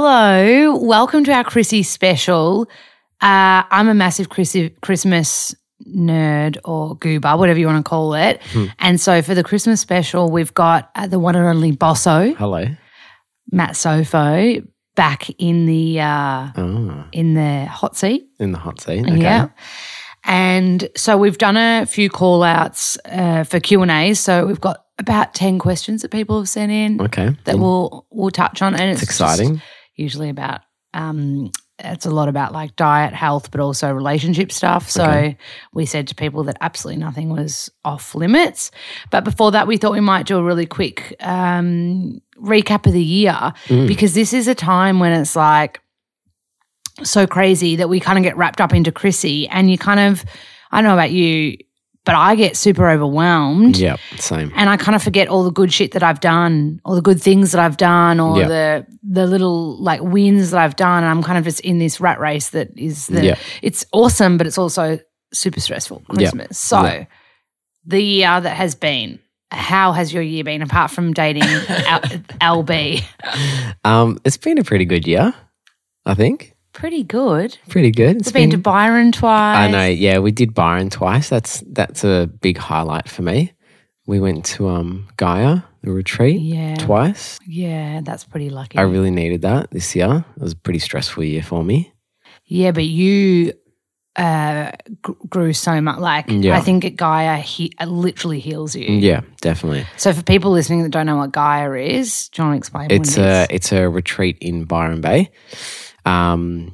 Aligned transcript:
Hello, 0.00 0.76
welcome 0.76 1.24
to 1.24 1.32
our 1.32 1.42
Chrissy 1.42 1.82
special. 1.82 2.68
Uh, 3.20 3.64
I'm 3.68 3.88
a 3.88 3.94
massive 3.94 4.28
Chrissy, 4.28 4.68
Christmas 4.80 5.56
nerd 5.88 6.56
or 6.64 6.94
goober, 6.98 7.36
whatever 7.36 7.58
you 7.58 7.66
want 7.66 7.84
to 7.84 7.88
call 7.88 8.14
it. 8.14 8.40
And 8.78 9.00
so 9.00 9.22
for 9.22 9.34
the 9.34 9.42
Christmas 9.42 9.80
special, 9.80 10.30
we've 10.30 10.54
got 10.54 10.92
uh, 10.94 11.08
the 11.08 11.18
one 11.18 11.34
and 11.34 11.44
only 11.44 11.72
Bosso, 11.72 12.32
Hello. 12.36 12.66
Matt 13.50 13.70
Sofo, 13.72 14.64
back 14.94 15.30
in 15.40 15.66
the 15.66 15.98
uh, 16.00 16.50
Oh, 16.56 17.04
in 17.10 17.34
the 17.34 17.64
hot 17.66 17.96
seat. 17.96 18.28
in 18.38 18.52
the 18.52 18.58
hot 18.58 18.80
seat. 18.80 19.04
Okay. 19.04 19.18
Yeah. 19.20 19.48
And 20.22 20.88
so 20.94 21.18
we've 21.18 21.38
done 21.38 21.56
a 21.56 21.86
few 21.86 22.08
call 22.08 22.44
outs 22.44 22.98
uh, 23.06 23.42
for 23.42 23.58
Q&As. 23.58 24.20
So 24.20 24.46
we've 24.46 24.60
got 24.60 24.84
about 24.98 25.34
10 25.34 25.58
questions 25.58 26.02
that 26.02 26.12
people 26.12 26.38
have 26.38 26.48
sent 26.48 26.70
in 26.70 27.00
Okay. 27.00 27.36
that 27.46 27.58
we'll 27.58 28.06
we'll 28.12 28.30
touch 28.30 28.62
on 28.62 28.74
and 28.76 28.92
it's, 28.92 29.02
It's 29.02 29.18
just 29.18 29.20
exciting. 29.32 29.60
Usually 29.98 30.28
about 30.28 30.60
um 30.94 31.50
it's 31.80 32.06
a 32.06 32.10
lot 32.10 32.28
about 32.28 32.52
like 32.52 32.74
diet, 32.74 33.14
health, 33.14 33.52
but 33.52 33.60
also 33.60 33.92
relationship 33.92 34.50
stuff. 34.50 34.90
So 34.90 35.04
Okay. 35.04 35.38
we 35.72 35.86
said 35.86 36.08
to 36.08 36.14
people 36.16 36.42
that 36.44 36.56
absolutely 36.60 37.00
nothing 37.00 37.28
was 37.30 37.70
off 37.84 38.16
limits. 38.16 38.72
But 39.12 39.22
before 39.22 39.52
that, 39.52 39.68
we 39.68 39.76
thought 39.76 39.92
we 39.92 40.00
might 40.00 40.26
do 40.26 40.38
a 40.38 40.42
really 40.42 40.66
quick 40.66 41.14
um, 41.20 42.20
recap 42.36 42.84
of 42.86 42.92
the 42.94 43.00
year 43.02 43.52
Mm. 43.68 43.86
because 43.86 44.14
this 44.14 44.32
is 44.32 44.48
a 44.48 44.56
time 44.56 44.98
when 44.98 45.12
it's 45.12 45.36
like 45.36 45.80
so 47.04 47.28
crazy 47.28 47.76
that 47.76 47.88
we 47.88 48.00
kind 48.00 48.18
of 48.18 48.24
get 48.24 48.36
wrapped 48.36 48.60
up 48.60 48.74
into 48.74 48.90
Chrissy 48.90 49.46
and 49.48 49.70
you 49.70 49.78
kind 49.78 50.00
of, 50.00 50.24
I 50.72 50.78
don't 50.80 50.88
know 50.88 50.94
about 50.94 51.12
you, 51.12 51.58
but 52.08 52.16
I 52.16 52.34
get 52.34 52.56
super 52.56 52.88
overwhelmed 52.88 53.76
Yep. 53.76 54.00
Same. 54.18 54.50
and 54.56 54.68
I 54.70 54.76
kind 54.76 54.96
of 54.96 55.02
forget 55.02 55.28
all 55.28 55.44
the 55.44 55.52
good 55.52 55.72
shit 55.72 55.92
that 55.92 56.02
I've 56.02 56.20
done, 56.20 56.80
all 56.84 56.94
the 56.96 57.02
good 57.02 57.20
things 57.22 57.52
that 57.52 57.60
I've 57.60 57.76
done, 57.76 58.18
or 58.18 58.38
Yeah. 58.40 58.48
the 58.48 58.86
the 59.02 59.26
little 59.26 59.76
like 59.82 60.00
wins 60.02 60.50
that 60.50 60.60
I've 60.60 60.76
done. 60.76 61.04
And 61.04 61.10
I'm 61.10 61.22
kind 61.22 61.38
of 61.38 61.44
just 61.44 61.60
in 61.60 61.78
this 61.78 62.00
rat 62.00 62.18
race 62.18 62.48
that 62.50 62.68
is 62.76 63.06
the 63.06 63.24
Yeah. 63.24 63.34
it's 63.62 63.84
awesome, 63.92 64.38
but 64.38 64.46
it's 64.46 64.58
also 64.58 64.98
super 65.32 65.60
stressful. 65.60 66.02
Yeah. 66.10 66.30
Christmas. 66.30 66.58
So 66.58 66.82
Yeah. 66.82 67.04
the 67.86 68.02
year 68.02 68.40
that 68.40 68.56
has 68.56 68.74
been, 68.74 69.18
how 69.50 69.92
has 69.92 70.12
your 70.12 70.22
year 70.22 70.44
been 70.44 70.62
apart 70.62 70.90
from 70.90 71.12
dating 71.14 71.42
L- 71.68 72.00
LB? 72.62 73.02
Um, 73.84 74.18
it's 74.24 74.36
been 74.36 74.58
a 74.58 74.64
pretty 74.64 74.84
good 74.84 75.06
year, 75.06 75.32
I 76.04 76.14
think. 76.14 76.54
Pretty 76.78 77.02
good. 77.02 77.58
Pretty 77.68 77.90
good. 77.90 78.18
It's 78.18 78.30
been, 78.30 78.50
to 78.50 78.58
Byron 78.58 79.10
twice. 79.10 79.56
I 79.58 79.68
know. 79.68 79.86
Yeah, 79.86 80.20
we 80.20 80.30
did 80.30 80.54
Byron 80.54 80.90
twice. 80.90 81.28
That's 81.28 81.60
that's 81.66 82.04
a 82.04 82.30
big 82.40 82.56
highlight 82.56 83.08
for 83.08 83.22
me. 83.22 83.52
We 84.06 84.20
went 84.20 84.44
to 84.46 84.68
um 84.68 85.08
Gaia, 85.16 85.62
the 85.82 85.90
retreat, 85.90 86.40
Yeah. 86.40 86.76
twice. 86.76 87.38
Yeah, 87.46 88.00
that's 88.04 88.22
pretty 88.24 88.48
lucky. 88.50 88.78
I 88.78 88.82
really 88.82 89.10
needed 89.10 89.42
that 89.42 89.70
this 89.72 89.96
year. 89.96 90.24
It 90.36 90.42
was 90.42 90.52
a 90.52 90.56
pretty 90.56 90.78
stressful 90.78 91.24
year 91.24 91.42
for 91.42 91.64
me. 91.64 91.92
Yeah, 92.44 92.70
but 92.70 92.84
you 92.84 93.52
uh, 94.16 94.70
gr- 95.02 95.12
grew 95.28 95.52
so 95.52 95.80
much. 95.80 95.98
Like, 95.98 96.26
Yeah. 96.28 96.56
I 96.56 96.60
think 96.60 96.84
at 96.84 96.96
Gaia 96.96 97.36
he- 97.38 97.72
literally 97.86 98.40
heals 98.40 98.74
you. 98.74 98.86
Yeah, 98.86 99.20
definitely. 99.40 99.84
So, 99.96 100.12
for 100.12 100.22
people 100.24 100.50
listening 100.52 100.82
that 100.84 100.88
don't 100.90 101.06
know 101.06 101.16
what 101.16 101.30
Gaia 101.32 101.72
is, 101.74 102.28
do 102.30 102.42
you 102.42 102.48
want 102.48 102.54
to 102.54 102.58
explain 102.58 102.90
It's 102.90 103.16
what 103.16 103.26
it 103.26 103.50
a 103.50 103.54
it's 103.54 103.72
a 103.72 103.88
retreat 103.88 104.38
in 104.40 104.64
Byron 104.64 105.00
Bay, 105.00 105.30
um, 106.04 106.72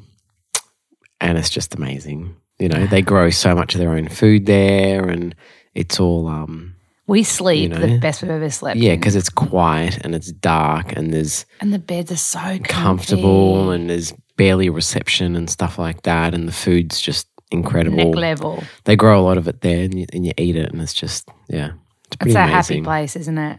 and 1.25 1.39
it's 1.39 1.51
just 1.51 1.75
amazing. 1.75 2.37
You 2.59 2.69
know, 2.69 2.87
they 2.87 3.03
grow 3.03 3.31
so 3.31 3.55
much 3.55 3.75
of 3.75 3.81
their 3.81 3.91
own 3.91 4.09
food 4.09 4.47
there, 4.47 5.09
and 5.09 5.35
it's 5.75 5.99
all 5.99 6.29
um, 6.29 6.75
We 7.09 7.25
sleep 7.25 7.73
you 7.73 7.79
the 7.79 7.99
best 7.99 8.23
we've 8.23 8.31
ever 8.31 8.51
slept. 8.51 8.77
yeah, 8.79 8.95
because 8.95 9.17
it's 9.17 9.29
quiet 9.29 9.99
and 10.05 10.15
it's 10.15 10.31
dark 10.31 10.97
and 10.97 11.13
there's 11.13 11.47
and 11.61 11.73
the 11.73 11.79
beds 11.81 12.13
are 12.13 12.17
so 12.17 12.39
comfy. 12.39 12.63
comfortable 12.65 13.71
and 13.73 13.91
there's 13.91 14.13
barely 14.37 14.69
reception 14.71 15.35
and 15.37 15.51
stuff 15.51 15.79
like 15.79 16.03
that, 16.03 16.35
and 16.35 16.47
the 16.47 16.53
food's 16.53 17.01
just 17.01 17.27
incredible. 17.51 17.97
neck 17.97 18.15
level. 18.15 18.63
They 18.85 18.97
grow 18.97 19.19
a 19.21 19.25
lot 19.25 19.39
of 19.39 19.49
it 19.49 19.61
there, 19.61 19.85
and 19.85 19.99
you, 19.99 20.07
and 20.13 20.25
you 20.27 20.33
eat 20.37 20.57
it, 20.57 20.71
and 20.73 20.81
it's 20.81 20.95
just 20.95 21.29
yeah, 21.49 21.73
it's 22.13 22.27
It's 22.27 22.35
a 22.37 22.43
happy 22.47 22.83
place, 22.83 23.17
isn't 23.17 23.39
it? 23.39 23.59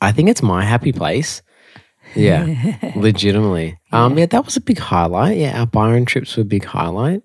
I 0.00 0.10
think 0.12 0.28
it's 0.30 0.42
my 0.42 0.64
happy 0.64 0.92
place. 0.92 1.42
Yeah, 2.16 2.92
legitimately. 2.96 3.78
Um, 3.92 4.18
yeah, 4.18 4.26
that 4.26 4.44
was 4.44 4.56
a 4.56 4.60
big 4.60 4.78
highlight. 4.78 5.36
Yeah, 5.36 5.60
our 5.60 5.66
Byron 5.66 6.04
trips 6.04 6.36
were 6.36 6.42
a 6.42 6.44
big 6.44 6.64
highlight. 6.64 7.22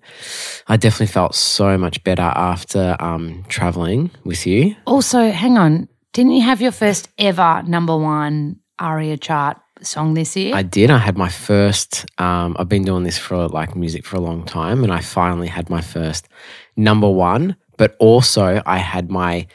I 0.68 0.76
definitely 0.76 1.12
felt 1.12 1.34
so 1.34 1.76
much 1.78 2.02
better 2.04 2.22
after 2.22 2.96
um, 3.00 3.44
traveling 3.48 4.10
with 4.24 4.46
you. 4.46 4.76
Also, 4.86 5.30
hang 5.30 5.58
on, 5.58 5.88
didn't 6.12 6.32
you 6.32 6.42
have 6.42 6.60
your 6.60 6.72
first 6.72 7.08
ever 7.18 7.62
number 7.66 7.96
one 7.96 8.56
ARIA 8.78 9.16
chart 9.16 9.58
song 9.82 10.14
this 10.14 10.36
year? 10.36 10.54
I 10.54 10.62
did. 10.62 10.90
I 10.90 10.98
had 10.98 11.16
my 11.16 11.28
first. 11.28 12.06
Um, 12.18 12.56
I've 12.58 12.68
been 12.68 12.84
doing 12.84 13.04
this 13.04 13.18
for 13.18 13.48
like 13.48 13.74
music 13.74 14.04
for 14.04 14.16
a 14.16 14.20
long 14.20 14.44
time, 14.44 14.84
and 14.84 14.92
I 14.92 15.00
finally 15.00 15.48
had 15.48 15.70
my 15.70 15.80
first 15.80 16.28
number 16.76 17.08
one. 17.08 17.56
But 17.78 17.96
also, 17.98 18.62
I 18.66 18.78
had 18.78 19.10
my 19.10 19.46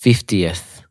fiftieth 0.00 0.82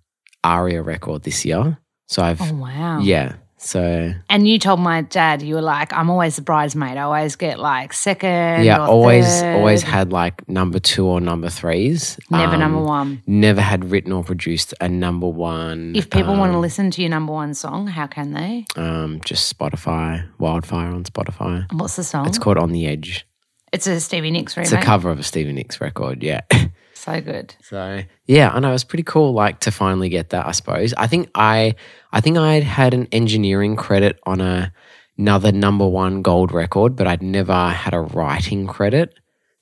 ARIA 0.43 0.81
record 0.81 1.23
this 1.23 1.45
year. 1.45 1.77
So 2.07 2.23
I've 2.23 2.41
oh 2.41 2.55
wow! 2.55 2.99
yeah. 2.99 3.35
So 3.63 4.11
And 4.27 4.47
you 4.47 4.57
told 4.57 4.79
my 4.79 5.01
dad 5.03 5.43
you 5.43 5.53
were 5.55 5.61
like, 5.61 5.93
I'm 5.93 6.09
always 6.09 6.35
the 6.35 6.41
bridesmaid. 6.41 6.97
I 6.97 7.01
always 7.03 7.35
get 7.35 7.59
like 7.59 7.93
second. 7.93 8.63
yeah, 8.63 8.79
always 8.79 9.25
third. 9.27 9.55
always 9.57 9.83
had 9.83 10.11
like 10.11 10.47
number 10.49 10.79
two 10.79 11.05
or 11.05 11.21
number 11.21 11.47
threes. 11.49 12.19
never 12.31 12.55
Um, 12.55 12.59
number 12.59 12.81
one. 12.81 13.21
Never 13.27 13.61
had 13.61 13.85
written 13.91 14.11
or 14.13 14.23
produced 14.23 14.73
a 14.81 14.89
number 14.89 15.27
one. 15.27 15.93
If 15.95 16.09
people 16.09 16.35
want 16.35 16.51
to 16.51 16.55
um, 16.55 16.61
listen 16.61 16.89
to 16.91 17.01
your 17.01 17.11
number 17.11 17.33
one 17.33 17.53
song, 17.53 17.85
how 17.87 18.07
can 18.07 18.31
they? 18.33 18.65
um, 18.77 19.21
just 19.23 19.55
Spotify, 19.55 20.27
Wildfire 20.39 20.87
on 20.87 21.03
Spotify. 21.03 21.69
And 21.69 21.79
What's 21.79 21.95
the 21.97 22.03
song? 22.03 22.27
It's 22.27 22.39
called 22.39 22.57
On 22.57 22.71
the 22.71 22.87
Edge. 22.87 23.27
It's 23.71 23.85
a 23.87 23.99
Stevie 23.99 24.31
Nicks 24.31 24.57
remake. 24.57 24.73
It's 24.73 24.81
a 24.81 24.85
cover 24.85 25.09
of 25.11 25.19
a 25.19 25.23
Stevie 25.23 25.53
Nicks 25.53 25.79
record. 25.79 26.23
Yeah. 26.23 26.41
So 26.93 27.19
good. 27.19 27.55
So 27.63 28.03
yeah, 28.27 28.51
I 28.53 28.59
know 28.59 28.69
it 28.69 28.73
was 28.73 28.83
pretty 28.83 29.01
cool. 29.01 29.33
Like 29.33 29.61
to 29.61 29.71
finally 29.71 30.07
get 30.07 30.29
that. 30.29 30.45
I 30.45 30.51
suppose. 30.51 30.93
I 30.93 31.07
think 31.07 31.31
I, 31.33 31.73
I 32.13 32.21
think 32.21 32.37
I 32.37 32.59
had 32.59 32.93
an 32.93 33.07
engineering 33.11 33.75
credit 33.75 34.19
on 34.25 34.41
a 34.41 34.71
another 35.17 35.51
number 35.51 35.87
one 35.87 36.21
gold 36.21 36.51
record, 36.51 36.95
but 36.95 37.05
I'd 37.07 37.21
never 37.21 37.69
had 37.69 37.93
a 37.93 38.01
writing 38.01 38.65
credit. 38.67 39.13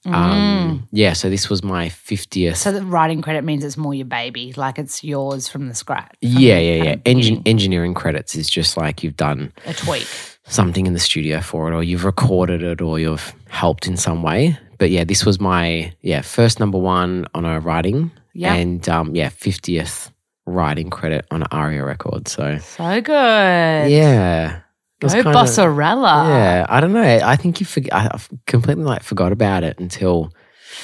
Um, 0.05 0.87
yeah, 0.91 1.11
so 1.13 1.29
this 1.29 1.49
was 1.49 1.61
my 1.63 1.89
fiftieth. 1.89 2.55
Mm. 2.55 2.57
So 2.57 2.71
the 2.71 2.83
writing 2.85 3.21
credit 3.21 3.43
means 3.43 3.63
it's 3.63 3.75
more 3.77 3.93
your 3.93 4.05
baby, 4.05 4.53
like 4.55 4.79
it's 4.79 5.03
yours 5.03 5.47
from 5.49 5.67
the 5.67 5.75
scratch. 5.75 6.15
from 6.21 6.29
yeah, 6.31 6.57
yeah, 6.57 6.83
yeah. 6.83 6.95
Engin- 6.97 7.41
engineering 7.45 7.93
credits 7.93 8.35
is 8.35 8.49
just 8.49 8.77
like 8.77 9.03
you've 9.03 9.17
done 9.17 9.51
a 9.66 9.73
tweak. 9.73 10.07
something 10.45 10.85
in 10.87 10.93
the 10.93 10.99
studio 10.99 11.41
for 11.41 11.71
it, 11.71 11.75
or 11.75 11.83
you've 11.83 12.05
recorded 12.05 12.63
it, 12.63 12.81
or 12.81 12.97
you've 12.97 13.33
helped 13.49 13.87
in 13.87 13.97
some 13.97 14.23
way. 14.23 14.57
But 14.77 14.89
yeah, 14.89 15.03
this 15.03 15.25
was 15.25 15.39
my 15.39 15.93
yeah 16.01 16.21
first 16.21 16.59
number 16.61 16.77
one 16.77 17.27
on 17.35 17.43
a 17.43 17.59
writing, 17.59 18.11
Yeah. 18.33 18.53
and 18.53 18.87
um, 18.87 19.16
yeah 19.16 19.29
fiftieth 19.29 20.11
writing 20.49 20.89
credit 20.89 21.25
on 21.31 21.43
ARIA 21.51 21.83
record. 21.85 22.27
So 22.27 22.57
So 22.59 23.01
good. 23.01 23.91
yeah, 23.91 24.59
Go 24.99 25.07
kinda- 25.09 25.31
Bossarella. 25.31 26.27
Yeah, 26.27 26.65
I 26.69 26.79
don't 26.81 26.93
know. 26.93 27.01
I 27.01 27.35
think 27.35 27.59
you 27.59 27.65
forget. 27.65 27.93
I 27.93 28.09
I've 28.13 28.27
completely 28.47 28.83
like 28.83 29.03
forgot 29.03 29.31
about 29.31 29.63
it 29.63 29.79
until 29.79 30.31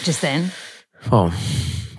Just 0.04 0.22
then. 0.22 0.52
well, 1.12 1.34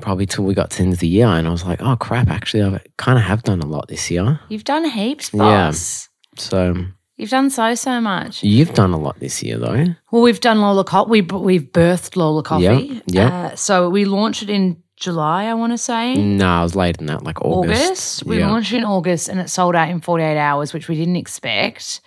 probably 0.01 0.27
till 0.27 0.45
we 0.45 0.55
got 0.55 0.71
to 0.71 0.77
the 0.79 0.83
end 0.85 0.93
of 0.95 0.99
the 1.01 1.09
year, 1.09 1.27
and 1.27 1.47
I 1.47 1.51
was 1.51 1.65
like, 1.65 1.81
oh 1.83 1.97
crap! 1.97 2.29
Actually, 2.29 2.63
I 2.65 2.81
kind 2.97 3.19
of 3.19 3.25
have 3.25 3.43
done 3.43 3.61
a 3.61 3.67
lot 3.67 3.89
this 3.89 4.11
year. 4.11 4.41
You've 4.49 4.65
done 4.65 4.85
heaps, 4.89 5.31
Yeah. 5.35 5.41
boss. 5.41 6.09
So 6.39 6.75
You've 7.19 7.31
done 7.31 7.49
so, 7.49 7.75
so 7.75 7.99
much. 8.01 8.43
you've 8.43 8.75
done 8.75 8.93
a 8.93 8.99
lot 8.99 9.19
this 9.21 9.43
year, 9.43 9.57
though. 9.59 9.87
Well, 10.13 10.21
we've 10.21 10.39
done 10.41 10.61
Lola 10.61 10.85
Coffee. 10.85 11.11
We, 11.11 11.21
we've 11.23 11.63
birthed 11.73 12.15
Lola 12.15 12.43
Coffee. 12.43 13.01
yeah. 13.07 13.47
Uh, 13.53 13.57
so 13.57 13.89
we 13.89 14.05
launched 14.05 14.43
it 14.43 14.51
in 14.51 14.77
July, 14.97 15.45
I 15.45 15.55
want 15.55 15.73
to 15.73 15.79
say. 15.79 16.15
No, 16.17 16.49
I 16.49 16.63
was 16.63 16.75
later 16.75 16.97
than 16.99 17.07
that, 17.07 17.23
like 17.23 17.41
August. 17.43 17.87
August. 17.87 18.25
We 18.27 18.39
yeah. 18.39 18.51
launched 18.51 18.73
in 18.73 18.83
August 18.85 19.29
and 19.29 19.39
it 19.41 19.51
sold 19.51 19.75
out 19.77 19.89
in 19.91 20.01
48 20.01 20.39
hours, 20.39 20.73
which 20.73 20.89
we 20.89 20.97
didn't 20.97 21.17
expect. 21.17 22.01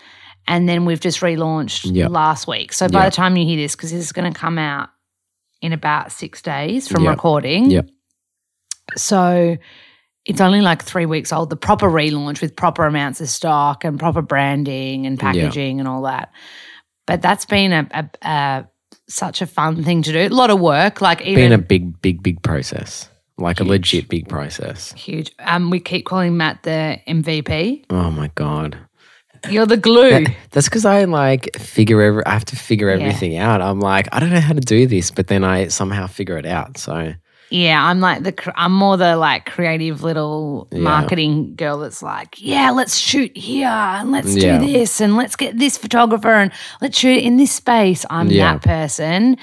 And 0.48 0.68
then 0.68 0.86
we've 0.86 1.00
just 1.00 1.20
relaunched 1.22 1.94
Yep. 1.94 2.10
last 2.10 2.48
week. 2.48 2.74
So 2.74 2.88
by 2.90 3.04
Yep. 3.04 3.12
the 3.12 3.16
time 3.16 3.38
you 3.38 3.46
hear 3.46 3.58
this, 3.58 3.76
because 3.76 3.92
this 3.92 4.04
is 4.04 4.12
going 4.12 4.32
to 4.32 4.38
come 4.38 4.58
out 4.58 4.90
in 5.62 5.74
about 5.74 6.12
six 6.12 6.42
days 6.42 6.88
from 6.88 7.04
Yep. 7.04 7.12
recording. 7.12 7.70
Yep. 7.70 7.90
So 8.98 9.58
it's 10.26 10.42
only 10.42 10.62
like 10.62 10.84
three 10.84 11.06
weeks 11.06 11.32
old, 11.32 11.50
the 11.52 11.56
proper 11.56 11.88
relaunch 11.88 12.42
with 12.42 12.56
proper 12.56 12.86
amounts 12.86 13.22
of 13.22 13.30
stock 13.30 13.84
and 13.84 14.00
proper 14.00 14.22
branding 14.24 15.06
and 15.06 15.20
packaging 15.20 15.80
and 15.80 15.88
all 15.88 16.02
that. 16.04 16.32
But 17.06 17.22
that's 17.22 17.46
been 17.46 17.72
a, 17.74 17.88
a, 17.92 18.28
a 18.28 18.68
such 19.10 19.42
a 19.42 19.48
fun 19.48 19.84
thing 19.84 20.02
to 20.04 20.14
do. 20.14 20.20
A 20.20 20.30
lot 20.30 20.50
of 20.50 20.60
work, 20.60 21.02
like 21.02 21.22
even 21.22 21.36
Been 21.36 21.52
a 21.52 21.58
big, 21.58 22.02
big, 22.02 22.24
big 22.24 22.42
process. 22.42 23.10
Like 23.38 23.60
a 23.60 23.64
legit 23.64 24.10
big 24.10 24.28
process. 24.28 24.92
huge. 24.94 25.32
Um, 25.40 25.70
we 25.70 25.80
keep 25.80 26.06
calling 26.06 26.36
Matt 26.36 26.64
the 26.64 27.00
MVP. 27.08 27.86
Oh 27.90 28.12
my 28.12 28.30
god. 28.36 28.78
You're 29.50 29.66
the 29.66 29.78
glue. 29.78 30.26
That's 30.52 30.68
because 30.68 30.84
I 30.84 31.06
like 31.06 31.56
figure 31.58 32.02
every. 32.02 32.26
I 32.26 32.32
have 32.32 32.44
to 32.46 32.58
figure 32.58 32.90
everything 32.90 33.38
out. 33.38 33.62
I'm 33.62 33.80
like, 33.80 34.10
I 34.12 34.20
don't 34.20 34.32
know 34.32 34.42
how 34.42 34.52
to 34.52 34.60
do 34.60 34.86
this, 34.88 35.12
but 35.12 35.28
then 35.28 35.46
I 35.46 35.70
somehow 35.70 36.08
figure 36.08 36.38
it 36.38 36.46
out. 36.46 36.78
So 36.78 37.14
Yeah, 37.52 37.84
I'm 37.84 38.00
like 38.00 38.24
the 38.24 38.54
I'm 38.56 38.72
more 38.74 38.96
the 38.98 39.16
like 39.18 39.46
creative 39.46 40.04
little 40.04 40.68
Yeah. 40.72 40.80
marketing 40.82 41.56
girl 41.56 41.80
that's 41.80 42.04
like, 42.04 42.36
yeah, 42.40 42.70
let's 42.72 42.96
shoot 42.98 43.36
here 43.36 43.68
and 43.68 44.12
let's 44.12 44.36
Yeah. 44.36 44.60
do 44.60 44.68
this 44.72 45.02
and 45.02 45.16
let's 45.16 45.36
get 45.36 45.58
this 45.58 45.78
photographer 45.78 46.32
and 46.32 46.52
let's 46.82 46.98
shoot 46.98 47.24
in 47.24 47.38
this 47.38 47.52
space. 47.52 48.06
I'm 48.10 48.28
Yeah. 48.30 48.54
that 48.54 48.62
person. 48.62 49.38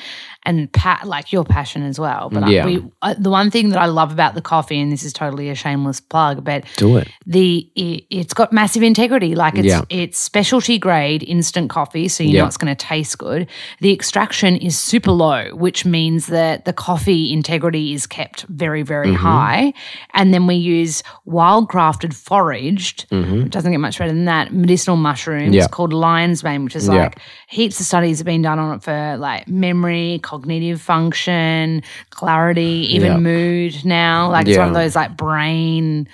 And 0.46 0.72
pa- 0.72 1.02
like 1.04 1.32
your 1.32 1.44
passion 1.44 1.82
as 1.82 1.98
well, 1.98 2.30
but 2.30 2.46
Yeah. 2.48 2.62
I, 2.62 2.66
we, 2.66 2.84
uh, 3.02 3.14
the 3.18 3.30
one 3.30 3.50
thing 3.50 3.70
that 3.70 3.80
I 3.80 3.86
love 3.86 4.12
about 4.12 4.34
the 4.34 4.40
coffee, 4.40 4.80
and 4.80 4.92
this 4.92 5.02
is 5.02 5.12
totally 5.12 5.50
a 5.50 5.54
shameless 5.56 6.00
plug, 6.00 6.44
but 6.44 6.64
Do 6.76 6.96
it. 6.98 7.08
the 7.26 7.68
it, 7.74 8.04
it's 8.10 8.32
got 8.32 8.52
massive 8.52 8.84
integrity. 8.84 9.34
Like 9.34 9.56
it's 9.58 9.66
Yeah. 9.66 9.82
it's 9.90 10.18
specialty 10.18 10.78
grade 10.78 11.24
instant 11.24 11.68
coffee, 11.68 12.06
so 12.08 12.22
you 12.22 12.30
Yeah. 12.30 12.42
know 12.42 12.46
it's 12.46 12.56
going 12.56 12.74
to 12.74 12.86
taste 12.86 13.18
good. 13.18 13.48
The 13.80 13.92
extraction 13.92 14.54
is 14.56 14.78
super 14.78 15.10
low, 15.10 15.48
which 15.54 15.84
means 15.84 16.26
that 16.28 16.64
the 16.64 16.72
coffee 16.72 17.32
integrity 17.32 17.92
is 17.92 18.06
kept 18.06 18.42
very 18.48 18.82
very 18.82 19.08
Mm-hmm. 19.08 19.26
high. 19.26 19.72
And 20.14 20.32
then 20.32 20.46
we 20.46 20.54
use 20.54 21.02
wild 21.24 21.68
crafted 21.68 22.14
foraged, 22.14 23.06
it 23.10 23.50
doesn't 23.50 23.72
get 23.72 23.78
much 23.80 23.98
better 23.98 24.12
than 24.12 24.26
that, 24.26 24.52
medicinal 24.52 24.96
mushrooms 24.96 25.46
Mm-hmm. 25.46 25.54
Yeah. 25.54 25.66
called 25.68 25.92
lion's 25.92 26.44
mane, 26.44 26.62
which 26.64 26.76
is 26.76 26.86
Yeah. 26.86 26.94
like 26.94 27.18
heaps 27.48 27.78
of 27.80 27.86
studies 27.86 28.18
have 28.18 28.26
been 28.26 28.42
done 28.42 28.58
on 28.58 28.76
it 28.76 28.82
for 28.82 29.16
like 29.18 29.46
memory, 29.48 30.18
cognitive 30.22 30.80
function, 30.80 31.82
clarity, 32.10 32.88
even 32.90 33.12
Yeah. 33.12 33.18
mood 33.18 33.84
now. 33.84 34.30
Like 34.30 34.48
it's 34.48 34.58
one 34.58 34.68
of 34.68 34.74
those 34.74 34.96
like 34.96 35.16
brain 35.16 36.08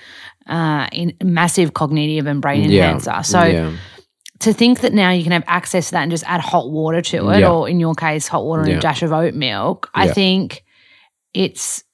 uh, 0.47 0.89
in 0.93 1.15
massive 1.23 1.73
cognitive 1.73 2.27
and 2.27 2.43
brain 2.43 2.69
Yeah. 2.71 2.91
enhancer. 2.91 3.23
So 3.23 3.45
yeah. 3.45 3.73
to 4.41 4.53
think 4.53 4.81
that 4.81 4.93
now 4.93 5.11
you 5.11 5.23
can 5.23 5.33
have 5.33 5.45
access 5.47 5.87
to 5.87 5.93
that 5.93 6.03
and 6.03 6.11
just 6.11 6.25
add 6.27 6.41
hot 6.41 6.71
water 6.71 7.01
to 7.01 7.31
it, 7.31 7.41
Yeah. 7.41 7.51
or 7.51 7.69
in 7.69 7.79
your 7.81 7.95
case, 7.95 8.27
hot 8.29 8.45
water 8.45 8.63
and 8.63 8.73
Yeah. 8.73 8.79
a 8.79 8.81
dash 8.81 9.03
of 9.03 9.13
oat 9.13 9.35
milk, 9.35 9.89
I 9.95 10.09
think 10.09 10.65
it's. 11.33 11.85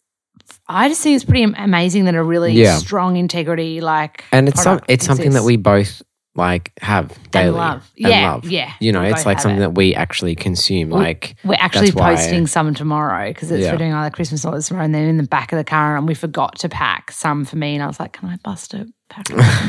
I 0.70 0.88
just 0.88 1.02
think 1.02 1.14
it's 1.16 1.24
pretty 1.24 1.44
amazing 1.44 2.04
that 2.06 2.14
a 2.14 2.22
really 2.22 2.52
Yeah. 2.52 2.76
strong 2.78 3.16
integrity 3.16 3.80
like 3.80 4.24
and 4.32 4.48
it's 4.48 4.62
some, 4.62 4.80
it's 4.88 5.04
something 5.06 5.32
that 5.32 5.42
we 5.44 5.56
both 5.56 6.02
like 6.38 6.72
have 6.80 7.12
daily 7.30 7.50
love. 7.50 7.90
and 7.98 8.08
Yeah, 8.08 8.32
love. 8.32 8.44
yeah, 8.46 8.72
You 8.80 8.92
know, 8.92 9.02
it's 9.02 9.26
like 9.26 9.40
something 9.40 9.58
it. 9.58 9.60
that 9.60 9.74
we 9.74 9.94
actually 9.94 10.34
consume. 10.34 10.88
like 10.90 11.36
We're 11.44 11.56
actually 11.58 11.90
that's 11.90 11.96
why- 12.00 12.14
posting 12.16 12.46
some 12.46 12.72
tomorrow 12.74 13.28
because 13.28 13.50
it's 13.50 13.64
Yeah. 13.64 13.72
we're 13.72 13.78
doing 13.78 13.92
either 13.92 14.10
Christmas 14.10 14.44
orders 14.44 14.68
tomorrow, 14.68 14.84
and 14.86 14.94
then 14.94 15.06
in 15.08 15.16
the 15.18 15.24
back 15.24 15.52
of 15.52 15.58
the 15.58 15.64
car, 15.64 15.96
and 15.98 16.08
we 16.08 16.14
forgot 16.14 16.58
to 16.60 16.68
pack 16.68 17.10
some 17.12 17.44
for 17.44 17.56
me, 17.56 17.74
and 17.74 17.82
I 17.82 17.86
was 17.86 18.00
like, 18.00 18.12
"Can 18.14 18.28
I 18.30 18.36
bust 18.42 18.72
a 18.72 18.86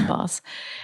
boss?" 0.08 0.42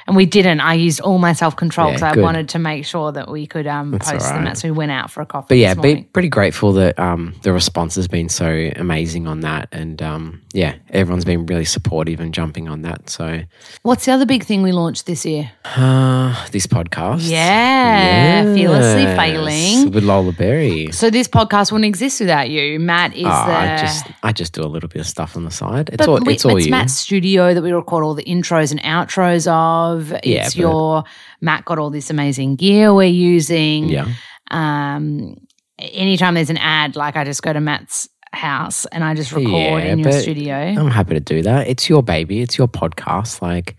And 0.08 0.16
we 0.16 0.26
didn't. 0.26 0.60
I 0.62 0.76
used 0.76 1.00
all 1.02 1.18
my 1.18 1.34
self 1.34 1.56
control 1.56 1.88
Yeah, 1.90 1.96
because 1.96 2.18
I 2.18 2.22
wanted 2.22 2.50
to 2.50 2.60
make 2.60 2.86
sure 2.86 3.12
that 3.12 3.30
we 3.30 3.48
could 3.48 3.66
um, 3.68 3.92
post 4.00 4.26
all 4.26 4.34
them. 4.34 4.46
right. 4.46 4.58
So 4.58 4.68
we 4.68 4.72
went 4.72 4.92
out 4.92 5.10
for 5.12 5.22
a 5.22 5.26
coffee. 5.26 5.48
But 5.50 5.58
yeah, 5.58 5.74
be 5.74 6.04
pretty 6.04 6.30
grateful 6.30 6.74
that 6.74 6.98
um, 7.00 7.34
the 7.42 7.52
response 7.54 7.96
has 7.96 8.08
been 8.08 8.30
so 8.30 8.70
amazing 8.76 9.28
on 9.28 9.40
that, 9.42 9.68
and 9.72 10.02
um, 10.02 10.42
yeah, 10.54 10.76
everyone's 10.90 11.26
been 11.26 11.46
really 11.46 11.66
supportive 11.66 12.20
and 12.20 12.34
jumping 12.34 12.68
on 12.70 12.82
that. 12.84 13.10
So 13.10 13.42
what's 13.82 14.06
the 14.06 14.12
other 14.12 14.26
big 14.26 14.44
thing 14.44 14.62
we 14.62 14.72
launched 14.72 15.06
this 15.06 15.26
year? 15.26 15.52
uh, 15.76 16.46
this 16.52 16.68
podcast, 16.68 17.30
Yeah, 17.30 18.54
fearlessly 18.54 19.06
failing. 19.16 19.92
with 19.92 20.04
Lola 20.04 20.32
Berry. 20.32 20.92
So 20.92 21.10
this 21.10 21.28
podcast 21.28 21.72
wouldn't 21.72 21.86
exist 21.88 22.20
without 22.20 22.50
you. 22.50 22.80
Matt 22.80 23.14
is 23.16 23.26
Oh, 23.26 23.30
the. 23.30 23.34
I 23.34 23.78
just 23.80 24.06
I 24.24 24.32
just 24.32 24.54
do 24.54 24.62
a 24.62 24.68
little 24.70 24.90
bit 24.90 25.00
of 25.00 25.08
stuff 25.08 25.36
on 25.36 25.44
the 25.46 25.52
side. 25.52 25.90
It's 25.90 25.98
But 25.98 26.10
all 26.10 26.20
we- 26.24 26.34
it's 26.34 26.46
all 26.46 26.58
it's 26.58 26.66
you. 26.68 26.72
Matt's 26.72 26.94
studio 26.94 27.54
that 27.54 27.62
we 27.62 27.72
record 27.72 28.04
all 28.04 28.14
the 28.14 28.24
intros 28.46 28.72
and 28.72 28.82
outros 28.82 29.48
of. 29.48 30.12
Yeah, 30.24 30.46
It's 30.46 30.56
your 30.56 31.04
Matt 31.42 31.66
got 31.66 31.80
all 31.80 31.90
this 31.90 32.10
amazing 32.10 32.56
gear 32.56 32.94
we're 32.94 33.08
using. 33.08 33.90
yeah, 33.90 34.08
Um, 34.52 35.36
anytime 35.80 36.36
there's 36.36 36.50
an 36.50 36.58
ad, 36.58 36.96
like 36.96 37.16
I 37.16 37.24
just 37.24 37.42
go 37.44 37.54
to 37.54 37.60
Matt's 37.60 38.10
house 38.34 38.86
and 38.88 39.02
I 39.04 39.14
just 39.14 39.32
record 39.32 39.50
Yeah, 39.84 39.92
in 39.94 40.00
your 40.00 40.12
studio. 40.12 40.56
I'm 40.56 40.90
happy 40.92 41.14
to 41.14 41.22
do 41.22 41.42
that. 41.44 41.68
It's 41.68 41.88
your 41.88 42.04
baby. 42.04 42.42
It's 42.42 42.58
your 42.58 42.68
podcast. 42.68 43.42
Like 43.42 43.78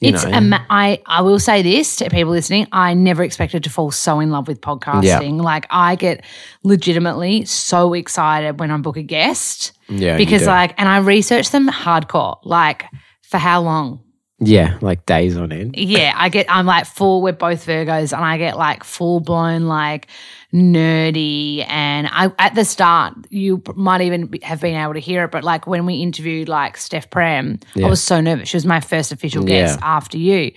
you 0.00 0.12
it's 0.12 0.24
know, 0.24 0.32
ama- 0.32 0.66
I 0.68 1.00
I 1.06 1.22
will 1.22 1.38
say 1.38 1.62
this 1.62 1.96
to 1.96 2.10
people 2.10 2.32
listening. 2.32 2.66
I 2.72 2.94
never 2.94 3.22
expected 3.22 3.62
to 3.64 3.70
fall 3.70 3.92
so 3.92 4.18
in 4.18 4.30
love 4.30 4.48
with 4.48 4.60
podcasting. 4.60 5.40
Like 5.40 5.66
I 5.70 5.94
get 5.94 6.24
legitimately 6.64 7.44
so 7.44 7.94
excited 7.94 8.58
when 8.58 8.72
I 8.72 8.76
book 8.78 8.96
a 8.96 9.02
guest 9.02 9.72
yeah, 9.88 10.16
because 10.16 10.44
like, 10.46 10.74
and 10.76 10.88
I 10.88 10.98
research 10.98 11.50
them 11.50 11.68
hardcore. 11.68 12.38
Like 12.42 12.86
for 13.34 13.38
how 13.38 13.60
long? 13.62 14.00
yeah, 14.40 14.78
like 14.80 15.06
days 15.06 15.36
on 15.36 15.52
end. 15.52 15.74
Yeah, 15.78 16.12
I 16.16 16.28
get. 16.28 16.46
I'm 16.48 16.66
like 16.66 16.86
full. 16.86 17.22
We're 17.22 17.32
both 17.32 17.66
Virgos, 17.66 18.12
and 18.12 18.24
I 18.24 18.36
get 18.36 18.56
like 18.58 18.84
full 18.84 19.20
blown 19.20 19.62
like 19.68 20.06
nerdy. 20.52 21.64
And 21.68 22.08
I 22.10 22.30
at 22.38 22.54
the 22.54 22.64
start, 22.64 23.14
you 23.30 23.62
might 23.74 24.00
even 24.02 24.32
have 24.42 24.60
been 24.60 24.74
able 24.76 24.94
to 24.94 25.00
hear 25.00 25.24
it, 25.24 25.30
but 25.30 25.44
like 25.44 25.66
when 25.66 25.86
we 25.86 25.94
interviewed 26.02 26.48
like 26.48 26.76
Steph 26.76 27.10
Pram, 27.10 27.58
I 27.76 27.88
was 27.88 28.02
so 28.02 28.20
nervous. 28.20 28.48
She 28.48 28.56
was 28.56 28.66
my 28.66 28.80
first 28.80 29.12
official 29.12 29.44
guest 29.44 29.78
Yeah. 29.80 29.86
after 29.96 30.18
you, 30.18 30.52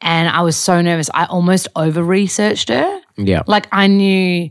and 0.00 0.28
I 0.28 0.42
was 0.42 0.56
so 0.56 0.80
nervous. 0.80 1.10
I 1.14 1.24
almost 1.26 1.68
over 1.76 2.02
researched 2.02 2.68
her. 2.68 3.00
Yeah, 3.16 3.42
Like 3.46 3.66
I 3.72 3.86
knew 3.86 4.50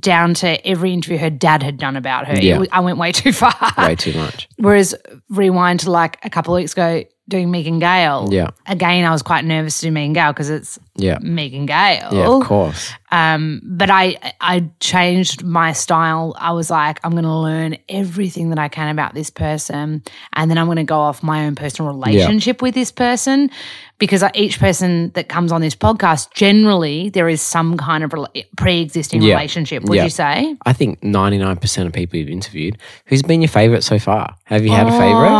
down 0.00 0.34
to 0.34 0.66
every 0.66 0.92
interview 0.92 1.18
her 1.18 1.30
dad 1.30 1.62
had 1.62 1.76
done 1.78 1.96
about 1.96 2.26
her. 2.26 2.36
Yeah. 2.36 2.58
was- 2.58 2.68
I 2.72 2.80
went 2.80 2.98
way 2.98 3.12
too 3.12 3.32
far. 3.42 3.54
way 3.78 3.96
too 3.96 4.14
much. 4.14 4.48
Whereas 4.56 4.94
rewind 5.28 5.80
to 5.80 5.90
like 5.90 6.18
a 6.24 6.30
couple 6.30 6.54
of 6.54 6.58
weeks 6.60 6.72
ago 6.72 7.04
doing 7.28 7.50
Megan 7.50 7.78
Gale. 7.78 8.28
Yeah. 8.30 8.48
Again, 8.66 9.04
I 9.04 9.10
was 9.10 9.22
quite 9.22 9.44
nervous 9.44 9.80
to 9.80 9.86
do 9.86 9.92
Megan 9.92 10.12
Gale 10.12 10.32
because 10.32 10.50
it's 10.50 10.78
Yeah, 10.96 11.18
Megan 11.22 11.64
Gale. 11.66 12.10
yeah, 12.12 12.26
of 12.28 12.44
course. 12.44 12.92
Um, 13.10 13.60
but 13.64 13.90
I 13.90 14.16
I 14.40 14.68
changed 14.80 15.42
my 15.44 15.72
style. 15.72 16.34
I 16.38 16.52
was 16.52 16.68
like, 16.70 16.98
I'm 17.04 17.12
going 17.12 17.24
to 17.24 17.32
learn 17.34 17.76
everything 17.88 18.50
that 18.50 18.58
I 18.58 18.68
can 18.68 18.88
about 18.90 19.14
this 19.14 19.30
person, 19.30 20.02
and 20.34 20.50
then 20.50 20.58
I'm 20.58 20.66
going 20.66 20.76
to 20.76 20.84
go 20.84 20.98
off 20.98 21.22
my 21.22 21.46
own 21.46 21.54
personal 21.54 21.92
relationship 21.94 22.60
with 22.60 22.74
this 22.74 22.90
person, 22.92 23.50
because 23.98 24.22
each 24.34 24.58
person 24.58 25.10
that 25.14 25.28
comes 25.28 25.52
on 25.52 25.60
this 25.60 25.76
podcast, 25.76 26.32
generally 26.34 27.08
there 27.10 27.28
is 27.28 27.40
some 27.40 27.76
kind 27.76 28.02
of 28.04 28.10
rela- 28.10 28.44
pre-existing 28.56 29.22
Yeah. 29.22 29.34
relationship. 29.34 29.84
Would 29.84 29.96
Yeah. 29.96 30.04
you 30.04 30.10
say? 30.10 30.56
I 30.66 30.72
think 30.72 31.00
99% 31.02 31.86
of 31.86 31.92
people 31.92 32.18
you've 32.18 32.28
interviewed, 32.28 32.78
who's 33.06 33.22
been 33.22 33.40
your 33.40 33.48
favorite 33.48 33.84
so 33.84 33.98
far? 34.00 34.34
Have 34.44 34.64
you 34.64 34.72
had 34.72 34.88
a 34.88 34.90
favorite? 34.90 35.30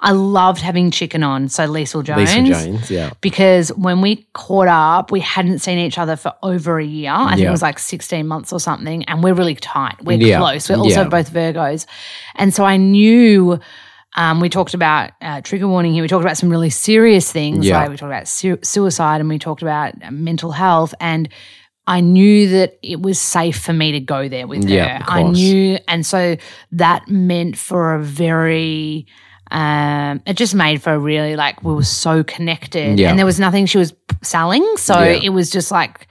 I 0.00 0.12
loved 0.12 0.60
having 0.60 0.90
Chicken 0.90 1.22
on. 1.22 1.48
So 1.48 1.66
Leisel 1.66 2.02
Jones. 2.04 2.34
Lisa 2.34 2.42
Jones, 2.66 2.90
yeah. 2.90 3.10
because 3.20 3.68
when 3.70 4.00
we 4.00 4.26
caught 4.32 4.68
up, 4.68 5.10
we 5.10 5.20
hadn't 5.20 5.58
seen 5.60 5.78
each 5.78 5.98
other 5.98 6.16
for 6.16 6.32
over 6.42 6.78
a 6.78 6.84
year. 6.84 7.12
I 7.12 7.30
think 7.30 7.40
Yeah. 7.40 7.48
it 7.48 7.52
was 7.52 7.62
like 7.62 7.78
16 7.78 8.26
months 8.26 8.52
or 8.52 8.60
something. 8.60 9.04
And 9.04 9.22
we're 9.22 9.34
really 9.34 9.54
tight. 9.54 9.96
We're 10.02 10.18
Yeah. 10.18 10.38
close. 10.38 10.68
We're 10.68 10.76
also 10.76 11.02
Yeah. 11.02 11.08
both 11.08 11.32
Virgos. 11.32 11.86
And 12.36 12.52
so 12.54 12.64
I 12.64 12.76
knew. 12.76 13.58
Um, 14.16 14.40
we 14.40 14.48
talked 14.48 14.74
about 14.74 15.12
uh, 15.22 15.40
trigger 15.40 15.68
warning 15.68 15.92
here. 15.92 16.02
We 16.02 16.08
talked 16.08 16.24
about 16.24 16.36
some 16.36 16.50
really 16.50 16.68
serious 16.70 17.30
things. 17.30 17.64
Yeah. 17.64 17.78
Like 17.78 17.90
we 17.90 17.96
talked 17.96 18.10
about 18.10 18.26
su- 18.26 18.58
suicide 18.60 19.20
and 19.20 19.28
we 19.28 19.38
talked 19.38 19.62
about 19.62 19.94
uh, 20.02 20.10
mental 20.10 20.50
health. 20.50 20.92
And 20.98 21.28
I 21.86 22.00
knew 22.00 22.48
that 22.48 22.76
it 22.82 23.00
was 23.00 23.20
safe 23.20 23.56
for 23.60 23.72
me 23.72 23.92
to 23.92 24.00
go 24.00 24.28
there 24.28 24.48
with 24.48 24.68
Yeah, 24.68 24.98
her. 24.98 25.04
I 25.10 25.22
knew. 25.22 25.78
And 25.86 26.04
so 26.04 26.36
that 26.72 27.06
meant 27.08 27.56
for 27.56 27.94
a 27.94 28.02
very 28.02 29.06
um, 29.50 30.22
it 30.26 30.34
just 30.36 30.54
made 30.54 30.82
for 30.82 30.92
a 30.92 30.98
really 30.98 31.36
like 31.36 31.62
we 31.64 31.74
were 31.74 31.82
so 31.82 32.22
connected 32.24 32.98
Yeah. 32.98 33.10
and 33.10 33.18
there 33.18 33.26
was 33.26 33.40
nothing 33.40 33.66
she 33.66 33.78
was 33.78 33.94
selling 34.22 34.64
so 34.76 34.98
Yeah. 35.00 35.20
it 35.22 35.30
was 35.30 35.50
just 35.50 35.70
like 35.70 36.06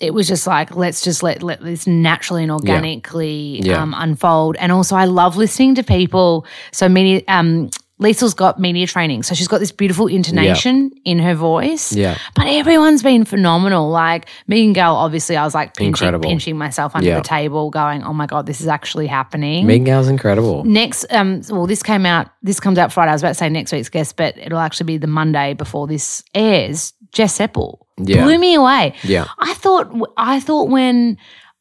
it 0.00 0.12
was 0.12 0.26
just 0.28 0.46
like 0.46 0.74
let's 0.74 1.02
just 1.02 1.22
let 1.22 1.42
let 1.42 1.60
this 1.62 1.86
naturally 1.86 2.42
and 2.42 2.52
organically 2.52 3.60
Yeah. 3.62 3.80
um, 3.82 3.94
unfold 3.96 4.56
and 4.58 4.72
also 4.72 4.96
i 4.96 5.04
love 5.04 5.36
listening 5.36 5.74
to 5.76 5.82
people 5.82 6.46
so 6.72 6.88
many 6.88 7.26
um 7.28 7.70
Leisel's 8.02 8.34
got 8.34 8.58
media 8.58 8.86
training, 8.88 9.22
so 9.22 9.34
she's 9.36 9.46
got 9.46 9.58
this 9.60 9.70
beautiful 9.70 10.08
intonation 10.08 10.90
in 11.04 11.20
her 11.20 11.34
voice. 11.34 11.92
Yeah. 11.94 12.18
But 12.34 12.48
everyone's 12.48 13.04
been 13.04 13.24
phenomenal. 13.24 13.88
Like 13.88 14.26
Megan 14.48 14.72
Gale, 14.72 14.94
obviously, 14.94 15.36
I 15.36 15.44
was 15.44 15.54
like 15.54 15.74
pinching, 15.76 15.88
Incredible. 15.88 16.28
pinching 16.28 16.58
myself 16.58 16.96
under 16.96 17.06
Yeah. 17.08 17.16
the 17.18 17.22
table, 17.22 17.70
going, 17.70 18.02
"Oh 18.02 18.12
my 18.12 18.26
god, 18.26 18.46
this 18.46 18.60
is 18.60 18.66
actually 18.66 19.06
happening." 19.06 19.66
Megan 19.66 19.84
Gale's 19.84 20.08
incredible. 20.08 20.64
Next, 20.64 21.06
um, 21.12 21.40
well, 21.48 21.66
this 21.66 21.84
came 21.84 22.04
out. 22.04 22.28
This 22.42 22.58
comes 22.58 22.78
out 22.78 22.92
Friday. 22.92 23.10
I 23.10 23.14
was 23.14 23.22
about 23.22 23.28
to 23.30 23.34
say 23.36 23.48
next 23.48 23.72
week's 23.72 23.88
guest, 23.88 24.16
but 24.16 24.36
it'll 24.38 24.58
actually 24.58 24.86
be 24.86 24.96
the 24.98 25.06
Monday 25.06 25.54
before 25.54 25.86
this 25.86 26.24
airs. 26.34 26.92
Jess 27.12 27.38
Sepel 27.38 27.78
Yeah. 27.98 28.24
blew 28.24 28.38
me 28.40 28.56
away. 28.56 28.94
Yeah. 29.04 29.26
I 29.38 29.54
thought. 29.54 29.88
I 30.16 30.40
thought 30.40 30.68
when 30.68 31.16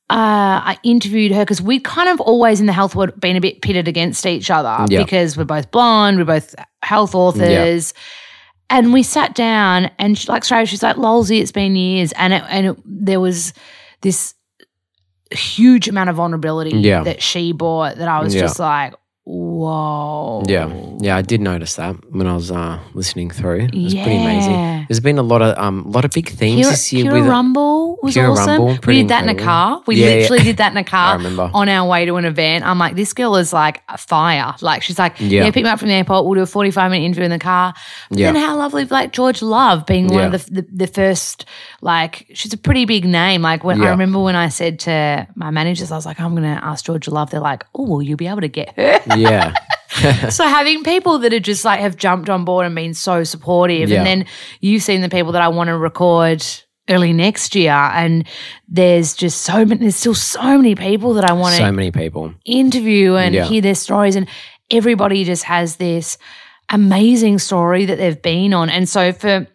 uh, 0.09 0.61
I 0.73 0.77
interviewed 0.83 1.31
her 1.31 1.41
because 1.43 1.61
we'd 1.61 1.83
kind 1.83 2.09
of 2.09 2.19
always 2.21 2.59
in 2.59 2.65
the 2.67 2.73
health 2.73 2.93
world 2.95 3.19
been 3.19 3.35
a 3.35 3.41
bit 3.41 3.61
pitted 3.61 3.87
against 3.87 4.25
each 4.25 4.51
other 4.51 4.85
Yeah. 4.89 5.01
because 5.03 5.37
we're 5.37 5.45
both 5.45 5.71
blonde, 5.71 6.17
we're 6.17 6.25
both 6.25 6.53
health 6.83 7.15
authors. 7.15 7.93
And 8.69 8.91
we 8.93 9.03
sat 9.03 9.35
down, 9.35 9.91
and 9.99 10.17
she, 10.17 10.27
like 10.29 10.43
straight, 10.43 10.67
she's 10.67 10.81
like, 10.81 10.97
"Lolsy, 10.97 11.39
it's 11.39 11.51
been 11.51 11.75
years," 11.75 12.11
and 12.13 12.33
it, 12.33 12.43
and 12.49 12.67
it, 12.67 12.77
there 12.85 13.19
was 13.19 13.53
this 14.01 14.33
huge 15.31 15.87
amount 15.87 16.09
of 16.09 16.15
vulnerability 16.15 16.77
Yeah. 16.77 17.03
that 17.03 17.21
she 17.21 17.51
brought 17.51 17.97
that 17.97 18.07
I 18.07 18.19
was 18.21 18.33
Yeah. 18.33 18.41
just 18.41 18.59
like, 18.59 18.93
Whoa. 19.25 20.43
Yeah, 20.47 20.69
yeah, 20.99 21.15
I 21.15 21.21
did 21.21 21.39
notice 21.39 21.75
that 21.75 21.95
when 22.11 22.27
I 22.27 22.33
was 22.35 22.51
uh, 22.51 22.79
listening 22.93 23.29
through. 23.29 23.69
It 23.71 23.75
was 23.75 23.93
pretty 23.93 24.17
amazing. 24.17 24.85
There's 24.89 24.99
been 24.99 25.17
a 25.17 25.23
lot 25.23 25.41
of 25.41 25.57
um, 25.57 25.89
lot 25.89 26.03
of 26.03 26.11
big 26.11 26.27
themes 26.29 26.61
Pure, 26.61 26.71
this 26.71 26.91
year 26.93 27.03
Pure 27.05 27.13
with 27.21 27.27
Rumble 27.29 27.97
was 28.03 28.13
Pure 28.15 28.31
awesome. 28.31 28.47
Rumble, 28.47 28.77
we 28.85 28.97
did 28.97 29.07
that 29.07 29.23
in 29.23 29.29
a 29.29 29.35
car. 29.35 29.81
We 29.87 29.95
Yeah, 29.95 30.07
yeah. 30.07 30.15
literally 30.21 30.43
did 30.43 30.57
that 30.57 30.71
in 30.73 30.77
a 30.77 30.83
car 30.95 31.17
remember. 31.17 31.49
on 31.53 31.69
our 31.69 31.87
way 31.87 32.05
to 32.05 32.15
an 32.17 32.25
event. 32.25 32.65
I'm 32.65 32.77
like, 32.77 32.95
this 32.97 33.13
girl 33.13 33.37
is 33.37 33.53
like 33.53 33.81
a 33.87 33.97
fire. 33.97 34.53
Like 34.61 34.83
she's 34.83 34.99
like, 34.99 35.15
yeah, 35.19 35.45
Yeah. 35.45 35.51
pick 35.51 35.63
me 35.63 35.69
up 35.69 35.79
from 35.79 35.87
the 35.87 35.93
airport. 35.93 36.25
We'll 36.25 36.35
do 36.35 36.41
a 36.41 36.45
45 36.45 36.91
minute 36.91 37.05
interview 37.05 37.23
in 37.23 37.31
the 37.31 37.39
car. 37.39 37.73
But 38.09 38.19
Yeah. 38.19 38.33
then 38.33 38.41
how 38.43 38.57
lovely, 38.57 38.83
like 38.85 39.13
George 39.13 39.41
Love 39.41 39.85
being 39.85 40.07
one 40.07 40.33
of 40.33 40.45
the, 40.45 40.61
the 40.61 40.67
the 40.85 40.87
first. 40.87 41.45
Like 41.81 42.27
she's 42.33 42.53
a 42.53 42.57
pretty 42.57 42.85
big 42.85 43.05
name. 43.05 43.41
Like 43.41 43.63
when 43.63 43.81
I 43.81 43.89
remember 43.89 44.19
when 44.19 44.35
I 44.35 44.49
said 44.49 44.79
to 44.81 45.27
my 45.35 45.49
managers, 45.49 45.91
I 45.91 45.95
was 45.95 46.05
like, 46.05 46.19
I'm 46.19 46.31
going 46.35 46.43
to 46.43 46.63
ask 46.63 46.83
George 46.85 47.07
Love. 47.07 47.29
They're 47.29 47.39
like, 47.39 47.65
oh, 47.75 47.83
well, 47.87 48.01
you'll 48.01 48.17
be 48.17 48.27
able 48.27 48.41
to 48.41 48.47
get 48.47 48.73
her. 48.77 48.99
Yeah, 49.15 49.53
so 50.29 50.47
having 50.47 50.83
people 50.83 51.19
that 51.19 51.33
are 51.33 51.39
just 51.39 51.63
like 51.65 51.79
have 51.79 51.95
jumped 51.97 52.29
on 52.29 52.45
board 52.45 52.65
and 52.65 52.73
been 52.75 52.93
so 52.93 53.23
supportive 53.23 53.89
Yeah. 53.89 53.97
and 53.99 54.07
then 54.07 54.25
you've 54.59 54.83
seen 54.83 55.01
the 55.01 55.09
people 55.09 55.31
that 55.33 55.41
I 55.41 55.47
want 55.49 55.67
to 55.69 55.77
record 55.77 56.45
early 56.89 57.13
next 57.13 57.55
year 57.55 57.71
and 57.71 58.27
there's 58.67 59.13
just 59.13 59.41
so 59.43 59.63
many 59.65 59.79
there's 59.81 59.95
still 59.95 60.15
so 60.15 60.57
many 60.57 60.75
people 60.75 61.13
that 61.13 61.23
I 61.23 61.33
want 61.33 61.55
to 61.55 61.61
so 61.61 61.71
many 61.71 61.91
people. 61.91 62.33
interview 62.45 63.15
and 63.15 63.33
Yeah. 63.33 63.45
hear 63.45 63.61
their 63.61 63.75
stories 63.75 64.15
and 64.17 64.27
everybody 64.69 65.23
just 65.23 65.43
has 65.45 65.77
this 65.77 66.17
amazing 66.69 67.39
story 67.39 67.85
that 67.85 67.97
they've 67.97 68.21
been 68.21 68.53
on 68.53 68.69
and 68.69 68.87
so 68.89 69.11
for 69.13 69.47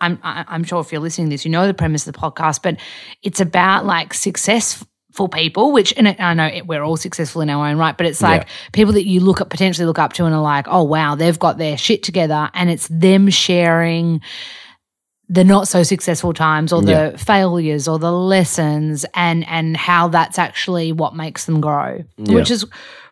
I'm 0.00 0.18
I'm 0.22 0.64
sure 0.64 0.80
if 0.80 0.92
you're 0.92 1.00
listening 1.00 1.28
to 1.28 1.34
this 1.34 1.44
you 1.44 1.50
know 1.50 1.66
the 1.66 1.74
premise 1.74 2.06
of 2.06 2.12
the 2.12 2.18
podcast 2.18 2.60
but 2.62 2.76
it's 3.22 3.40
about 3.40 3.86
like 3.86 4.12
successful 5.14 5.28
people 5.28 5.70
which 5.72 5.94
and 5.96 6.08
I 6.18 6.34
know 6.34 6.46
it, 6.46 6.66
we're 6.66 6.82
all 6.82 6.96
successful 6.96 7.40
in 7.40 7.48
our 7.50 7.68
own 7.68 7.78
right 7.78 7.96
but 7.96 8.04
it's 8.06 8.20
like 8.20 8.42
Yeah. 8.42 8.48
people 8.72 8.92
that 8.94 9.06
you 9.06 9.20
look 9.20 9.40
up 9.40 9.48
potentially 9.48 9.86
look 9.86 9.98
up 9.98 10.12
to 10.14 10.24
and 10.24 10.34
are 10.34 10.42
like 10.42 10.66
oh 10.68 10.82
wow 10.82 11.14
they've 11.14 11.38
got 11.38 11.56
their 11.56 11.76
shit 11.78 12.02
together 12.02 12.50
and 12.52 12.68
it's 12.68 12.88
them 12.88 13.30
sharing 13.30 14.20
the 15.28 15.42
not 15.44 15.66
so 15.68 15.82
successful 15.82 16.32
times 16.34 16.72
or 16.72 16.82
the 16.82 16.90
Yeah. 16.92 17.16
failures 17.16 17.88
or 17.88 17.98
the 17.98 18.12
lessons 18.12 19.06
and 19.14 19.46
and 19.48 19.76
how 19.76 20.08
that's 20.08 20.38
actually 20.38 20.92
what 20.92 21.14
makes 21.16 21.46
them 21.46 21.60
grow 21.60 22.04
Yeah. 22.18 22.34
which 22.34 22.50
is 22.50 22.66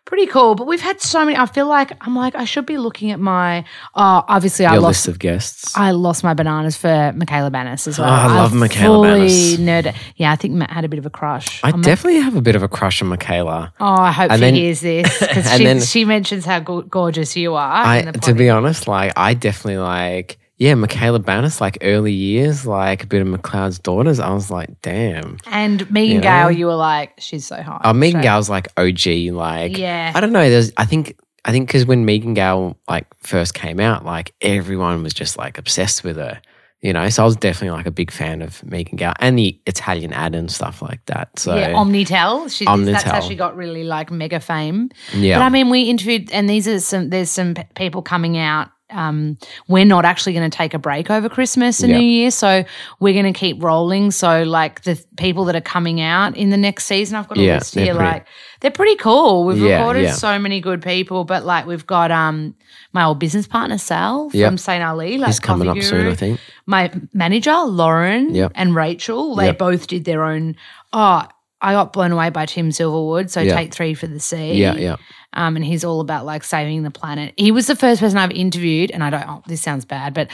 pretty 0.05 0.27
cool 0.27 0.53
but 0.53 0.67
we've 0.67 0.81
had 0.81 1.01
so 1.01 1.23
many 1.25 1.35
i 1.37 1.45
feel 1.47 1.65
like 1.65 1.91
i'm 2.01 2.13
like 2.15 2.35
i 2.35 2.43
should 2.43 2.65
be 2.65 2.77
looking 2.77 3.09
at 3.11 3.19
my 3.21 3.59
uh 3.95 4.21
obviously 4.27 4.65
i 4.65 4.73
lost 4.75 4.83
list 4.87 5.07
of 5.07 5.17
guests. 5.17 5.75
I 5.75 5.89
lost 5.91 6.23
my 6.23 6.33
bananas 6.35 6.75
for 6.77 6.87
Michala 7.15 7.49
Banas 7.51 7.87
as 7.87 7.97
well. 7.97 8.09
Oh, 8.09 8.11
I 8.11 8.27
love 8.35 8.51
Michala 8.51 8.83
fully 8.83 9.29
Banas. 9.29 9.57
Nerd. 9.57 9.95
Yeah, 10.17 10.31
I 10.31 10.35
think 10.35 10.53
Matt 10.53 10.69
had 10.71 10.85
a 10.85 10.89
bit 10.89 10.99
of 10.99 11.05
a 11.05 11.09
crush. 11.09 11.61
I 11.63 11.71
definitely 11.71 12.19
have 12.19 12.35
a 12.35 12.41
bit 12.41 12.55
of 12.55 12.61
a 12.63 12.67
crush 12.67 13.01
on 13.01 13.09
Michala. 13.09 13.71
oh, 13.79 13.85
I 14.01 14.11
hope 14.11 14.29
and 14.29 14.39
she 14.39 14.45
then- 14.45 14.55
hears 14.55 14.81
this 14.89 15.19
because 15.19 15.49
she, 15.57 15.79
she 15.79 16.05
mentions 16.05 16.45
how 16.45 16.59
go- 16.59 16.81
gorgeous 16.83 17.35
you 17.35 17.55
are. 17.55 17.85
I 17.85 18.11
to 18.11 18.33
be 18.35 18.49
honest, 18.51 18.87
like 18.87 19.13
I 19.17 19.33
definitely 19.33 19.77
like 19.79 20.37
yeah, 20.57 20.73
Michala 20.73 21.19
Banas, 21.19 21.59
like 21.59 21.77
early 21.81 22.13
years, 22.13 22.65
like 22.65 23.03
a 23.03 23.07
bit 23.07 23.21
of 23.21 23.27
McLeod's 23.27 23.79
daughters. 23.79 24.19
I 24.19 24.31
was 24.33 24.51
like, 24.51 24.81
damn. 24.81 25.37
and 25.47 25.89
Megan 25.91 26.15
you 26.15 26.21
know? 26.21 26.21
Gale, 26.21 26.51
you 26.51 26.67
were 26.67 26.75
like, 26.75 27.13
she's 27.17 27.45
so 27.47 27.61
hot. 27.61 27.81
Oh, 27.83 27.93
Megan 27.93 28.21
Gale's 28.21 28.49
like 28.49 28.67
OG, 28.77 29.33
like 29.33 29.77
Yeah. 29.77 30.11
I 30.13 30.19
don't 30.21 30.31
know. 30.31 30.49
There's, 30.49 30.71
I 30.77 30.85
think, 30.85 31.17
I 31.43 31.51
think 31.51 31.67
because 31.67 31.85
when 31.85 32.05
Megan 32.05 32.33
Gale 32.35 32.77
like 32.87 33.07
first 33.19 33.53
came 33.53 33.79
out, 33.79 34.05
like 34.05 34.33
everyone 34.41 35.03
was 35.03 35.13
just 35.13 35.37
like 35.37 35.57
obsessed 35.57 36.03
with 36.03 36.15
her, 36.15 36.39
you 36.81 36.93
know. 36.93 37.09
So 37.09 37.23
I 37.23 37.25
was 37.25 37.35
definitely 37.35 37.75
like 37.75 37.85
a 37.87 37.91
big 37.91 38.11
fan 38.11 38.41
of 38.41 38.63
Megan 38.63 38.95
Gale 38.95 39.13
and 39.19 39.37
the 39.37 39.59
Italian 39.67 40.13
ad 40.13 40.35
and 40.35 40.49
stuff 40.49 40.81
like 40.81 41.03
that. 41.07 41.37
So 41.37 41.55
yeah, 41.55 41.73
Omnitel. 41.73 42.49
She, 42.55 42.63
That's 42.63 43.03
how 43.03 43.19
she 43.19 43.35
got 43.35 43.57
really 43.57 43.83
like 43.83 44.09
mega 44.11 44.39
fame. 44.39 44.91
yeah, 45.13 45.39
But 45.39 45.43
I 45.45 45.49
mean, 45.49 45.69
we 45.69 45.81
interviewed, 45.83 46.31
and 46.31 46.49
these 46.49 46.65
are 46.67 46.79
some. 46.79 47.09
There's 47.09 47.29
some 47.29 47.55
p- 47.55 47.63
people 47.75 48.01
coming 48.01 48.37
out. 48.37 48.69
Um, 48.93 49.37
we're 49.67 49.85
not 49.85 50.05
actually 50.05 50.33
going 50.33 50.49
to 50.49 50.55
take 50.57 50.73
a 50.73 50.79
break 50.79 51.09
over 51.09 51.27
Christmas 51.29 51.81
and 51.81 51.91
Yeah. 51.91 51.97
New 51.99 52.05
Year, 52.05 52.31
so 52.31 52.63
we're 52.99 53.13
going 53.19 53.31
to 53.33 53.37
keep 53.37 53.61
rolling. 53.63 54.11
So, 54.11 54.43
like 54.43 54.83
the 54.83 54.95
th- 54.95 55.07
people 55.17 55.45
that 55.45 55.55
are 55.55 55.61
coming 55.61 55.99
out 56.01 56.37
in 56.37 56.49
the 56.49 56.57
next 56.57 56.85
season, 56.85 57.15
I've 57.17 57.27
got 57.27 57.37
a 57.37 57.41
Yeah, 57.41 57.55
list 57.55 57.75
here. 57.75 57.93
pretty- 57.95 57.99
Like 58.11 58.27
they're 58.61 58.71
pretty 58.71 58.95
cool. 58.95 59.45
We've 59.45 59.57
Yeah, 59.57 59.77
recorded 59.79 60.03
yeah. 60.03 60.11
so 60.13 60.37
many 60.39 60.61
good 60.61 60.81
people, 60.81 61.23
but 61.25 61.45
like 61.45 61.65
we've 61.65 61.85
got 61.87 62.11
um 62.11 62.55
my 62.93 63.03
old 63.05 63.17
business 63.19 63.47
partner 63.47 63.77
Sal 63.79 64.29
Yep. 64.33 64.47
from 64.49 64.57
St 64.57 64.83
Ali, 64.83 65.17
like 65.17 65.27
he's 65.27 65.39
coming 65.39 65.67
up 65.67 65.81
soon, 65.81 66.07
I 66.07 66.15
think. 66.15 66.39
my 66.67 66.91
manager 67.13 67.55
Lauren 67.65 68.33
Yep. 68.35 68.51
and 68.55 68.75
Rachel, 68.75 69.35
they 69.35 69.47
Yep. 69.47 69.57
both 69.57 69.87
did 69.87 70.05
their 70.05 70.23
own. 70.23 70.55
Oh, 70.93 71.23
I 71.63 71.73
got 71.73 71.93
blown 71.93 72.11
away 72.11 72.29
by 72.29 72.45
Tim 72.45 72.69
Silverwood. 72.69 73.29
So 73.29 73.39
Yeah. 73.41 73.55
take 73.55 73.73
three 73.73 73.93
for 73.93 74.05
the 74.05 74.19
sea. 74.19 74.53
Yeah, 74.55 74.75
yeah, 74.75 74.95
Um, 75.33 75.55
and 75.55 75.63
he's 75.65 75.83
all 75.83 76.01
about 76.01 76.25
like 76.25 76.43
saving 76.43 76.83
the 76.83 76.91
planet. 76.91 77.33
He 77.37 77.51
was 77.51 77.65
the 77.67 77.75
first 77.75 78.01
person 78.01 78.17
I've 78.19 78.31
interviewed, 78.31 78.91
and 78.91 79.03
I 79.03 79.09
don't. 79.09 79.23
Oh, 79.27 79.41
this 79.47 79.61
sounds 79.61 79.85
bad, 79.85 80.13
but 80.13 80.27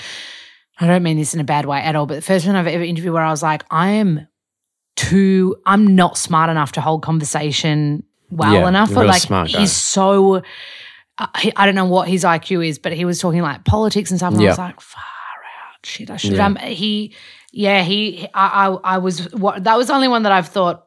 I 0.79 0.87
don't 0.87 1.03
mean 1.03 1.17
this 1.17 1.33
in 1.33 1.39
a 1.39 1.43
bad 1.45 1.65
way 1.65 1.79
at 1.79 1.95
all. 1.95 2.05
But 2.05 2.15
the 2.15 2.21
first 2.21 2.43
person 2.45 2.55
I've 2.55 2.67
ever 2.67 2.83
interviewed 2.83 3.13
where 3.13 3.23
I 3.23 3.29
was 3.29 3.43
like, 3.43 3.63
I 3.71 3.89
am 3.91 4.27
too. 4.95 5.55
I'm 5.65 5.95
not 5.95 6.17
smart 6.17 6.49
enough 6.49 6.71
to 6.73 6.81
hold 6.81 7.03
conversation 7.03 8.03
well 8.29 8.53
Yeah, 8.53 8.67
enough. 8.67 8.89
a 8.91 8.99
like, 9.01 9.27
guy. 9.27 9.45
he's 9.47 9.71
so. 9.73 10.41
Uh, 11.17 11.27
he, 11.39 11.51
I 11.55 11.65
don't 11.65 11.75
know 11.75 11.85
what 11.85 12.07
his 12.07 12.23
IQ 12.23 12.65
is, 12.67 12.79
but 12.79 12.93
he 12.93 13.03
was 13.05 13.19
talking 13.19 13.41
like 13.41 13.65
politics 13.65 14.09
and 14.09 14.19
stuff, 14.19 14.33
and 14.33 14.41
I 14.41 14.45
was 14.47 14.57
like, 14.57 14.79
far 14.79 15.01
out, 15.03 15.85
shit. 15.85 16.09
I 16.09 16.17
should. 16.17 16.33
Yeah. 16.33 16.45
Um, 16.45 16.55
he, 16.55 17.13
yeah, 17.51 17.83
he. 17.83 18.27
I, 18.33 18.67
I, 18.69 18.95
I 18.95 18.97
was. 18.99 19.31
What 19.33 19.63
that 19.65 19.77
was 19.77 19.87
the 19.87 19.93
only 19.93 20.07
one 20.07 20.23
that 20.23 20.31
I've 20.31 20.47
thought. 20.47 20.85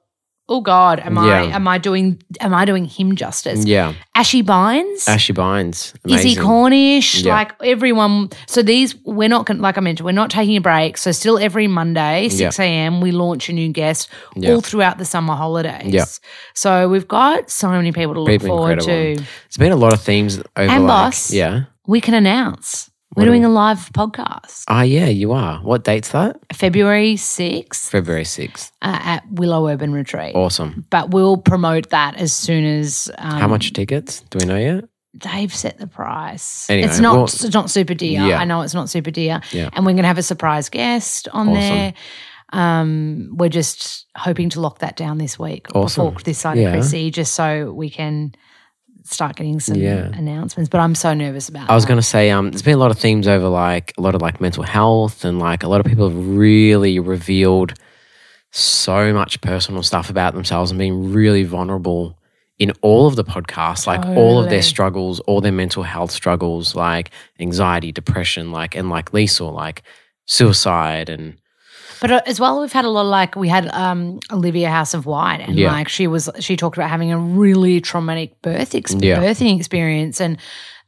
Oh 0.48 0.60
God, 0.60 0.98
am 1.00 1.16
I? 1.16 1.26
Yeah. 1.44 1.56
Am 1.56 1.66
I 1.68 1.78
doing? 1.78 2.20
Am 2.40 2.52
I 2.52 2.64
doing 2.64 2.84
him 2.84 3.16
justice? 3.16 3.64
yeah. 3.64 3.94
Ashy 4.14 4.42
Bines. 4.42 5.08
Ashy 5.08 5.32
Bines, 5.32 5.94
Izzy 6.06 6.14
amazing. 6.34 6.42
Cornish, 6.42 7.22
Yeah. 7.22 7.34
like 7.34 7.52
everyone. 7.62 8.28
So 8.46 8.60
these, 8.62 8.94
we're 9.04 9.28
not 9.28 9.46
going 9.46 9.60
like 9.60 9.78
I 9.78 9.80
mentioned, 9.80 10.04
we're 10.04 10.12
not 10.12 10.30
taking 10.30 10.56
a 10.56 10.60
break. 10.60 10.98
So 10.98 11.12
still 11.12 11.38
every 11.38 11.68
Monday, 11.68 12.28
six 12.28 12.58
a.m., 12.58 13.00
we 13.00 13.12
launch 13.12 13.48
a 13.48 13.52
new 13.52 13.68
guest 13.72 14.08
all 14.44 14.60
throughout 14.60 14.98
the 14.98 15.04
summer 15.04 15.34
holidays. 15.34 15.92
Yeah. 15.94 16.04
So 16.54 16.88
we've 16.88 17.08
got 17.08 17.50
so 17.50 17.68
many 17.70 17.92
people 17.92 18.14
to 18.14 18.20
look 18.20 18.28
People 18.28 18.48
forward 18.48 18.78
incredible. 18.80 19.16
to. 19.16 19.22
There's 19.22 19.56
been 19.58 19.72
a 19.72 19.76
lot 19.76 19.92
of 19.94 20.02
themes 20.02 20.38
over. 20.38 20.44
And 20.56 20.84
like, 20.84 20.88
boss. 20.88 21.32
yeah. 21.32 21.64
We 21.86 22.00
can 22.00 22.14
announce 22.14 22.90
we're 23.16 23.24
doing 23.26 23.44
a 23.44 23.48
live 23.48 23.90
podcast 23.92 24.64
Ah, 24.68 24.82
yeah, 24.82 25.06
you 25.06 25.32
are. 25.32 25.58
What 25.60 25.84
date's 25.84 26.10
that? 26.12 26.38
February 26.52 27.16
sixth 27.16 27.90
February 27.90 28.24
sixth. 28.24 28.72
uh, 28.82 28.98
at 29.02 29.30
Willow 29.32 29.68
Urban 29.68 29.92
Retreat. 29.92 30.34
Awesome. 30.34 30.86
But 30.90 31.10
we'll 31.10 31.36
promote 31.36 31.90
that 31.90 32.16
as 32.16 32.32
soon 32.32 32.64
as 32.64 33.10
um, 33.18 33.40
How 33.40 33.48
much 33.48 33.72
tickets? 33.72 34.20
Do 34.30 34.38
we 34.40 34.46
know 34.46 34.56
yet? 34.58 34.84
they've 35.14 35.54
set 35.54 35.76
the 35.78 35.86
price. 35.86 36.70
Anyway, 36.70 36.88
it's 36.88 36.98
not 36.98 37.14
well- 37.14 37.24
it's 37.24 37.52
not 37.52 37.68
super 37.68 37.92
dear. 37.92 38.22
Yeah. 38.26 38.38
I 38.38 38.44
know 38.46 38.62
it's 38.62 38.72
not 38.72 38.88
super 38.88 39.10
dear. 39.10 39.42
Yeah. 39.50 39.68
And 39.74 39.84
we're 39.84 39.92
gonna 39.92 40.08
have 40.08 40.16
a 40.16 40.22
surprise 40.22 40.70
guest 40.70 41.28
on 41.34 41.50
Awesome. 41.50 41.60
there. 41.60 41.94
Um, 42.54 43.30
we're 43.36 43.48
just 43.50 44.06
hoping 44.16 44.48
to 44.50 44.60
lock 44.60 44.78
that 44.80 44.96
down 44.96 45.18
this 45.18 45.38
week 45.38 45.66
Awesome. 45.74 46.06
before 46.06 46.22
this 46.22 46.38
side 46.38 46.58
Yeah. 46.58 46.68
of 46.68 46.72
Chrissy, 46.74 47.10
just 47.10 47.34
so 47.34 47.72
we 47.72 47.88
can 47.90 48.34
start 49.04 49.36
getting 49.36 49.60
some 49.60 49.76
Yeah. 49.76 50.08
announcements. 50.14 50.68
But 50.68 50.80
I'm 50.80 50.94
so 50.94 51.14
nervous 51.14 51.48
about 51.48 51.64
it 51.64 51.70
I 51.70 51.74
was 51.74 51.84
going 51.84 51.98
to 51.98 52.02
say, 52.06 52.30
um, 52.30 52.50
there's 52.50 52.62
been 52.62 52.74
a 52.74 52.78
lot 52.78 52.90
of 52.90 52.98
themes 52.98 53.26
over 53.28 53.48
like 53.48 53.92
a 53.98 54.00
lot 54.00 54.14
of 54.14 54.22
like 54.22 54.40
mental 54.40 54.62
health 54.62 55.24
and 55.24 55.38
like 55.38 55.62
a 55.62 55.68
lot 55.68 55.80
of 55.80 55.86
people 55.86 56.08
have 56.08 56.26
really 56.28 56.98
revealed 56.98 57.74
so 58.50 59.12
much 59.12 59.40
personal 59.40 59.82
stuff 59.82 60.10
about 60.10 60.34
themselves 60.34 60.70
and 60.70 60.78
being 60.78 61.12
really 61.12 61.42
vulnerable 61.44 62.18
in 62.58 62.70
all 62.82 63.06
of 63.06 63.16
the 63.16 63.24
podcasts, 63.24 63.86
like 63.86 64.04
all 64.16 64.38
of 64.38 64.50
their 64.50 64.62
struggles, 64.62 65.20
all 65.20 65.40
their 65.40 65.50
mental 65.50 65.82
health 65.82 66.10
struggles, 66.10 66.74
like 66.76 67.10
anxiety, 67.40 67.90
depression, 67.90 68.52
like 68.52 68.76
and 68.76 68.90
like 68.90 69.12
Lisa, 69.12 69.44
like 69.44 69.82
suicide 70.26 71.08
and 71.08 71.36
But 72.02 72.10
uh, 72.10 72.20
as 72.26 72.38
well, 72.40 72.60
we've 72.60 72.72
had 72.72 72.84
a 72.84 72.90
lot 72.90 73.02
of 73.02 73.06
like 73.06 73.36
we 73.36 73.48
had 73.48 73.68
um, 73.68 74.18
Olivia 74.30 74.68
House 74.68 74.92
of 74.92 75.06
White, 75.06 75.40
and 75.40 75.56
Yeah. 75.56 75.72
like 75.72 75.88
she 75.88 76.06
was 76.08 76.28
she 76.40 76.56
talked 76.56 76.76
about 76.76 76.90
having 76.90 77.12
a 77.12 77.18
really 77.18 77.80
traumatic 77.80 78.42
birth 78.42 78.74
ex- 78.74 78.94
Yeah. 78.98 79.18
birthing 79.20 79.56
experience, 79.56 80.20
and 80.20 80.36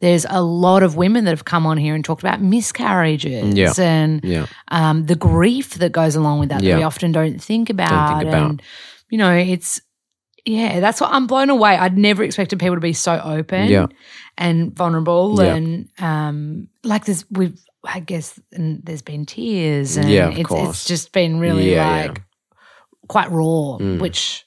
there's 0.01 0.27
a 0.29 0.43
lot 0.43 0.83
of 0.83 0.97
women 0.97 1.25
that 1.25 1.31
have 1.31 1.45
come 1.45 1.67
on 1.67 1.79
here 1.79 1.95
and 1.95 2.05
talked 2.05 2.23
about 2.23 2.43
miscarriages 2.43 3.57
Yeah. 3.57 3.73
and 3.79 4.21
yeah, 4.25 4.47
um, 4.73 5.07
the 5.07 5.15
grief 5.15 5.75
that 5.75 5.93
goes 5.93 6.17
along 6.17 6.41
with 6.41 6.49
that 6.51 6.63
that 6.63 6.77
we 6.77 6.83
often 6.83 7.13
don't 7.13 7.41
think 7.41 7.71
about. 7.71 8.19
think 8.19 8.29
about. 8.29 8.51
And 8.51 8.63
you 9.09 9.19
know, 9.19 9.33
it's 9.33 9.81
yeah, 10.45 10.81
that's 10.81 11.01
what 11.01 11.11
I'm 11.11 11.27
blown 11.27 11.49
away. 11.49 11.77
I'd 11.77 11.97
never 11.97 12.23
expected 12.23 12.59
people 12.59 12.75
to 12.75 12.81
be 12.81 12.93
so 12.93 13.19
open 13.25 13.69
Yeah. 13.71 13.87
and 14.37 14.75
vulnerable, 14.77 15.39
Yeah. 15.41 15.55
and 15.55 15.89
um, 16.01 16.69
like 16.83 17.05
this 17.05 17.25
we've. 17.31 17.57
I 17.85 18.01
guess 18.01 18.39
and 18.53 18.81
there's 18.85 19.03
been 19.03 19.27
tears, 19.27 19.97
and 19.97 20.09
Yeah, 20.09 20.31
it's, 20.31 20.51
it's 20.51 20.85
just 20.85 21.13
been 21.13 21.39
really 21.39 21.71
Yeah, 21.73 21.97
yeah. 21.97 22.07
like 22.09 22.23
quite 23.09 23.31
raw, 23.31 23.79
Mm. 23.79 24.01
which 24.01 24.45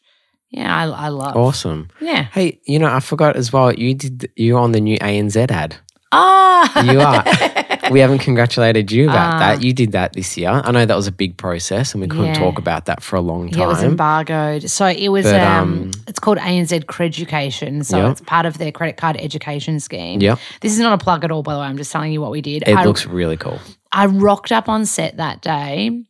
yeah, 0.50 0.74
I, 0.76 0.88
I 0.88 1.08
love. 1.10 1.36
awesome. 1.36 1.90
Yeah, 2.02 2.24
Hey, 2.24 2.60
you 2.66 2.80
know, 2.80 2.88
I 2.88 3.00
forgot 3.00 3.36
as 3.36 3.52
well. 3.54 3.72
You 3.74 3.94
did 3.94 4.32
you 4.36 4.58
on 4.58 4.72
the 4.72 4.82
new 4.82 4.98
ANZ 5.00 5.52
ad. 5.52 5.76
Ah, 6.12 6.84
You 6.84 7.02
are. 7.02 7.92
we 7.92 8.00
haven't 8.00 8.20
congratulated 8.20 8.92
you 8.92 9.10
about 9.10 9.40
that. 9.40 9.62
You 9.64 9.74
did 9.74 9.92
that 9.92 10.14
this 10.14 10.38
year. 10.38 10.50
I 10.64 10.72
know 10.72 10.86
that 10.86 10.96
was 10.96 11.08
a 11.08 11.12
big 11.12 11.36
process 11.38 11.94
and 11.94 12.02
we 12.02 12.08
couldn't 12.08 12.28
Yeah. 12.28 12.34
talk 12.36 12.58
about 12.58 12.86
that 12.86 13.04
for 13.04 13.16
a 13.18 13.22
long 13.22 13.50
time. 13.50 13.60
Yeah, 13.60 13.66
it 13.66 13.68
was 13.68 13.84
embargoed. 13.84 14.70
So 14.70 14.86
it 14.88 15.10
was. 15.10 15.26
But, 15.26 15.42
um, 15.42 15.74
um, 15.74 15.92
it's 16.08 16.20
called 16.20 16.38
ANZ 16.38 16.86
Credit 16.88 17.14
Education. 17.18 17.84
So 17.84 17.98
Yeah. 17.98 18.12
it's 18.12 18.22
part 18.22 18.46
of 18.46 18.58
their 18.58 18.72
credit 18.72 18.98
card 18.98 19.18
education 19.20 19.80
scheme. 19.80 20.22
Yeah. 20.22 20.38
This 20.62 20.72
is 20.74 20.80
not 20.80 20.94
a 20.94 20.98
plug 21.04 21.24
at 21.26 21.32
all, 21.32 21.44
by 21.44 21.54
the 21.54 21.60
way. 21.60 21.66
I'm 21.66 21.78
just 21.78 21.92
telling 21.92 22.12
you 22.14 22.22
what 22.22 22.32
we 22.32 22.42
did. 22.42 22.64
It 22.68 22.76
I, 22.78 22.84
looks 22.86 23.06
really 23.06 23.38
cool. 23.38 23.60
I 23.92 24.06
rocked 24.06 24.52
up 24.52 24.70
on 24.70 24.86
set 24.86 25.18
that 25.18 25.42
day. 25.42 26.04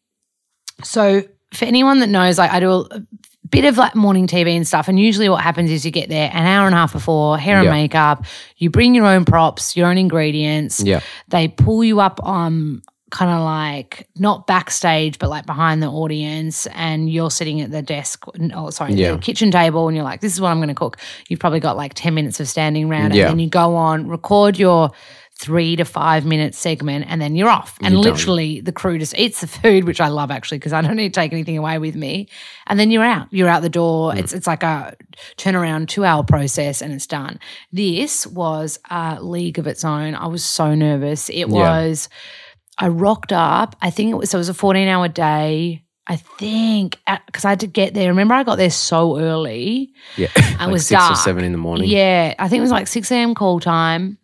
So 0.84 1.24
for 1.54 1.66
anyone 1.66 2.00
that 2.02 2.08
knows, 2.10 2.38
like 2.38 2.52
I 2.52 2.60
do 2.60 2.70
a 2.72 3.02
bit 3.50 3.66
of 3.66 3.78
like 3.78 3.96
morning 3.96 4.28
TV 4.28 4.56
and 4.56 4.68
stuff. 4.68 4.88
And 4.88 5.00
usually 5.00 5.30
what 5.30 5.42
happens 5.42 5.72
is 5.72 5.86
you 5.86 5.92
get 5.92 6.10
there 6.10 6.30
an 6.34 6.46
hour 6.46 6.66
and 6.66 6.76
a 6.76 6.78
half 6.78 6.94
before, 6.94 7.38
hair 7.38 7.58
and 7.58 7.66
Yeah. 7.66 7.72
makeup. 7.72 8.26
You 8.58 8.70
bring 8.70 8.96
your 8.96 9.06
own 9.06 9.26
props, 9.26 9.76
your 9.78 9.88
own 9.88 9.98
ingredients. 9.98 10.82
Yeah. 10.84 11.02
They 11.30 11.48
pull 11.48 11.84
you 11.84 12.00
up 12.00 12.20
on 12.24 12.82
kind 13.10 13.32
of 13.32 13.42
like 13.42 14.06
not 14.18 14.48
backstage, 14.48 15.18
but 15.18 15.30
like 15.30 15.46
behind 15.46 15.82
the 15.82 15.88
audience, 15.88 16.68
and 16.74 17.10
you're 17.10 17.32
sitting 17.32 17.62
at 17.62 17.72
the 17.72 17.82
desk. 17.82 18.26
Oh, 18.54 18.70
sorry, 18.70 18.96
Yeah. 18.96 19.14
the 19.14 19.18
kitchen 19.18 19.50
table, 19.50 19.88
and 19.88 19.96
you're 19.96 20.04
like, 20.04 20.20
"This 20.20 20.34
is 20.34 20.42
what 20.42 20.50
I'm 20.50 20.58
going 20.58 20.68
to 20.68 20.76
cook." 20.76 20.98
You've 21.30 21.40
probably 21.40 21.62
got 21.62 21.78
like 21.78 21.94
ten 21.94 22.14
minutes 22.14 22.42
of 22.42 22.50
standing 22.50 22.90
around, 22.92 23.14
Yeah. 23.14 23.24
and 23.24 23.32
then 23.32 23.40
you 23.40 23.50
go 23.50 23.78
on, 23.78 24.08
record 24.10 24.60
your 24.60 24.92
three 25.40 25.76
to 25.76 25.86
five 25.86 26.26
minute 26.26 26.56
segment, 26.56 27.06
and 27.08 27.22
then 27.22 27.36
you're 27.36 27.50
off. 27.50 27.78
And 27.82 27.94
done. 27.94 28.04
literally, 28.04 28.62
the 28.62 28.72
crew 28.72 28.98
just 28.98 29.18
eats 29.18 29.42
the 29.42 29.48
food, 29.48 29.84
which 29.84 30.02
I 30.02 30.08
love 30.08 30.32
actually 30.32 30.58
because 30.58 30.74
I 30.74 30.82
don't 30.82 30.96
need 30.96 31.14
to 31.14 31.20
take 31.20 31.32
anything 31.32 31.58
away 31.58 31.78
with 31.78 31.96
me. 31.96 32.30
And 32.66 32.80
then 32.80 32.92
you're 32.92 33.04
out. 33.04 33.28
You're 33.32 33.50
out 33.50 33.62
the 33.62 33.70
door. 33.70 34.12
Mm. 34.12 34.20
It's 34.20 34.34
it's 34.34 34.48
like 34.48 34.64
a 34.64 34.96
turnaround 35.38 35.88
two 35.88 36.06
hour 36.06 36.24
process, 36.24 36.82
and 36.82 36.94
it's 36.94 37.08
done. 37.08 37.40
This 37.72 38.26
was 38.28 38.80
a 38.90 39.22
league 39.22 39.60
of 39.60 39.68
its 39.68 39.84
own. 39.86 40.16
I 40.16 40.28
was 40.28 40.44
so 40.44 40.76
nervous. 40.76 41.30
It 41.30 41.46
was. 41.50 42.10
I 42.80 42.90
rocked 42.90 43.34
up. 43.34 43.76
I 43.82 43.90
think 43.90 44.12
it 44.12 44.16
was 44.16 44.30
so 44.30 44.38
it 44.38 44.40
was 44.40 44.50
a 44.50 44.54
14 44.54 44.88
hour 44.88 45.08
day. 45.08 45.84
I 46.10 46.16
think 46.16 47.00
because 47.26 47.44
I 47.44 47.50
had 47.50 47.60
to 47.62 47.68
get 47.68 47.94
there. 47.94 48.10
Remember, 48.10 48.34
I 48.34 48.44
got 48.44 48.56
there 48.56 48.70
so 48.70 49.20
early. 49.20 49.92
Yeah. 50.16 50.30
It 50.36 50.58
like 50.60 50.70
was 50.72 50.88
six 50.88 51.00
dark. 51.00 51.12
or 51.14 51.16
seven 51.16 51.44
in 51.44 51.52
the 51.52 51.58
morning. 51.58 51.90
Yeah, 51.90 52.34
I 52.40 52.48
think 52.48 52.60
it 52.60 52.62
was 52.62 52.72
like 52.72 52.88
6 52.88 53.12
a.m. 53.12 53.36
call 53.36 53.60
time. 53.60 54.18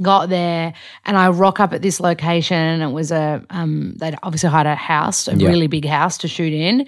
Got 0.00 0.28
there 0.28 0.74
and 1.04 1.16
I 1.16 1.28
rock 1.30 1.58
up 1.60 1.72
at 1.72 1.82
this 1.82 1.98
location. 2.00 2.56
And 2.56 2.82
it 2.82 2.92
was 2.94 3.10
a, 3.10 3.44
um, 3.50 3.94
they'd 3.96 4.16
obviously 4.22 4.48
hired 4.50 4.66
a 4.66 4.74
house, 4.74 5.26
a 5.28 5.34
Yeah. 5.36 5.48
really 5.48 5.66
big 5.66 5.84
house 5.86 6.18
to 6.18 6.28
shoot 6.28 6.52
in. 6.52 6.86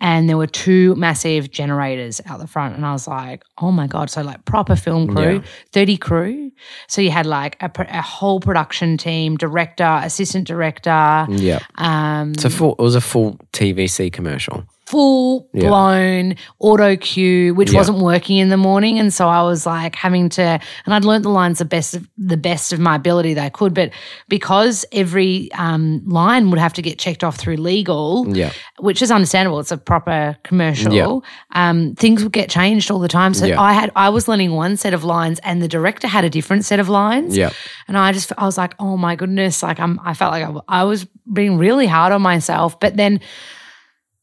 And 0.00 0.28
there 0.28 0.36
were 0.36 0.48
two 0.48 0.94
massive 0.96 1.50
generators 1.50 2.20
out 2.26 2.40
the 2.40 2.46
front. 2.46 2.74
And 2.76 2.84
I 2.84 2.92
was 2.92 3.06
like, 3.06 3.42
oh 3.58 3.70
my 3.70 3.86
God. 3.86 4.10
So, 4.10 4.22
like, 4.22 4.44
proper 4.44 4.74
film 4.76 5.06
crew, 5.08 5.34
Yeah. 5.34 5.40
30 5.72 5.96
crew. 5.96 6.50
So, 6.88 7.00
you 7.00 7.10
had 7.12 7.24
like 7.26 7.56
a, 7.60 7.70
a 7.88 8.02
whole 8.02 8.40
production 8.40 8.96
team, 8.96 9.36
director, 9.36 10.00
assistant 10.02 10.46
director, 10.46 11.26
Yeah. 11.30 11.60
um, 11.76 12.34
full, 12.34 12.72
it 12.72 12.82
was 12.82 12.96
a 12.96 13.00
full 13.00 13.38
TVC 13.52 14.12
commercial. 14.12 14.64
Full 14.92 15.48
Yeah. 15.54 15.68
blown 15.68 16.34
auto 16.58 16.96
cue, 16.96 17.54
which 17.54 17.72
Yeah. 17.72 17.78
wasn't 17.80 17.98
working 17.98 18.36
in 18.36 18.50
the 18.50 18.56
morning, 18.58 18.98
and 18.98 19.12
so 19.12 19.26
I 19.26 19.42
was 19.42 19.64
like 19.64 19.96
having 19.96 20.28
to, 20.36 20.42
and 20.84 20.94
I'd 20.94 21.04
learnt 21.06 21.22
the 21.22 21.30
lines 21.30 21.58
the 21.58 21.64
best 21.64 21.94
of 21.94 22.06
the 22.18 22.36
best 22.36 22.72
of 22.74 22.78
my 22.78 22.94
ability 22.96 23.32
that 23.34 23.44
I 23.44 23.48
could, 23.48 23.72
but 23.72 23.90
because 24.28 24.84
every 24.92 25.50
um, 25.54 26.02
line 26.06 26.50
would 26.50 26.58
have 26.58 26.74
to 26.74 26.82
get 26.82 26.98
checked 26.98 27.24
off 27.24 27.36
through 27.36 27.56
legal, 27.56 28.26
Yeah. 28.36 28.50
which 28.80 29.00
is 29.00 29.10
understandable. 29.10 29.58
It's 29.60 29.72
a 29.72 29.78
proper 29.78 30.36
commercial. 30.44 30.92
Yeah. 30.92 31.18
Um, 31.54 31.94
things 31.94 32.22
would 32.22 32.32
get 32.32 32.50
changed 32.50 32.90
all 32.90 32.98
the 32.98 33.08
time. 33.08 33.32
So. 33.34 33.46
I 33.58 33.72
had 33.72 33.90
I 33.96 34.08
was 34.10 34.28
learning 34.28 34.52
one 34.52 34.76
set 34.76 34.92
of 34.94 35.04
lines, 35.04 35.38
and 35.42 35.62
the 35.62 35.68
director 35.68 36.06
had 36.06 36.24
a 36.24 36.30
different 36.30 36.64
set 36.66 36.80
of 36.80 36.88
lines. 36.88 37.36
Yeah. 37.36 37.50
And 37.88 37.96
I 37.96 38.12
just, 38.12 38.30
I 38.36 38.44
was 38.44 38.58
like, 38.58 38.74
oh 38.78 38.96
my 38.96 39.16
goodness, 39.16 39.62
like 39.62 39.80
I'm, 39.80 39.98
I 40.04 40.12
felt 40.14 40.32
like 40.32 40.44
I, 40.44 40.80
I 40.80 40.84
was 40.84 41.06
being 41.32 41.56
really 41.56 41.86
hard 41.86 42.12
on 42.12 42.20
myself. 42.22 42.78
But 42.78 42.96
then 42.96 43.20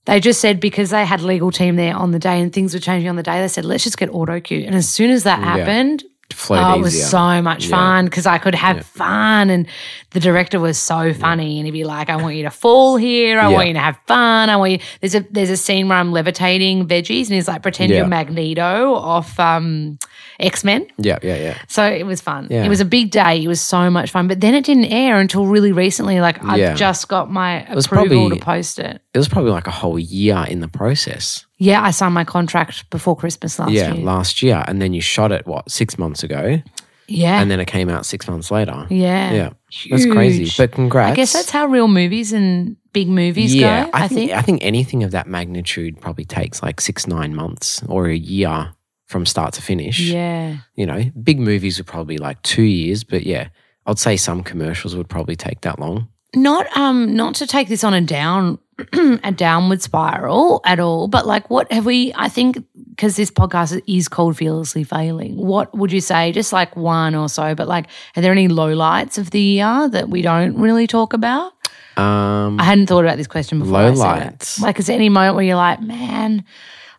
they 0.09 0.19
just 0.19 0.41
said 0.41 0.59
because 0.59 0.89
they 0.89 1.05
had 1.05 1.21
legal 1.21 1.51
team 1.51 1.75
there 1.75 1.95
on 1.95 2.11
the 2.11 2.19
day 2.19 2.41
and 2.41 2.51
things 2.51 2.73
were 2.73 2.79
changing 2.79 3.09
on 3.09 3.15
the 3.15 3.23
day, 3.23 3.41
they 3.41 3.47
said, 3.47 3.65
let's 3.65 3.83
just 3.83 3.97
get 3.97 4.09
auto 4.09 4.39
cue. 4.39 4.63
And 4.65 4.75
as 4.75 4.89
soon 4.89 5.11
as 5.11 5.23
that 5.23 5.39
happened, 5.43 6.03
Flowed 6.31 6.59
oh, 6.63 6.75
it 6.77 6.81
was 6.81 6.95
easier. 6.95 7.07
so 7.07 7.41
much 7.41 7.65
Yeah. 7.65 7.75
fun 7.75 8.05
because 8.05 8.25
I 8.25 8.37
could 8.37 8.55
have 8.55 8.85
fun. 8.85 9.49
And 9.49 9.67
the 10.11 10.19
director 10.19 10.59
was 10.59 10.77
so 10.77 11.11
funny. 11.13 11.57
And 11.57 11.65
he'd 11.65 11.71
be 11.71 11.83
like, 11.83 12.09
I 12.09 12.15
want 12.17 12.35
you 12.35 12.43
to 12.43 12.51
fall 12.51 12.97
here. 12.97 13.39
I 13.39 13.49
Yeah. 13.49 13.55
want 13.55 13.67
you 13.67 13.73
to 13.73 13.79
have 13.79 13.97
fun. 14.07 14.49
I 14.49 14.55
want 14.57 14.71
you. 14.73 14.79
There's 15.01 15.15
a 15.15 15.25
there's 15.31 15.49
a 15.49 15.57
scene 15.57 15.89
where 15.89 15.97
I'm 15.97 16.11
levitating 16.11 16.87
veggies 16.87 17.25
and 17.25 17.33
he's 17.33 17.47
like, 17.47 17.61
pretend 17.63 17.89
Yeah. 17.91 17.97
you're 17.99 18.07
Magneto 18.07 18.93
off 18.93 19.39
um, 19.39 19.97
X 20.39 20.63
Men. 20.63 20.87
Yeah. 20.97 21.17
Yeah. 21.23 21.35
Yeah. 21.35 21.57
So 21.67 21.83
it 21.83 22.05
was 22.05 22.21
fun. 22.21 22.47
Yeah. 22.49 22.63
It 22.63 22.69
was 22.69 22.79
a 22.79 22.85
big 22.85 23.11
day. 23.11 23.43
It 23.43 23.47
was 23.47 23.59
so 23.59 23.89
much 23.89 24.11
fun. 24.11 24.27
But 24.27 24.39
then 24.39 24.53
it 24.53 24.63
didn't 24.63 24.85
air 24.85 25.17
until 25.19 25.45
really 25.47 25.71
recently. 25.71 26.21
Like 26.21 26.43
I 26.43 26.57
Yeah. 26.57 26.73
just 26.75 27.07
got 27.07 27.31
my 27.31 27.65
was 27.73 27.85
approval 27.87 28.07
probably- 28.29 28.37
to 28.39 28.45
post 28.45 28.79
it. 28.79 29.01
It 29.13 29.17
was 29.17 29.27
probably 29.27 29.51
like 29.51 29.67
a 29.67 29.71
whole 29.71 29.97
year 29.99 30.45
in 30.47 30.59
the 30.61 30.67
process. 30.67 31.45
Yeah, 31.59 31.83
I 31.83 31.91
signed 31.91 32.13
my 32.13 32.23
contract 32.23 32.89
before 32.89 33.15
Christmas 33.15 33.59
last 33.59 33.71
year. 33.71 33.83
yeah. 33.83 33.93
year. 33.93 34.05
Last 34.05 34.41
year. 34.41 34.63
And 34.67 34.81
then 34.81 34.93
you 34.93 35.01
shot 35.01 35.31
it, 35.31 35.45
what, 35.45 35.69
six 35.69 35.97
months 35.97 36.23
ago? 36.23 36.61
yeah. 37.07 37.41
And 37.41 37.51
then 37.51 37.59
it 37.59 37.65
came 37.65 37.89
out 37.89 38.05
six 38.05 38.27
months 38.27 38.49
later. 38.49 38.87
yeah. 38.89 39.33
Yeah. 39.33 39.49
That's 39.89 40.05
crazy. 40.05 40.51
But 40.57 40.71
congrats. 40.71 41.11
I 41.11 41.15
guess 41.15 41.33
that's 41.33 41.49
how 41.49 41.65
real 41.67 41.87
movies 41.87 42.33
and 42.33 42.77
big 42.93 43.07
movies 43.07 43.53
yeah, 43.53 43.85
go. 43.85 43.91
I, 43.93 44.05
I, 44.05 44.07
think, 44.07 44.19
think. 44.19 44.31
I 44.31 44.41
think 44.41 44.63
anything 44.63 45.03
of 45.03 45.11
that 45.11 45.27
magnitude 45.27 45.99
probably 45.99 46.25
takes 46.25 46.63
like 46.63 46.81
six, 46.81 47.07
nine 47.07 47.35
months 47.35 47.83
or 47.87 48.07
a 48.07 48.15
year 48.15 48.73
from 49.05 49.25
start 49.25 49.53
to 49.55 49.61
finish. 49.61 49.99
Yeah. 49.99 50.57
You 50.75 50.85
know, 50.85 51.03
big 51.21 51.39
movies 51.39 51.77
would 51.77 51.87
probably 51.87 52.17
like 52.17 52.41
two 52.43 52.63
years, 52.63 53.03
but 53.03 53.23
yeah, 53.23 53.49
I'd 53.85 53.99
say 53.99 54.17
some 54.17 54.43
commercials 54.43 54.95
would 54.95 55.09
probably 55.09 55.35
take 55.35 55.61
that 55.61 55.79
long. 55.79 56.07
Not 56.35 56.65
um 56.77 57.15
not 57.15 57.33
to 57.35 57.47
take 57.47 57.69
this 57.69 57.83
on 57.83 57.95
a 57.95 58.01
down 58.01 58.59
a 59.23 59.31
downward 59.31 59.81
spiral 59.81 60.61
at 60.65 60.79
all, 60.79 61.07
but 61.07 61.25
like 61.27 61.49
what 61.49 61.71
have 61.71 61.85
we 61.85 62.13
I 62.15 62.29
think 62.29 62.63
because 62.89 63.15
this 63.15 63.31
podcast 63.31 63.81
is 63.87 64.07
called 64.07 64.37
Fearlessly 64.37 64.83
Failing. 64.83 65.35
What 65.37 65.75
would 65.77 65.91
you 65.91 66.01
say 66.01 66.31
just 66.31 66.51
like 66.53 66.75
one 66.75 67.15
or 67.15 67.29
so, 67.29 67.55
but 67.55 67.67
like 67.67 67.87
are 68.15 68.21
there 68.21 68.31
any 68.31 68.47
lowlights 68.47 69.17
of 69.17 69.31
the 69.31 69.41
year 69.41 69.87
that 69.89 70.09
we 70.09 70.21
don't 70.21 70.55
really 70.57 70.87
talk 70.87 71.13
about? 71.13 71.53
Um, 71.97 72.59
I 72.59 72.63
hadn't 72.63 72.87
thought 72.87 73.03
about 73.03 73.17
this 73.17 73.27
question 73.27 73.59
before. 73.59 73.73
Lowlights. 73.73 74.61
Like, 74.61 74.79
is 74.79 74.87
there 74.87 74.95
any 74.95 75.09
moment 75.09 75.35
where 75.35 75.43
you're 75.43 75.57
like, 75.57 75.81
man, 75.81 76.39
I'm 76.39 76.45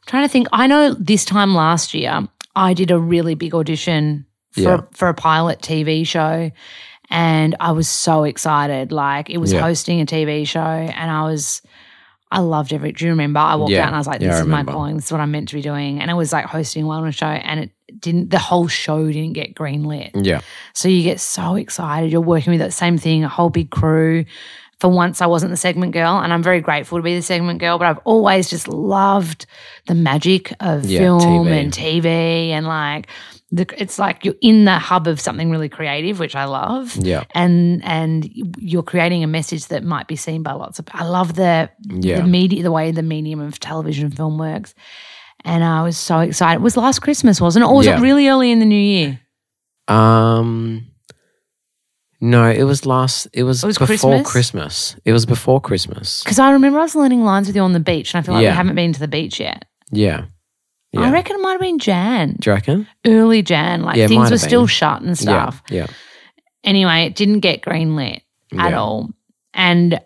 trying 0.07 0.25
to 0.25 0.29
think. 0.29 0.47
I 0.53 0.67
know 0.67 0.93
this 0.93 1.25
time 1.25 1.55
last 1.55 1.95
year, 1.95 2.29
I 2.55 2.75
did 2.75 2.91
a 2.91 2.99
really 2.99 3.35
big 3.35 3.55
audition 3.55 4.27
for, 4.53 4.61
Yeah. 4.61 4.81
for 4.93 5.09
a 5.09 5.15
pilot 5.15 5.63
TV 5.63 6.07
show. 6.07 6.51
And 7.09 7.57
I 7.61 7.73
was 7.73 7.89
so 7.89 8.25
excited. 8.25 8.93
Like, 8.93 9.31
it 9.31 9.39
was 9.39 9.55
Yeah. 9.55 9.61
hosting 9.63 10.03
a 10.03 10.07
TV 10.07 10.47
show. 10.47 10.61
And 10.61 11.11
I 11.11 11.23
was, 11.25 11.63
I 12.33 12.39
loved 12.41 12.73
every. 12.73 12.93
Do 12.93 13.05
you 13.05 13.11
remember? 13.11 13.41
I 13.41 13.57
walked 13.57 13.73
Yeah. 13.73 13.83
out 13.83 13.87
and 13.89 13.97
I 13.97 13.99
was 13.99 14.07
like, 14.07 14.21
this 14.21 14.35
I 14.37 14.41
is 14.41 14.47
my 14.47 14.63
calling. 14.65 14.95
This 14.97 15.07
is 15.07 15.13
what 15.13 15.21
I'm 15.21 15.33
meant 15.33 15.49
to 15.49 15.57
be 15.57 15.63
doing. 15.63 16.01
And 16.01 16.11
I 16.11 16.15
was 16.15 16.33
like 16.33 16.45
hosting 16.47 16.85
a 16.85 16.87
wellness 16.87 17.15
show. 17.15 17.27
And 17.27 17.59
it 17.61 17.71
didn't, 17.99 18.31
the 18.31 18.39
whole 18.39 18.69
show 18.69 19.05
didn't 19.07 19.33
get 19.33 19.55
greenlit. 19.55 20.11
yeah, 20.15 20.41
So 20.73 20.89
you 20.89 21.03
get 21.03 21.19
so 21.21 21.57
excited. 21.57 22.13
You're 22.13 22.21
working 22.21 22.53
with 22.53 22.61
that 22.61 22.73
same 22.73 22.99
thing, 22.99 23.25
a 23.25 23.29
whole 23.29 23.51
big 23.51 23.71
crew. 23.71 24.25
For 24.79 24.89
once, 24.89 25.21
I 25.21 25.27
wasn't 25.27 25.51
the 25.51 25.59
segment 25.59 25.93
girl, 25.93 26.19
and 26.21 26.33
I'm 26.33 26.43
very 26.43 26.63
grateful 26.63 26.97
to 26.99 27.03
be 27.03 27.15
the 27.15 27.21
segment 27.21 27.59
girl. 27.59 27.77
But 27.79 27.89
I've 27.89 27.99
always 28.05 28.49
just 28.49 28.67
loved 28.67 29.45
the 29.87 29.95
magic 29.95 30.55
of 30.61 30.87
Yeah, 30.87 31.01
film 31.01 31.49
TV. 31.49 31.61
and 31.61 31.71
TV, 31.73 32.07
and 32.51 32.65
like 32.67 33.09
the, 33.53 33.67
it's 33.77 33.99
like 33.99 34.25
you're 34.25 34.37
in 34.41 34.65
the 34.65 34.79
hub 34.79 35.07
of 35.09 35.21
something 35.21 35.51
really 35.51 35.69
creative, 35.69 36.19
which 36.21 36.37
I 36.37 36.45
love. 36.45 36.97
yeah, 36.97 37.25
And 37.35 37.83
and 37.85 38.31
you're 38.59 38.83
creating 38.85 39.25
a 39.25 39.27
message 39.27 39.67
that 39.67 39.83
might 39.85 40.07
be 40.07 40.17
seen 40.17 40.43
by 40.43 40.53
lots 40.53 40.79
of. 40.79 40.87
I 40.93 41.05
love 41.05 41.35
the 41.35 41.69
Yeah. 41.89 42.21
the 42.21 42.27
media, 42.29 42.63
the 42.63 42.71
way 42.73 42.93
the 42.93 43.03
medium 43.03 43.41
of 43.41 43.59
television 43.59 44.05
and 44.07 44.17
film 44.17 44.39
works. 44.39 44.75
And 45.45 45.65
I 45.65 45.83
was 45.83 45.97
so 45.97 46.21
excited. 46.21 46.61
It 46.61 46.63
was 46.63 46.77
last 46.77 47.01
Christmas, 47.01 47.41
wasn't 47.41 47.65
it? 47.65 47.69
Or 47.69 47.77
was 47.77 47.87
Yeah. 47.87 47.99
it 47.99 48.03
really 48.03 48.29
early 48.29 48.51
in 48.53 48.59
the 48.61 48.67
new 48.67 48.75
year? 48.79 49.21
Um, 49.89 50.87
no, 52.21 52.49
it 52.51 52.65
was 52.65 52.85
last. 52.87 53.27
It 53.33 53.45
was, 53.45 53.65
It 53.65 53.67
was 53.67 53.79
before 53.79 53.89
Christmas? 54.23 54.31
Christmas. 54.31 54.97
It 55.05 55.13
was 55.13 55.25
before 55.27 55.61
Christmas. 55.61 56.23
Because 56.23 56.39
I 56.39 56.51
remember 56.53 56.79
I 56.79 56.83
was 56.83 56.95
learning 56.95 57.25
lines 57.25 57.47
with 57.47 57.57
you 57.57 57.63
on 57.63 57.73
the 57.73 57.81
beach, 57.81 58.15
and 58.15 58.23
I 58.23 58.23
feel 58.25 58.35
like 58.35 58.45
Yeah. 58.45 58.51
we 58.51 58.57
haven't 58.57 58.75
been 58.77 58.93
to 58.93 59.01
the 59.01 59.09
beach 59.09 59.41
yet. 59.41 59.65
Yeah, 59.91 60.27
yeah. 60.93 61.01
I 61.03 61.11
reckon 61.13 61.37
it 61.37 61.41
might 61.43 61.53
have 61.53 61.61
been 61.61 61.79
Jan, 61.79 62.37
Do 62.41 62.51
you 62.51 62.55
reckon? 62.55 62.87
early 63.07 63.43
Jan. 63.43 63.83
Like 63.83 63.97
Yeah, 63.97 64.05
it 64.05 64.09
things 64.09 64.31
were 64.31 64.39
still 64.39 64.63
been. 64.63 64.69
shut 64.69 65.03
and 65.03 65.19
stuff. 65.19 65.63
Yeah, 65.71 65.87
Anyway, 66.65 67.07
it 67.07 67.15
didn't 67.15 67.41
get 67.41 67.63
greenlit 67.63 68.21
at 68.59 68.71
Yeah. 68.71 68.79
all. 68.81 69.11
And 69.55 70.01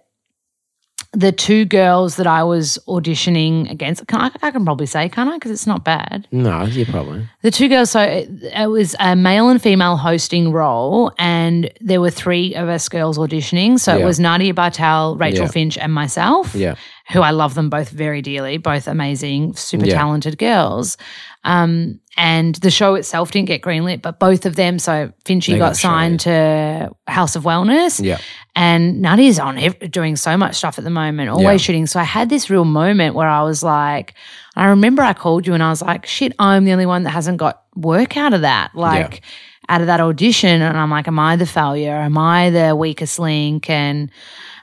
the 1.13 1.31
two 1.31 1.65
girls 1.65 2.17
that 2.17 2.27
I 2.27 2.43
was 2.43 2.77
auditioning 2.89 3.71
against, 3.71 4.05
can 4.09 4.21
I, 4.21 4.31
I 4.43 4.51
can 4.51 4.65
probably 4.65 4.87
say, 4.87 5.09
can't 5.09 5.31
I? 5.31 5.35
Because 5.35 5.53
it's 5.53 5.67
not 5.67 5.85
bad. 5.85 6.27
No, 6.33 6.65
you 6.65 6.85
probably. 6.87 7.29
The 7.43 7.53
two 7.53 7.69
girls, 7.69 7.91
so 7.93 8.01
it, 8.03 8.29
it 8.43 8.69
was 8.69 8.97
a 8.99 9.15
male 9.15 9.49
and 9.49 9.63
female 9.63 9.97
hosting 9.97 10.51
role, 10.51 11.13
and 11.19 11.71
there 11.81 12.01
were 12.01 12.11
three 12.11 12.55
of 12.57 12.69
us 12.69 12.89
girls 12.89 13.17
auditioning. 13.17 13.79
So 13.79 13.95
it 13.95 14.01
Yeah. 14.01 14.07
was 14.07 14.19
Nadia 14.19 14.55
Bartel, 14.55 15.15
Rachel 15.17 15.45
Yeah. 15.45 15.51
Finch, 15.51 15.79
and 15.79 15.93
myself. 15.93 16.53
Yeah, 16.55 16.75
who 17.13 17.21
I 17.21 17.33
love 17.33 17.55
them 17.55 17.69
both 17.69 17.91
very 17.91 18.23
dearly, 18.23 18.57
both 18.57 18.89
amazing, 18.89 19.55
super 19.55 19.85
Yeah. 19.87 19.95
talented 19.99 20.39
girls. 20.39 20.97
Um, 21.45 22.01
and 22.17 22.55
the 22.57 22.71
show 22.71 22.95
itself 22.95 23.31
didn't 23.31 23.49
get 23.49 23.61
greenlit, 23.61 24.01
but 24.01 24.19
both 24.19 24.47
of 24.47 24.57
them. 24.57 24.79
So 24.79 25.13
Finchy 25.27 25.59
got, 25.59 25.71
got 25.71 25.77
signed 25.77 26.21
to 26.21 26.91
House 27.07 27.37
of 27.37 27.43
Wellness, 27.43 28.03
Yeah. 28.03 28.17
and 28.57 29.03
Nutty's 29.03 29.39
on 29.39 29.57
doing 29.91 30.17
so 30.17 30.37
much 30.39 30.55
stuff 30.57 30.79
at 30.79 30.85
the 30.85 30.91
moment, 30.91 31.29
always 31.29 31.61
Yeah. 31.61 31.67
shooting. 31.67 31.87
So 31.87 32.01
I 32.01 32.05
had 32.05 32.31
this 32.31 32.49
real 32.49 32.65
moment 32.65 33.15
where 33.15 33.29
I 33.29 33.43
was 33.43 33.63
like, 33.63 34.15
I 34.57 34.67
remember 34.67 35.03
I 35.03 35.13
called 35.13 35.47
you 35.47 35.53
and 35.53 35.63
I 35.63 35.69
was 35.69 35.83
like, 35.83 36.07
shit, 36.07 36.33
I'm 36.39 36.65
the 36.65 36.73
only 36.73 36.87
one 36.87 37.03
that 37.03 37.11
hasn't 37.11 37.37
got 37.37 37.63
work 37.77 38.17
out 38.17 38.33
of 38.33 38.41
that. 38.43 38.71
Like, 38.75 39.21
out 39.69 39.81
of 39.81 39.87
that 39.89 40.01
audition. 40.01 40.63
And 40.63 40.77
I'm 40.79 40.91
like, 40.91 41.09
am 41.09 41.19
I 41.19 41.37
the 41.37 41.47
failure? 41.47 41.95
Am 41.97 42.17
I 42.19 42.51
the 42.51 42.77
weakest 42.77 43.19
link? 43.19 43.69
And, 43.69 44.11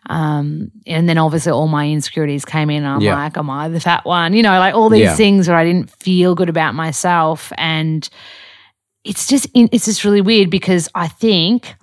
um, 0.10 0.72
and 0.88 1.08
then 1.08 1.18
obviously 1.18 1.52
all 1.52 1.68
my 1.68 1.88
insecurities 1.90 2.44
came 2.46 2.70
in. 2.70 2.78
And 2.84 2.88
I'm 2.88 3.02
Yeah. 3.02 3.16
like, 3.16 3.38
am 3.38 3.50
I 3.50 3.70
the 3.70 3.80
fat 3.80 4.04
one? 4.06 4.34
You 4.34 4.44
know, 4.44 4.58
like 4.60 4.74
all 4.74 4.90
these 4.90 5.02
Yeah. 5.02 5.16
things 5.16 5.48
where 5.48 5.58
I 5.58 5.64
didn't 5.64 5.90
feel 5.92 6.36
good 6.36 6.50
about 6.50 6.74
myself. 6.76 7.52
And 7.58 8.08
it's 9.04 9.28
just, 9.28 9.48
it's 9.54 9.86
just 9.86 10.04
really 10.04 10.22
weird 10.22 10.50
because 10.50 10.90
I 10.96 11.08
think 11.08 11.76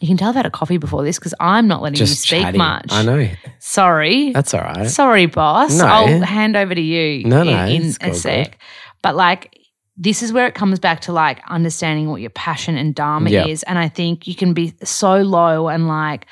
you 0.00 0.08
can 0.08 0.16
tell 0.16 0.28
I've 0.28 0.34
had 0.34 0.46
a 0.46 0.50
coffee 0.50 0.76
before 0.76 1.02
this 1.02 1.18
because 1.18 1.34
I'm 1.40 1.66
not 1.66 1.82
letting 1.82 1.96
Just 1.96 2.30
you 2.30 2.36
speak 2.38 2.42
chatting. 2.44 2.58
much. 2.58 2.86
I 2.90 3.02
know. 3.02 3.28
Sorry. 3.58 4.32
That's 4.32 4.54
all 4.54 4.60
right. 4.60 4.86
Sorry, 4.88 5.26
boss. 5.26 5.76
No. 5.76 5.86
I'll 5.86 6.20
hand 6.20 6.56
over 6.56 6.74
to 6.74 6.80
you 6.80 7.24
No, 7.24 7.42
no, 7.42 7.66
in, 7.66 7.82
in 7.82 7.94
a 8.00 8.14
sec. 8.14 8.58
But 9.02 9.16
like, 9.16 9.54
this 9.96 10.22
is 10.22 10.32
where 10.32 10.46
it 10.46 10.54
comes 10.54 10.78
back 10.78 11.00
to 11.02 11.12
like 11.12 11.40
understanding 11.48 12.08
what 12.08 12.20
your 12.20 12.30
passion 12.30 12.76
and 12.76 12.94
dharma 12.94 13.30
Yeah. 13.30 13.46
is. 13.46 13.62
And 13.64 13.78
I 13.78 13.88
think 13.88 14.26
you 14.28 14.34
can 14.34 14.52
be 14.54 14.72
so 14.84 15.16
low 15.22 15.68
and 15.68 15.88
like, 15.88 16.26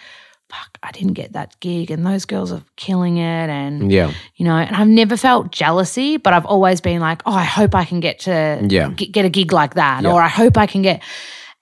fuck, 0.49 0.79
I 0.83 0.93
didn't 0.93 1.15
get 1.15 1.33
that 1.33 1.59
gig 1.61 1.91
and 1.91 2.07
those 2.07 2.25
girls 2.25 2.53
are 2.53 2.63
killing 2.77 3.17
it. 3.19 3.49
And, 3.51 3.91
Yeah. 3.91 4.13
you 4.37 4.45
know, 4.45 4.55
and 4.57 4.77
I've 4.77 4.87
never 4.89 5.17
felt 5.17 5.51
jealousy, 5.51 6.19
but 6.19 6.33
I've 6.33 6.47
always 6.47 6.81
been 6.81 7.01
like, 7.01 7.23
oh, 7.27 7.33
I 7.33 7.43
hope 7.45 7.75
I 7.75 7.85
can 7.85 7.99
get 8.01 8.21
to 8.21 8.65
Yeah. 8.69 8.91
get, 8.91 9.11
get 9.13 9.25
a 9.25 9.29
gig 9.29 9.53
like 9.53 9.75
that. 9.75 10.05
Yeah. 10.05 10.13
Or 10.13 10.23
I 10.23 10.29
hope 10.29 10.57
I 10.57 10.67
can 10.67 10.83
get, 10.83 11.03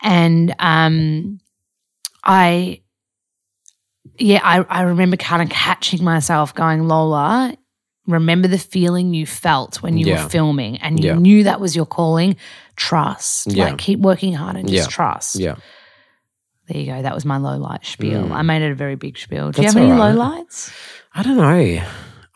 and, 0.02 0.54
um, 0.58 1.40
I, 2.22 2.82
yeah, 4.18 4.40
I, 4.44 4.60
I 4.68 4.82
remember 4.82 5.16
kind 5.16 5.42
of 5.42 5.48
catching 5.48 6.04
myself 6.04 6.54
going, 6.54 6.86
Lola, 6.86 7.56
remember 8.06 8.48
the 8.48 8.58
feeling 8.58 9.14
you 9.14 9.24
felt 9.26 9.82
when 9.82 9.96
you 9.96 10.06
Yeah. 10.06 10.24
were 10.24 10.28
filming 10.28 10.76
and 10.78 11.02
you 11.02 11.10
Yeah. 11.10 11.16
knew 11.18 11.44
that 11.44 11.58
was 11.60 11.74
your 11.74 11.86
calling. 11.86 12.36
Trust. 12.76 13.56
Like 13.56 13.78
keep 13.78 14.00
working 14.00 14.34
hard 14.34 14.56
and 14.56 14.68
just 14.68 14.90
Yeah. 14.90 14.94
trust. 14.94 15.36
Yeah. 15.36 15.54
There 16.68 16.80
you 16.80 16.86
go. 16.86 17.02
That 17.02 17.14
was 17.14 17.24
my 17.24 17.36
low 17.36 17.58
light 17.58 17.84
spiel. 17.84 18.24
Mm. 18.24 18.32
I 18.32 18.42
made 18.42 18.62
it 18.62 18.70
a 18.70 18.74
very 18.74 18.94
big 18.94 19.18
spiel. 19.18 19.50
Do 19.50 19.62
That's 19.62 19.74
you 19.74 19.80
have 19.80 19.90
any 19.90 19.98
right. 20.00 20.12
low 20.12 20.16
lights? 20.16 20.72
I 21.14 21.22
don't 21.22 21.36
know. 21.36 21.82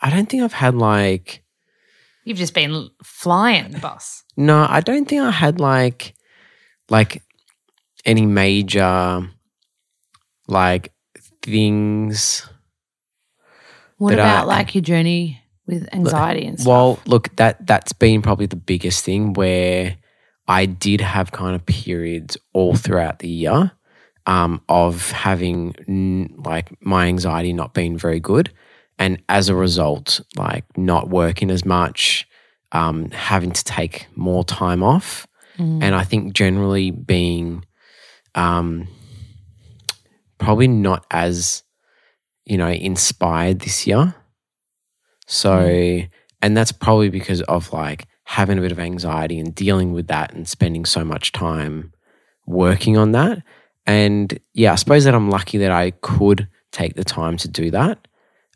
I 0.01 0.09
don't 0.09 0.29
think 0.29 0.43
I've 0.43 0.53
had 0.53 0.75
like 0.75 1.43
You've 2.25 2.37
just 2.37 2.53
been 2.53 2.89
flying, 3.03 3.71
boss. 3.79 4.23
no, 4.37 4.65
I 4.69 4.81
don't 4.81 5.05
think 5.07 5.23
I 5.23 5.31
had 5.31 5.59
like 5.59 6.13
like 6.89 7.23
any 8.05 8.25
major 8.25 9.27
like 10.47 10.93
things. 11.41 12.47
What 13.97 14.13
about 14.13 14.47
like 14.47 14.75
your 14.75 14.83
journey 14.83 15.41
with 15.65 15.93
anxiety 15.93 16.45
and 16.45 16.59
stuff? 16.59 16.67
Well, 16.69 16.99
look, 17.05 17.35
that 17.37 17.65
that's 17.65 17.93
been 17.93 18.21
probably 18.21 18.45
the 18.45 18.55
biggest 18.55 19.03
thing 19.03 19.33
where 19.33 19.97
I 20.47 20.65
did 20.65 21.01
have 21.01 21.31
kind 21.31 21.55
of 21.55 21.65
periods 21.65 22.37
all 22.53 22.75
throughout 22.75 23.19
the 23.19 23.29
year 23.29 23.71
um, 24.29 24.61
of 24.69 25.11
having 25.11 25.73
mm, 25.87 26.45
like 26.45 26.67
my 26.81 27.07
anxiety 27.07 27.51
not 27.51 27.73
being 27.73 27.97
very 27.97 28.19
good, 28.19 28.51
and 28.99 29.21
as 29.27 29.49
a 29.49 29.55
result, 29.55 30.21
like 30.37 30.65
not 30.77 31.09
working 31.09 31.49
as 31.49 31.65
much, 31.65 32.27
um, 32.71 33.09
having 33.11 33.51
to 33.51 33.63
take 33.63 34.07
more 34.15 34.43
time 34.45 34.83
off, 34.83 35.25
Mm. 35.57 35.83
and 35.83 35.95
I 35.95 36.03
think 36.05 36.33
generally 36.33 36.91
being 36.91 37.65
um, 38.35 38.87
probably 40.37 40.67
not 40.67 41.05
as 41.11 41.63
you 42.45 42.57
know 42.57 42.69
inspired 42.69 43.59
this 43.61 43.85
year. 43.87 44.15
So, 45.27 46.01
and 46.41 46.57
that's 46.57 46.71
probably 46.71 47.09
because 47.09 47.41
of 47.43 47.71
like 47.73 48.07
having 48.23 48.57
a 48.57 48.61
bit 48.61 48.71
of 48.71 48.79
anxiety 48.79 49.39
and 49.39 49.53
dealing 49.53 49.91
with 49.93 50.07
that 50.07 50.33
and 50.33 50.47
spending 50.47 50.85
so 50.85 51.03
much 51.03 51.31
time 51.31 51.91
working 52.45 52.97
on 52.97 53.11
that. 53.11 53.43
And 53.89 54.39
yeah, 54.53 54.73
I 54.73 54.75
suppose 54.75 55.05
that 55.05 55.15
I'm 55.15 55.31
lucky 55.31 55.57
that 55.57 55.71
I 55.71 55.89
could 55.89 56.47
take 56.71 56.93
the 56.93 57.03
time 57.03 57.37
to 57.37 57.47
do 57.47 57.71
that, 57.71 58.07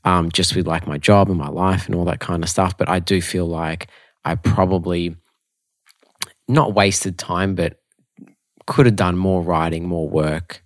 um, 0.04 0.32
just 0.32 0.56
with 0.56 0.68
like 0.68 0.86
my 0.86 1.00
job 1.00 1.28
and 1.28 1.40
my 1.40 1.48
life 1.48 1.88
and 1.88 1.96
all 1.96 2.06
that 2.06 2.20
kind 2.20 2.44
of 2.44 2.50
stuff. 2.52 2.78
But 2.78 2.88
I 2.88 3.00
do 3.00 3.20
feel 3.20 3.48
like 3.48 3.88
I 4.24 4.36
probably 4.36 5.16
not 6.48 6.76
wasted 6.76 7.18
time, 7.18 7.56
but 7.56 7.80
could 8.68 8.86
have 8.86 8.96
done 8.96 9.18
more 9.18 9.42
writing, 9.42 9.88
more 9.88 10.08
work. 10.08 10.64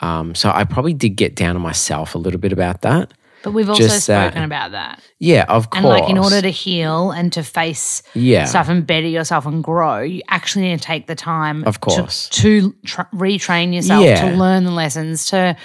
Um, 0.00 0.34
so 0.34 0.50
I 0.50 0.64
probably 0.64 0.94
did 0.94 1.10
get 1.10 1.36
down 1.36 1.56
on 1.56 1.60
myself 1.60 2.14
a 2.14 2.18
little 2.18 2.40
bit 2.40 2.54
about 2.54 2.80
that. 2.80 3.12
But 3.42 3.52
we've 3.52 3.68
also 3.68 3.82
just 3.82 4.06
that- 4.06 4.28
spoken 4.32 4.44
about 4.44 4.72
that. 4.72 5.00
Yeah, 5.18 5.44
of 5.48 5.70
course. 5.70 5.84
And 5.84 5.88
like 5.88 6.08
in 6.10 6.18
order 6.18 6.40
to 6.42 6.50
heal 6.50 7.10
and 7.10 7.32
to 7.34 7.42
face 7.42 8.02
yeah, 8.14 8.44
stuff 8.46 8.68
and 8.68 8.86
better 8.86 9.06
yourself 9.06 9.46
and 9.46 9.62
grow, 9.62 10.00
you 10.00 10.22
actually 10.28 10.66
need 10.68 10.78
to 10.80 10.84
take 10.84 11.06
the 11.06 11.14
time 11.14 11.64
Of 11.64 11.80
course. 11.80 12.28
to, 12.30 12.74
tr- 12.86 13.02
retrain 13.14 13.74
yourself, 13.74 14.04
Yeah. 14.04 14.30
to 14.30 14.36
learn 14.36 14.64
the 14.64 14.70
lessons, 14.70 15.26
to 15.26 15.56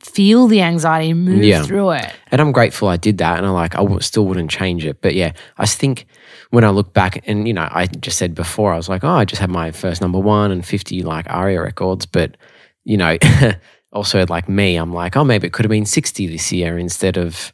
feel 0.00 0.48
the 0.48 0.62
anxiety, 0.62 1.14
move 1.14 1.44
Yeah. 1.44 1.62
through 1.62 1.90
it. 1.92 2.10
and 2.32 2.40
I'm 2.40 2.50
grateful 2.52 2.88
I 2.88 2.96
did 2.96 3.18
that, 3.18 3.38
and 3.38 3.46
I 3.46 3.50
like 3.50 3.74
I 3.76 3.78
w- 3.78 4.00
still 4.00 4.26
wouldn't 4.26 4.50
change 4.50 4.84
it. 4.84 5.00
But 5.00 5.14
yeah, 5.14 5.32
I 5.58 5.66
think 5.66 6.06
when 6.50 6.64
I 6.64 6.70
look 6.70 6.92
back, 6.92 7.22
and 7.28 7.46
you 7.46 7.54
know, 7.54 7.68
I 7.70 7.86
just 7.86 8.18
said 8.18 8.34
before, 8.34 8.72
I 8.72 8.76
was 8.76 8.88
like, 8.88 9.04
oh, 9.04 9.08
I 9.10 9.24
just 9.24 9.40
had 9.40 9.50
my 9.50 9.70
first 9.70 10.00
number 10.00 10.18
one 10.18 10.50
and 10.50 10.64
50 10.66 11.02
like 11.02 11.26
ARIA 11.30 11.62
records, 11.62 12.04
but 12.06 12.36
you 12.84 12.96
know, 12.96 13.16
also 13.92 14.24
like 14.28 14.48
me, 14.48 14.76
I'm 14.76 14.92
like, 14.92 15.16
oh, 15.16 15.24
maybe 15.24 15.46
it 15.46 15.52
could 15.52 15.64
have 15.64 15.70
been 15.70 15.86
60 15.86 16.26
this 16.26 16.52
year 16.52 16.78
instead 16.78 17.16
of 17.16 17.52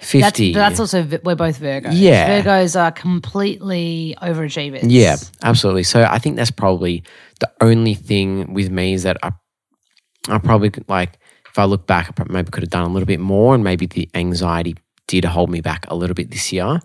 50. 0.00 0.52
That's, 0.52 0.78
that's 0.78 0.80
also, 0.80 1.20
we're 1.24 1.34
both 1.34 1.60
Virgos. 1.60 1.90
Yeah. 1.92 2.42
Virgos 2.42 2.80
are 2.80 2.92
completely 2.92 4.16
overachievers. 4.22 4.84
Yeah, 4.84 5.16
absolutely. 5.42 5.82
So 5.82 6.04
I 6.04 6.18
think 6.18 6.36
that's 6.36 6.50
probably 6.50 7.02
the 7.40 7.50
only 7.60 7.94
thing 7.94 8.54
with 8.54 8.70
me 8.70 8.94
is 8.94 9.02
that 9.02 9.18
I, 9.22 9.32
I 10.28 10.38
probably 10.38 10.72
like 10.88 11.18
if 11.50 11.58
I 11.58 11.64
look 11.64 11.86
back, 11.86 12.18
I 12.18 12.24
maybe 12.28 12.50
could 12.50 12.62
have 12.62 12.70
done 12.70 12.88
a 12.88 12.92
little 12.92 13.06
bit 13.06 13.20
more, 13.20 13.54
and 13.54 13.64
maybe 13.64 13.86
the 13.86 14.08
anxiety 14.14 14.76
did 15.08 15.24
hold 15.24 15.50
me 15.50 15.60
back 15.60 15.84
a 15.88 15.96
little 15.96 16.14
bit 16.14 16.30
this 16.30 16.52
year. 16.52 16.78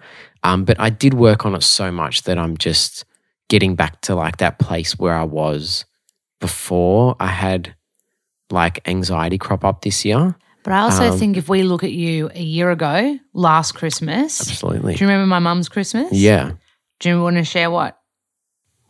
Um, 0.43 0.65
but 0.65 0.79
I 0.79 0.89
did 0.89 1.13
work 1.13 1.45
on 1.45 1.53
it 1.53 1.63
so 1.63 1.91
much 1.91 2.23
that 2.23 2.39
I'm 2.39 2.57
just 2.57 3.05
getting 3.47 3.75
back 3.75 4.01
to 4.01 4.15
like 4.15 4.37
that 4.37 4.57
place 4.57 4.97
where 4.97 5.13
I 5.13 5.23
was 5.23 5.85
before 6.39 7.15
I 7.19 7.27
had 7.27 7.75
like 8.49 8.87
anxiety 8.87 9.37
crop 9.37 9.63
up 9.65 9.81
this 9.81 10.05
year. 10.05 10.35
But 10.63 10.73
I 10.73 10.79
also 10.79 11.11
Um, 11.11 11.19
think 11.19 11.37
if 11.37 11.47
we 11.47 11.61
look 11.63 11.83
at 11.83 11.91
you 11.91 12.29
a 12.33 12.41
year 12.41 12.71
ago, 12.71 13.19
last 13.33 13.73
Christmas, 13.73 14.41
Absolutely. 14.41 14.95
do 14.95 15.03
you 15.03 15.09
remember 15.09 15.27
my 15.27 15.39
mum's 15.39 15.69
Christmas? 15.69 16.11
Yeah. 16.11 16.53
Do 16.99 17.09
you 17.09 17.21
want 17.21 17.37
to 17.37 17.43
share 17.43 17.69
what? 17.69 17.97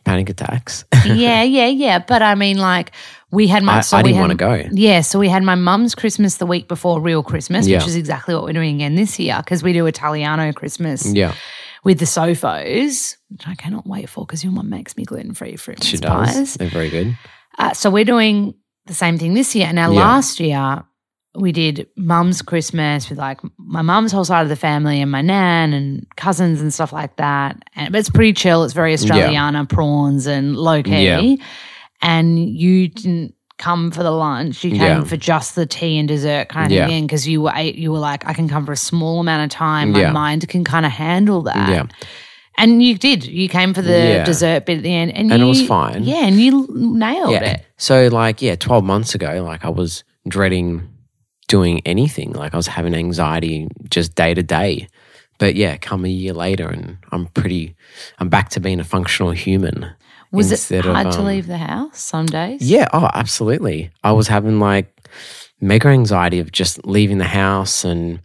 Panic 0.04 0.30
attacks. 0.30 0.84
yeah, 1.04 1.42
yeah, 1.58 1.66
yeah. 1.66 1.98
But 1.98 2.22
I 2.22 2.34
mean, 2.36 2.58
like, 2.58 2.92
we 3.32 3.48
had 3.48 3.62
my. 3.64 3.78
I, 3.78 3.80
so 3.80 3.96
I 3.96 4.02
didn't 4.02 4.20
want 4.20 4.30
to 4.30 4.36
go. 4.36 4.62
Yeah, 4.72 5.00
so 5.00 5.18
we 5.18 5.28
had 5.28 5.42
my 5.42 5.56
mum's 5.56 5.94
Christmas 5.96 6.36
the 6.36 6.46
week 6.46 6.68
before 6.68 7.00
real 7.00 7.22
Christmas, 7.24 7.66
Yeah. 7.66 7.78
which 7.78 7.88
is 7.88 7.96
exactly 7.96 8.34
what 8.34 8.44
we're 8.44 8.52
doing 8.52 8.76
again 8.76 8.94
this 8.94 9.18
year 9.18 9.36
because 9.38 9.62
we 9.64 9.72
do 9.72 9.84
Italiano 9.86 10.52
Christmas 10.52 11.12
Yeah. 11.12 11.34
with 11.82 11.98
the 11.98 12.04
Sofos, 12.04 13.16
which 13.30 13.48
I 13.48 13.54
cannot 13.56 13.84
wait 13.86 14.08
for 14.08 14.24
because 14.24 14.44
your 14.44 14.52
mum 14.52 14.70
makes 14.70 14.96
me 14.96 15.04
gluten 15.04 15.34
free 15.34 15.56
fruit 15.56 15.82
She 15.82 15.96
does. 15.98 16.30
spies. 16.30 16.54
They're 16.54 16.68
very 16.70 16.88
good. 16.88 17.18
Uh, 17.58 17.72
so 17.72 17.90
we're 17.90 18.04
doing 18.04 18.54
the 18.86 18.94
same 18.94 19.18
thing 19.18 19.34
this 19.34 19.54
year. 19.54 19.72
Now, 19.72 19.90
Yeah. 19.90 20.00
last 20.00 20.40
year 20.40 20.82
we 21.34 21.52
did 21.52 21.86
mum's 21.96 22.40
Christmas 22.40 23.10
with 23.10 23.18
like 23.18 23.40
my 23.58 23.82
mum's 23.82 24.10
whole 24.12 24.24
side 24.24 24.42
of 24.42 24.48
the 24.48 24.56
family 24.56 25.02
and 25.02 25.10
my 25.10 25.20
nan 25.20 25.74
and 25.74 26.06
cousins 26.16 26.60
and 26.62 26.72
stuff 26.72 26.92
like 26.92 27.16
that. 27.16 27.62
And 27.74 27.92
but 27.92 27.98
it's 27.98 28.08
pretty 28.10 28.32
chill. 28.32 28.64
It's 28.64 28.72
very 28.72 28.94
Australiana, 28.94 29.68
prawns 29.68 30.26
and 30.26 30.56
low 30.56 30.82
key. 30.82 31.04
Yeah. 31.04 31.36
And 32.02 32.38
you 32.38 32.88
didn't 32.88 33.34
come 33.58 33.90
for 33.90 34.02
the 34.02 34.10
lunch. 34.10 34.62
You 34.64 34.70
came 34.72 34.80
Yeah. 34.80 35.04
for 35.04 35.16
just 35.16 35.54
the 35.56 35.66
tea 35.66 35.98
and 35.98 36.06
dessert 36.08 36.48
kind 36.50 36.66
of 36.66 36.72
Yeah. 36.76 36.86
thing 36.86 37.06
because 37.06 37.26
you 37.26 37.42
were 37.42 37.58
you 37.58 37.90
were 37.92 37.98
like, 37.98 38.26
I 38.26 38.32
can 38.32 38.48
come 38.48 38.64
for 38.66 38.72
a 38.72 38.76
small 38.76 39.20
amount 39.20 39.44
of 39.44 39.50
time. 39.50 39.92
My 39.92 40.00
Yeah. 40.02 40.12
mind 40.12 40.46
can 40.48 40.62
kind 40.64 40.86
of 40.86 40.92
handle 40.92 41.42
that. 41.42 41.90
And 42.58 42.82
you 42.82 42.96
did. 42.96 43.24
You 43.26 43.48
came 43.48 43.74
for 43.74 43.82
the 43.82 43.90
Yeah. 43.90 44.24
dessert 44.24 44.64
bit 44.66 44.78
at 44.78 44.82
the 44.82 44.92
end, 44.94 45.12
and, 45.12 45.32
And 45.32 45.42
it 45.42 45.46
was 45.46 45.66
fine. 45.66 46.04
Yeah, 46.04 46.26
and 46.26 46.40
you 46.40 46.66
nailed 46.70 47.32
yeah. 47.32 47.44
it. 47.44 47.66
So 47.76 48.08
like 48.08 48.40
yeah, 48.40 48.56
twelve 48.56 48.84
months 48.84 49.14
ago, 49.14 49.42
like 49.44 49.64
I 49.64 49.68
was 49.68 50.04
dreading 50.26 50.88
doing 51.48 51.80
anything. 51.84 52.32
Like 52.32 52.54
I 52.54 52.56
was 52.56 52.66
having 52.66 52.94
anxiety 52.94 53.68
just 53.90 54.14
day 54.14 54.34
to 54.34 54.42
day. 54.42 54.88
But 55.38 55.54
yeah, 55.54 55.76
come 55.76 56.06
a 56.06 56.08
year 56.08 56.32
later, 56.32 56.66
and 56.68 56.96
I'm 57.12 57.26
pretty. 57.26 57.74
I'm 58.18 58.30
back 58.30 58.48
to 58.50 58.60
being 58.60 58.80
a 58.80 58.84
functional 58.84 59.32
human. 59.32 59.90
Was 60.32 60.50
it 60.50 60.54
instead 60.54 60.86
of, 60.86 60.94
hard 60.94 61.12
to 61.12 61.18
um, 61.20 61.26
leave 61.26 61.46
the 61.46 61.58
house 61.58 62.00
some 62.00 62.26
days? 62.26 62.62
Yeah. 62.62 62.88
Oh, 62.92 63.08
absolutely. 63.12 63.90
I 64.02 64.12
was 64.12 64.28
having 64.28 64.58
like 64.60 65.08
mega 65.60 65.88
anxiety 65.88 66.38
of 66.40 66.52
just 66.52 66.84
leaving 66.86 67.18
the 67.18 67.24
house 67.24 67.84
and 67.84 68.20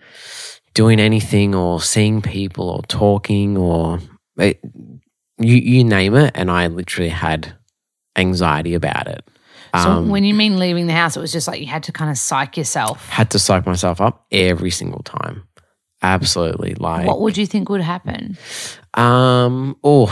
doing 0.73 0.99
anything 0.99 1.53
or 1.53 1.81
seeing 1.81 2.21
people 2.21 2.69
or 2.69 2.81
talking 2.83 3.57
or 3.57 3.99
it, 4.41 4.59
you 5.39 5.55
you 5.55 5.83
name 5.83 6.15
it, 6.15 6.31
and 6.35 6.49
I 6.51 6.67
literally 6.67 7.09
had 7.09 7.53
anxiety 8.15 8.73
about 8.73 9.07
it. 9.07 9.23
So 9.73 9.89
Um, 9.89 10.09
when 10.09 10.25
you 10.25 10.33
mean 10.33 10.59
leaving 10.59 10.87
the 10.87 10.93
house, 10.93 11.15
it 11.15 11.21
was 11.21 11.31
just 11.31 11.47
like 11.47 11.61
you 11.61 11.67
had 11.67 11.83
to 11.83 11.93
kind 11.93 12.11
of 12.11 12.17
psych 12.17 12.57
yourself. 12.57 13.07
had 13.07 13.29
to 13.31 13.39
psych 13.39 13.65
myself 13.65 14.01
up 14.01 14.25
every 14.31 14.71
single 14.71 15.01
time. 15.03 15.43
Absolutely, 16.01 16.73
like 16.75 17.05
What 17.07 17.21
would 17.21 17.37
you 17.37 17.45
think 17.45 17.69
would 17.69 17.81
happen? 17.81 18.37
Um. 18.95 19.77
Oh, 19.83 20.09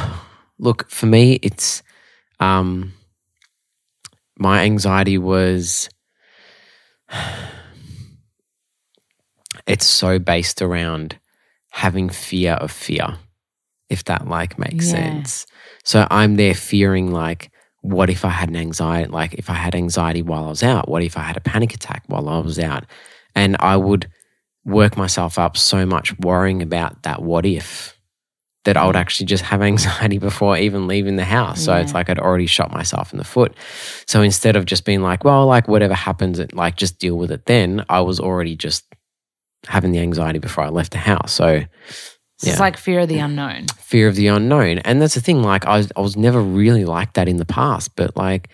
look 0.60 0.90
for 0.90 1.08
me, 1.08 1.40
it's 1.42 1.84
um. 2.40 2.94
My 4.38 4.62
anxiety 4.62 5.18
was. 5.18 5.90
It's 9.68 9.86
so 9.86 10.18
based 10.18 10.62
around 10.64 11.20
having 11.70 12.10
fear 12.10 12.54
of 12.54 12.72
fear, 12.72 13.18
if 13.90 14.04
that 14.06 14.28
like 14.28 14.58
makes 14.60 14.88
Yeah. 14.88 14.94
sense. 14.94 15.46
So 15.84 16.08
I'm 16.10 16.36
there 16.36 16.54
fearing 16.54 17.12
like, 17.12 17.52
what 17.82 18.10
if 18.10 18.26
I 18.26 18.30
had 18.30 18.50
an 18.50 18.58
anxiety? 18.58 19.10
Like 19.10 19.34
if 19.36 19.50
I 19.50 19.54
had 19.54 19.76
anxiety 19.76 20.22
while 20.22 20.46
I 20.46 20.50
was 20.50 20.64
out, 20.64 20.90
what 20.90 21.04
if 21.04 21.18
I 21.18 21.22
had 21.22 21.38
a 21.38 21.42
panic 21.42 21.74
attack 21.74 22.04
while 22.08 22.28
I 22.30 22.40
was 22.40 22.60
out? 22.60 22.86
And 23.36 23.56
I 23.60 23.78
would 23.78 24.10
work 24.66 24.98
myself 24.98 25.40
up 25.40 25.58
so 25.58 25.86
much 25.86 26.18
worrying 26.20 26.62
about 26.62 27.04
that 27.04 27.22
what 27.22 27.46
if 27.46 27.98
that 28.66 28.76
I 28.76 28.86
would 28.86 28.96
mm. 28.96 29.00
actually 29.00 29.26
just 29.28 29.44
have 29.46 29.62
anxiety 29.74 30.18
before 30.18 30.58
even 30.58 30.88
leaving 30.88 31.16
the 31.16 31.26
house. 31.26 31.64
So 31.64 31.76
it's 31.76 31.94
like 31.94 32.10
I'd 32.10 32.20
already 32.20 32.46
shot 32.46 32.72
myself 32.72 33.14
in 33.14 33.18
the 33.18 33.24
foot. 33.24 33.56
So 34.06 34.22
instead 34.22 34.56
of 34.56 34.66
just 34.66 34.86
being 34.86 35.02
like, 35.02 35.24
well, 35.24 35.48
like 35.48 35.68
whatever 35.68 35.94
happens, 35.94 36.40
it, 36.40 36.54
like 36.54 36.76
just 36.76 37.00
deal 37.00 37.18
with 37.18 37.32
it 37.32 37.46
then, 37.46 37.86
I 37.90 38.02
was 38.02 38.20
already 38.20 38.56
just 38.56 38.86
having 39.66 39.92
the 39.92 40.00
anxiety 40.00 40.40
before 40.40 40.66
I 40.66 40.70
left 40.70 40.92
the 40.92 40.98
house. 40.98 41.32
So 41.34 41.64
So 42.42 42.50
It's 42.50 42.60
like 42.60 42.78
fear 42.78 43.02
of 43.02 43.10
the 43.10 43.20
unknown. 43.20 43.66
fear 43.82 44.08
of 44.08 44.16
the 44.16 44.28
unknown. 44.28 44.78
And 44.80 45.02
that's 45.02 45.14
the 45.14 45.20
thing, 45.20 45.44
like 45.44 45.66
I 45.66 45.76
was, 45.76 45.92
I 45.98 46.00
was 46.00 46.16
never 46.16 46.42
really 46.42 46.86
like 46.86 47.14
that 47.14 47.28
in 47.28 47.36
the 47.36 47.46
past, 47.46 47.98
but 47.98 48.16
like 48.16 48.48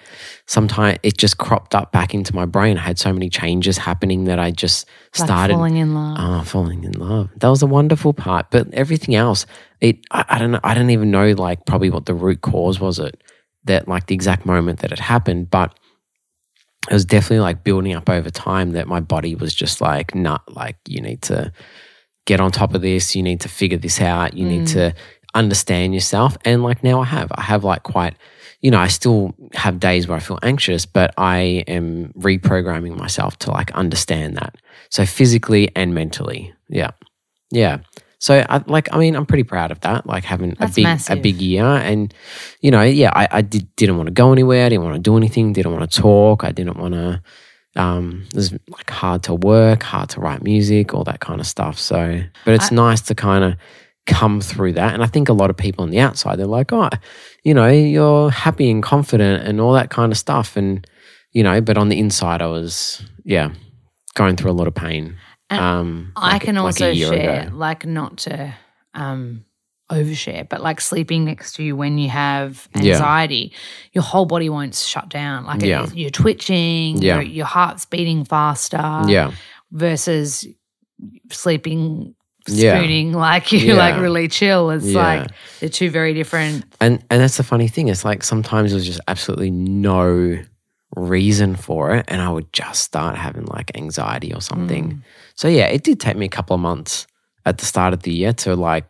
sometimes 0.47 0.97
it 1.03 1.19
just 1.19 1.37
cropped 1.37 1.75
up 1.75 1.91
back 1.91 2.15
into 2.15 2.33
my 2.33 2.45
brain. 2.45 2.79
I 2.79 2.81
had 2.81 2.97
so 2.97 3.13
many 3.13 3.29
changes 3.29 3.77
happening 3.77 4.23
that 4.23 4.39
I 4.39 4.49
just 4.49 4.87
Like 5.19 5.27
started 5.27 5.53
falling 5.53 5.77
in 5.77 5.93
love. 5.93 6.17
Oh, 6.19 6.43
falling 6.43 6.83
in 6.83 6.93
love. 6.93 7.29
That 7.37 7.49
was 7.49 7.61
a 7.61 7.67
wonderful 7.67 8.11
part. 8.13 8.49
But 8.49 8.73
everything 8.73 9.13
else, 9.13 9.45
it 9.81 9.99
I, 10.09 10.25
I 10.29 10.39
don't 10.39 10.49
know. 10.51 10.61
I 10.63 10.73
don't 10.73 10.89
even 10.89 11.11
know 11.11 11.33
like 11.33 11.67
probably 11.67 11.91
what 11.91 12.07
the 12.07 12.15
root 12.15 12.41
cause 12.41 12.79
was 12.79 12.97
it 12.97 13.21
that 13.65 13.87
like 13.87 14.07
the 14.07 14.15
exact 14.15 14.47
moment 14.47 14.79
that 14.79 14.91
it 14.93 14.99
happened. 14.99 15.51
But 15.51 15.77
it 16.89 16.93
was 16.93 17.05
definitely 17.05 17.41
like 17.41 17.63
building 17.63 17.93
up 17.93 18.09
over 18.09 18.31
time 18.31 18.71
that 18.71 18.87
my 18.87 18.99
body 18.99 19.35
was 19.35 19.53
just 19.53 19.79
like, 19.79 20.15
nah, 20.15 20.39
like 20.47 20.77
you 20.87 21.01
need 21.01 21.21
to 21.23 21.51
get 22.25 22.39
on 22.39 22.51
top 22.51 22.73
of 22.73 22.81
this. 22.81 23.15
You 23.15 23.23
need 23.23 23.41
to 23.41 23.49
figure 23.49 23.77
this 23.77 24.01
out. 24.01 24.35
You 24.35 24.45
need 24.45 24.67
to 24.67 24.93
understand 25.33 25.93
yourself. 25.93 26.37
And 26.45 26.63
like 26.63 26.83
now 26.83 27.01
I 27.01 27.05
have. 27.05 27.31
I 27.35 27.41
have 27.41 27.63
like 27.63 27.83
quite 27.83 28.15
you 28.61 28.71
know, 28.71 28.79
I 28.79 28.87
still 28.87 29.35
have 29.53 29.79
days 29.79 30.07
where 30.07 30.17
I 30.17 30.19
feel 30.19 30.39
anxious, 30.41 30.87
but 30.87 31.13
I 31.19 31.63
am 31.67 32.11
reprogramming 32.17 32.97
myself 32.97 33.37
to 33.39 33.51
like 33.51 33.69
understand 33.73 34.37
that. 34.37 34.55
So 34.89 35.05
physically 35.05 35.69
and 35.75 35.93
mentally. 35.93 36.51
Yeah. 36.67 36.91
Yeah. 37.51 37.81
So 38.17 38.43
I 38.49 38.63
like 38.65 38.91
I 38.91 38.97
mean 38.97 39.15
I'm 39.15 39.27
pretty 39.27 39.43
proud 39.43 39.69
of 39.69 39.81
that. 39.81 40.07
Like 40.07 40.23
having 40.23 40.55
a 40.59 40.67
big 40.67 40.83
massive. 40.83 41.19
a 41.19 41.21
big 41.21 41.41
year 41.41 41.63
and 41.63 42.11
you 42.59 42.71
know, 42.71 42.81
yeah, 42.81 43.11
I, 43.13 43.27
I 43.29 43.41
did 43.41 43.67
didn't 43.75 43.97
want 43.97 44.07
to 44.07 44.13
go 44.13 44.31
anywhere, 44.31 44.65
I 44.65 44.69
didn't 44.69 44.83
want 44.83 44.95
to 44.95 45.01
do 45.01 45.15
anything, 45.15 45.53
didn't 45.53 45.73
want 45.73 45.91
to 45.91 46.01
talk, 46.01 46.43
I 46.43 46.51
didn't 46.51 46.77
want 46.77 46.95
to 46.95 47.21
um 47.75 48.23
it 48.27 48.35
was 48.35 48.51
like 48.69 48.89
hard 48.89 49.23
to 49.23 49.33
work, 49.33 49.83
hard 49.83 50.09
to 50.09 50.19
write 50.21 50.43
music, 50.43 50.93
all 50.93 51.03
that 51.03 51.19
kind 51.19 51.39
of 51.41 51.47
stuff. 51.47 51.77
So 51.79 52.21
but 52.45 52.53
it's 52.53 52.71
nice 52.71 53.01
to 53.01 53.15
kind 53.15 53.43
of 53.43 53.55
come 54.05 54.39
through 54.39 54.73
that. 54.73 54.93
And 54.93 55.03
I 55.03 55.07
think 55.07 55.29
a 55.29 55.33
lot 55.33 55.49
of 55.49 55.57
people 55.57 55.83
on 55.83 55.89
the 55.89 55.99
outside, 55.99 56.37
they're 56.37 56.45
like, 56.45 56.71
oh, 56.71 56.89
you 57.43 57.53
know, 57.53 57.67
you're 57.67 58.29
happy 58.29 58.69
and 58.69 58.83
confident 58.83 59.47
and 59.47 59.59
all 59.59 59.73
that 59.73 59.89
kind 59.89 60.11
of 60.11 60.17
stuff. 60.17 60.55
And, 60.55 60.85
you 61.31 61.41
know, 61.43 61.59
but 61.59 61.77
on 61.77 61.89
the 61.89 61.97
inside, 61.99 62.41
I 62.41 62.45
was, 62.47 63.01
yeah, 63.23 63.49
going 64.13 64.35
through 64.35 64.51
a 64.51 64.53
lot 64.53 64.67
of 64.67 64.75
pain. 64.75 65.17
Um, 65.49 66.11
I 66.15 66.33
like- 66.33 66.43
can 66.43 66.57
also 66.57 66.91
year 66.91 67.07
share, 67.07 67.41
ago. 67.47 67.55
like 67.57 67.85
not 67.85 68.17
to 68.19 68.53
um, 68.93 69.45
overshare, 69.91 70.47
but 70.49 70.61
like 70.61 70.81
sleeping 70.81 71.25
next 71.25 71.53
to 71.55 71.63
you 71.63 71.75
when 71.75 71.97
you 71.97 72.09
have 72.09 72.67
Yeah. 72.75 72.93
anxiety, 72.93 73.53
your 73.93 74.03
whole 74.03 74.25
body 74.25 74.49
won't 74.49 74.73
shut 74.75 75.09
down. 75.09 75.45
Like 75.45 75.61
it- 75.63 75.95
you're 75.95 76.09
twitching, 76.09 76.97
Yeah. 77.01 77.15
your, 77.15 77.21
your 77.23 77.45
heart's 77.45 77.85
beating 77.85 78.25
faster. 78.25 79.03
Yeah. 79.07 79.31
Versus 79.71 80.45
sleeping, 81.31 82.15
Yeah. 82.47 82.77
spooning, 82.77 83.13
like 83.13 83.51
you're 83.51 83.75
like 83.75 83.99
really 83.99 84.27
chill. 84.27 84.69
It's 84.71 84.85
Yeah. 84.85 85.01
like 85.03 85.31
they're 85.59 85.69
two 85.69 85.89
very 85.89 86.13
different. 86.13 86.65
And 86.79 87.03
and 87.09 87.21
that's 87.21 87.37
the 87.37 87.43
funny 87.43 87.67
thing. 87.67 87.87
It's 87.87 88.05
like 88.05 88.23
sometimes 88.23 88.71
there's 88.71 88.85
just 88.85 89.01
absolutely 89.07 89.51
no 89.51 90.37
reason 90.95 91.55
for 91.55 91.95
it, 91.95 92.05
and 92.07 92.21
I 92.21 92.29
would 92.29 92.51
just 92.53 92.83
start 92.83 93.17
having 93.17 93.45
like 93.45 93.75
anxiety 93.75 94.33
or 94.33 94.41
something. 94.41 94.91
Mm. 94.91 95.01
So 95.35 95.47
yeah, 95.47 95.65
it 95.67 95.83
did 95.83 95.99
take 95.99 96.15
me 96.15 96.25
a 96.25 96.29
couple 96.29 96.53
of 96.55 96.61
months 96.61 97.05
at 97.45 97.57
the 97.57 97.65
start 97.65 97.93
of 97.93 98.03
the 98.03 98.13
year 98.13 98.31
to 98.33 98.55
like 98.55 98.85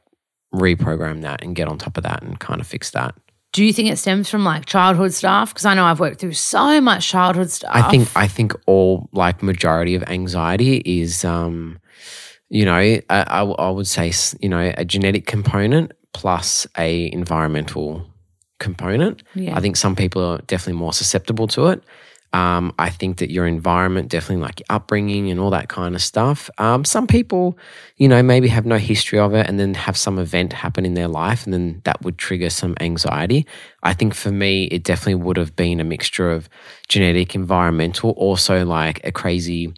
reprogram 0.56 1.22
that 1.22 1.44
and 1.44 1.56
get 1.56 1.68
on 1.68 1.78
top 1.78 1.98
of 1.98 2.04
that 2.04 2.24
and 2.24 2.39
kind 2.39 2.62
of 2.62 2.68
fix 2.68 2.91
that. 2.91 3.15
Do 3.54 3.63
you 3.63 3.72
think 3.72 3.89
it 3.89 3.98
stems 3.98 4.30
from 4.30 4.44
like 4.44 4.65
childhood 4.65 5.13
stuff? 5.13 5.54
Because 5.54 5.65
I 5.65 5.76
know 5.76 5.86
I've 5.86 6.00
worked 6.00 6.20
through 6.20 6.34
so 6.34 6.82
much 6.82 7.08
childhood 7.08 7.50
stuff. 7.50 7.72
I 7.74 7.89
think 7.89 8.10
I 8.15 8.28
think 8.28 8.54
all 8.65 9.10
like 9.13 9.41
majority 9.41 9.96
of 9.96 10.04
anxiety 10.04 10.78
is, 10.86 11.24
um, 11.24 11.80
you 12.50 12.65
know, 12.65 12.76
I, 12.76 13.02
I, 13.10 13.44
I 13.44 13.70
would 13.70 13.88
say 13.88 14.12
you 14.41 14.50
know 14.50 14.74
a 14.78 14.84
genetic 14.84 15.26
component 15.26 15.94
plus 16.13 16.68
a 16.78 17.10
environmental 17.13 18.06
component. 18.60 19.24
Yeah. 19.36 19.56
I 19.56 19.62
think 19.62 19.78
some 19.78 19.96
people 19.96 20.24
are 20.24 20.38
definitely 20.39 20.80
more 20.80 20.94
susceptible 20.94 21.48
to 21.50 21.68
it. 21.68 21.84
Um, 22.36 22.74
I 22.78 22.89
think 22.89 23.19
that 23.19 23.32
your 23.32 23.48
environment, 23.48 24.10
definitely 24.10 24.43
like 24.43 24.60
your 24.60 24.65
upbringing 24.69 25.32
and 25.32 25.39
all 25.39 25.52
that 25.52 25.69
kind 25.69 25.95
of 25.95 26.02
stuff. 26.02 26.50
Um, 26.58 26.84
some 26.84 27.08
people, 27.08 27.58
you 27.95 28.10
know, 28.10 28.21
maybe 28.21 28.50
have 28.50 28.65
no 28.65 28.78
history 28.78 29.19
of 29.19 29.34
it 29.34 29.48
and 29.48 29.58
then 29.58 29.74
have 29.74 29.95
some 29.95 30.19
event 30.19 30.52
happen 30.52 30.86
in 30.86 30.95
their 30.95 31.08
life 31.08 31.45
and 31.45 31.54
then 31.54 31.82
that 31.86 32.02
would 32.02 32.17
trigger 32.17 32.50
some 32.50 32.76
anxiety. 32.82 33.48
I 33.84 33.93
think 33.93 34.13
for 34.13 34.34
me, 34.34 34.65
it 34.65 34.84
definitely 34.84 35.24
would 35.24 35.38
have 35.38 35.56
been 35.56 35.80
a 35.80 35.86
mixture 35.86 36.30
of 36.30 36.50
genetic, 36.89 37.36
environmental, 37.36 38.10
also 38.17 38.65
like 38.65 39.00
a 39.06 39.13
crazy 39.13 39.74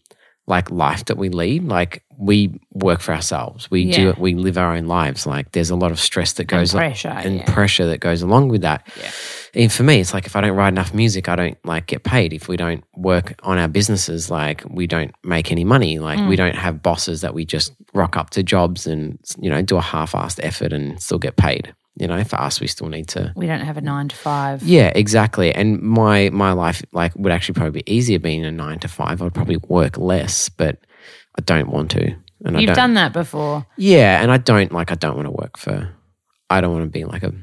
like 0.47 0.71
life 0.71 1.05
that 1.05 1.17
we 1.17 1.29
lead. 1.29 1.63
Like 1.67 2.01
we 2.19 2.59
work 2.73 2.99
for 3.01 3.13
ourselves. 3.13 3.69
We 3.69 3.83
Yeah. 3.83 3.95
do 3.97 4.09
it. 4.09 4.17
we 4.17 4.33
live 4.33 4.57
our 4.57 4.75
own 4.75 4.85
lives. 4.85 5.27
Like 5.27 5.51
there's 5.51 5.69
a 5.69 5.75
lot 5.75 5.91
of 5.91 5.99
stress 5.99 6.33
that 6.33 6.45
goes 6.45 6.73
on 6.73 6.79
pressure, 6.79 7.09
and 7.09 7.37
yeah. 7.37 7.53
pressure 7.53 7.85
that 7.87 7.99
goes 7.99 8.21
along 8.23 8.49
with 8.49 8.61
that. 8.61 8.87
Yeah. 8.99 9.11
And 9.61 9.71
for 9.71 9.83
me, 9.83 9.99
it's 9.99 10.13
like 10.13 10.25
if 10.25 10.35
I 10.35 10.41
don't 10.41 10.55
write 10.55 10.69
enough 10.69 10.93
music, 10.93 11.29
I 11.29 11.35
don't 11.35 11.57
like 11.65 11.85
get 11.87 12.03
paid. 12.03 12.33
If 12.33 12.47
we 12.47 12.57
don't 12.57 12.83
work 12.95 13.35
on 13.43 13.57
our 13.57 13.67
businesses, 13.67 14.29
like 14.31 14.63
we 14.69 14.87
don't 14.87 15.11
make 15.23 15.51
any 15.51 15.63
money. 15.63 15.99
Like 15.99 16.19
Mm. 16.19 16.27
we 16.29 16.35
don't 16.35 16.55
have 16.55 16.81
bosses 16.81 17.21
that 17.21 17.33
we 17.33 17.45
just 17.45 17.73
rock 17.93 18.17
up 18.17 18.31
to 18.31 18.43
jobs 18.43 18.87
and 18.87 19.17
you 19.39 19.49
know 19.49 19.61
do 19.61 19.77
a 19.77 19.81
half-assed 19.81 20.39
effort 20.43 20.73
and 20.73 20.99
still 21.01 21.19
get 21.19 21.35
paid. 21.37 21.73
You 21.99 22.07
know, 22.07 22.23
for 22.23 22.39
us, 22.39 22.59
we 22.61 22.67
still 22.67 22.89
need 22.89 23.07
to. 23.09 23.33
we 23.35 23.47
don't 23.47 23.61
have 23.61 23.77
a 23.77 23.81
nine 23.81 24.07
to 24.09 24.15
five. 24.15 24.61
Yeah, 24.61 24.91
exactly. 24.93 25.51
And 25.53 25.81
my 25.81 26.29
my 26.31 26.51
life 26.51 26.83
like 26.93 27.15
would 27.15 27.31
actually 27.31 27.53
probably 27.53 27.81
be 27.81 27.91
easier 27.91 28.19
being 28.19 28.45
a 28.45 28.51
nine 28.51 28.77
to 28.79 28.87
five. 28.87 29.21
I'd 29.21 29.33
probably 29.33 29.57
work 29.67 29.97
less, 29.97 30.49
but 30.49 30.77
I 31.37 31.41
don't 31.41 31.69
want 31.69 31.91
to. 31.91 32.15
And 32.45 32.59
You've 32.61 32.67
don't, 32.67 32.75
done 32.75 32.93
that 32.95 33.13
before. 33.13 33.65
yeah, 33.77 34.21
and 34.21 34.31
I 34.31 34.37
don't 34.37 34.71
like. 34.71 34.91
I 34.91 34.95
don't 34.95 35.15
want 35.15 35.25
to 35.27 35.31
work 35.31 35.57
for. 35.57 35.89
I 36.49 36.61
don't 36.61 36.71
want 36.71 36.85
to 36.85 36.89
be 36.89 37.03
like 37.05 37.23
a 37.23 37.33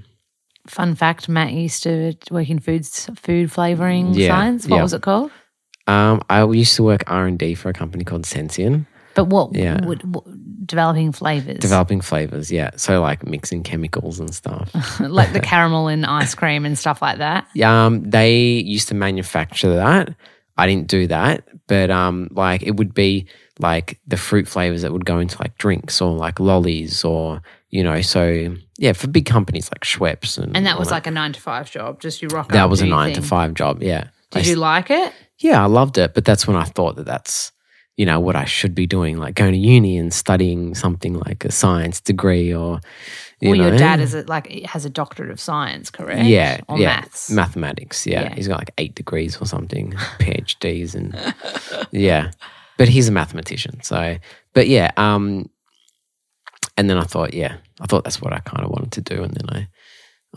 Fun 0.66 0.94
fact: 0.94 1.28
Matt 1.28 1.52
used 1.52 1.82
to 1.82 2.14
work 2.30 2.48
in 2.48 2.58
food 2.58 2.86
food 2.86 3.52
flavoring 3.52 4.14
Yeah, 4.14 4.28
science. 4.28 4.66
What 4.66 4.76
yeah. 4.76 4.82
was 4.82 4.92
it 4.94 5.02
called? 5.02 5.30
Um, 5.86 6.22
I 6.30 6.44
used 6.44 6.76
to 6.76 6.82
work 6.82 7.02
R 7.06 7.26
and 7.26 7.38
D 7.38 7.54
for 7.54 7.68
a 7.68 7.74
company 7.74 8.04
called 8.04 8.24
Sensient, 8.24 8.86
But 9.14 9.24
what? 9.26 9.54
Yeah. 9.54 9.84
Would, 9.84 10.14
what 10.14 10.24
developing 10.64 11.12
flavors, 11.12 11.58
developing 11.58 12.00
flavors. 12.00 12.50
Yeah, 12.50 12.70
so 12.76 13.02
like 13.02 13.26
mixing 13.26 13.62
chemicals 13.62 14.18
and 14.20 14.34
stuff. 14.34 14.70
like 15.00 15.34
the 15.34 15.40
caramel 15.52 15.88
and 15.88 16.06
ice 16.06 16.34
cream 16.34 16.64
and 16.64 16.78
stuff 16.78 17.02
like 17.02 17.18
that. 17.18 17.46
um, 17.62 18.08
they 18.08 18.38
used 18.40 18.88
to 18.88 18.94
manufacture 18.94 19.74
that. 19.74 20.14
I 20.56 20.66
didn't 20.66 20.88
do 20.88 21.08
that, 21.08 21.46
but 21.66 21.90
um, 21.90 22.28
like 22.30 22.62
it 22.62 22.76
would 22.76 22.94
be 22.94 23.26
like 23.60 24.00
the 24.06 24.16
fruit 24.16 24.48
flavors 24.48 24.82
that 24.82 24.92
would 24.92 25.04
go 25.04 25.18
into 25.18 25.38
like 25.40 25.56
drinks 25.58 26.00
or 26.00 26.12
like 26.12 26.40
lollies 26.40 27.04
or 27.04 27.42
you 27.70 27.82
know. 27.82 28.00
So 28.00 28.56
yeah, 28.78 28.92
for 28.92 29.06
big 29.06 29.26
companies 29.26 29.70
like 29.72 29.84
Schweppes 29.84 30.38
and 30.38 30.56
And 30.56 30.66
that 30.66 30.78
was 30.78 30.90
like 30.90 31.06
a 31.06 31.10
nine 31.10 31.32
to 31.32 31.40
five 31.40 31.70
job. 31.70 32.00
Just 32.00 32.22
you 32.22 32.28
rock. 32.28 32.48
that 32.50 32.68
was 32.68 32.80
a 32.80 32.86
nine 32.86 33.14
to 33.14 33.22
five 33.22 33.54
job. 33.54 33.82
Yeah, 33.82 34.08
I 34.32 34.38
Did 34.38 34.48
you 34.48 34.56
like 34.56 34.90
it? 34.90 35.12
Yeah, 35.38 35.62
I 35.62 35.66
loved 35.66 35.98
it, 35.98 36.14
but 36.14 36.24
that's 36.24 36.46
when 36.46 36.56
I 36.56 36.64
thought 36.64 36.96
that 36.96 37.06
that's 37.06 37.52
you 37.96 38.06
know 38.06 38.18
what 38.18 38.34
I 38.34 38.44
should 38.44 38.74
be 38.74 38.86
doing, 38.86 39.18
like 39.18 39.36
going 39.36 39.52
to 39.52 39.58
uni 39.58 39.96
and 39.98 40.12
studying 40.12 40.74
something 40.74 41.14
like 41.14 41.44
a 41.44 41.52
science 41.52 42.00
degree 42.00 42.52
or 42.52 42.80
you 43.40 43.50
well, 43.50 43.58
know. 43.58 43.68
your 43.68 43.76
dad 43.76 44.00
is 44.00 44.14
it 44.14 44.28
like 44.28 44.50
has 44.64 44.84
a 44.84 44.90
doctorate 44.90 45.30
of 45.30 45.38
science, 45.38 45.90
correct? 45.90 46.24
yeah, 46.24 46.60
or 46.68 46.78
yeah, 46.78 47.00
maths. 47.00 47.30
mathematics. 47.30 48.06
Yeah. 48.06 48.22
Yeah. 48.22 48.34
he's 48.34 48.48
got 48.48 48.58
like 48.58 48.72
eight 48.78 48.94
degrees 48.94 49.36
or 49.40 49.46
something, 49.46 49.92
PhDs, 50.18 50.94
and 50.94 51.34
yeah, 51.92 52.30
but 52.78 52.88
he's 52.88 53.08
a 53.08 53.12
mathematician. 53.12 53.82
So, 53.82 54.16
but 54.52 54.68
yeah, 54.68 54.90
um, 54.96 55.48
and 56.76 56.90
then 56.90 56.98
I 56.98 57.04
thought, 57.04 57.34
yeah, 57.34 57.56
I 57.80 57.86
thought 57.86 58.04
that's 58.04 58.20
what 58.20 58.32
I 58.32 58.40
kind 58.40 58.64
of 58.64 58.70
wanted 58.70 58.92
to 58.92 59.00
do. 59.00 59.22
And 59.22 59.34
then 59.34 59.48
I, 59.50 59.68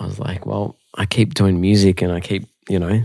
I 0.01 0.05
was 0.05 0.19
like, 0.19 0.45
well, 0.45 0.75
I 0.95 1.05
keep 1.05 1.33
doing 1.33 1.59
music 1.59 2.01
and 2.01 2.11
I 2.11 2.19
keep, 2.19 2.47
you 2.69 2.79
know, 2.79 3.03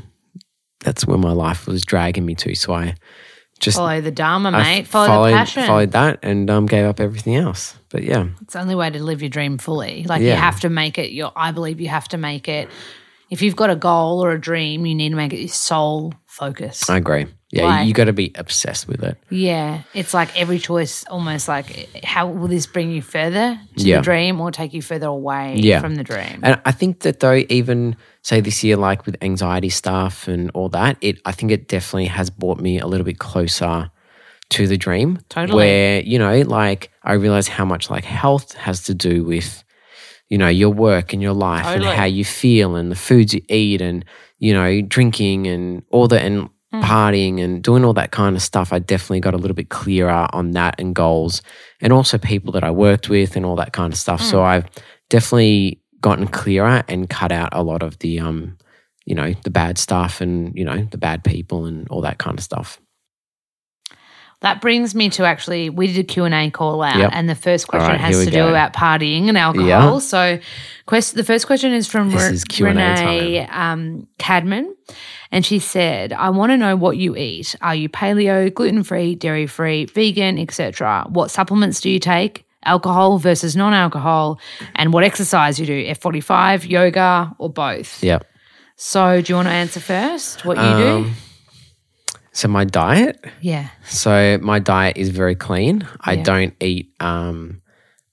that's 0.81 1.07
where 1.07 1.18
my 1.18 1.33
life 1.33 1.66
was 1.66 1.83
dragging 1.83 2.27
me 2.27 2.35
to. 2.37 2.55
So 2.55 2.75
I 2.75 2.95
just 3.61 3.79
Follow 3.79 4.01
the 4.01 4.11
Dharma, 4.11 4.51
I 4.51 4.62
mate. 4.62 4.87
Follow 4.87 5.07
followed, 5.07 5.31
the 5.31 5.37
passion. 5.37 5.66
followed 5.66 5.92
that 5.92 6.18
and 6.23 6.51
um, 6.51 6.66
gave 6.66 6.85
up 6.85 7.01
everything 7.01 7.37
else. 7.37 7.77
But 7.90 8.03
yeah, 8.03 8.27
It's 8.42 8.55
the 8.55 8.61
only 8.61 8.75
way 8.75 8.90
to 8.90 9.03
live 9.03 9.23
your 9.23 9.29
dream 9.29 9.57
fully. 9.59 10.05
Like 10.05 10.23
you 10.23 10.33
have 10.33 10.61
to 10.61 10.68
make 10.68 10.99
it 10.99 11.12
your 11.12 11.33
I 11.37 11.53
believe 11.53 11.81
you 11.81 11.88
have 11.88 12.09
to 12.09 12.18
make 12.18 12.49
it 12.49 12.68
if 13.31 13.40
you've 13.40 13.57
got 13.57 13.71
a 13.71 13.77
goal 13.77 14.23
or 14.23 14.33
a 14.33 14.40
dream, 14.40 14.85
you 14.85 14.95
need 14.95 15.11
to 15.11 15.16
make 15.16 15.33
it 15.33 15.38
your 15.38 15.49
sole 15.49 16.12
focus. 16.27 16.90
I 16.90 16.99
agree. 16.99 17.27
Yeah, 17.55 17.67
Like- 17.67 17.87
you, 17.87 17.93
got 17.93 18.05
to 18.07 18.15
be 18.15 18.33
obsessed 18.35 18.88
with 18.88 19.03
it. 19.05 19.19
yeah. 19.29 19.83
It's 19.93 20.15
like 20.15 20.31
every 20.41 20.59
choice 20.59 21.05
almost 21.11 21.49
like 21.49 22.03
how 22.03 22.27
will 22.27 22.49
this 22.49 22.67
bring 22.67 22.91
you 22.91 23.03
further 23.03 23.61
to 23.77 23.85
Yeah. 23.85 23.99
the 23.99 24.03
dream 24.03 24.41
or 24.41 24.51
take 24.51 24.73
you 24.73 24.81
further 24.81 25.09
away 25.09 25.57
Yeah. 25.59 25.81
from 25.83 25.97
the 25.97 26.03
dream? 26.03 26.41
And 26.43 26.59
I 26.65 26.73
think 26.73 27.01
that 27.01 27.21
though, 27.21 27.45
even 27.51 27.97
say 28.23 28.41
this 28.41 28.65
year, 28.65 28.77
like 28.79 29.05
with 29.05 29.17
anxiety 29.21 29.69
stuff 29.69 30.29
and 30.29 30.51
all 30.55 30.71
that, 30.71 30.97
it 31.03 31.19
I 31.27 31.33
think 31.33 31.53
it 31.53 31.69
definitely 31.69 32.07
has 32.07 32.31
brought 32.31 32.59
me 32.59 32.79
a 32.81 32.87
little 32.87 33.05
bit 33.05 33.19
closer 33.19 33.91
to 34.51 34.67
the 34.67 34.79
dream. 34.79 35.19
Totally. 35.29 35.57
Where, 35.57 36.01
you 36.01 36.19
know, 36.19 36.41
like 36.43 36.91
I 37.05 37.12
realize 37.15 37.49
how 37.49 37.67
much 37.67 37.91
like 37.91 38.05
health 38.05 38.55
has 38.55 38.83
to 38.85 38.95
do 38.95 39.25
with, 39.25 39.62
you 40.31 40.38
know, 40.38 40.49
your 40.49 40.71
work 40.71 41.12
and 41.12 41.21
your 41.21 41.35
life 41.35 41.65
Totally. 41.67 41.87
and 41.88 41.99
how 41.99 42.05
you 42.07 42.25
feel 42.25 42.77
and 42.77 42.91
the 42.91 42.97
foods 42.97 43.35
you 43.35 43.43
eat 43.51 43.83
and, 43.83 44.05
you 44.38 44.55
know, 44.55 44.81
drinking 44.81 45.47
and 45.49 45.83
all 45.91 46.09
that 46.09 46.23
and 46.25 46.49
Mm. 46.73 46.83
partying 46.83 47.45
and 47.45 47.63
doing 47.63 47.85
all 47.85 47.93
that 47.93 48.13
kind 48.13 48.35
of 48.35 48.41
stuff. 48.41 48.73
I 48.73 48.79
definitely 48.79 49.21
got 49.21 49.35
a 49.35 49.37
little 49.37 49.55
bit 49.55 49.69
clearer 49.69 50.27
on 50.33 50.53
that 50.53 50.77
and 50.79 50.95
goals 50.95 51.43
and 51.83 51.93
also 51.93 52.17
people 52.17 52.53
that 52.53 52.65
I 52.65 52.71
worked 52.71 53.11
with 53.11 53.37
and 53.37 53.45
all 53.45 53.57
that 53.57 53.75
kind 53.75 53.93
of 53.93 53.99
stuff. 53.99 54.23
Mm. 54.23 54.31
So 54.31 54.43
I've 54.43 54.65
definitely 55.11 55.83
gotten 56.01 56.27
clearer 56.27 56.83
and 56.89 57.11
cut 57.11 57.31
out 57.31 57.51
a 57.53 57.63
lot 57.63 57.83
of 57.83 57.99
the 57.99 58.19
um 58.21 58.57
you 59.05 59.15
know 59.15 59.33
the 59.45 59.51
bad 59.51 59.79
stuff 59.79 60.21
and 60.21 60.57
you 60.57 60.65
know 60.65 60.87
the 60.91 60.99
bad 60.99 61.25
people 61.25 61.67
and 61.67 61.89
all 61.89 62.01
that 62.03 62.19
kind 62.19 62.39
of 62.39 62.45
stuff 62.45 62.81
That 64.43 64.61
brings 64.61 64.95
me 64.95 65.09
to 65.11 65.25
actually, 65.25 65.71
we 65.71 65.87
did 65.87 65.99
a 65.99 66.05
Q&A 66.05 66.51
call 66.51 66.83
out 66.83 66.97
Yep. 66.99 67.11
and 67.15 67.29
the 67.29 67.35
first 67.35 67.69
question 67.69 67.91
right, 67.91 68.01
has 68.01 68.19
to 68.25 68.31
do 68.31 68.31
go. 68.39 68.49
about 68.49 68.73
partying 68.75 69.29
and 69.29 69.39
alcohol. 69.39 70.01
So 70.01 70.39
quest, 70.87 71.15
the 71.15 71.25
first 71.25 71.47
question 71.47 71.73
is 71.73 71.87
from 71.87 72.11
Re- 72.11 72.33
is 72.33 72.45
Q&A 72.45 72.71
Renee 72.71 73.47
um, 73.47 74.07
Cadman. 74.19 74.75
And 75.31 75.47
she 75.47 75.61
said, 75.61 76.13
I 76.13 76.29
want 76.31 76.51
to 76.53 76.57
know 76.59 76.77
what 76.77 76.99
you 76.99 77.17
eat. 77.17 77.57
Are 77.63 77.75
you 77.75 77.89
paleo, 77.89 78.53
gluten-free, 78.53 79.15
dairy-free, 79.15 79.87
vegan, 79.87 80.39
etc.? 80.39 81.07
What 81.09 81.31
supplements 81.31 81.81
do 81.81 81.89
you 81.89 81.99
take? 81.99 82.45
Alcohol 82.65 83.19
versus 83.19 83.57
non-alcohol 83.57 84.39
and 84.77 84.93
what 84.93 85.05
exercise 85.05 85.59
you 85.59 85.67
do, 85.67 85.85
F45, 85.87 86.69
yoga, 86.69 87.35
or 87.39 87.49
both. 87.51 88.03
yeah 88.05 88.19
So, 88.77 89.21
do 89.23 89.33
you 89.33 89.37
want 89.37 89.49
to 89.49 89.53
answer 89.53 89.81
first 89.81 90.45
what 90.45 90.57
you 90.59 90.85
do? 90.85 91.11
So 92.33 92.49
my 92.49 92.64
diet 92.64 93.25
Yeah. 93.40 93.68
so 93.87 94.38
my 94.42 94.59
diet 94.59 94.97
is 94.97 95.11
very 95.11 95.35
clean 95.35 95.87
i 96.01 96.14
Yeah. 96.14 96.23
don't 96.23 96.55
eat 96.61 96.92
um 97.01 97.61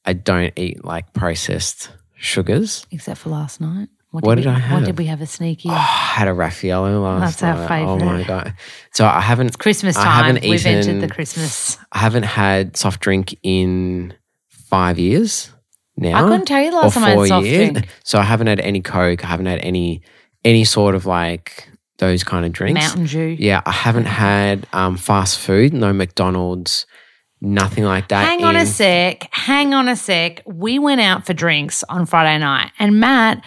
i 0.05 0.13
don't 0.13 0.53
eat 0.58 0.84
like 0.84 1.13
processed 1.13 1.89
sugars 2.17 2.86
Except 2.91 3.19
for 3.21 3.29
last 3.29 3.62
night. 3.62 3.88
What 4.12 4.25
we, 4.25 4.36
did 4.36 4.47
I 4.47 4.58
have? 4.58 4.79
What 4.79 4.86
did 4.88 4.97
we 4.97 5.05
have 5.05 5.21
a 5.21 5.27
sneaky? 5.27 5.69
I 5.69 5.75
had 5.77 6.27
a 6.27 6.34
Raffaello 6.34 6.99
last 7.03 7.43
night. 7.43 7.51
That's 7.55 7.69
our 7.69 7.69
night. 7.69 7.86
Oh 7.86 7.99
my 7.99 8.23
god! 8.23 8.55
So 8.91 9.05
I 9.05 9.21
haven't 9.21 9.47
It's 9.49 9.55
Christmas 9.55 9.95
time. 9.95 10.08
I 10.08 10.15
haven't 10.27 10.49
We've 10.49 10.65
entered 10.65 10.99
the 10.99 11.13
Christmas. 11.13 11.77
I 11.91 11.99
haven't 11.99 12.23
had 12.23 12.75
soft 12.75 13.01
drink 13.01 13.38
in 13.43 14.15
five 14.49 14.97
years 14.97 15.51
now. 15.95 16.17
I 16.17 16.21
couldn't 16.27 16.47
tell 16.47 16.60
you 16.63 16.71
the 16.71 16.77
last 16.77 16.95
time 16.95 17.03
I 17.03 17.10
had 17.12 17.27
soft 17.27 17.45
years. 17.45 17.69
drink. 17.71 17.88
So 18.03 18.17
I 18.17 18.23
haven't 18.23 18.47
had 18.47 18.60
any 18.62 18.82
Coke. 18.82 19.23
I 19.23 19.27
haven't 19.27 19.45
had 19.45 19.60
any 19.60 20.01
any 20.43 20.63
sort 20.65 20.95
of 20.95 21.05
like 21.05 21.69
those 21.99 22.23
kind 22.23 22.45
of 22.45 22.51
drinks. 22.51 22.81
Mountain 22.81 23.05
Dew. 23.05 23.35
Yeah, 23.39 23.62
I 23.65 23.71
haven't 23.71 24.05
had 24.05 24.67
um, 24.73 24.97
fast 24.97 25.39
food. 25.39 25.73
No 25.73 25.93
McDonald's. 25.93 26.85
Nothing 27.41 27.85
like 27.85 28.09
that. 28.09 28.25
Hang 28.25 28.43
on 28.43 28.57
a 28.57 28.65
sec. 28.65 29.29
Hang 29.31 29.73
on 29.73 29.88
a 29.88 29.95
sec. 29.95 30.41
We 30.45 30.77
went 30.77 30.99
out 30.99 31.25
for 31.25 31.33
drinks 31.33 31.85
on 31.88 32.05
Friday 32.05 32.38
night, 32.39 32.71
and 32.79 32.99
Matt 32.99 33.45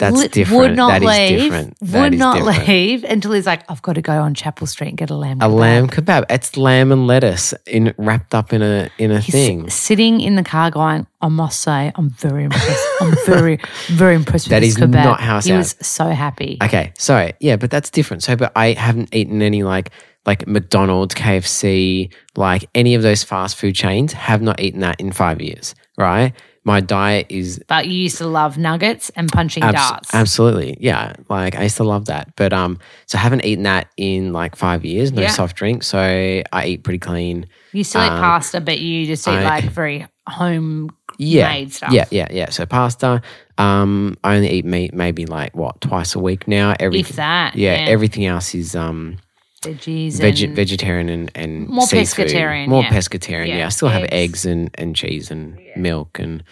That's 0.00 0.28
different. 0.28 0.58
would 0.60 0.76
not 0.76 1.00
That 1.00 1.02
is 1.02 1.40
leave. 1.42 1.92
would 1.92 2.12
not 2.18 2.36
different. 2.38 2.68
leave 2.68 3.04
until 3.04 3.32
he's 3.32 3.46
like, 3.46 3.62
"I've 3.70 3.82
got 3.82 3.92
to 3.94 4.02
go 4.02 4.12
on 4.20 4.34
Chapel 4.34 4.66
Street 4.66 4.88
and 4.88 4.96
get 4.98 5.10
a 5.10 5.14
lamb." 5.14 5.40
A 5.40 5.44
kebab." 5.48 5.54
lamb 5.58 5.88
kebab. 5.88 6.24
It's 6.28 6.56
lamb 6.56 6.90
and 6.90 7.06
lettuce 7.06 7.54
in 7.66 7.94
wrapped 7.98 8.34
up 8.34 8.52
in 8.52 8.62
a 8.62 8.90
in 8.98 9.12
a 9.12 9.20
He's 9.20 9.32
thing. 9.34 9.70
sitting 9.70 10.20
in 10.20 10.34
the 10.34 10.42
car, 10.42 10.70
going, 10.70 11.06
"I 11.20 11.28
must 11.28 11.60
say, 11.60 11.92
I'm 11.94 12.10
very 12.10 12.44
impressed. 12.44 12.86
I'm 13.00 13.14
very, 13.26 13.60
very 13.88 14.14
impressed 14.16 14.46
with 14.46 14.50
That 14.50 14.60
this 14.60 14.70
is 14.70 14.78
kebab." 14.78 15.04
not 15.04 15.20
how 15.20 15.40
he 15.40 15.52
was 15.52 15.76
so 15.80 16.08
happy. 16.08 16.58
Okay, 16.62 16.92
so 16.98 17.30
yeah, 17.40 17.56
but 17.56 17.70
that's 17.70 17.90
different. 17.90 18.22
So, 18.22 18.34
but 18.36 18.50
I 18.56 18.72
haven't 18.72 19.14
eaten 19.14 19.42
any 19.42 19.62
like 19.62 19.90
like 20.26 20.46
McDonald's, 20.46 21.14
KFC, 21.14 22.12
like 22.36 22.68
any 22.74 22.94
of 22.94 23.02
those 23.02 23.22
fast 23.24 23.56
food 23.56 23.74
chains. 23.74 24.12
Have 24.12 24.42
not 24.42 24.60
eaten 24.60 24.80
that 24.80 25.00
in 25.00 25.12
five 25.12 25.40
years. 25.40 25.74
Right, 25.98 26.32
my 26.64 26.80
diet 26.80 27.26
is 27.30 27.58
but 27.68 27.86
you 27.86 27.94
used 27.94 28.18
to 28.18 28.26
love 28.26 28.58
nuggets 28.58 29.10
and 29.16 29.30
punching 29.32 29.62
abs- 29.62 29.74
darts. 29.76 30.14
absolutely 30.14 30.76
yeah. 30.80 31.14
Like 31.28 31.54
I 31.56 31.62
used 31.64 31.78
to 31.78 31.84
love 31.84 32.04
that, 32.06 32.34
but 32.36 32.52
um, 32.52 32.78
so 33.06 33.16
I 33.18 33.20
haven't 33.22 33.44
eaten 33.44 33.64
that 33.64 33.88
in 33.96 34.32
like 34.32 34.56
five 34.56 34.84
years. 34.84 35.10
No 35.12 35.22
Yeah. 35.22 35.28
soft 35.30 35.56
drink, 35.56 35.82
so 35.82 35.98
I 35.98 36.66
eat 36.66 36.84
pretty 36.84 36.98
clean. 36.98 37.46
You 37.72 37.82
still 37.84 38.02
eat 38.02 38.08
Um, 38.08 38.20
pasta, 38.20 38.60
but 38.60 38.78
you 38.78 39.06
just 39.06 39.26
eat 39.26 39.30
I- 39.32 39.44
like 39.44 39.64
very 39.70 40.06
home 40.28 40.90
Yeah, 41.18 41.48
made 41.48 41.72
stuff. 41.72 41.92
yeah, 41.92 42.04
yeah, 42.10 42.28
yeah. 42.30 42.50
So 42.50 42.66
pasta. 42.66 43.22
Um, 43.58 44.16
I 44.24 44.36
only 44.36 44.50
eat 44.50 44.64
meat 44.64 44.94
maybe 44.94 45.26
like 45.26 45.54
what 45.56 45.80
twice 45.80 46.14
a 46.14 46.18
week 46.18 46.46
now. 46.48 46.74
Every 46.78 47.00
If 47.00 47.10
that. 47.16 47.56
yeah, 47.56 47.74
Yeah. 47.84 47.90
everything 47.90 48.26
else 48.26 48.54
is 48.54 48.74
um 48.76 49.16
Veggies. 49.62 50.18
Veg- 50.20 50.42
and, 50.42 50.56
vegetarian 50.56 51.08
and, 51.08 51.30
and 51.34 51.68
More 51.68 51.86
seafood. 51.86 52.28
pescatarian, 52.28 52.68
more 52.68 52.82
yeah. 52.82 52.88
pescatarian. 52.90 53.48
Yeah, 53.48 53.56
Yeah, 53.58 53.66
I 53.66 53.68
still 53.70 53.88
have 53.88 54.02
eggs. 54.04 54.12
eggs 54.12 54.46
and, 54.46 54.70
and 54.74 54.96
cheese 54.96 55.30
and 55.30 55.58
milk 55.76 56.18
and 56.18 56.42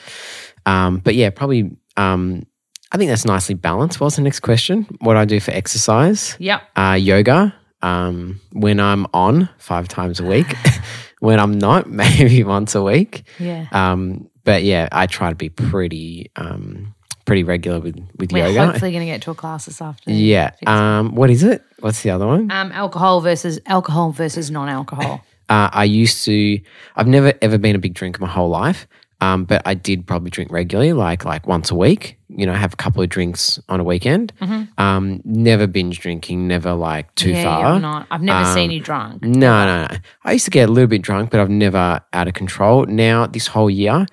um, 0.67 0.99
but 0.99 1.15
yeah, 1.15 1.31
probably 1.31 1.71
um, 1.97 2.45
I 2.93 2.99
think 2.99 3.09
that's 3.09 3.25
nicely 3.25 3.55
balanced. 3.55 4.01
What's 4.01 4.17
the 4.17 4.23
next 4.23 4.41
question? 4.41 4.87
What 5.01 5.17
I 5.17 5.25
do 5.25 5.41
for 5.41 5.51
exercise? 5.53 6.37
Yep. 6.39 6.63
Uh, 6.77 6.99
yoga. 7.01 7.55
Um, 7.81 8.41
when 8.53 8.81
I'm 8.81 9.07
on 9.15 9.49
five 9.59 9.89
times 9.89 10.21
a 10.21 10.25
week. 10.25 10.55
when 11.21 11.41
I'm 11.41 11.59
not, 11.59 11.89
maybe 11.91 12.45
once 12.45 12.75
a 12.75 12.83
week. 12.83 13.25
Yeah. 13.39 13.67
Um, 13.73 14.29
but 14.45 14.63
yeah, 14.63 14.89
I 14.93 15.07
try 15.07 15.31
to 15.31 15.35
be 15.35 15.49
pretty 15.49 16.31
um, 16.37 16.95
pretty 17.29 17.45
regular 17.45 17.79
with 17.81 17.97
with 18.19 18.33
We're 18.33 18.49
yoga. 18.49 18.67
hopefully 18.73 18.91
going 18.91 19.07
to 19.07 19.13
get 19.13 19.23
to 19.23 19.31
a 19.31 19.35
class 19.37 19.67
this 19.67 19.81
afternoon. 19.81 20.19
yeah. 20.19 20.51
Um, 20.67 21.15
what 21.15 21.31
is 21.31 21.45
it? 21.45 21.63
What's 21.81 22.03
the 22.03 22.11
other 22.11 22.27
one? 22.27 22.51
um, 22.51 22.73
alcohol 22.73 23.21
versus 23.21 23.61
alcohol 23.67 24.11
versus 24.11 24.51
non-alcohol. 24.51 25.25
Uh, 25.49 25.71
I 25.73 25.85
used 25.85 26.25
to. 26.25 26.61
I've 26.97 27.07
never 27.07 27.33
ever 27.41 27.57
been 27.59 27.77
a 27.77 27.79
big 27.79 27.95
drinker 27.95 28.21
my 28.21 28.29
whole 28.29 28.51
life, 28.51 28.87
um, 29.23 29.45
but 29.45 29.63
I 29.65 29.73
did 29.75 30.07
probably 30.07 30.31
drink 30.31 30.51
regularly, 30.53 30.93
like 30.93 31.25
like 31.25 31.47
once 31.47 31.71
a 31.71 31.75
week. 31.75 32.17
You 32.29 32.45
know, 32.45 32.53
have 32.53 32.75
a 32.75 32.77
couple 32.77 33.03
of 33.03 33.09
drinks 33.09 33.59
on 33.71 33.81
a 33.81 33.85
weekend. 33.85 34.33
Um, 34.77 35.23
never 35.25 35.67
binge 35.67 36.01
drinking. 36.01 36.47
Never 36.49 36.75
like 36.75 37.15
too 37.15 37.31
Mm-hmm. 37.31 37.37
yeah, 37.37 37.45
far. 37.45 37.73
You're 37.73 37.81
not. 37.81 38.07
I've 38.11 38.23
never 38.23 38.45
seen 38.53 38.67
Um, 38.69 38.71
you 38.73 38.81
drunk. 38.81 39.23
No, 39.23 39.65
no, 39.67 39.87
no. 39.87 39.97
I 40.25 40.33
used 40.33 40.45
to 40.45 40.51
get 40.51 40.69
a 40.69 40.73
little 40.73 40.89
bit 40.89 41.01
drunk, 41.03 41.31
but 41.31 41.41
I've 41.41 41.49
never 41.51 42.01
out 42.13 42.29
of 42.29 42.35
control. 42.35 42.85
Now 42.87 43.27
this 43.27 43.47
whole 43.47 43.71
year, 43.71 44.05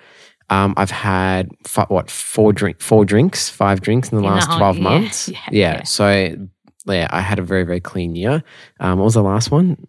um, 0.49 0.73
I've 0.77 0.91
had 0.91 1.49
fi- 1.65 1.85
what 1.87 2.09
four 2.09 2.53
drink, 2.53 2.81
four 2.81 3.05
drinks, 3.05 3.49
five 3.49 3.81
drinks 3.81 4.09
in 4.11 4.17
the 4.17 4.23
In 4.23 4.29
the 4.29 4.35
last 4.35 4.47
whole- 4.47 4.57
twelve 4.57 4.79
months. 4.91 5.29
yeah, 5.29 5.39
Yeah, 5.51 5.73
yeah. 5.77 5.83
So 5.83 6.35
yeah, 6.87 7.07
I 7.11 7.21
had 7.21 7.39
a 7.39 7.43
very 7.43 7.63
very 7.63 7.79
clean 7.81 8.15
year. 8.15 8.43
Um, 8.79 8.99
what 8.99 9.05
was 9.05 9.13
the 9.15 9.23
last 9.23 9.49
one? 9.51 9.87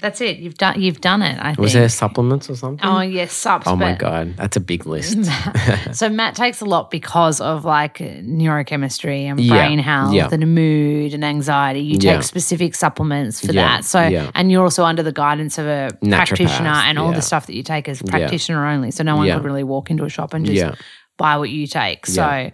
That's 0.00 0.20
it. 0.20 0.38
You've 0.38 0.54
done. 0.56 0.80
You've 0.80 1.00
done 1.00 1.22
it. 1.22 1.38
I 1.38 1.50
Was 1.50 1.56
think. 1.72 1.72
there 1.72 1.88
supplements 1.88 2.48
or 2.48 2.56
something? 2.56 2.86
Oh 2.88 3.00
yes, 3.00 3.32
sups. 3.32 3.66
Oh 3.66 3.76
my 3.76 3.94
god, 3.94 4.36
that's 4.36 4.56
a 4.56 4.60
big 4.60 4.86
list. 4.86 5.18
so 5.92 6.08
Matt 6.08 6.34
takes 6.36 6.60
a 6.60 6.64
lot 6.64 6.90
because 6.90 7.40
of 7.40 7.64
like 7.64 7.98
neurochemistry 7.98 9.24
and 9.24 9.38
Yeah, 9.40 9.54
brain 9.54 9.78
health 9.78 10.14
yeah. 10.14 10.28
and 10.30 10.54
mood 10.54 11.14
and 11.14 11.24
anxiety. 11.24 11.80
You 11.80 11.98
Yeah. 12.00 12.16
take 12.16 12.22
specific 12.24 12.74
supplements 12.74 13.40
for 13.44 13.52
Yeah, 13.52 13.76
that. 13.76 13.84
So 13.84 14.06
yeah. 14.06 14.30
and 14.34 14.50
you're 14.50 14.62
also 14.64 14.84
under 14.84 15.02
the 15.02 15.12
guidance 15.12 15.58
of 15.58 15.66
a 15.66 15.90
Naturopath, 16.02 16.10
practitioner 16.28 16.68
and 16.70 16.98
all 16.98 17.10
yeah. 17.10 17.16
the 17.16 17.22
stuff 17.22 17.46
that 17.46 17.54
you 17.54 17.62
take 17.62 17.88
is 17.88 18.02
practitioner 18.02 18.66
only. 18.66 18.90
So 18.90 19.04
no 19.04 19.16
one 19.16 19.26
Yeah. 19.26 19.36
could 19.36 19.44
really 19.44 19.64
walk 19.64 19.90
into 19.90 20.04
a 20.04 20.08
shop 20.08 20.34
and 20.34 20.44
just 20.46 20.56
Yeah. 20.56 20.74
buy 21.18 21.36
what 21.36 21.50
you 21.50 21.66
take. 21.66 22.06
So 22.06 22.24
Yeah. 22.24 22.50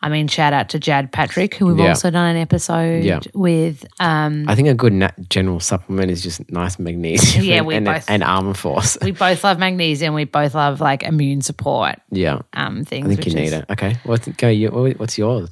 I 0.00 0.08
mean, 0.08 0.28
shout 0.28 0.52
out 0.52 0.68
to 0.70 0.78
Jad 0.78 1.10
Patrick, 1.12 1.54
who 1.54 1.66
we've 1.66 1.78
Yeah. 1.78 1.88
also 1.88 2.10
done 2.10 2.36
an 2.36 2.40
episode 2.40 3.02
Yeah. 3.04 3.20
with. 3.34 3.84
Um, 3.98 4.44
I 4.48 4.54
think 4.54 4.68
a 4.68 4.74
good 4.74 5.10
general 5.28 5.58
supplement 5.60 6.10
is 6.10 6.22
just 6.22 6.48
nice 6.52 6.78
magnesium. 6.78 7.44
Yeah, 7.44 7.56
and, 7.58 7.66
we 7.66 7.74
and, 7.76 7.84
both- 7.86 8.08
and 8.08 8.22
Armaforce. 8.22 9.02
we 9.04 9.10
both 9.10 9.42
love 9.42 9.58
magnesium. 9.58 10.14
We 10.14 10.24
both 10.24 10.54
love 10.54 10.80
like 10.80 11.02
immune 11.02 11.40
support 11.42 11.96
yeah, 12.10 12.40
um, 12.52 12.84
things. 12.84 13.06
I 13.06 13.08
think 13.08 13.26
you 13.26 13.34
need 13.34 13.46
is- 13.46 13.52
it. 13.54 13.64
Okay, 13.70 13.96
what's 14.04 14.28
go? 14.28 14.48
You, 14.48 14.68
what's 14.98 15.18
yours? 15.18 15.50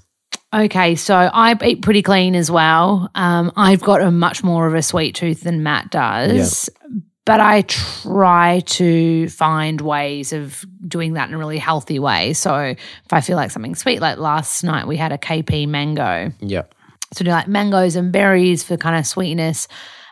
Okay, 0.54 0.94
so 0.94 1.14
I 1.14 1.56
eat 1.64 1.82
pretty 1.82 2.02
clean 2.02 2.34
as 2.36 2.50
well. 2.50 3.10
Um, 3.16 3.50
I've 3.56 3.80
got 3.82 4.00
a 4.00 4.10
much 4.12 4.44
more 4.44 4.66
of 4.68 4.74
a 4.74 4.80
sweet 4.82 5.14
tooth 5.16 5.40
than 5.42 5.62
Matt 5.64 5.90
does. 5.90 6.70
But 7.26 7.40
I 7.40 7.62
try 7.62 8.60
to 8.66 9.28
find 9.28 9.80
ways 9.80 10.32
of 10.32 10.64
doing 10.86 11.14
that 11.14 11.28
in 11.28 11.34
a 11.34 11.38
really 11.38 11.58
healthy 11.58 11.98
way. 11.98 12.32
So 12.32 12.56
if 12.56 13.12
I 13.12 13.20
feel 13.20 13.36
like 13.36 13.50
something 13.50 13.74
sweet, 13.74 14.00
like 14.00 14.16
last 14.18 14.62
night 14.64 14.86
we 14.86 14.96
had 14.96 15.12
a 15.12 15.18
KP 15.18 15.68
mango. 15.68 16.32
Yep. 16.40 16.72
So 17.12 17.24
do 17.24 17.30
like 17.30 17.48
mangoes 17.48 17.96
and 17.96 18.12
berries 18.12 18.62
for 18.64 18.76
kind 18.76 18.96
of 18.96 19.06
sweetness. 19.06 19.68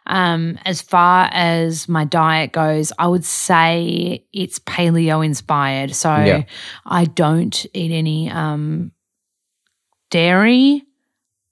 Um, 0.07 0.59
as 0.67 0.83
far 0.83 1.31
as 1.33 1.89
my 1.89 2.05
diet 2.05 2.53
goes, 2.53 2.93
I 2.99 3.07
would 3.07 3.25
say 3.25 4.27
it's 4.33 4.59
paleo 4.59 5.25
inspired. 5.25 5.95
So 5.95 6.15
Yeah. 6.15 6.43
I 6.85 7.05
don't 7.07 7.65
eat 7.73 7.91
any 7.93 8.31
um, 8.31 8.93
dairy, 10.11 10.83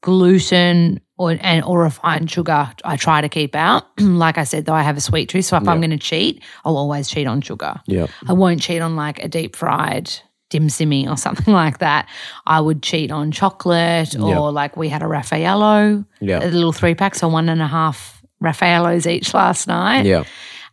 gluten, 0.03 1.01
or 1.23 1.37
and 1.41 1.65
or 1.65 1.83
refined 1.83 2.31
sugar. 2.31 2.71
I 2.85 2.97
try 2.97 3.21
to 3.21 3.29
keep 3.29 3.55
out. 3.55 3.85
like 4.01 4.39
I 4.39 4.45
said, 4.45 4.65
though, 4.67 4.75
I 4.75 4.83
have 4.83 4.97
a 4.97 5.01
sweet 5.01 5.29
tooth, 5.29 5.45
so 5.45 5.57
if 5.57 5.67
I'm 5.69 5.81
going 5.81 5.91
to 5.91 5.99
cheat, 5.99 6.43
I'll 6.65 6.77
always 6.77 7.09
cheat 7.09 7.27
on 7.27 7.41
sugar. 7.41 7.75
Yep. 7.87 8.11
I 8.29 8.33
won't 8.33 8.61
cheat 8.61 8.83
on 8.83 8.97
like 8.97 9.23
a 9.23 9.29
deep 9.29 9.55
fried 9.57 10.11
dim 10.51 10.69
simmy 10.69 11.09
or 11.09 11.17
something 11.27 11.55
like 11.55 11.79
that. 11.79 12.09
I 12.47 12.61
would 12.61 12.83
cheat 12.83 13.11
on 13.11 13.31
chocolate 13.31 14.15
or 14.17 14.29
Yeah. 14.29 14.39
like 14.41 14.77
we 14.77 14.89
had 14.89 15.03
a 15.03 15.07
Raffaello, 15.07 16.05
Yeah. 16.21 16.45
a 16.45 16.49
little 16.51 16.73
three 16.73 16.95
pack, 16.95 17.15
so 17.15 17.29
one 17.29 17.49
and 17.49 17.63
a 17.63 17.67
half 17.69 18.23
Raffaellos 18.43 19.07
each 19.11 19.33
last 19.35 19.67
night. 19.69 20.05
Yep. 20.05 20.27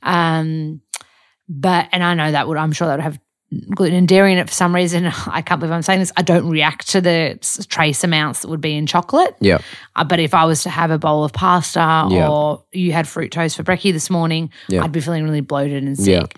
Um, 0.03 0.81
but 1.47 1.87
and 1.91 2.03
I 2.03 2.13
know 2.13 2.31
that 2.31 2.47
would 2.47 2.57
I'm 2.57 2.71
sure 2.71 2.87
that 2.87 2.95
would 2.97 3.03
have 3.03 3.19
gluten 3.73 3.95
and 3.97 4.07
dairy 4.07 4.31
in 4.31 4.37
it 4.37 4.47
for 4.47 4.53
some 4.53 4.73
reason. 4.75 5.05
I 5.27 5.41
can't 5.41 5.59
believe 5.59 5.73
I'm 5.73 5.81
saying 5.81 5.99
this. 5.99 6.11
I 6.17 6.21
don't 6.21 6.49
react 6.49 6.89
to 6.89 7.01
the 7.01 7.37
trace 7.69 8.03
amounts 8.03 8.41
that 8.41 8.47
would 8.49 8.61
be 8.61 8.75
in 8.75 8.85
chocolate. 8.85 9.35
Yep. 9.39 9.61
Uh, 9.95 10.03
but 10.03 10.19
if 10.19 10.33
I 10.33 10.45
was 10.45 10.63
to 10.63 10.69
have 10.69 10.91
a 10.91 10.99
bowl 10.99 11.23
of 11.23 11.33
pasta 11.33 12.07
Yeah. 12.11 12.29
or 12.29 12.63
you 12.71 12.91
had 12.91 13.07
fruit 13.07 13.31
toast 13.31 13.57
for 13.57 13.63
brekkie 13.63 13.91
this 13.93 14.09
morning, 14.09 14.51
Yeah. 14.67 14.83
I'd 14.83 14.91
be 14.91 15.01
feeling 15.01 15.23
really 15.23 15.41
bloated 15.41 15.83
and 15.83 15.97
Yeah. 15.97 16.21
sick. 16.21 16.37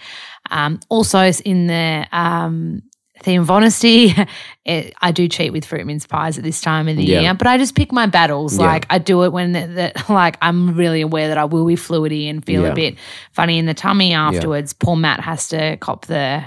Um, 0.50 0.80
also, 0.90 1.32
in 1.46 1.68
the 1.68 2.08
um, 2.12 2.82
theme 3.24 3.42
of 3.42 3.52
honesty, 3.52 4.14
it, 4.66 4.94
I 5.02 5.12
do 5.12 5.28
cheat 5.28 5.52
with 5.52 5.66
fruit 5.66 5.86
mince 5.86 6.08
pies 6.08 6.38
at 6.38 6.44
this 6.44 6.62
time 6.62 6.88
of 6.88 6.96
the 6.98 7.04
Yeah. 7.04 7.22
year, 7.22 7.34
but 7.34 7.46
I 7.46 7.58
just 7.58 7.76
pick 7.76 7.92
my 7.92 8.06
battles. 8.06 8.58
Yeah. 8.58 8.66
Like 8.66 8.86
I 8.90 8.98
do 8.98 9.24
it 9.24 9.32
when 9.34 9.52
that, 9.52 10.10
like 10.10 10.38
I'm 10.42 10.76
really 10.76 11.02
aware 11.02 11.28
that 11.28 11.38
I 11.38 11.44
will 11.46 11.66
be 11.66 11.76
fluidy 11.76 12.30
and 12.30 12.44
feel 12.44 12.64
Yeah. 12.64 12.70
a 12.70 12.76
bit 12.76 12.96
funny 13.34 13.58
in 13.60 13.66
the 13.66 13.74
tummy 13.74 14.14
afterwards. 14.14 14.74
Poor 14.74 14.96
Matt 14.96 15.20
has 15.20 15.48
to 15.50 15.78
cop 15.78 16.06
the 16.08 16.44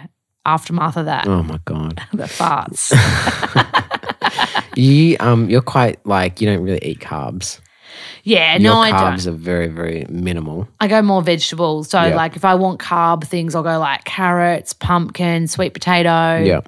aftermath 0.46 0.96
of 0.96 1.06
that, 1.06 1.26
Oh 1.26 1.42
my 1.42 1.58
god. 1.64 2.00
the 2.12 2.24
farts. 2.24 2.92
You 4.76 5.16
um 5.20 5.48
you're 5.48 5.62
quite 5.62 6.04
like 6.04 6.40
you 6.40 6.48
don't 6.48 6.62
really 6.62 6.80
eat 6.84 6.98
carbs. 6.98 7.60
yeah, 8.24 8.54
Your 8.56 8.72
no, 8.74 8.80
I 8.80 8.90
don't. 8.90 9.00
carbs 9.14 9.26
are 9.28 9.30
very 9.30 9.68
very 9.68 10.04
minimal. 10.08 10.66
I 10.80 10.88
go 10.88 11.00
more 11.00 11.22
vegetables. 11.22 11.90
So, 11.90 12.02
Yeah. 12.02 12.16
like, 12.16 12.34
if 12.34 12.44
I 12.44 12.56
want 12.56 12.80
carb 12.80 13.22
things, 13.24 13.54
I'll 13.54 13.62
go 13.62 13.78
like 13.78 14.02
carrots, 14.04 14.72
pumpkin, 14.72 15.46
sweet 15.46 15.74
potato, 15.74 16.42
Yeah. 16.42 16.60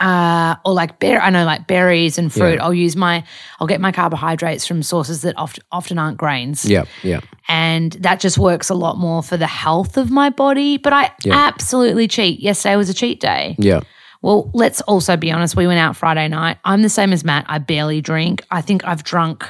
Uh, 0.00 0.56
or 0.64 0.72
like 0.72 0.98
bear. 0.98 1.20
I 1.20 1.30
know 1.30 1.44
like 1.44 1.66
berries 1.66 2.18
and 2.18 2.32
fruit. 2.32 2.54
Yeah. 2.54 2.64
I'll 2.64 2.74
use 2.74 2.96
my. 2.96 3.24
I'll 3.60 3.66
get 3.66 3.80
my 3.80 3.92
carbohydrates 3.92 4.66
from 4.66 4.82
sources 4.82 5.22
that 5.22 5.36
oft, 5.38 5.58
often 5.70 5.98
aren't 5.98 6.18
grains, 6.18 6.64
Yeah, 6.64 6.84
yeah. 7.02 7.20
and 7.48 7.92
that 8.00 8.20
just 8.20 8.38
works 8.38 8.68
a 8.70 8.74
lot 8.74 8.96
more 8.98 9.22
for 9.22 9.36
the 9.36 9.46
health 9.46 9.96
of 9.96 10.10
my 10.10 10.30
body. 10.30 10.76
But 10.78 10.92
I 10.92 11.10
Yeah. 11.24 11.34
absolutely 11.36 12.08
cheat. 12.08 12.40
Yesterday 12.40 12.76
was 12.76 12.88
a 12.88 12.94
cheat 12.94 13.20
day. 13.20 13.56
Yeah. 13.58 13.80
Well, 14.22 14.50
let's 14.54 14.80
also 14.82 15.16
be 15.16 15.32
honest. 15.32 15.56
We 15.56 15.66
went 15.66 15.80
out 15.80 15.96
Friday 15.96 16.28
night. 16.28 16.58
I'm 16.64 16.82
the 16.82 16.88
same 16.88 17.12
as 17.12 17.24
Matt. 17.24 17.44
I 17.48 17.58
barely 17.58 18.00
drink. 18.00 18.42
I 18.52 18.60
think 18.62 18.84
I've 18.86 19.02
drunk 19.02 19.44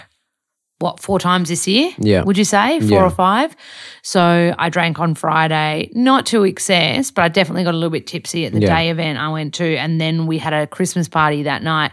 what 0.83 1.01
four 1.01 1.19
times 1.19 1.49
this 1.49 1.67
year. 1.67 1.93
Yeah. 1.99 2.23
Would 2.25 2.37
you 2.37 2.45
say 2.45 2.81
four 2.81 2.99
Yeah. 2.99 3.05
or 3.05 3.11
five? 3.11 3.57
So 4.03 4.55
I 4.59 4.69
drank 4.69 4.99
on 4.99 5.15
Friday, 5.15 5.91
not 5.95 6.27
to 6.27 6.45
excess, 6.45 7.11
but 7.11 7.23
I 7.23 7.29
definitely 7.29 7.65
got 7.65 7.75
a 7.75 7.77
little 7.79 7.91
bit 7.99 8.07
tipsy 8.07 8.45
at 8.47 8.53
the 8.53 8.61
Yeah. 8.61 8.75
day 8.77 8.91
event 8.91 9.19
I 9.19 9.29
went 9.29 9.55
to, 9.55 9.77
and 9.77 10.01
then 10.01 10.27
we 10.27 10.39
had 10.39 10.53
a 10.53 10.67
Christmas 10.67 11.09
party 11.09 11.45
that 11.45 11.63
night. 11.63 11.93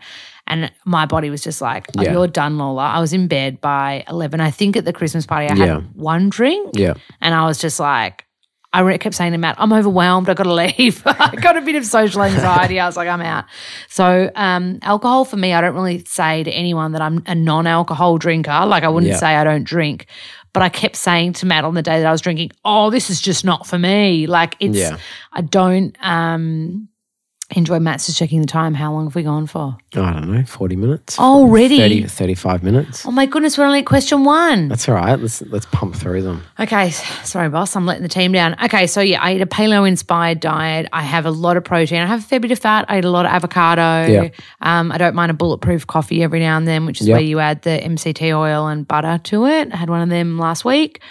And 0.52 0.72
my 0.84 1.06
body 1.06 1.30
was 1.30 1.44
just 1.44 1.62
like, 1.62 1.88
oh, 1.96 2.02
Yeah. 2.02 2.14
"You're 2.14 2.28
done, 2.28 2.58
Lola." 2.58 2.86
I 2.88 3.00
was 3.00 3.14
in 3.14 3.28
bed 3.28 3.62
by 3.62 4.04
eleven. 4.10 4.42
I 4.42 4.50
think 4.50 4.76
at 4.76 4.84
the 4.84 4.92
Christmas 4.94 5.28
party 5.28 5.48
I 5.48 5.54
Yeah. 5.54 5.66
had 5.76 5.84
one 5.94 6.30
drink, 6.30 6.72
Yep. 6.74 6.98
and 7.22 7.36
I 7.36 7.46
was 7.46 7.60
just 7.60 7.80
like, 7.80 8.26
I 8.72 8.98
kept 8.98 9.16
saying 9.16 9.32
to 9.32 9.38
Matt, 9.40 9.56
I'm 9.58 9.74
overwhelmed. 9.74 10.30
I 10.30 10.34
got 10.36 10.44
to 10.44 10.54
leave. 10.78 11.02
I 11.06 11.36
got 11.36 11.58
a 11.58 11.62
bit 11.62 11.76
of 11.76 11.86
social 11.86 12.22
anxiety. 12.22 12.80
I 12.80 12.86
was 12.86 12.96
like, 12.98 13.08
I'm 13.08 13.22
out. 13.22 13.46
So, 13.88 14.30
um, 14.36 14.80
alcohol 14.84 15.26
for 15.26 15.38
me, 15.38 15.54
I 15.54 15.62
don't 15.62 15.74
really 15.76 16.04
say 16.06 16.44
to 16.44 16.52
anyone 16.52 16.92
that 16.92 17.02
I'm 17.02 17.24
a 17.26 17.34
non 17.36 17.66
alcohol 17.66 18.18
drinker. 18.18 18.66
Like, 18.66 18.84
I 18.84 18.90
wouldn't 18.90 19.12
Yeah. 19.12 19.18
say 19.18 19.36
I 19.36 19.44
don't 19.44 19.64
drink. 19.64 20.06
But 20.52 20.64
I 20.64 20.70
kept 20.70 20.96
saying 20.96 21.34
to 21.34 21.46
Matt 21.46 21.64
on 21.64 21.76
the 21.76 21.82
day 21.84 22.00
that 22.00 22.08
I 22.08 22.12
was 22.12 22.22
drinking, 22.22 22.52
oh, 22.66 22.90
this 22.90 23.10
is 23.12 23.22
just 23.22 23.46
not 23.46 23.66
for 23.68 23.78
me. 23.80 24.26
Like, 24.28 24.56
it's, 24.60 24.78
Yeah. 24.78 24.98
I 25.32 25.42
don't 25.42 25.96
um, 26.04 26.89
enjoy 27.52 27.80
Matt's 27.80 28.06
just 28.06 28.18
checking 28.18 28.42
the 28.42 28.48
time. 28.48 28.74
How 28.74 28.92
long 28.94 29.06
have 29.06 29.16
we 29.16 29.24
gone 29.24 29.48
for? 29.48 29.76
I 29.96 30.14
don't 30.14 30.32
know, 30.32 30.44
40 30.46 30.76
minutes. 30.76 31.18
Already? 31.20 31.78
30, 31.78 32.04
35 32.08 32.64
minutes. 32.64 33.06
Oh 33.06 33.12
my 33.12 33.26
goodness, 33.26 33.58
we're 33.58 33.66
only 33.66 33.80
at 33.80 33.86
question 33.86 34.24
one. 34.24 34.68
That's 34.68 34.88
all 34.88 34.96
right. 34.96 35.20
Let's 35.20 35.42
let's 35.44 35.66
pump 35.68 35.96
through 35.96 36.22
them. 36.22 36.44
Okay, 36.60 36.92
sorry, 36.92 37.50
boss. 37.50 37.76
I'm 37.76 37.86
letting 37.86 38.04
the 38.04 38.10
team 38.10 38.32
down. 38.32 38.56
Okay, 38.64 38.86
so 38.88 39.02
yeah, 39.02 39.22
I 39.22 39.34
eat 39.36 39.42
a 39.42 39.46
paleo 39.48 39.88
inspired 39.88 40.40
diet. 40.40 40.88
I 40.94 41.02
have 41.02 41.26
a 41.26 41.32
lot 41.32 41.58
of 41.58 41.64
protein. 41.64 42.02
I 42.02 42.06
have 42.06 42.20
a 42.20 42.24
fair 42.24 42.40
bit 42.40 42.52
of 42.52 42.60
fat. 42.60 42.86
I 42.88 43.00
eat 43.00 43.06
a 43.06 43.10
lot 43.10 43.26
of 43.26 43.32
avocado. 43.32 44.12
Yeah. 44.12 44.30
Um, 44.62 44.92
I 44.92 44.98
don't 44.98 45.16
mind 45.16 45.32
a 45.32 45.34
bulletproof 45.34 45.88
coffee 45.88 46.22
every 46.24 46.40
now 46.40 46.58
and 46.58 46.68
then, 46.68 46.86
which 46.86 47.02
is 47.02 47.08
Yeah. 47.08 47.16
where 47.16 47.24
you 47.24 47.40
add 47.40 47.64
the 47.64 47.72
MCT 47.84 48.32
oil 48.38 48.68
and 48.68 48.88
butter 48.88 49.20
to 49.26 49.46
it. 49.48 49.74
I 49.74 49.78
had 49.78 49.90
one 49.90 50.02
of 50.02 50.10
them 50.10 50.38
last 50.38 50.66
week. 50.66 51.02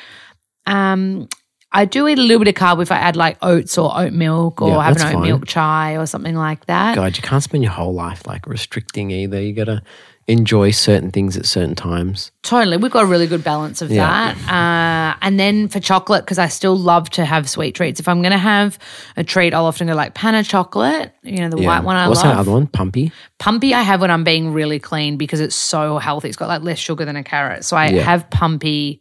Um, 0.67 1.29
I 1.73 1.85
do 1.85 2.09
eat 2.09 2.19
a 2.19 2.23
little 2.23 2.43
bit 2.43 2.49
of 2.49 2.55
carb 2.55 2.81
if 2.81 2.91
I 2.91 2.97
add 2.97 3.15
like 3.17 3.37
oats 3.43 3.77
or 3.77 3.93
oat 3.97 4.13
milk 4.13 4.63
or 4.63 4.69
Yeah, 4.71 4.83
have 4.83 4.97
an 4.97 5.03
oat 5.03 5.13
fine. 5.13 5.23
milk 5.23 5.47
chai 5.47 5.97
or 5.99 6.07
something 6.07 6.35
like 6.35 6.65
that. 6.67 6.95
God, 6.95 7.17
you 7.17 7.23
can't 7.23 7.43
spend 7.43 7.63
your 7.63 7.73
whole 7.73 7.93
life 7.93 8.27
like 8.27 8.47
restricting 8.47 9.11
either. 9.11 9.41
You 9.41 9.53
got 9.53 9.65
to 9.65 9.83
enjoy 10.29 10.71
certain 10.71 11.11
things 11.11 11.37
at 11.37 11.45
certain 11.47 11.75
times. 11.75 12.31
Totally. 12.43 12.77
We've 12.79 12.91
got 12.91 13.05
a 13.05 13.07
really 13.07 13.27
good 13.27 13.45
balance 13.45 13.83
of 13.83 13.91
Yeah. 13.91 14.35
that. 14.35 14.51
Uh, 14.51 15.19
and 15.23 15.39
then 15.41 15.69
for 15.69 15.79
chocolate, 15.81 16.25
because 16.25 16.39
I 16.39 16.49
still 16.49 16.77
love 16.77 17.09
to 17.11 17.25
have 17.27 17.49
sweet 17.49 17.75
treats. 17.75 17.99
If 18.01 18.09
I'm 18.09 18.21
going 18.23 18.33
to 18.33 18.39
have 18.39 18.79
a 19.19 19.25
treat, 19.25 19.53
I'll 19.55 19.65
often 19.67 19.87
go 19.89 19.95
like 19.95 20.15
Pana 20.15 20.43
chocolate, 20.45 21.13
you 21.23 21.39
know, 21.41 21.49
the 21.51 21.59
white 21.59 21.85
one 21.85 21.97
I 21.97 22.09
What's 22.09 22.23
love. 22.25 22.35
that 22.35 22.41
other 22.41 22.51
one? 22.53 22.67
Pumpy. 22.67 23.11
Pumpy, 23.39 23.73
I 23.75 23.83
have 23.83 24.01
when 24.01 24.11
I'm 24.11 24.25
being 24.25 24.53
really 24.55 24.79
clean 24.79 25.17
because 25.19 25.41
it's 25.41 25.57
so 25.57 25.99
healthy. 25.99 26.29
It's 26.29 26.37
got 26.37 26.49
like 26.49 26.63
less 26.63 26.79
sugar 26.79 27.05
than 27.07 27.17
a 27.17 27.25
carrot. 27.25 27.65
So 27.65 27.77
I 27.77 27.89
Yeah. 27.91 28.03
have 28.03 28.29
pumpy 28.31 29.01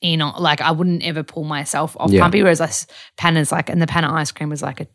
in, 0.00 0.20
like, 0.20 0.60
I 0.60 0.70
wouldn't 0.70 1.02
ever 1.02 1.22
pull 1.22 1.44
myself 1.44 1.96
off 1.98 2.10
Yeah. 2.10 2.22
pumpy, 2.22 2.42
whereas 2.42 2.60
I, 2.60 2.70
Pana's 3.16 3.52
like, 3.52 3.68
and 3.68 3.80
the 3.82 3.86
Pana 3.86 4.12
ice 4.12 4.30
cream 4.32 4.48
was 4.48 4.62
like 4.62 4.80
a 4.80 4.86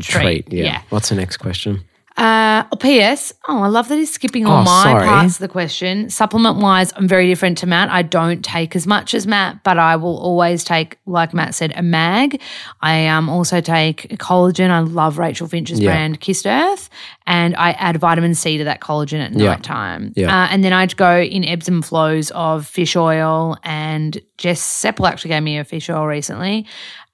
Treat. 0.00 0.50
Yeah. 0.52 0.64
yeah. 0.64 0.82
What's 0.88 1.10
the 1.10 1.14
next 1.14 1.36
question? 1.36 1.84
Uh, 2.16 2.62
oh, 2.70 2.76
P.S. 2.76 3.32
Oh, 3.48 3.60
I 3.62 3.66
love 3.66 3.88
that 3.88 3.96
he's 3.96 4.12
skipping 4.12 4.46
all 4.46 4.58
Oh, 4.60 4.62
my 4.62 4.82
sorry. 4.84 5.04
parts 5.08 5.34
of 5.34 5.38
the 5.40 5.48
question. 5.48 6.08
Supplement 6.10 6.58
wise, 6.58 6.92
I'm 6.94 7.08
very 7.08 7.26
different 7.26 7.58
to 7.58 7.66
Matt. 7.66 7.88
I 7.88 8.02
don't 8.02 8.44
take 8.44 8.76
as 8.76 8.86
much 8.86 9.14
as 9.14 9.26
Matt, 9.26 9.64
but 9.64 9.78
I 9.80 9.96
will 9.96 10.16
always 10.18 10.62
take, 10.62 10.96
like 11.06 11.34
Matt 11.34 11.56
said, 11.56 11.72
a 11.74 11.82
mag. 11.82 12.40
I 12.80 13.08
um, 13.08 13.28
also 13.28 13.60
take 13.60 14.08
collagen. 14.18 14.70
I 14.70 14.78
love 14.78 15.18
Rachel 15.18 15.48
Finch's 15.48 15.80
Yeah. 15.80 15.90
brand 15.90 16.20
Kissed 16.20 16.46
Earth, 16.46 16.88
and 17.26 17.56
I 17.56 17.72
add 17.72 17.96
vitamin 17.96 18.34
C 18.36 18.58
to 18.58 18.64
that 18.64 18.80
collagen 18.80 19.18
at 19.18 19.32
Yeah. 19.32 19.50
night 19.50 19.64
time. 19.64 20.12
Yeah. 20.14 20.28
Uh, 20.28 20.46
and 20.52 20.62
then 20.62 20.72
I'd 20.72 20.96
go 20.96 21.18
in 21.20 21.44
ebbs 21.44 21.66
and 21.66 21.84
flows 21.84 22.30
of 22.30 22.64
fish 22.64 22.94
oil. 22.94 23.56
And 23.64 24.20
Jess 24.38 24.60
Sepel 24.60 25.08
actually 25.08 25.30
gave 25.30 25.42
me 25.42 25.58
a 25.58 25.64
fish 25.64 25.90
oil 25.90 26.06
recently, 26.06 26.64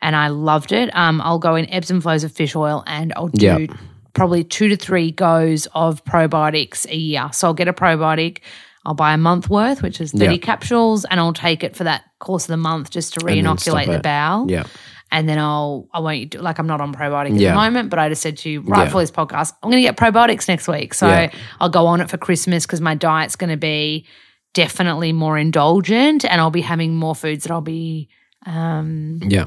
and 0.03 0.14
I 0.14 0.28
loved 0.28 0.72
it. 0.72 0.94
Um, 0.94 1.22
I'll 1.22 1.38
go 1.38 1.55
in 1.57 1.70
ebbs 1.70 1.90
and 1.90 2.03
flows 2.03 2.22
of 2.22 2.32
fish 2.32 2.55
oil, 2.55 2.84
and 2.86 3.14
I'll 3.16 3.28
do. 3.28 3.66
Probably 4.15 4.45
two 4.45 4.69
to 4.69 4.77
three 4.77 5.11
goes 5.11 5.67
of 5.75 6.05
probiotics 6.05 6.87
a 6.91 6.97
year. 6.97 7.29
So 7.33 7.49
I'll 7.49 7.55
get 7.55 7.69
a 7.69 7.73
probiotic. 7.73 8.39
I'll 8.87 8.95
buy 8.95 9.13
a 9.13 9.19
month 9.19 9.51
worth, 9.51 9.83
which 9.83 10.01
is 10.01 10.13
30 10.13 10.25
Yeah. 10.25 10.37
capsules, 10.39 11.05
and 11.05 11.21
I'll 11.21 11.33
take 11.35 11.63
it 11.63 11.77
for 11.77 11.85
that 11.85 12.05
course 12.19 12.45
of 12.45 12.49
the 12.49 12.57
month 12.57 12.91
just 12.91 13.15
to 13.15 13.21
then 13.21 13.35
re-inoculate 13.35 13.89
the 13.89 13.99
bowel. 14.01 14.51
Yeah. 14.51 14.65
And 15.13 15.29
then 15.29 15.39
I'll, 15.39 15.89
I 15.93 15.99
won't 16.01 16.31
do, 16.31 16.39
like, 16.39 16.59
I'm 16.59 16.67
not 16.69 16.81
on 16.81 16.95
probiotic 16.95 17.33
at 17.35 17.41
Yeah. 17.41 17.51
the 17.51 17.57
moment, 17.57 17.91
but 17.91 17.99
I 17.99 18.09
just 18.09 18.23
said 18.23 18.39
to 18.39 18.49
you 18.51 18.61
right 18.63 18.79
Yeah. 18.81 18.85
before 18.87 19.01
this 19.03 19.11
podcast, 19.11 19.53
I'm 19.63 19.71
going 19.71 19.83
to 19.83 19.87
get 19.89 19.97
probiotics 19.97 20.49
next 20.49 20.67
week. 20.69 20.95
So. 20.95 21.29
I'll 21.61 21.69
go 21.69 21.87
on 21.87 22.01
it 22.01 22.09
for 22.09 22.17
Christmas 22.17 22.65
because 22.65 22.81
my 22.81 22.95
diet's 22.95 23.37
going 23.37 23.51
to 23.51 23.57
be 23.57 24.07
definitely 24.55 25.13
more 25.13 25.37
indulgent 25.37 26.25
and 26.25 26.41
I'll 26.41 26.51
be 26.51 26.61
having 26.63 26.95
more 26.97 27.15
foods 27.15 27.43
that 27.45 27.53
I'll 27.53 27.61
be 27.61 28.09
um, 28.47 29.19
Yeah. 29.29 29.47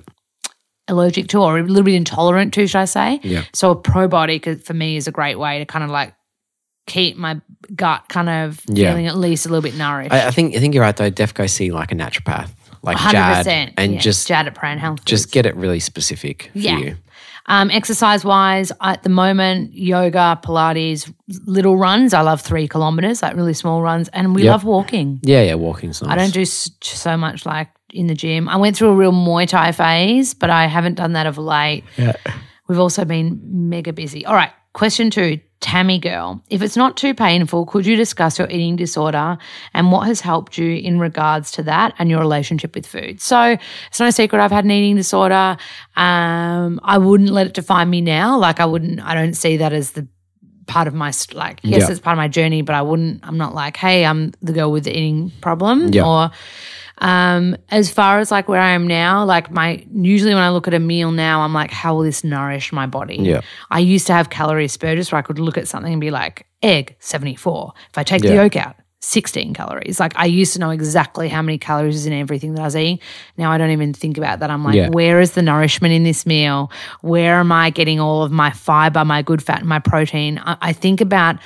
Allergic 0.90 1.28
to 1.30 1.40
or 1.42 1.58
a 1.60 1.64
little 1.64 1.84
bit 1.84 1.94
intolerant 1.96 2.54
to, 2.56 2.68
should 2.68 2.80
I 2.80 2.86
say? 2.86 3.20
Yeah. 3.24 3.44
So 3.54 3.72
a 3.72 3.76
probiotic 3.76 4.64
for 4.64 4.74
me 4.74 4.98
is 4.98 5.08
a 5.08 5.12
great 5.12 5.40
way 5.40 5.60
to 5.60 5.66
kind 5.66 5.84
of 5.84 5.90
like 5.90 6.14
keep 6.88 7.16
my 7.16 7.40
gut 7.76 8.04
kind 8.10 8.28
of 8.30 8.60
Yeah. 8.68 8.90
feeling 8.92 9.08
at 9.08 9.16
least 9.18 9.46
a 9.46 9.50
little 9.50 9.62
bit 9.62 9.76
nourished. 9.78 10.12
I, 10.12 10.28
I 10.28 10.32
think 10.32 10.56
I 10.56 10.60
think 10.60 10.74
you're 10.74 10.84
right 10.84 10.96
though. 10.96 11.10
Def 11.10 11.34
go 11.34 11.48
see 11.48 11.72
like 11.72 11.94
a 11.94 11.96
naturopath, 11.96 12.50
like 12.82 12.98
Hundred 12.98 13.44
Jad, 13.46 13.74
and 13.78 13.94
yeah. 13.94 14.00
just 14.00 14.28
Jad 14.28 14.46
at 14.48 14.56
Prahran 14.56 14.78
Health. 14.78 15.06
just 15.06 15.32
get 15.32 15.46
it 15.46 15.56
really 15.56 15.80
specific 15.80 16.50
for 16.52 16.60
Yeah. 16.60 16.78
you. 16.80 16.96
Um, 17.46 17.70
exercise 17.72 18.24
wise, 18.24 18.72
at 18.82 19.04
the 19.04 19.10
moment, 19.10 19.74
yoga, 19.74 20.40
Pilates, 20.44 21.14
little 21.46 21.76
runs. 21.78 22.14
I 22.14 22.22
love 22.22 22.40
three 22.40 22.70
kilometers, 22.70 23.22
like 23.22 23.36
really 23.36 23.54
small 23.54 23.82
runs, 23.82 24.08
and 24.10 24.34
we 24.34 24.44
Yep. 24.44 24.52
love 24.52 24.64
walking. 24.64 25.20
Yeah, 25.24 25.42
yeah, 25.44 25.56
walking's 25.56 26.02
nice. 26.02 26.12
I 26.12 26.16
don't 26.16 26.34
do 26.34 26.46
so 26.46 27.18
much 27.18 27.46
like 27.46 27.68
in 27.94 28.08
the 28.08 28.16
gym. 28.16 28.50
I 28.50 28.58
went 28.58 28.76
through 28.76 28.90
a 28.90 28.96
real 28.96 29.12
Muay 29.14 29.48
Thai 29.48 29.72
phase, 29.72 30.34
but 30.34 30.50
I 30.50 30.68
haven't 30.68 30.96
done 30.96 31.14
that 31.14 31.26
of 31.28 31.38
late. 31.38 31.84
Yeah. 31.98 32.14
We've 32.68 32.80
also 32.80 33.06
been 33.06 33.40
mega 33.70 33.94
busy. 33.94 34.26
All 34.26 34.34
right, 34.36 34.52
question 34.74 35.10
two, 35.12 35.40
Tammy 35.60 36.00
girl. 36.00 36.42
If 36.50 36.62
it's 36.62 36.76
not 36.78 36.98
too 36.98 37.14
painful, 37.14 37.66
could 37.66 37.86
you 37.86 37.96
discuss 37.96 38.40
your 38.40 38.50
eating 38.50 38.76
disorder 38.76 39.38
and 39.74 39.92
what 39.92 40.08
has 40.08 40.22
helped 40.22 40.58
you 40.58 40.76
in 40.76 41.00
regards 41.00 41.52
to 41.52 41.64
that 41.64 41.94
and 42.00 42.10
your 42.10 42.20
relationship 42.20 42.74
with 42.76 42.86
food? 42.88 43.22
So 43.22 43.58
it's 43.88 44.00
no 44.00 44.10
secret 44.10 44.42
I've 44.42 44.52
had 44.52 44.66
an 44.66 44.72
eating 44.72 44.96
disorder. 44.96 45.58
Um, 45.96 46.80
I 46.84 46.98
wouldn't 46.98 47.30
let 47.30 47.48
it 47.48 47.54
define 47.54 47.90
me 47.90 48.02
now. 48.02 48.38
Like 48.38 48.60
I 48.60 48.66
wouldn't. 48.66 49.00
I 49.02 49.14
don't 49.14 49.34
see 49.36 49.58
that 49.58 49.74
as 49.74 49.92
the 49.92 50.08
part 50.68 50.88
of 50.88 50.94
my 50.94 51.12
like. 51.34 51.60
Yes, 51.64 51.82
Yeah. 51.82 51.92
it's 51.92 52.00
part 52.00 52.14
of 52.16 52.18
my 52.18 52.30
journey, 52.30 52.62
but 52.62 52.76
I 52.76 52.82
wouldn't. 52.82 53.20
I'm 53.24 53.38
not 53.38 53.54
like, 53.54 53.76
hey, 53.78 54.06
I'm 54.06 54.32
the 54.42 54.54
girl 54.54 54.72
with 54.72 54.86
the 54.86 54.92
eating 54.98 55.32
problem 55.42 55.90
Yeah. 55.94 56.06
or. 56.08 56.32
Um, 57.00 57.58
as 57.70 57.92
far 57.92 58.20
as 58.20 58.32
like 58.32 58.48
where 58.48 58.62
I 58.62 58.72
am 58.72 58.88
now, 58.88 59.26
like 59.26 59.52
my 59.52 59.86
usually 59.94 60.34
when 60.34 60.44
I 60.44 60.50
look 60.50 60.68
at 60.68 60.74
a 60.74 60.80
meal 60.80 61.12
now, 61.12 61.42
I'm 61.42 61.54
like, 61.54 61.72
how 61.72 61.96
will 61.96 62.04
this 62.04 62.24
nourish 62.24 62.72
my 62.72 62.86
body? 62.86 63.18
Yeah. 63.18 63.42
I 63.72 63.80
used 63.80 64.08
to 64.08 64.14
have 64.14 64.30
calorie 64.30 64.66
asperges 64.66 65.12
where 65.12 65.20
I 65.20 65.22
could 65.22 65.40
look 65.40 65.58
at 65.58 65.68
something 65.68 65.92
and 65.92 66.02
be 66.02 66.12
like, 66.12 66.46
egg, 66.62 66.96
74. 67.00 67.74
If 67.90 67.98
I 67.98 68.04
take 68.04 68.22
the 68.22 68.36
yolk 68.36 68.56
out, 68.56 68.76
16 69.02 69.54
calories. 69.54 70.00
Like 70.00 70.14
I 70.16 70.26
used 70.26 70.54
to 70.54 70.60
know 70.60 70.70
exactly 70.70 71.28
how 71.28 71.42
many 71.42 71.58
calories 71.58 71.96
is 71.96 72.06
in 72.06 72.14
everything 72.14 72.54
that 72.54 72.62
I 72.62 72.66
was 72.66 72.76
eating. 72.76 73.00
Now 73.38 73.52
I 73.52 73.58
don't 73.58 73.72
even 73.72 73.94
think 73.94 74.18
about 74.18 74.40
that. 74.40 74.50
I'm 74.50 74.64
like, 74.64 74.76
Yeah. 74.76 74.90
where 74.90 75.20
is 75.20 75.32
the 75.32 75.42
nourishment 75.42 75.94
in 75.94 76.04
this 76.04 76.26
meal? 76.26 76.72
Where 77.02 77.36
am 77.36 77.52
I 77.52 77.70
getting 77.70 78.00
all 78.00 78.24
of 78.24 78.32
my 78.32 78.52
fiber, 78.52 79.04
my 79.04 79.22
good 79.22 79.44
fat, 79.44 79.60
and 79.60 79.68
my 79.68 79.80
protein? 79.80 80.40
I, 80.46 80.58
I 80.62 80.74
think 80.74 81.02
about, 81.02 81.38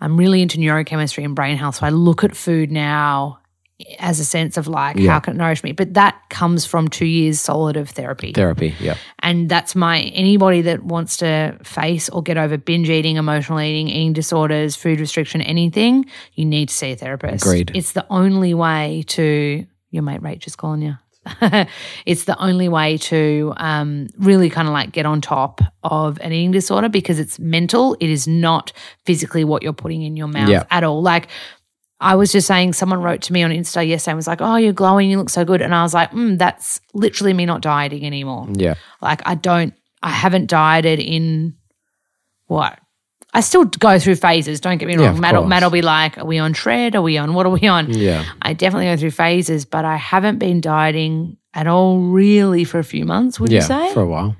I'm 0.00 0.16
really 0.16 0.42
into 0.42 0.58
neurochemistry 0.58 1.24
and 1.24 1.36
brain 1.36 1.56
health. 1.56 1.76
So 1.76 1.86
I 1.86 1.90
look 1.90 2.24
at 2.24 2.34
food 2.34 2.72
now 2.72 3.38
as 3.98 4.20
a 4.20 4.24
sense 4.24 4.56
of 4.56 4.68
like, 4.68 4.96
Yeah. 4.96 5.10
how 5.12 5.20
can 5.20 5.34
it 5.34 5.36
nourish 5.36 5.64
me? 5.64 5.72
But 5.72 5.94
that 5.94 6.14
comes 6.30 6.64
from 6.64 6.88
two 6.88 7.06
years 7.06 7.40
solid 7.40 7.76
of 7.76 7.90
therapy. 7.90 8.32
Therapy, 8.32 8.74
yeah. 8.78 8.96
And 9.20 9.48
that's 9.48 9.74
my 9.74 10.00
anybody 10.00 10.62
that 10.62 10.84
wants 10.84 11.16
to 11.18 11.58
face 11.64 12.08
or 12.08 12.22
get 12.22 12.36
over 12.36 12.56
binge 12.56 12.88
eating, 12.88 13.16
emotional 13.16 13.60
eating, 13.60 13.88
eating 13.88 14.12
disorders, 14.12 14.76
food 14.76 15.00
restriction, 15.00 15.40
anything, 15.42 16.06
you 16.34 16.44
need 16.44 16.68
to 16.68 16.74
see 16.74 16.92
a 16.92 16.96
therapist. 16.96 17.44
Agreed. 17.44 17.72
It's 17.74 17.92
the 17.92 18.06
only 18.10 18.54
way 18.54 19.04
to 19.08 19.66
your 19.90 20.02
mate 20.02 20.22
Rachel's 20.22 20.56
calling 20.56 20.82
you. 20.82 20.94
it's 22.06 22.24
the 22.24 22.38
only 22.38 22.68
way 22.68 22.98
to 22.98 23.54
um, 23.56 24.08
really 24.18 24.50
kind 24.50 24.68
of 24.68 24.74
like 24.74 24.92
get 24.92 25.06
on 25.06 25.20
top 25.22 25.60
of 25.82 26.18
an 26.20 26.32
eating 26.32 26.50
disorder 26.50 26.88
because 26.88 27.18
it's 27.18 27.38
mental. 27.38 27.96
It 27.98 28.10
is 28.10 28.28
not 28.28 28.72
physically 29.06 29.42
what 29.42 29.62
you're 29.62 29.72
putting 29.72 30.02
in 30.02 30.16
your 30.16 30.28
mouth 30.28 30.48
Yeah. 30.50 30.64
at 30.70 30.84
all. 30.84 31.00
Like 31.02 31.28
I 32.00 32.16
was 32.16 32.32
just 32.32 32.46
saying, 32.46 32.72
someone 32.72 33.00
wrote 33.00 33.22
to 33.22 33.32
me 33.32 33.42
on 33.42 33.50
Insta 33.50 33.86
yesterday 33.86 34.12
and 34.12 34.16
was 34.16 34.26
like, 34.26 34.40
"Oh, 34.40 34.56
you're 34.56 34.72
glowing. 34.72 35.10
You 35.10 35.18
look 35.18 35.30
so 35.30 35.44
good." 35.44 35.62
And 35.62 35.74
I 35.74 35.82
was 35.82 35.94
like, 35.94 36.10
mm, 36.10 36.38
"That's 36.38 36.80
literally 36.92 37.32
me 37.32 37.46
not 37.46 37.62
dieting 37.62 38.04
anymore." 38.04 38.48
Yeah. 38.52 38.74
Like 39.00 39.22
I 39.24 39.34
don't, 39.34 39.74
I 40.02 40.10
haven't 40.10 40.46
dieted 40.48 40.98
in 40.98 41.54
what? 42.46 42.78
I 43.32 43.40
still 43.40 43.64
go 43.64 43.98
through 43.98 44.16
phases. 44.16 44.60
Don't 44.60 44.78
get 44.78 44.86
me 44.86 44.96
wrong. 44.96 45.14
of 45.14 45.20
Matt, 45.20 45.34
will-. 45.34 45.46
Matt 45.46 45.62
will 45.62 45.70
be 45.70 45.82
like, 45.82 46.18
"Are 46.18 46.24
we 46.24 46.38
on 46.38 46.52
shred? 46.52 46.94
Are 46.94 47.02
we 47.02 47.16
on 47.16 47.34
what 47.34 47.46
are 47.46 47.50
we 47.50 47.66
on?" 47.66 47.92
Yeah. 47.92 48.24
I 48.42 48.52
definitely 48.52 48.86
go 48.86 48.96
through 48.96 49.12
phases, 49.12 49.64
but 49.64 49.84
I 49.84 49.96
haven't 49.96 50.38
been 50.38 50.60
dieting 50.60 51.36
at 51.54 51.66
all 51.66 52.00
really 52.00 52.64
for 52.64 52.78
a 52.78 52.84
few 52.84 53.04
months. 53.04 53.38
Would 53.40 53.50
yeah. 53.50 53.60
you 53.60 53.66
say? 53.66 53.94
For 53.94 54.02
a 54.02 54.06
while. 54.06 54.36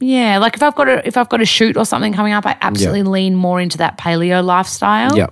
yeah, 0.00 0.38
like 0.38 0.54
if 0.56 0.62
I've 0.62 0.74
got 0.74 0.88
a 0.88 1.06
if 1.06 1.16
I've 1.16 1.28
got 1.28 1.40
a 1.40 1.46
shoot 1.46 1.76
or 1.76 1.84
something 1.84 2.12
coming 2.12 2.32
up, 2.32 2.46
I 2.46 2.56
absolutely 2.60 3.04
lean 3.04 3.34
more 3.34 3.60
into 3.60 3.78
that 3.78 3.98
paleo 3.98 4.44
lifestyle. 4.44 5.16
Yeah. 5.16 5.28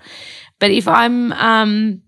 But 0.63 0.71
if 0.71 0.87
I'm 0.87 1.33
um, 1.33 2.03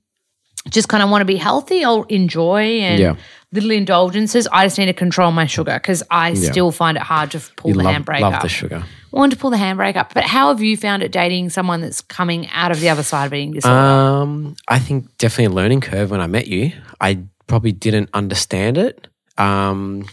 just 0.70 0.88
kind 0.88 1.02
of 1.02 1.10
want 1.10 1.22
to 1.22 1.24
be 1.24 1.34
healthy, 1.36 1.82
I'll 1.84 2.04
enjoy 2.04 2.60
and 2.82 3.00
Yeah. 3.00 3.16
little 3.50 3.72
indulgences. 3.72 4.46
I 4.52 4.64
just 4.66 4.78
need 4.78 4.86
to 4.86 4.92
control 4.92 5.32
my 5.32 5.46
sugar 5.46 5.74
because 5.74 6.04
I 6.08 6.34
still 6.34 6.70
find 6.70 6.96
it 6.96 7.02
hard 7.02 7.32
to 7.32 7.40
pull 7.56 7.72
You 7.72 7.78
the 7.78 7.82
love, 7.82 7.94
handbrake 7.96 8.20
love 8.20 8.34
up. 8.34 8.42
the 8.42 8.48
sugar. 8.48 8.84
I 9.12 9.16
want 9.18 9.32
to 9.32 9.38
pull 9.38 9.50
the 9.50 9.56
handbrake 9.56 9.96
up. 9.96 10.14
But 10.14 10.22
how 10.22 10.48
have 10.50 10.62
you 10.62 10.76
found 10.76 11.02
it 11.02 11.10
dating 11.10 11.50
someone 11.50 11.80
that's 11.80 12.00
coming 12.00 12.46
out 12.50 12.70
of 12.70 12.78
the 12.78 12.88
other 12.90 13.02
side 13.02 13.26
of 13.26 13.34
eating 13.34 13.54
disorder? 13.54 13.76
Um, 13.76 14.54
I 14.68 14.78
think 14.78 15.18
definitely 15.18 15.46
a 15.46 15.56
learning 15.56 15.80
curve 15.80 16.12
when 16.12 16.20
I 16.20 16.28
met 16.28 16.46
you. 16.46 16.70
I 17.00 17.24
probably 17.48 17.72
didn't 17.72 18.08
understand 18.14 18.78
it. 18.78 19.08
Um, 19.36 20.06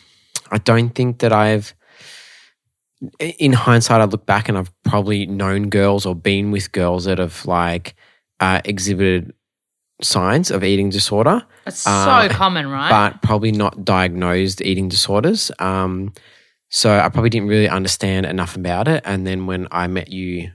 I 0.52 0.58
don't 0.58 0.90
think 0.96 1.20
that 1.20 1.32
I've, 1.32 1.76
in 3.40 3.54
hindsight, 3.54 4.02
I 4.02 4.06
look 4.06 4.26
back 4.26 4.50
and 4.50 4.58
I've 4.58 4.72
probably 4.84 5.28
known 5.28 5.70
girls 5.70 6.08
or 6.08 6.16
been 6.16 6.50
with 6.50 6.72
girls 6.72 7.06
that 7.06 7.20
have 7.20 7.46
like 7.46 7.96
uh, 8.42 8.60
exhibited 8.66 9.34
signs 10.02 10.52
of 10.52 10.64
eating 10.64 10.90
disorder, 10.90 11.46
it's 11.66 11.86
uh, 11.88 12.28
so 12.28 12.34
common, 12.34 12.68
right? 12.68 12.90
but 12.90 13.22
probably 13.22 13.52
not 13.52 13.86
diagnosed 13.86 14.62
eating 14.62 14.90
disorders. 14.90 15.52
Um, 15.60 16.14
so 16.70 16.98
I 16.98 17.08
probably 17.10 17.30
didn't 17.30 17.50
really 17.50 17.70
understand 17.70 18.26
enough 18.26 18.56
about 18.56 18.88
it. 18.88 19.04
And 19.06 19.28
then 19.28 19.46
when 19.46 19.68
I 19.72 19.88
met 19.88 20.12
you, 20.12 20.52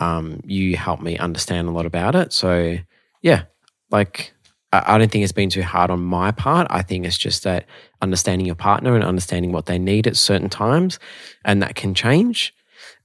um, 0.00 0.40
you 0.44 0.76
helped 0.76 1.02
me 1.02 1.16
understand 1.18 1.68
a 1.68 1.70
lot 1.70 1.86
about 1.86 2.14
it. 2.14 2.32
So 2.32 2.76
yeah, 3.22 3.44
like 3.90 4.32
I, 4.72 4.94
I 4.94 4.98
don't 4.98 5.10
think 5.10 5.22
it's 5.22 5.32
been 5.32 5.50
too 5.50 5.62
hard 5.62 5.90
on 5.90 6.00
my 6.00 6.32
part. 6.32 6.66
I 6.70 6.82
think 6.82 7.06
it's 7.06 7.18
just 7.18 7.44
that 7.44 7.66
understanding 8.02 8.46
your 8.46 8.56
partner 8.56 8.94
and 8.94 9.04
understanding 9.04 9.52
what 9.52 9.66
they 9.66 9.78
need 9.78 10.06
at 10.06 10.16
certain 10.16 10.48
times, 10.48 10.98
and 11.44 11.62
that 11.62 11.74
can 11.74 11.94
change. 11.94 12.54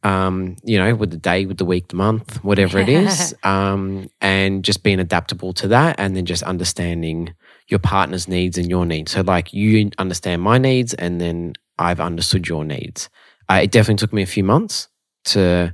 Um, 0.06 0.56
you 0.64 0.78
know, 0.78 0.94
with 0.94 1.10
the 1.10 1.18
day, 1.18 1.46
with 1.48 1.58
the 1.58 1.66
week, 1.66 1.88
the 1.88 1.96
month, 1.96 2.44
whatever 2.44 2.78
it 2.78 2.90
is, 2.90 3.34
um, 3.44 4.08
and 4.22 4.64
just 4.64 4.84
being 4.84 5.00
adaptable 5.00 5.52
to 5.54 5.68
that, 5.70 5.96
and 6.00 6.16
then 6.16 6.26
just 6.26 6.44
understanding 6.44 7.34
your 7.70 7.80
partner's 7.80 8.28
needs 8.28 8.58
and 8.60 8.70
your 8.70 8.86
needs. 8.86 9.12
So, 9.14 9.22
like, 9.22 9.52
you 9.52 9.90
understand 9.98 10.42
my 10.44 10.58
needs, 10.60 10.94
and 10.94 11.20
then 11.20 11.54
I've 11.80 12.00
understood 12.00 12.48
your 12.48 12.64
needs. 12.64 13.10
Uh, 13.50 13.62
it 13.64 13.72
definitely 13.72 13.96
took 14.00 14.14
me 14.14 14.22
a 14.22 14.28
few 14.28 14.44
months 14.44 14.90
to 15.26 15.74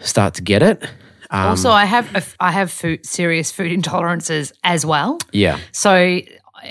start 0.00 0.34
to 0.34 0.42
get 0.42 0.62
it. 0.62 0.82
Um, 1.30 1.48
also, 1.50 1.70
I 1.70 1.84
have 1.84 2.14
a, 2.14 2.22
I 2.40 2.52
have 2.52 2.70
food, 2.72 3.04
serious 3.04 3.50
food 3.52 3.70
intolerances 3.82 4.52
as 4.64 4.86
well. 4.86 5.18
yeah, 5.32 5.58
So 5.72 6.20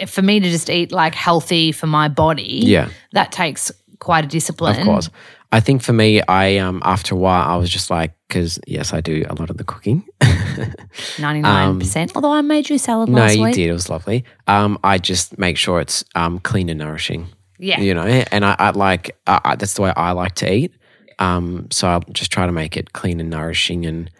for 0.08 0.22
me 0.24 0.40
to 0.40 0.50
just 0.50 0.70
eat 0.70 0.92
like 0.92 1.14
healthy 1.14 1.72
for 1.72 1.88
my 1.88 2.08
body, 2.08 2.62
Yeah. 2.64 2.90
that 3.12 3.32
takes 3.32 3.72
quite 4.00 4.26
a 4.26 4.28
discipline. 4.28 4.80
of 4.80 4.86
course. 4.86 5.10
I 5.56 5.62
think 5.62 5.82
for 5.82 5.94
me, 5.94 6.22
I 6.28 6.58
um, 6.58 6.82
after 6.84 7.16
a 7.16 7.18
while, 7.18 7.50
I 7.50 7.56
was 7.56 7.70
just 7.70 7.90
like, 7.90 8.12
because 8.28 8.60
yes, 8.68 8.92
I 8.92 9.00
do 9.00 9.24
a 9.30 9.36
lot 9.36 9.50
of 9.50 9.56
the 9.56 9.64
cooking. 9.64 10.06
ninety 11.18 11.40
nine 11.40 11.80
percent. 11.80 12.12
Although 12.14 12.34
I 12.34 12.42
made 12.42 12.70
you 12.70 12.78
salad 12.78 13.08
no, 13.08 13.22
last 13.22 13.38
you 13.38 13.44
week. 13.46 13.56
did. 13.56 13.70
It 13.70 13.72
was 13.72 13.90
lovely. 13.90 14.26
Um, 14.48 14.78
I 14.84 14.98
just 14.98 15.40
make 15.40 15.56
sure 15.56 15.80
it's 15.80 16.04
um, 16.14 16.40
clean 16.40 16.68
and 16.68 16.78
nourishing. 16.78 17.30
Yeah. 17.58 17.80
you 17.80 17.94
know, 17.94 18.04
and 18.04 18.44
I, 18.44 18.58
I 18.60 18.72
like 18.72 19.18
I, 19.28 19.40
I, 19.46 19.56
that's 19.56 19.76
the 19.76 19.84
way 19.84 19.94
I 19.96 20.12
like 20.12 20.36
to 20.36 20.54
eat. 20.54 20.74
Um, 21.20 21.68
so 21.72 21.88
I'll 21.88 22.04
just 22.12 22.34
try 22.34 22.46
to 22.46 22.52
make 22.52 22.76
it 22.76 22.92
clean 22.92 23.22
and 23.22 23.30
nourishing 23.30 23.86
and 23.86 24.12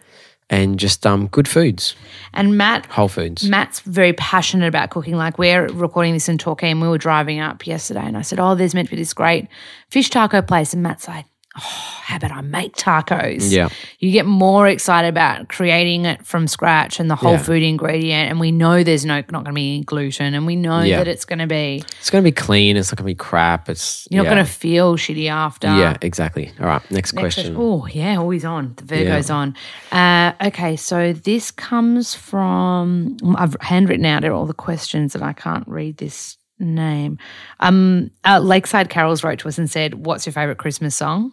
and 0.48 0.78
just 0.78 1.06
um 1.06 1.26
good 1.28 1.48
foods, 1.48 1.94
And 2.32 2.56
Matt, 2.56 2.86
whole 2.86 3.08
foods. 3.08 3.48
Matt's 3.48 3.80
very 3.80 4.12
passionate 4.12 4.68
about 4.68 4.90
cooking. 4.90 5.16
Like 5.16 5.38
we're 5.38 5.66
recording 5.68 6.14
this 6.14 6.28
in 6.28 6.38
Torquay 6.38 6.70
and 6.70 6.80
we 6.80 6.88
were 6.88 6.98
driving 6.98 7.40
up 7.40 7.66
yesterday 7.66 8.04
and 8.04 8.16
I 8.16 8.22
said, 8.22 8.38
Oh, 8.38 8.54
there's 8.54 8.74
meant 8.74 8.88
to 8.88 8.94
be 8.94 9.00
this 9.00 9.14
great 9.14 9.48
fish 9.90 10.10
taco 10.10 10.42
place. 10.42 10.72
And 10.72 10.82
Matt's 10.82 11.08
like, 11.08 11.26
Oh, 11.58 12.00
how 12.02 12.16
about 12.16 12.32
I 12.32 12.40
make 12.42 12.76
tacos? 12.76 13.50
Yeah. 13.50 13.68
You 13.98 14.10
get 14.12 14.26
more 14.26 14.68
excited 14.68 15.08
about 15.08 15.48
creating 15.48 16.04
it 16.04 16.24
from 16.26 16.46
scratch 16.46 17.00
and 17.00 17.10
the 17.10 17.16
whole 17.16 17.32
Yeah. 17.32 17.38
food 17.42 17.62
ingredient. 17.62 18.30
And 18.30 18.38
we 18.40 18.52
know 18.52 18.82
there's 18.82 19.04
no 19.04 19.16
not 19.16 19.44
gonna 19.44 19.52
be 19.52 19.82
gluten 19.82 20.34
and 20.34 20.46
we 20.46 20.54
know 20.56 20.80
Yeah. 20.82 20.98
that 20.98 21.08
it's 21.08 21.24
gonna 21.24 21.46
be 21.46 21.82
It's 21.98 22.10
gonna 22.10 22.22
be 22.22 22.32
clean. 22.32 22.76
It's 22.76 22.92
not 22.92 22.96
gonna 22.98 23.06
be 23.06 23.14
crap. 23.14 23.68
It's 23.68 24.06
you're 24.10 24.22
yeah. 24.22 24.28
not 24.30 24.34
gonna 24.36 24.44
feel 24.46 24.96
shitty 24.96 25.28
after. 25.30 25.68
yeah, 25.68 25.96
exactly. 26.02 26.52
All 26.60 26.66
right, 26.66 26.82
next, 26.90 27.14
Next 27.14 27.34
question. 27.34 27.54
Oh, 27.58 27.86
yeah, 27.86 28.16
always 28.16 28.44
on. 28.44 28.74
The 28.76 28.84
Virgo's 28.84 29.30
on. 29.30 29.54
Uh, 29.90 30.32
okay, 30.44 30.76
so 30.76 31.12
this 31.12 31.50
comes 31.50 32.14
from, 32.14 33.16
I've 33.36 33.56
handwritten 33.60 34.04
out 34.06 34.24
all 34.24 34.46
the 34.46 34.54
questions 34.54 35.14
and 35.14 35.24
I 35.24 35.32
can't 35.32 35.66
read 35.66 35.96
this 35.96 36.36
name. 36.58 37.18
Um, 37.60 38.10
uh, 38.24 38.40
Lakeside 38.40 38.88
Carols 38.88 39.22
wrote 39.22 39.38
to 39.40 39.48
us 39.48 39.58
and 39.58 39.70
said, 39.70 40.06
What's 40.06 40.26
your 40.26 40.32
favorite 40.32 40.58
Christmas 40.58 40.94
song? 40.96 41.32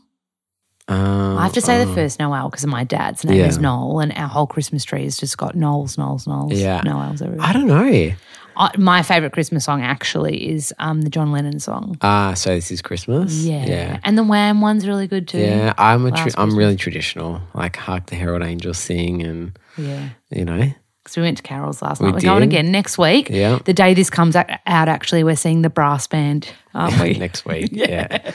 Um, 0.88 1.38
I 1.38 1.44
have 1.44 1.54
to 1.54 1.62
say 1.62 1.82
uh, 1.82 1.86
the 1.86 1.94
first 1.94 2.20
Noel 2.20 2.50
because 2.50 2.64
of 2.64 2.70
my 2.70 2.84
dad's 2.84 3.24
name 3.24 3.38
Yeah. 3.40 3.48
is 3.48 3.58
Noel 3.58 4.00
and 4.02 4.12
our 4.18 4.28
whole 4.28 4.48
Christmas 4.48 4.84
tree 4.84 5.04
has 5.06 5.18
just 5.18 5.38
got 5.38 5.56
Noels, 5.56 5.98
Noels, 5.98 6.28
Noels. 6.28 6.54
Yeah. 6.54 6.82
Noels 6.84 7.22
everywhere. 7.22 7.46
I 7.48 7.54
don't 7.54 7.68
know. 7.68 8.12
Uh, 8.56 8.70
my 8.78 9.02
favorite 9.02 9.32
Christmas 9.34 9.66
song 9.66 9.82
actually 9.82 10.48
is 10.52 10.74
um, 10.78 11.02
the 11.02 11.10
John 11.10 11.32
Lennon 11.32 11.60
song. 11.60 11.98
Ah, 12.02 12.34
so 12.36 12.54
this 12.54 12.70
is 12.70 12.82
Christmas. 12.84 13.34
Yeah. 13.44 13.66
yeah. 13.66 14.00
And 14.04 14.16
the 14.18 14.24
Wham 14.24 14.62
one's 14.62 14.86
really 14.86 15.08
good 15.08 15.28
too. 15.28 15.40
Yeah, 15.40 15.74
I'm 15.78 16.06
a 16.06 16.12
tra- 16.12 16.32
I'm 16.38 16.56
really 16.56 16.76
traditional. 16.76 17.42
Like 17.56 17.76
hark 17.78 18.08
the 18.08 18.16
herald 18.16 18.44
angels 18.44 18.78
sing, 18.78 19.24
and 19.24 19.58
Yeah. 19.76 20.10
you 20.30 20.46
know, 20.46 20.72
because 21.04 21.18
we 21.18 21.24
went 21.24 21.38
to 21.38 21.44
Carol's 21.44 21.82
last 21.82 22.00
We 22.00 22.08
night. 22.08 22.16
We're 22.16 22.22
going 22.22 22.44
again 22.44 22.72
next 22.72 22.98
week. 22.98 23.30
Yeah. 23.30 23.60
The 23.66 23.74
day 23.74 23.94
this 23.94 24.10
comes 24.10 24.36
out, 24.36 24.50
actually, 24.66 25.24
we're 25.24 25.36
seeing 25.36 25.62
the 25.62 25.70
brass 25.70 26.08
band, 26.08 26.50
aren't 26.74 27.00
we? 27.02 27.14
next 27.20 27.46
week. 27.46 27.70
yeah. 27.74 28.32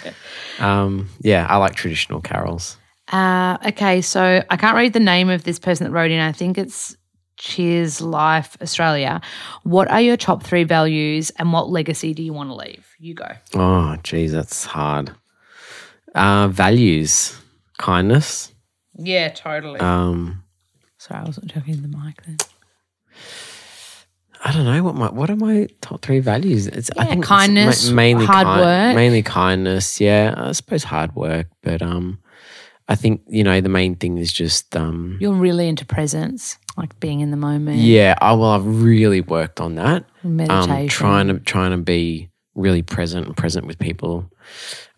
Um, 0.59 1.09
yeah, 1.21 1.47
I 1.49 1.57
like 1.57 1.75
traditional 1.75 2.21
carols. 2.21 2.77
Uh, 3.11 3.57
okay, 3.69 4.03
so 4.03 4.45
I 4.51 4.57
can't 4.59 4.77
read 4.77 4.93
the 4.93 5.01
name 5.01 5.31
of 5.31 5.45
this 5.45 5.59
person 5.59 5.87
that 5.87 5.93
wrote 5.93 6.11
in. 6.11 6.21
I 6.21 6.33
think 6.33 6.59
it's 6.59 6.95
Cheers 7.39 8.03
Life 8.03 8.59
Australia. 8.61 9.23
What 9.63 9.91
are 9.91 10.03
your 10.03 10.19
top 10.19 10.43
three 10.43 10.65
values 10.65 11.31
and 11.39 11.53
what 11.55 11.71
legacy 11.71 12.13
do 12.13 12.23
you 12.23 12.35
want 12.35 12.51
to 12.51 12.55
leave? 12.55 12.87
You 12.99 13.15
go. 13.15 13.29
Oh, 13.55 13.97
geez, 14.03 14.33
that's 14.33 14.67
hard. 14.67 15.13
Uh, 16.15 16.49
values, 16.49 17.35
kindness. 17.79 18.53
Yeah, 18.99 19.31
totally. 19.31 19.81
Um, 19.81 20.45
Sorry, 20.99 21.21
I 21.21 21.25
wasn't 21.25 21.51
talking 21.51 21.75
to 21.75 21.81
the 21.81 21.89
mic 21.89 22.23
then. 22.27 22.37
I 24.45 24.53
don't 24.53 24.65
know 24.65 24.83
what 24.85 24.95
my 24.95 25.11
what 25.11 25.31
are 25.31 25.37
my 25.37 25.67
top 25.81 26.01
three 26.03 26.21
values. 26.21 26.67
It's 26.67 26.91
I 26.97 27.03
Yeah, 27.03 27.09
think 27.11 27.19
it's 27.21 27.29
kindness, 27.29 27.91
mainly 27.91 28.25
hard 28.27 28.47
kind- 28.47 28.61
work. 28.61 28.95
mainly 28.97 29.23
kindness. 29.23 30.01
Yeah, 30.01 30.35
I 30.37 30.53
suppose 30.53 30.85
hard 30.85 31.15
work, 31.17 31.49
but 31.63 31.83
um, 31.83 32.19
I 32.89 32.95
think 32.95 33.23
you 33.29 33.43
know 33.45 33.61
the 33.61 33.69
main 33.69 33.97
thing 33.97 34.17
is 34.19 34.33
just 34.33 34.77
um, 34.77 35.19
You're 35.21 35.35
really 35.35 35.67
into 35.69 35.85
presence, 35.85 36.57
like 36.77 36.99
being 37.01 37.21
in 37.21 37.31
the 37.33 37.37
moment, 37.37 37.79
yeah. 37.79 38.15
I 38.21 38.33
well, 38.35 38.51
I've 38.53 38.67
really 38.83 39.21
worked 39.21 39.61
on 39.61 39.75
that. 39.75 40.05
meditation. 40.23 40.71
um, 40.83 40.89
trying 40.89 41.29
to 41.29 41.39
trying 41.41 41.73
to 41.73 41.79
be 41.79 42.31
really 42.55 42.83
present 42.83 43.27
and 43.27 43.37
present 43.37 43.67
with 43.67 43.79
people 43.79 44.31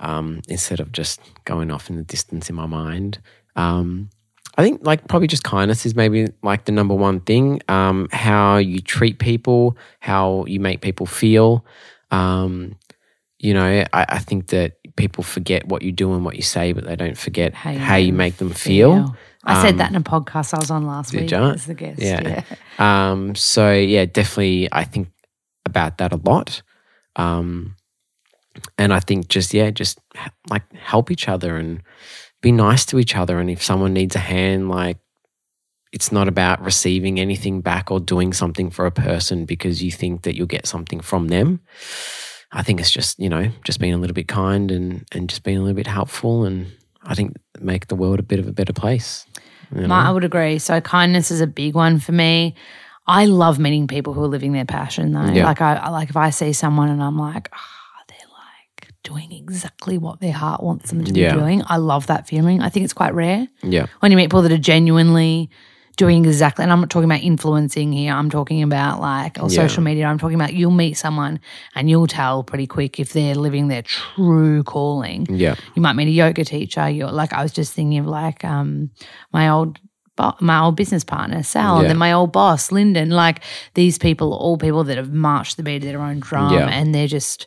um, 0.00 0.40
instead 0.48 0.80
of 0.80 0.92
just 0.92 1.20
going 1.44 1.70
off 1.70 1.90
in 1.90 1.96
the 1.96 2.02
distance 2.02 2.48
in 2.50 2.56
my 2.56 2.66
mind. 2.66 3.18
Um, 3.56 4.10
I 4.58 4.62
think 4.62 4.80
like 4.84 5.06
probably 5.08 5.28
just 5.28 5.44
kindness 5.44 5.86
is 5.86 5.94
maybe 5.94 6.26
like 6.42 6.64
the 6.64 6.72
number 6.72 6.94
one 6.94 7.20
thing. 7.20 7.60
Um, 7.68 8.08
how 8.12 8.56
you 8.56 8.80
treat 8.80 9.18
people, 9.18 9.76
how 10.00 10.44
you 10.46 10.60
make 10.60 10.80
people 10.80 11.06
feel. 11.06 11.64
Um, 12.10 12.76
you 13.38 13.54
know, 13.54 13.84
I, 13.92 14.06
I 14.08 14.18
think 14.18 14.48
that 14.48 14.72
people 14.96 15.24
forget 15.24 15.66
what 15.66 15.82
you 15.82 15.92
do 15.92 16.12
and 16.12 16.24
what 16.24 16.36
you 16.36 16.42
say, 16.42 16.72
but 16.72 16.84
they 16.84 16.96
don't 16.96 17.16
forget 17.16 17.54
How 17.54 17.72
how 17.72 17.96
you 17.96 18.08
you, 18.08 18.12
make 18.12 18.36
them 18.36 18.50
feel. 18.50 19.16
I 19.44 19.62
said 19.62 19.72
Um, 19.72 19.78
that 19.78 19.90
in 19.90 19.96
a 19.96 20.02
podcast 20.02 20.52
I 20.52 20.58
was 20.58 20.70
on 20.70 20.84
last 20.86 21.14
week 21.14 21.30
ya? 21.30 21.52
as 21.52 21.64
the 21.66 21.74
guest. 21.74 22.00
Yeah. 22.02 22.42
Um, 22.78 23.34
so 23.34 23.72
yeah, 23.72 24.04
definitely, 24.06 24.68
I 24.72 24.84
think 24.84 25.08
about 25.66 25.98
that 25.98 26.12
a 26.12 26.16
lot. 26.16 26.62
Um, 27.16 27.76
and 28.78 28.92
I 28.92 29.00
think 29.00 29.28
just 29.28 29.54
yeah, 29.54 29.70
just 29.70 29.98
like 30.48 30.70
help 30.72 31.10
each 31.10 31.28
other 31.28 31.56
and 31.56 31.82
be 32.40 32.52
nice 32.52 32.84
to 32.86 32.98
each 32.98 33.16
other. 33.16 33.38
And 33.38 33.50
if 33.50 33.62
someone 33.62 33.92
needs 33.92 34.16
a 34.16 34.20
hand, 34.20 34.68
like 34.68 34.98
it's 35.92 36.12
not 36.12 36.28
about 36.28 36.62
receiving 36.64 37.18
anything 37.18 37.60
back 37.60 37.90
or 37.90 38.00
doing 38.00 38.32
something 38.32 38.70
for 38.70 38.86
a 38.86 38.92
person 38.92 39.44
because 39.44 39.82
you 39.82 39.90
think 39.90 40.22
that 40.22 40.36
you'll 40.36 40.46
get 40.46 40.66
something 40.66 41.00
from 41.00 41.28
them. 41.28 41.60
I 42.52 42.62
think 42.62 42.80
it's 42.80 42.90
just 42.90 43.18
you 43.18 43.28
know 43.28 43.50
just 43.64 43.80
being 43.80 43.94
a 43.94 43.98
little 43.98 44.14
bit 44.14 44.28
kind 44.28 44.70
and 44.70 45.06
and 45.12 45.28
just 45.28 45.42
being 45.42 45.58
a 45.58 45.60
little 45.60 45.76
bit 45.76 45.86
helpful 45.86 46.44
and 46.44 46.66
I 47.02 47.14
think 47.14 47.36
make 47.60 47.88
the 47.88 47.94
world 47.94 48.18
a 48.18 48.22
bit 48.22 48.38
of 48.38 48.46
a 48.46 48.52
better 48.52 48.72
place. 48.72 49.24
you 49.74 49.86
know? 49.86 49.94
I 49.94 50.10
would 50.10 50.24
agree. 50.24 50.58
So 50.58 50.80
kindness 50.80 51.30
is 51.30 51.40
a 51.40 51.46
big 51.46 51.74
one 51.74 51.98
for 51.98 52.12
me. 52.12 52.54
I 53.06 53.26
love 53.26 53.58
meeting 53.58 53.86
people 53.86 54.12
who 54.12 54.22
are 54.22 54.28
living 54.28 54.52
their 54.52 54.64
passion 54.64 55.12
though. 55.12 55.24
Yeah. 55.32 55.46
Like 55.46 55.60
I 55.60 55.88
like 55.90 56.10
if 56.10 56.16
I 56.16 56.30
see 56.30 56.52
someone 56.52 56.90
and 56.90 57.02
I'm 57.02 57.18
like, 57.18 57.50
like 57.50 57.50
doing 59.02 59.32
exactly 59.32 59.96
what 59.98 60.20
their 60.20 60.32
heart 60.32 60.62
wants 60.62 60.90
them 60.90 61.04
to 61.04 61.12
Yeah. 61.12 61.32
be 61.34 61.40
doing. 61.40 61.62
I 61.66 61.76
love 61.78 62.06
that 62.08 62.26
feeling. 62.28 62.60
I 62.60 62.68
think 62.68 62.84
it's 62.84 62.92
quite 62.92 63.14
rare 63.14 63.48
yeah, 63.62 63.86
when 64.00 64.10
you 64.12 64.16
meet 64.16 64.24
people 64.26 64.42
that 64.42 64.52
are 64.52 64.58
genuinely 64.58 65.48
doing 65.96 66.24
exactly 66.24 66.62
and 66.62 66.72
I'm 66.72 66.80
not 66.80 66.88
talking 66.88 67.10
about 67.10 67.22
influencing 67.22 67.92
here. 67.92 68.12
I'm 68.14 68.30
talking 68.30 68.62
about 68.62 69.00
like 69.00 69.38
or 69.38 69.50
Yeah. 69.50 69.56
social 69.66 69.82
media. 69.82 70.06
I'm 70.06 70.18
talking 70.18 70.34
about 70.34 70.54
you'll 70.54 70.70
meet 70.70 70.96
someone 70.96 71.40
and 71.74 71.90
you'll 71.90 72.06
tell 72.06 72.42
pretty 72.42 72.66
quick 72.66 72.98
if 72.98 73.12
they're 73.12 73.34
living 73.34 73.68
their 73.68 73.82
true 73.82 74.62
calling 74.62 75.26
yeah, 75.30 75.56
you 75.74 75.82
might 75.82 75.94
meet 75.96 76.08
a 76.08 76.10
yoga 76.10 76.44
teacher. 76.44 76.88
You're 76.88 77.10
like 77.12 77.32
I 77.32 77.42
was 77.42 77.52
just 77.52 77.72
thinking 77.74 77.98
of 77.98 78.06
like 78.06 78.44
um 78.44 78.90
my 79.32 79.48
old 79.48 79.78
my 80.40 80.60
old 80.60 80.76
business 80.76 81.02
partner 81.04 81.42
Sal, 81.42 81.76
Yeah. 81.76 81.80
and 81.82 81.90
then 81.90 81.96
my 81.98 82.12
old 82.12 82.32
boss 82.32 82.70
Lyndon. 82.70 83.08
Like 83.10 83.42
these 83.74 83.96
people, 83.96 84.34
all 84.34 84.58
people 84.58 84.84
that 84.84 84.98
have 84.98 85.10
marched 85.12 85.56
the 85.56 85.62
beat 85.62 85.76
of 85.76 85.82
their 85.88 86.02
own 86.02 86.20
drum, 86.20 86.52
Yeah. 86.52 86.68
and 86.68 86.94
they're 86.94 87.06
just. 87.08 87.46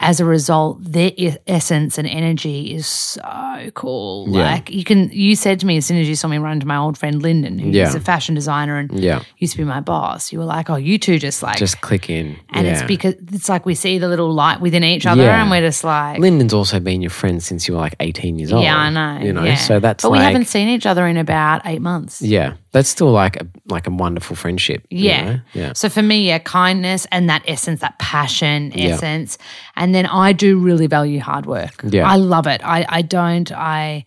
As 0.00 0.20
a 0.20 0.24
result, 0.24 0.78
their 0.82 1.12
essence 1.46 1.98
and 1.98 2.06
energy 2.08 2.74
is 2.74 2.86
so 2.86 3.70
cool. 3.74 4.26
Yeah. 4.28 4.52
Like 4.52 4.70
you 4.70 4.84
can, 4.84 5.10
you 5.12 5.36
said 5.36 5.60
to 5.60 5.66
me 5.66 5.76
as 5.76 5.86
soon 5.86 5.98
as 5.98 6.08
you 6.08 6.14
saw 6.14 6.28
me 6.28 6.38
run 6.38 6.60
to 6.60 6.66
my 6.66 6.76
old 6.76 6.96
friend 6.96 7.22
Lyndon, 7.22 7.58
who's 7.58 7.74
Yeah. 7.74 7.94
a 7.94 8.00
fashion 8.00 8.34
designer 8.34 8.78
and 8.78 8.98
yeah. 8.98 9.22
used 9.38 9.52
to 9.52 9.58
be 9.58 9.64
my 9.64 9.80
boss. 9.80 10.32
You 10.32 10.38
were 10.38 10.44
like, 10.44 10.70
"Oh, 10.70 10.76
you 10.76 10.98
two 10.98 11.18
just 11.18 11.42
like 11.42 11.58
Just 11.58 11.80
click 11.80 12.08
in. 12.08 12.36
and 12.50 12.66
it's 12.66 12.82
because 12.82 13.14
it's 13.32 13.48
like 13.48 13.66
we 13.66 13.74
see 13.74 13.98
the 13.98 14.08
little 14.08 14.32
light 14.32 14.60
within 14.60 14.84
each 14.84 15.06
other, 15.06 15.22
and 15.22 15.50
we're 15.50 15.60
just 15.60 15.84
like, 15.84 16.18
Lyndon's 16.18 16.54
also 16.54 16.80
been 16.80 17.02
your 17.02 17.10
friend 17.10 17.42
since 17.42 17.68
you 17.68 17.74
were 17.74 17.80
like 17.80 17.96
18 18.00 18.38
years 18.38 18.52
old. 18.52 18.62
yeah, 18.64 18.76
I 18.76 18.90
know, 18.90 19.24
You 19.24 19.32
know, 19.32 19.54
so 19.56 19.80
that's 19.80 20.02
but 20.02 20.10
like, 20.10 20.18
we 20.20 20.24
haven't 20.24 20.46
seen 20.46 20.68
each 20.68 20.86
other 20.86 21.06
in 21.06 21.16
about 21.16 21.62
eight 21.66 21.82
months. 21.82 22.22
yeah, 22.22 22.54
that's 22.72 22.88
still 22.88 23.10
like 23.12 23.36
a 23.36 23.46
like 23.68 23.86
a 23.86 23.90
wonderful 23.90 24.36
friendship. 24.36 24.86
you 24.90 25.04
Yeah. 25.08 25.24
know? 25.24 25.40
yeah, 25.54 25.72
So 25.74 25.88
for 25.88 26.02
me, 26.02 26.26
yeah, 26.28 26.38
kindness 26.38 27.06
and 27.10 27.28
that 27.30 27.42
essence, 27.46 27.80
that 27.80 27.98
passion 27.98 28.72
essence. 28.78 29.38
And 29.76 29.94
then 29.94 30.06
I 30.06 30.32
do 30.32 30.58
really 30.58 30.86
value 30.86 31.20
hard 31.20 31.46
work. 31.46 31.82
Yeah. 31.84 32.08
I 32.08 32.16
love 32.16 32.46
it. 32.46 32.60
I, 32.64 32.86
I 32.88 33.02
don't, 33.02 33.50
I, 33.52 34.04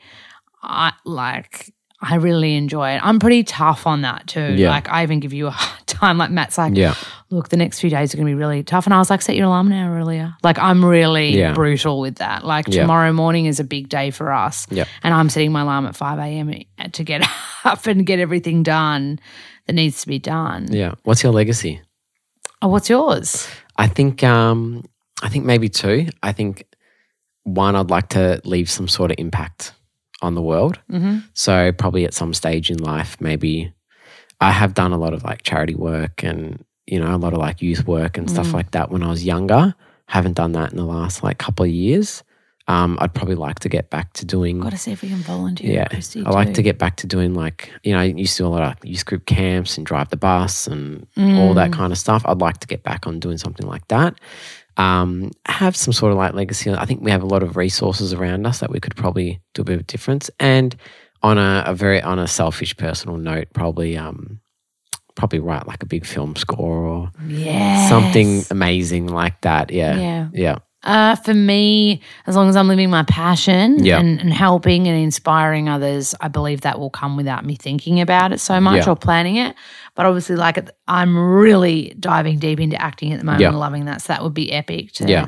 I 0.63 0.93
like, 1.05 1.73
I 2.01 2.15
really 2.15 2.55
enjoy 2.55 2.91
it. 2.91 3.01
I'm 3.03 3.19
pretty 3.19 3.43
tough 3.43 3.87
on 3.87 4.01
that 4.03 4.27
too. 4.27 4.53
Yeah. 4.55 4.69
Like 4.69 4.87
I 4.89 5.03
even 5.03 5.19
give 5.19 5.33
you 5.33 5.47
a 5.47 5.51
hard 5.51 5.87
time. 5.87 6.17
Like 6.17 6.29
Matt's 6.31 6.57
like, 6.57 6.75
yeah, 6.75 6.93
look, 7.31 7.49
the 7.49 7.57
next 7.57 7.79
few 7.79 7.89
days 7.89 8.13
are 8.13 8.17
going 8.17 8.27
to 8.27 8.29
be 8.31 8.35
really 8.35 8.63
tough. 8.63 8.85
And 8.85 8.93
I 8.93 8.99
was 8.99 9.09
like, 9.09 9.21
set 9.21 9.35
your 9.35 9.47
alarm 9.47 9.67
now 9.69 9.91
earlier. 9.91 10.35
Like, 10.43 10.59
I'm 10.59 10.85
really 10.85 11.37
Yeah. 11.37 11.53
brutal 11.53 11.99
with 11.99 12.15
that. 12.17 12.45
Like, 12.45 12.67
Yeah. 12.67 12.81
tomorrow 12.83 13.11
morning 13.13 13.45
is 13.47 13.59
a 13.59 13.63
big 13.63 13.89
day 13.89 14.11
for 14.11 14.31
us. 14.31 14.67
Yeah. 14.69 14.85
And 15.03 15.13
I'm 15.13 15.27
setting 15.29 15.51
my 15.51 15.61
alarm 15.61 15.85
at 15.87 15.95
5 15.95 16.19
a.m. 16.19 16.53
to 16.91 17.03
get 17.03 17.27
up 17.65 17.87
and 17.87 18.05
get 18.05 18.19
everything 18.19 18.61
done 18.63 19.19
that 19.65 19.73
needs 19.73 20.01
to 20.01 20.07
be 20.07 20.19
done. 20.19 20.67
yeah. 20.71 20.93
What's 21.03 21.23
your 21.23 21.33
legacy? 21.33 21.81
Oh, 22.61 22.67
what's 22.69 22.89
yours? 22.89 23.47
I 23.75 23.87
think 23.87 24.23
um, 24.23 24.85
I 25.23 25.29
think 25.29 25.45
maybe 25.45 25.69
two. 25.69 26.07
I 26.23 26.31
think 26.31 26.65
one, 27.43 27.75
I'd 27.75 27.89
like 27.89 28.09
to 28.09 28.41
leave 28.43 28.69
some 28.69 28.87
sort 28.87 29.11
of 29.11 29.15
impact 29.19 29.73
on 30.21 30.35
the 30.35 30.41
world. 30.41 30.79
Mm-hmm. 30.91 31.19
So 31.33 31.71
probably 31.71 32.05
at 32.05 32.13
some 32.13 32.33
stage 32.33 32.69
in 32.69 32.77
life, 32.77 33.17
maybe 33.19 33.73
I 34.41 34.51
have 34.51 34.73
done 34.73 34.91
a 34.91 34.97
lot 34.97 35.13
of 35.13 35.23
like 35.23 35.43
charity 35.43 35.75
work 35.75 36.23
and 36.23 36.63
you 36.85 36.99
know 36.99 37.13
a 37.15 37.17
lot 37.17 37.33
of 37.33 37.39
like 37.39 37.61
youth 37.61 37.85
work 37.87 38.17
and 38.17 38.29
stuff 38.29 38.47
Mm. 38.47 38.53
like 38.53 38.71
that 38.71 38.91
when 38.91 39.03
I 39.03 39.09
was 39.09 39.23
younger. 39.25 39.73
Haven't 40.07 40.33
done 40.35 40.53
that 40.53 40.71
in 40.71 40.77
the 40.77 40.85
last 40.85 41.23
like 41.23 41.37
couple 41.37 41.65
of 41.65 41.71
years. 41.71 42.23
Um, 42.69 42.97
I'd 42.99 43.13
probably 43.13 43.35
like 43.35 43.59
to 43.59 43.69
get 43.69 43.89
back 43.89 44.11
to 44.13 44.25
doing. 44.25 44.59
Got 44.59 44.71
to 44.71 44.77
see 44.77 44.91
if 44.91 45.01
we 45.01 45.07
can 45.09 45.19
volunteer. 45.19 45.73
yeah, 45.73 45.87
Christy 45.87 46.23
I 46.25 46.29
like 46.31 46.53
to 46.55 46.61
get 46.61 46.77
back 46.77 46.97
to 46.97 47.07
doing 47.07 47.33
like 47.33 47.71
you 47.83 47.93
know 47.93 47.99
I 47.99 48.05
used 48.05 48.35
to 48.37 48.43
do 48.43 48.47
a 48.47 48.49
lot 48.49 48.61
of 48.63 48.85
youth 48.85 49.05
group 49.05 49.25
camps 49.25 49.77
and 49.77 49.85
drive 49.85 50.09
the 50.09 50.17
bus 50.17 50.67
and 50.67 51.07
all 51.17 51.53
that 51.53 51.71
Mm. 51.71 51.73
kind 51.73 51.91
of 51.93 51.97
stuff. 51.97 52.23
I'd 52.25 52.39
like 52.41 52.57
to 52.59 52.67
get 52.67 52.83
back 52.83 53.07
on 53.07 53.19
doing 53.19 53.37
something 53.37 53.65
like 53.65 53.87
that. 53.89 54.15
Um, 54.77 55.31
have 55.45 55.75
some 55.75 55.91
sort 55.93 56.11
of 56.11 56.17
like 56.17 56.33
legacy. 56.33 56.71
I 56.71 56.85
think 56.85 57.01
we 57.01 57.11
have 57.11 57.23
a 57.23 57.27
lot 57.27 57.43
of 57.43 57.57
resources 57.57 58.13
around 58.13 58.45
us 58.45 58.59
that 58.59 58.69
we 58.69 58.79
could 58.79 58.95
probably 58.95 59.41
do 59.53 59.61
a 59.63 59.65
bit 59.65 59.79
of 59.79 59.87
difference. 59.87 60.29
And 60.39 60.75
on 61.23 61.37
a, 61.39 61.63
a 61.65 61.73
very 61.73 62.01
on 62.01 62.19
a 62.19 62.27
selfish 62.27 62.77
personal 62.77 63.17
note, 63.17 63.47
probably 63.53 63.97
um, 63.97 64.39
probably 65.15 65.39
write 65.39 65.67
like 65.67 65.81
a 65.81 65.87
big 65.87 66.05
film 66.05 66.35
score 66.35 66.85
or 66.85 67.11
Yes. 67.27 67.89
something 67.89 68.43
amazing 68.51 69.07
like 69.07 69.41
that. 69.41 69.71
Yeah, 69.71 69.97
Yeah. 69.99 70.29
yeah, 70.31 70.57
Uh, 70.83 71.15
for 71.15 71.33
me, 71.33 72.01
as 72.27 72.35
long 72.35 72.47
as 72.49 72.55
I'm 72.55 72.67
living 72.67 72.89
my 72.89 73.03
passion 73.03 73.83
Yeah. 73.83 73.99
and, 73.99 74.19
and 74.21 74.31
helping 74.31 74.87
and 74.87 74.97
inspiring 74.97 75.67
others, 75.67 76.13
I 76.21 76.27
believe 76.27 76.61
that 76.61 76.79
will 76.79 76.91
come 76.91 77.17
without 77.17 77.43
me 77.43 77.55
thinking 77.55 77.99
about 77.99 78.31
it 78.31 78.39
so 78.39 78.61
much 78.61 78.85
Yeah. 78.85 78.91
or 78.91 78.95
planning 78.95 79.37
it. 79.37 79.55
But 79.95 80.05
obviously, 80.05 80.35
like 80.35 80.69
I'm 80.87 81.17
really 81.17 81.95
diving 81.99 82.37
deep 82.37 82.59
into 82.59 82.79
acting 82.81 83.11
at 83.11 83.19
the 83.19 83.25
moment, 83.25 83.41
Yeah. 83.41 83.49
loving 83.51 83.85
that. 83.85 84.01
So 84.03 84.13
that 84.13 84.23
would 84.23 84.35
be 84.35 84.51
epic 84.51 84.91
to 84.93 85.07
yeah. 85.09 85.25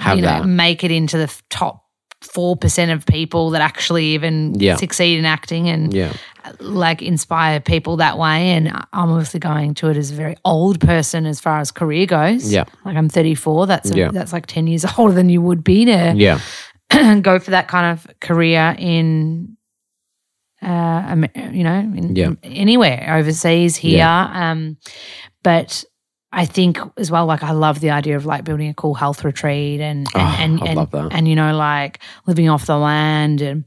Have 0.00 0.16
you 0.16 0.22
know, 0.22 0.28
that. 0.40 0.46
make 0.46 0.82
it 0.82 0.90
into 0.90 1.18
the 1.18 1.32
top 1.50 1.83
four 2.24 2.56
percent 2.56 2.90
of 2.90 3.04
people 3.06 3.50
that 3.50 3.60
actually 3.60 4.06
even 4.14 4.54
Yeah. 4.58 4.76
succeed 4.76 5.18
in 5.18 5.24
acting 5.24 5.68
and 5.68 5.92
Yeah, 5.94 6.12
like 6.60 7.02
inspire 7.02 7.60
people 7.60 7.96
that 7.98 8.18
way. 8.18 8.50
And 8.50 8.68
I'm 8.92 9.10
obviously 9.10 9.40
going 9.40 9.74
to 9.74 9.88
it 9.90 9.96
as 9.96 10.10
a 10.10 10.14
very 10.14 10.36
old 10.44 10.80
person 10.80 11.26
as 11.26 11.40
far 11.40 11.58
as 11.60 11.70
career 11.70 12.06
goes. 12.06 12.52
Yeah. 12.52 12.64
like 12.84 12.96
I'm 12.96 13.08
34. 13.08 13.66
That's 13.66 13.90
a, 13.90 13.96
Yeah. 13.96 14.10
that's 14.10 14.32
like 14.32 14.46
10 14.46 14.66
years 14.66 14.84
older 14.98 15.14
than 15.14 15.28
you 15.28 15.42
would 15.42 15.62
be 15.62 15.84
to 15.84 16.12
yeah, 16.16 16.40
go 17.22 17.38
for 17.38 17.50
that 17.52 17.68
kind 17.68 17.92
of 17.92 18.06
career 18.20 18.74
in. 18.78 19.56
Uh, 20.62 21.26
you 21.52 21.62
know, 21.62 21.78
in, 21.78 22.16
Yeah. 22.16 22.30
anywhere 22.42 23.16
overseas 23.18 23.76
here. 23.76 24.02
Um, 24.06 24.78
but 25.42 25.84
I 26.36 26.46
think 26.46 26.78
as 26.96 27.10
well, 27.10 27.26
like 27.26 27.42
I 27.42 27.52
love 27.52 27.80
the 27.80 27.90
idea 27.90 28.16
of 28.16 28.26
like 28.26 28.44
building 28.44 28.68
a 28.68 28.74
cool 28.74 28.94
health 28.94 29.24
retreat 29.24 29.80
and 29.80 30.06
and 30.14 30.60
Oh, 30.60 30.64
and, 30.66 30.78
and, 30.94 31.12
and 31.12 31.28
you 31.28 31.36
know 31.36 31.54
like 31.56 32.00
living 32.26 32.48
off 32.48 32.66
the 32.66 32.76
land 32.76 33.40
and 33.40 33.64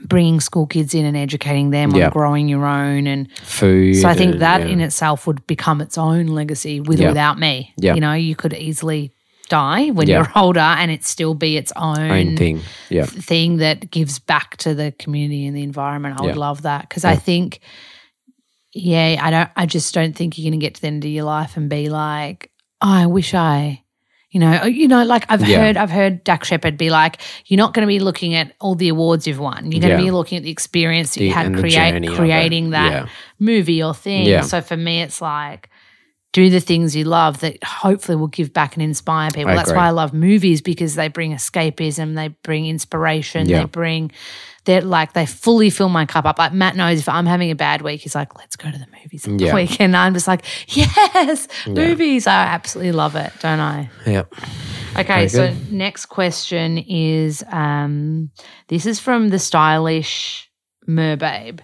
bringing 0.00 0.38
school 0.40 0.66
kids 0.66 0.94
in 0.94 1.04
and 1.04 1.16
educating 1.16 1.70
them 1.70 1.90
Yeah. 1.92 2.06
on 2.06 2.10
growing 2.12 2.48
your 2.48 2.64
own 2.66 3.06
and 3.06 3.30
Food. 3.38 3.96
so 3.96 4.08
I 4.08 4.14
think 4.14 4.32
and, 4.32 4.42
that 4.42 4.60
yeah. 4.60 4.66
in 4.68 4.80
itself 4.80 5.26
would 5.26 5.44
become 5.46 5.80
its 5.80 5.98
own 5.98 6.26
legacy 6.28 6.80
with 6.80 7.00
or 7.00 7.08
without 7.08 7.38
me. 7.38 7.72
Yeah. 7.78 7.94
You 7.94 8.00
know, 8.00 8.12
you 8.12 8.36
could 8.36 8.52
easily 8.52 9.10
die 9.48 9.88
when 9.90 10.06
Yeah. 10.06 10.18
you're 10.18 10.32
older 10.36 10.60
and 10.60 10.90
it 10.90 11.04
still 11.04 11.34
be 11.34 11.56
its 11.56 11.72
own, 11.74 11.98
own 12.10 12.36
thing. 12.36 12.60
Yeah. 12.90 13.06
thing 13.06 13.56
that 13.56 13.90
gives 13.90 14.18
back 14.18 14.56
to 14.58 14.74
the 14.74 14.92
community 14.92 15.46
and 15.46 15.56
the 15.56 15.62
environment. 15.62 16.20
I 16.20 16.26
would 16.26 16.36
love 16.36 16.62
that 16.62 16.82
because 16.88 17.04
I 17.04 17.16
think, 17.16 17.60
yeah, 18.78 19.18
I 19.20 19.30
don't. 19.30 19.50
I 19.56 19.66
just 19.66 19.92
don't 19.94 20.14
think 20.14 20.38
you're 20.38 20.50
going 20.50 20.58
to 20.60 20.64
get 20.64 20.74
to 20.76 20.80
the 20.80 20.86
end 20.86 21.04
of 21.04 21.10
your 21.10 21.24
life 21.24 21.56
and 21.56 21.68
be 21.68 21.88
like, 21.88 22.50
oh, 22.80 22.88
I 22.92 23.06
wish 23.06 23.34
I. 23.34 23.82
You 24.30 24.40
know, 24.40 24.60
oh, 24.64 24.66
you 24.66 24.88
know, 24.88 25.04
like 25.04 25.24
I've 25.30 25.48
Yeah. 25.48 25.56
heard, 25.58 25.76
I've 25.78 25.90
heard 25.90 26.22
Dax 26.22 26.48
Shepard 26.48 26.76
be 26.76 26.90
like, 26.90 27.18
"You're 27.46 27.56
not 27.56 27.72
going 27.72 27.82
to 27.82 27.88
be 27.88 27.98
looking 27.98 28.34
at 28.34 28.52
all 28.60 28.74
the 28.74 28.90
awards 28.90 29.26
you've 29.26 29.38
won. 29.38 29.72
You're 29.72 29.80
going 29.80 29.96
to 29.96 29.98
Yeah. 30.02 30.04
be 30.04 30.10
looking 30.10 30.36
at 30.36 30.44
the 30.44 30.50
experience 30.50 31.14
that 31.14 31.20
The- 31.20 31.26
you 31.28 31.32
had 31.32 31.54
create 31.56 31.92
journey 31.92 32.06
of 32.08 32.12
it. 32.12 32.16
creating 32.16 32.70
that 32.70 32.92
Yeah. 32.92 33.06
movie 33.38 33.82
or 33.82 33.94
thing." 33.94 34.42
So 34.42 34.60
for 34.60 34.76
me, 34.76 35.00
it's 35.00 35.22
like 35.22 35.70
do 36.32 36.50
the 36.50 36.60
things 36.60 36.94
you 36.94 37.04
love 37.04 37.40
that 37.40 37.62
hopefully 37.64 38.14
will 38.16 38.26
give 38.28 38.52
back 38.52 38.74
and 38.74 38.82
inspire 38.82 39.30
people. 39.30 39.50
I 39.50 39.54
That's 39.56 39.70
agree. 39.70 39.78
why 39.78 39.86
I 39.86 39.90
love 39.90 40.12
movies 40.12 40.60
because 40.60 40.94
they 40.94 41.08
bring 41.08 41.32
escapism, 41.32 42.14
they 42.16 42.28
bring 42.42 42.66
inspiration, 42.66 43.48
Yeah. 43.48 43.60
they 43.60 43.64
bring 43.64 44.12
they're 44.64 44.82
like 44.82 45.14
they 45.14 45.24
fully 45.24 45.70
fill 45.70 45.88
my 45.88 46.04
cup 46.04 46.26
up. 46.26 46.38
Like 46.38 46.52
Matt 46.52 46.76
knows 46.76 46.98
if 46.98 47.08
I'm 47.08 47.24
having 47.24 47.50
a 47.50 47.54
bad 47.54 47.80
week, 47.80 48.02
he's 48.02 48.14
like, 48.14 48.36
"Let's 48.36 48.54
go 48.54 48.70
to 48.70 48.76
the 48.76 48.86
movies 49.02 49.26
on 49.26 49.38
Yeah. 49.38 49.48
the 49.48 49.54
weekend." 49.54 49.96
I'm 49.96 50.12
just 50.12 50.28
like, 50.28 50.44
"Yes, 50.68 51.48
movies! 51.66 52.26
I 52.26 52.34
absolutely 52.44 52.92
love 52.92 53.16
it, 53.16 53.32
don't 53.40 53.60
I?" 53.60 53.88
Yep. 54.06 54.34
Okay, 54.98 55.26
Very 55.26 55.28
so 55.28 55.54
next 55.70 56.06
question 56.06 56.76
is 56.76 57.42
um, 57.50 58.30
this 58.66 58.84
is 58.84 59.00
from 59.00 59.30
the 59.30 59.38
stylish 59.38 60.50
Merbabe. 60.86 61.60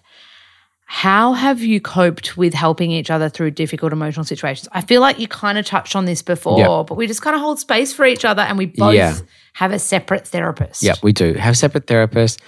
How 0.87 1.33
have 1.33 1.63
you 1.63 1.81
coped 1.81 2.37
with 2.37 2.53
helping 2.53 2.91
each 2.91 3.11
other 3.11 3.29
through 3.29 3.53
difficult 3.53 3.93
emotional 3.93 4.25
situations? 4.25 4.69
I 4.73 4.83
feel 4.83 5.01
like 5.01 5.19
you 5.19 5.27
kind 5.27 5.57
of 5.57 5.65
touched 5.65 5.97
on 5.97 6.05
this 6.05 6.21
before, 6.23 6.59
Yeah. 6.59 6.85
but 6.87 6.97
we 6.97 7.07
just 7.07 7.23
kind 7.23 7.35
of 7.35 7.41
hold 7.41 7.59
space 7.59 7.93
for 7.93 8.05
each 8.05 8.25
other 8.25 8.43
and 8.43 8.59
we 8.59 8.67
both 8.67 8.95
Yeah. 8.95 9.17
have 9.55 9.73
a 9.73 9.79
separate 9.79 10.27
therapist. 10.27 10.83
Yeah, 10.83 10.95
we 11.03 11.13
do 11.13 11.35
have 11.35 11.57
separate 11.57 11.87
therapists. 11.87 12.39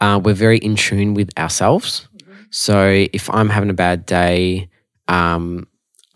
Uh, 0.00 0.20
we're 0.22 0.34
very 0.34 0.58
in 0.58 0.74
tune 0.74 1.14
with 1.14 1.30
ourselves. 1.38 2.08
So 2.50 3.06
if 3.12 3.30
I'm 3.32 3.48
having 3.50 3.70
a 3.70 3.74
bad 3.74 4.04
day, 4.04 4.68
um, 5.08 5.66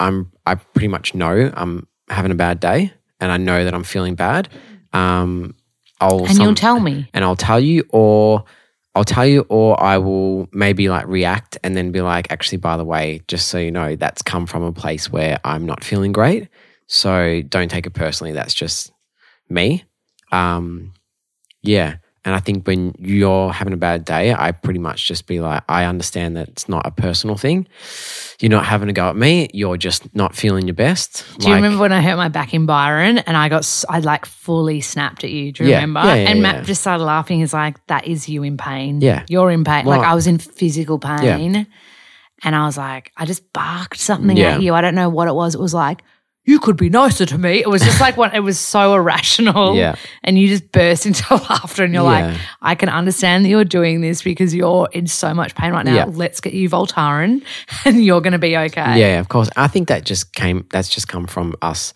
I'm 0.01 0.31
I 0.47 0.57
pretty 0.57 0.89
much 0.89 1.15
know 1.15 1.53
I'm 1.55 1.87
having 2.09 2.33
a 2.33 2.35
bad 2.35 2.59
day, 2.59 2.93
and 3.21 3.31
I 3.31 3.37
know 3.37 3.65
that 3.65 3.75
I'm 3.75 3.85
feeling 3.85 4.17
bad. 4.17 4.49
Um, 4.93 5.55
I'll 6.01 6.25
And 6.25 6.37
some- 6.37 6.47
you'll 6.47 6.55
tell 6.57 6.81
me. 6.81 7.09
and 7.15 7.23
I'll 7.25 7.37
tell 7.37 7.61
you, 7.61 7.85
or 7.91 8.45
I'll 8.95 9.05
tell 9.05 9.27
you, 9.27 9.47
or 9.49 9.81
I 9.81 9.99
will 9.99 10.49
maybe 10.53 10.89
like 10.89 11.07
react 11.07 11.59
and 11.63 11.77
then 11.77 11.93
be 11.93 12.01
like, 12.01 12.31
actually, 12.33 12.59
by 12.59 12.77
the 12.77 12.85
way, 12.85 13.23
just 13.29 13.49
so 13.49 13.59
you 13.59 13.71
know, 13.71 13.95
that's 13.95 14.23
come 14.23 14.47
from 14.47 14.63
a 14.63 14.73
place 14.73 15.11
where 15.11 15.39
I'm 15.45 15.65
not 15.65 15.85
feeling 15.85 16.13
great. 16.13 16.49
So 16.87 17.41
don't 17.43 17.71
take 17.71 17.87
it 17.87 17.95
personally. 17.95 18.33
That's 18.33 18.55
just 18.55 18.91
me. 19.49 19.85
Um, 20.33 20.93
yeah. 21.63 21.97
And 22.25 22.35
I 22.35 22.39
think 22.39 22.67
when 22.67 22.95
you're 22.99 23.51
having 23.51 23.73
a 23.73 23.79
bad 23.79 24.05
day, 24.05 24.35
I 24.35 24.53
pretty 24.53 24.79
much 24.79 25.07
just 25.07 25.27
be 25.27 25.41
like, 25.41 25.63
I 25.71 25.85
understand 25.85 26.37
that 26.37 26.49
it's 26.49 26.69
not 26.69 26.87
a 26.87 26.91
personal 26.91 27.35
thing. 27.37 27.67
You're 28.41 28.51
not 28.51 28.67
having 28.67 28.91
a 28.91 28.93
go 28.93 29.09
at 29.09 29.17
me. 29.17 29.49
You're 29.55 29.79
just 29.79 30.15
not 30.15 30.35
feeling 30.37 30.67
your 30.67 30.75
best. 30.75 31.25
Do 31.39 31.49
you 31.49 31.55
remember 31.55 31.79
when 31.79 31.93
I 31.93 32.03
hurt 32.03 32.17
my 32.17 32.29
back 32.29 32.53
in 32.53 32.67
Byron 32.67 33.19
and 33.19 33.37
I 33.39 33.49
got, 33.49 33.67
I 33.89 34.01
like 34.01 34.27
fully 34.27 34.83
snapped 34.83 35.25
at 35.25 35.31
you? 35.31 35.53
Do 35.53 35.65
you 35.65 35.71
Yeah. 35.71 35.77
remember? 35.77 36.01
Yeah, 36.05 36.15
yeah, 36.17 36.29
and 36.31 36.43
Matt 36.43 36.67
just 36.67 36.83
started 36.83 37.05
laughing. 37.05 37.41
He's 37.41 37.55
like, 37.55 37.85
that 37.87 38.07
is 38.07 38.29
you 38.29 38.43
in 38.43 38.59
pain. 38.59 39.01
Yeah. 39.01 39.25
You're 39.29 39.51
in 39.51 39.65
pain. 39.65 39.87
like 39.87 40.03
I 40.03 40.15
was 40.15 40.27
in 40.27 40.37
physical 40.39 40.99
pain. 40.99 41.67
And 42.43 42.57
I 42.57 42.65
was 42.67 42.77
like, 42.79 43.13
I 43.17 43.25
just 43.27 43.51
barked 43.53 43.99
something 43.99 44.39
at 44.41 44.61
you. 44.63 44.75
I 44.75 44.81
don't 44.83 44.95
know 44.95 45.09
what 45.09 45.29
it 45.29 45.35
was. 45.35 45.55
It 45.55 45.61
was 45.61 45.75
like, 45.75 46.03
you 46.45 46.59
could 46.59 46.77
be 46.77 46.89
nicer 46.89 47.27
to 47.27 47.39
me. 47.39 47.61
It 47.61 47.69
was 47.69 47.83
just 47.83 48.01
like 48.01 48.17
what 48.17 48.35
it 48.35 48.41
was 48.41 48.59
so 48.59 48.95
irrational. 48.95 49.77
Yeah. 49.77 49.95
And 50.25 50.39
you 50.39 50.49
just 50.49 50.73
burst 50.73 51.07
into 51.07 51.35
laughter 51.35 51.85
and 51.85 51.93
you're 51.95 52.03
Yeah. 52.03 52.29
like, 52.33 52.41
I 52.63 52.75
can 52.75 52.89
understand 52.89 53.45
that 53.45 53.51
you're 53.51 53.65
doing 53.65 54.01
this 54.01 54.23
because 54.23 54.55
you're 54.55 54.89
in 54.93 55.07
so 55.07 55.35
much 55.35 55.55
pain 55.55 55.73
right 55.73 55.85
now. 55.85 55.95
Yeah. 55.95 56.05
Let's 56.09 56.41
get 56.41 56.55
you 56.55 56.69
Voltaren 56.69 57.45
and 57.85 58.03
you're 58.05 58.21
going 58.21 58.33
to 58.33 58.39
be 58.39 58.57
okay. 58.57 58.99
Yeah, 58.99 59.21
of 59.21 59.29
course. 59.29 59.51
I 59.57 59.69
think 59.69 59.89
that 59.89 60.05
just 60.05 60.35
came, 60.35 60.67
that's 60.71 60.89
just 60.89 61.09
come 61.09 61.27
from 61.27 61.55
us 61.63 61.93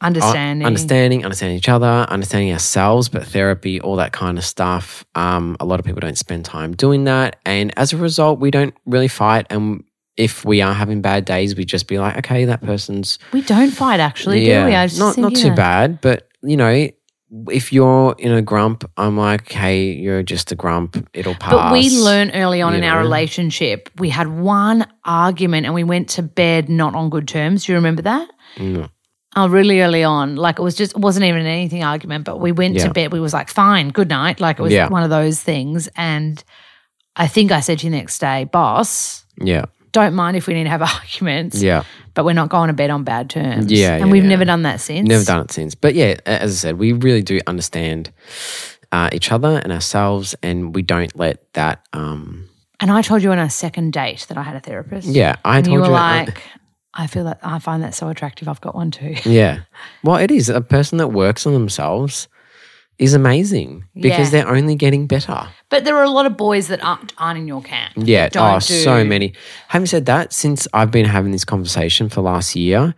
Understanding. 0.00 0.64
Uh, 0.64 0.66
understanding, 0.66 1.24
understanding 1.24 1.56
each 1.56 1.68
other, 1.68 1.86
understanding 2.10 2.52
ourselves, 2.52 3.08
but 3.08 3.24
therapy, 3.24 3.80
all 3.80 3.96
that 3.96 4.12
kind 4.12 4.36
of 4.36 4.44
stuff. 4.44 5.02
Um, 5.14 5.56
a 5.60 5.64
lot 5.64 5.78
of 5.80 5.86
people 5.86 6.00
don't 6.00 6.18
spend 6.18 6.44
time 6.44 6.74
doing 6.74 7.04
that, 7.04 7.36
and 7.46 7.72
as 7.78 7.94
a 7.94 7.96
result, 7.96 8.38
we 8.38 8.50
don't 8.50 8.74
really 8.84 9.08
fight. 9.08 9.46
And 9.48 9.82
if 10.16 10.44
we 10.44 10.60
are 10.62 10.72
having 10.74 11.00
bad 11.02 11.24
days, 11.24 11.56
we 11.56 11.64
just 11.64 11.88
be 11.88 11.98
like, 11.98 12.16
okay, 12.18 12.44
that 12.44 12.62
person's 12.62 13.18
We 13.32 13.42
don't 13.42 13.70
fight 13.70 14.00
actually, 14.00 14.44
do 14.44 14.64
we? 14.66 14.74
I 14.74 14.86
just 14.86 14.98
not 14.98 15.16
not 15.18 15.34
too 15.34 15.54
bad, 15.54 16.00
but 16.00 16.28
you 16.42 16.56
know. 16.56 16.88
If 17.50 17.72
you're 17.72 18.14
in 18.16 18.30
a 18.30 18.42
grump, 18.42 18.88
I'm 18.96 19.16
like, 19.16 19.50
hey, 19.50 19.90
you're 19.90 20.22
just 20.22 20.52
a 20.52 20.54
grump. 20.54 21.08
It'll 21.14 21.34
pass. 21.34 21.50
But 21.52 21.72
we 21.72 21.90
learned 21.90 22.30
early 22.32 22.62
on 22.62 22.74
you 22.74 22.78
in 22.78 22.84
our 22.84 23.00
relationship, 23.00 23.90
we 23.98 24.08
had 24.08 24.28
one 24.28 24.86
argument 25.04 25.66
and 25.66 25.74
we 25.74 25.82
went 25.82 26.10
to 26.10 26.22
bed 26.22 26.68
not 26.68 26.94
on 26.94 27.10
good 27.10 27.26
terms. 27.26 27.64
Do 27.64 27.72
you 27.72 27.76
remember 27.76 28.02
that? 28.02 28.28
No. 28.60 28.88
Oh, 29.34 29.48
really 29.48 29.80
early 29.80 30.04
on. 30.04 30.36
Like 30.36 30.60
it 30.60 30.62
was 30.62 30.76
just, 30.76 30.92
it 30.92 30.98
wasn't 31.00 31.24
even 31.24 31.44
anything 31.44 31.82
argument, 31.82 32.24
but 32.24 32.38
we 32.38 32.52
went 32.52 32.76
Yeah. 32.76 32.86
to 32.86 32.92
bed. 32.92 33.12
We 33.12 33.18
was 33.18 33.32
like, 33.32 33.48
fine, 33.48 33.88
good 33.88 34.10
night. 34.10 34.38
Like 34.38 34.60
it 34.60 34.62
was 34.62 34.72
Yeah. 34.72 34.88
one 34.88 35.02
of 35.02 35.10
those 35.10 35.40
things. 35.42 35.88
And 35.96 36.44
I 37.16 37.26
think 37.26 37.50
I 37.50 37.58
said 37.58 37.80
to 37.80 37.86
you 37.86 37.90
the 37.90 37.96
next 37.96 38.20
day, 38.20 38.44
boss, 38.44 39.24
Yeah, 39.42 39.64
don't 39.94 40.12
mind 40.14 40.36
if 40.36 40.46
we 40.46 40.52
need 40.52 40.64
to 40.64 40.70
have 40.70 40.82
arguments, 41.00 41.62
yeah. 41.62 41.84
but 42.12 42.24
we're 42.26 42.34
not 42.34 42.50
going 42.50 42.68
to 42.68 42.74
bed 42.74 42.90
on 42.90 43.02
bad 43.04 43.30
terms. 43.30 43.72
Yeah, 43.72 43.94
And 43.94 44.06
yeah, 44.06 44.12
we've 44.12 44.22
yeah. 44.24 44.28
never 44.28 44.44
done 44.44 44.62
that 44.62 44.80
since. 44.80 45.08
Never 45.08 45.24
done 45.24 45.40
it 45.40 45.50
since. 45.52 45.74
But 45.74 45.94
yeah, 45.94 46.16
as 46.26 46.50
I 46.52 46.54
said, 46.68 46.78
we 46.78 46.92
really 46.92 47.22
do 47.22 47.40
understand 47.46 48.10
uh, 48.92 49.08
each 49.12 49.32
other 49.32 49.58
and 49.64 49.72
ourselves, 49.72 50.34
and 50.42 50.74
we 50.74 50.82
don't 50.82 51.14
let 51.16 51.50
that. 51.54 51.80
Um, 51.94 52.48
And 52.80 52.90
I 52.90 53.00
told 53.02 53.22
you 53.22 53.32
on 53.32 53.38
our 53.38 53.48
second 53.50 53.92
date 53.92 54.26
that 54.28 54.36
I 54.36 54.42
had 54.42 54.56
a 54.56 54.60
therapist. 54.60 55.08
yeah, 55.08 55.36
I 55.44 55.56
And 55.58 55.64
told 55.66 55.74
you 55.74 55.80
were 55.80 55.86
you. 55.86 55.92
that- 55.94 56.26
like, 56.28 56.42
I 56.96 57.08
feel 57.08 57.24
that 57.24 57.40
I 57.42 57.58
find 57.58 57.82
that 57.82 57.92
so 57.94 58.08
attractive. 58.08 58.48
I've 58.48 58.60
got 58.60 58.74
one 58.76 58.90
too. 58.92 59.16
yeah. 59.24 59.60
Well, 60.04 60.16
it 60.16 60.30
is 60.30 60.48
a 60.48 60.60
person 60.60 60.98
that 60.98 61.08
works 61.08 61.44
on 61.46 61.52
themselves 61.52 62.28
is 62.98 63.12
amazing 63.14 63.84
because 63.94 64.32
Yeah. 64.32 64.42
they're 64.44 64.48
only 64.54 64.76
getting 64.76 65.06
better. 65.06 65.48
But 65.68 65.84
there 65.84 65.96
are 65.96 66.04
a 66.04 66.10
lot 66.10 66.26
of 66.26 66.36
boys 66.36 66.68
that 66.68 66.82
aren't, 66.84 67.12
aren't 67.18 67.38
in 67.38 67.48
your 67.48 67.62
camp. 67.62 67.92
Yeah. 67.96 68.28
Oh, 68.36 68.54
do- 68.60 68.60
so 68.60 69.04
many. 69.04 69.32
Having 69.68 69.86
said 69.86 70.06
that, 70.06 70.32
since 70.32 70.68
I've 70.72 70.90
been 70.90 71.04
having 71.06 71.32
this 71.32 71.44
conversation 71.44 72.08
for 72.08 72.20
last 72.20 72.54
year, 72.54 72.94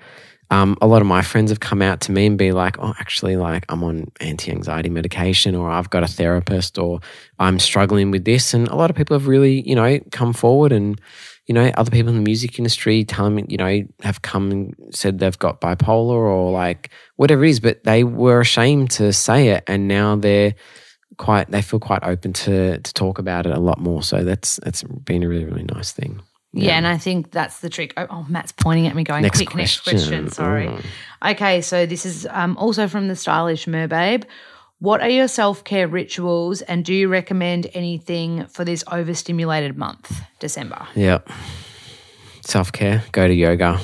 um, 0.50 0.76
a 0.80 0.86
lot 0.86 1.00
of 1.02 1.08
my 1.08 1.22
friends 1.22 1.50
have 1.50 1.60
come 1.60 1.82
out 1.82 2.00
to 2.02 2.12
me 2.12 2.26
and 2.26 2.38
be 2.38 2.52
like, 2.52 2.78
"Oh, 2.78 2.94
actually, 3.00 3.36
like 3.36 3.64
I'm 3.68 3.82
on 3.82 4.06
anti-anxiety 4.20 4.90
medication, 4.90 5.56
or 5.56 5.68
I've 5.70 5.90
got 5.90 6.04
a 6.04 6.06
therapist, 6.06 6.78
or 6.78 7.00
I'm 7.40 7.58
struggling 7.58 8.10
with 8.12 8.24
this." 8.24 8.54
And 8.54 8.68
a 8.68 8.76
lot 8.76 8.88
of 8.90 8.94
people 8.96 9.18
have 9.18 9.26
really, 9.26 9.68
you 9.68 9.74
know, 9.74 9.98
come 10.12 10.32
forward 10.32 10.72
and. 10.72 11.00
You 11.46 11.54
know, 11.54 11.70
other 11.76 11.90
people 11.90 12.10
in 12.10 12.16
the 12.16 12.22
music 12.22 12.58
industry 12.58 13.04
telling 13.04 13.36
me, 13.36 13.44
you 13.48 13.56
know, 13.56 13.82
have 14.02 14.22
come 14.22 14.50
and 14.50 14.74
said 14.90 15.20
they've 15.20 15.38
got 15.38 15.60
bipolar 15.60 16.10
or 16.14 16.50
like 16.50 16.90
whatever 17.16 17.44
it 17.44 17.50
is, 17.50 17.60
but 17.60 17.84
they 17.84 18.02
were 18.02 18.40
ashamed 18.40 18.90
to 18.92 19.12
say 19.12 19.48
it, 19.48 19.62
and 19.66 19.86
now 19.86 20.16
they're 20.16 20.54
quite 21.18 21.50
they 21.50 21.62
feel 21.62 21.80
quite 21.80 22.02
open 22.02 22.32
to 22.32 22.78
to 22.78 22.94
talk 22.94 23.18
about 23.18 23.46
it 23.46 23.52
a 23.52 23.60
lot 23.60 23.78
more. 23.78 24.02
So 24.02 24.24
that's 24.24 24.58
that's 24.64 24.82
been 24.82 25.22
a 25.22 25.28
really 25.28 25.44
really 25.44 25.64
nice 25.64 25.92
thing. 25.92 26.20
Yeah, 26.52 26.76
and 26.78 26.86
I 26.86 26.96
think 26.96 27.32
that's 27.32 27.60
the 27.60 27.68
trick. 27.68 27.92
Oh, 27.96 28.06
oh, 28.08 28.26
Matt's 28.28 28.52
pointing 28.52 28.86
at 28.86 28.96
me 28.96 29.04
going, 29.04 29.22
Next 29.22 29.38
quick, 29.38 29.54
next 29.54 29.80
question. 29.82 30.24
question. 30.24 30.30
Sorry. 30.30 30.68
Oh. 30.68 31.30
Okay, 31.30 31.60
so 31.60 31.84
this 31.84 32.06
is 32.06 32.26
um, 32.30 32.56
also 32.56 32.88
from 32.88 33.08
the 33.08 33.16
stylish 33.16 33.66
merbabe. 33.66 34.24
What 34.78 35.00
are 35.00 35.08
your 35.08 35.28
self 35.28 35.64
care 35.64 35.88
rituals 35.88 36.60
and 36.62 36.84
do 36.84 36.92
you 36.92 37.08
recommend 37.08 37.66
anything 37.72 38.46
for 38.46 38.64
this 38.64 38.84
overstimulated 38.92 39.76
month, 39.76 40.20
December? 40.38 40.86
Yeah. 40.94 41.18
Self 42.42 42.72
care, 42.72 43.02
go 43.12 43.26
to 43.26 43.34
yoga. 43.34 43.80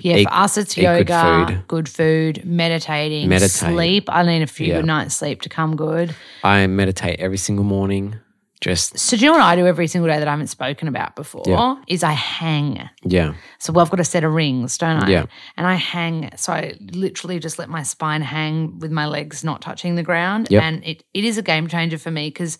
Yeah, 0.00 0.16
Eat- 0.16 0.28
for 0.28 0.34
us 0.34 0.58
it's 0.58 0.76
eat 0.76 0.82
good 0.82 1.08
yoga, 1.08 1.46
food. 1.46 1.62
good 1.66 1.88
food, 1.88 2.44
meditating, 2.44 3.26
Meditate. 3.30 3.50
sleep. 3.74 4.04
I 4.10 4.22
need 4.22 4.42
a 4.42 4.46
few 4.46 4.66
Yeah. 4.66 4.76
good 4.76 4.86
nights 4.86 5.14
sleep 5.14 5.40
to 5.42 5.48
come 5.48 5.76
good. 5.76 6.14
I 6.42 6.66
meditate 6.66 7.20
every 7.20 7.38
single 7.38 7.64
morning. 7.64 8.16
Just 8.64 8.98
So 8.98 9.16
do 9.16 9.24
you 9.24 9.30
know 9.30 9.36
what 9.38 9.44
I 9.44 9.56
do 9.56 9.66
every 9.66 9.86
single 9.86 10.08
day 10.10 10.18
that 10.18 10.26
I 10.26 10.30
haven't 10.30 10.46
spoken 10.46 10.88
about 10.88 11.16
before? 11.16 11.42
Yeah. 11.46 11.76
Is 11.86 12.02
I 12.02 12.12
hang. 12.12 12.88
yeah, 13.02 13.34
So 13.58 13.78
I've 13.78 13.90
got 13.90 14.00
a 14.00 14.04
set 14.04 14.24
of 14.24 14.32
rings, 14.32 14.78
don't 14.78 15.02
I? 15.04 15.08
Yeah. 15.10 15.26
And 15.58 15.66
I 15.66 15.74
hang. 15.74 16.30
So 16.36 16.52
I 16.54 16.74
literally 16.92 17.38
just 17.38 17.58
let 17.58 17.68
my 17.68 17.82
spine 17.82 18.22
hang 18.22 18.78
with 18.78 18.90
my 18.90 19.06
legs 19.06 19.44
not 19.44 19.60
touching 19.60 19.96
the 19.96 20.02
ground. 20.02 20.48
Yep. 20.50 20.62
And 20.62 20.84
it, 20.84 21.04
it 21.12 21.24
is 21.24 21.36
a 21.36 21.42
game 21.42 21.68
changer 21.68 21.98
for 21.98 22.10
me 22.10 22.28
because 22.28 22.56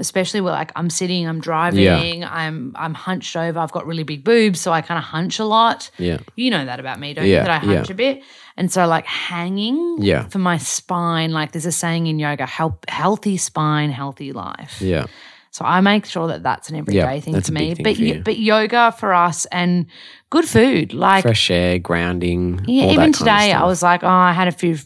especially 0.00 0.40
where 0.40 0.52
like 0.52 0.72
I'm 0.74 0.90
sitting, 0.90 1.28
I'm 1.28 1.40
driving, 1.40 2.24
I'm 2.24 2.72
I'm 2.74 2.94
hunched 2.94 3.36
over, 3.36 3.60
I've 3.60 3.70
got 3.70 3.86
really 3.86 4.02
big 4.02 4.24
boobs, 4.24 4.60
so 4.60 4.72
I 4.72 4.80
kind 4.82 4.98
of 4.98 5.04
hunch 5.04 5.38
a 5.38 5.44
lot. 5.44 5.88
yeah, 5.98 6.18
You 6.34 6.50
know 6.50 6.64
that 6.64 6.80
about 6.80 6.98
me, 6.98 7.14
don't 7.14 7.26
Yeah, 7.26 7.30
you? 7.38 7.46
That 7.46 7.50
I 7.50 7.58
hunch 7.58 7.88
yeah. 7.90 7.92
a 7.92 7.96
bit. 7.96 8.22
And 8.56 8.72
so 8.72 8.86
like 8.88 9.06
hanging 9.06 9.98
Yeah. 10.00 10.28
for 10.28 10.38
my 10.40 10.58
spine, 10.58 11.30
like 11.30 11.52
there's 11.52 11.66
a 11.66 11.72
saying 11.72 12.08
in 12.08 12.18
yoga, 12.18 12.44
help 12.44 12.84
healthy 12.88 13.36
spine, 13.36 13.90
healthy 13.90 14.32
life. 14.32 14.80
yeah, 14.82 15.06
So 15.54 15.64
I 15.64 15.80
make 15.82 16.04
sure 16.04 16.26
that 16.26 16.42
that's 16.42 16.68
an 16.68 16.74
everyday 16.74 16.98
Yeah, 16.98 17.20
thing 17.20 17.40
for 17.40 17.52
me. 17.52 17.74
thing 17.76 17.84
but 17.84 17.94
for 17.96 18.02
you. 18.02 18.22
but 18.24 18.36
yoga 18.38 18.90
for 18.98 19.14
us 19.14 19.44
and 19.52 19.86
good 20.30 20.46
food 20.46 20.92
like 20.92 21.22
Fresh 21.22 21.48
air, 21.48 21.78
grounding. 21.78 22.60
yeah, 22.66 22.90
even 22.90 23.12
today, 23.12 23.52
I 23.52 23.64
was 23.64 23.80
like, 23.80 24.02
oh, 24.02 24.08
I 24.08 24.32
had 24.32 24.48
a 24.48 24.52
few, 24.52 24.76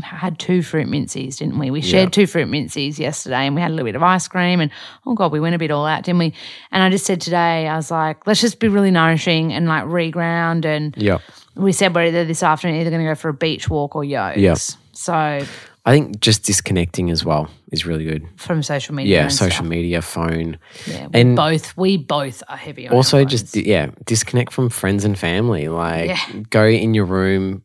had 0.00 0.38
two 0.38 0.62
fruit 0.62 0.86
mincies, 0.86 1.38
didn't 1.38 1.58
we? 1.58 1.72
We 1.72 1.80
shared 1.80 2.12
two 2.12 2.28
fruit 2.28 2.46
mincies 2.46 3.00
yesterday, 3.00 3.46
and 3.48 3.56
we 3.56 3.60
had 3.62 3.72
a 3.72 3.74
little 3.74 3.84
bit 3.84 3.96
of 3.96 4.02
ice 4.04 4.28
cream, 4.28 4.60
and 4.60 4.70
oh 5.06 5.14
god, 5.14 5.32
we 5.32 5.40
went 5.40 5.56
a 5.56 5.58
bit 5.58 5.72
all 5.72 5.86
out, 5.86 6.04
didn't 6.04 6.20
we? 6.20 6.34
And 6.70 6.84
I 6.84 6.88
just 6.88 7.04
said 7.04 7.20
today, 7.20 7.66
I 7.66 7.74
was 7.74 7.90
like, 7.90 8.24
let's 8.24 8.40
just 8.40 8.60
be 8.60 8.68
really 8.68 8.92
nourishing 8.92 9.52
and 9.52 9.66
like 9.66 9.82
reground, 9.86 10.64
and 10.64 10.94
Yeah. 10.96 11.18
we 11.56 11.72
said 11.72 11.96
we're 11.96 12.04
either 12.06 12.24
this 12.24 12.44
afternoon 12.44 12.80
either 12.80 12.90
going 12.90 13.02
to 13.04 13.10
go 13.10 13.16
for 13.16 13.28
a 13.30 13.34
beach 13.34 13.68
walk 13.68 13.96
or 13.96 14.04
yoga. 14.04 14.38
Yeah. 14.40 14.54
So 14.92 15.44
I 15.84 15.92
think 15.92 16.20
just 16.20 16.44
disconnecting 16.44 17.10
as 17.10 17.24
well 17.24 17.48
is 17.72 17.84
really 17.84 18.04
good. 18.04 18.24
from 18.36 18.62
social 18.62 18.94
media, 18.94 19.22
Yeah, 19.22 19.28
social 19.28 19.50
stuff. 19.50 19.66
media, 19.66 20.00
phone. 20.00 20.58
Yeah, 20.86 21.08
we 21.12 21.20
And- 21.20 21.34
both 21.36 21.76
we 21.76 21.96
both 21.96 22.42
are 22.48 22.56
heavy. 22.56 22.86
On 22.88 22.94
Also, 22.94 23.24
just 23.24 23.56
yeah, 23.56 23.88
disconnect 24.06 24.52
from 24.52 24.68
friends 24.70 25.04
and 25.04 25.18
family. 25.18 25.66
Like, 25.68 26.08
Yeah. 26.08 26.18
go 26.50 26.64
in 26.66 26.94
your 26.94 27.04
room, 27.06 27.62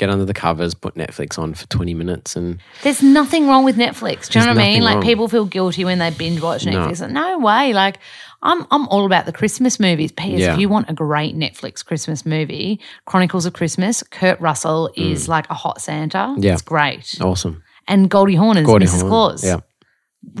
get 0.00 0.10
under 0.10 0.24
the 0.24 0.34
covers, 0.34 0.74
put 0.74 0.94
Netflix 0.96 1.38
on 1.38 1.54
for 1.54 1.66
twenty 1.68 1.94
minutes, 1.94 2.34
and 2.34 2.58
There's 2.82 3.02
nothing 3.02 3.46
wrong 3.46 3.64
with 3.64 3.76
Netflix. 3.76 4.28
Do 4.28 4.38
you 4.40 4.44
know 4.46 4.52
what 4.52 4.58
I 4.60 4.72
mean? 4.72 4.82
Like 4.82 4.94
wrong. 4.96 5.04
people 5.04 5.28
feel 5.28 5.44
guilty 5.44 5.84
when 5.84 5.98
they 5.98 6.10
binge 6.10 6.40
watch 6.40 6.66
No. 6.66 6.72
Netflix. 6.72 7.00
Like, 7.00 7.10
no 7.12 7.38
way. 7.38 7.72
Like 7.72 7.98
I'm 8.42 8.66
I'm 8.70 8.88
all 8.88 9.04
about 9.06 9.26
the 9.26 9.32
Christmas 9.32 9.78
movies. 9.78 10.10
P.S. 10.12 10.40
Yeah. 10.40 10.54
If 10.54 10.60
you 10.60 10.68
want 10.68 10.88
a 10.90 10.94
great 10.94 11.36
Netflix 11.36 11.84
Christmas 11.84 12.26
movie, 12.26 12.80
Chronicles 13.04 13.46
of 13.46 13.52
Christmas, 13.52 14.02
Kurt 14.02 14.40
Russell 14.40 14.90
is 14.96 15.28
like 15.28 15.48
a 15.50 15.54
hot 15.54 15.80
Santa. 15.80 16.18
Mm. 16.18 16.42
Yeah. 16.42 16.54
It's 16.54 16.62
great. 16.62 17.14
awesome. 17.20 17.62
And 17.86 18.08
Goldie 18.08 18.36
Hawn 18.36 18.56
is 18.56 18.66
Goldie 18.66 18.86
Mrs. 18.86 19.00
Hawn. 19.02 19.08
Claus. 19.10 19.44
Yeah, 19.44 19.60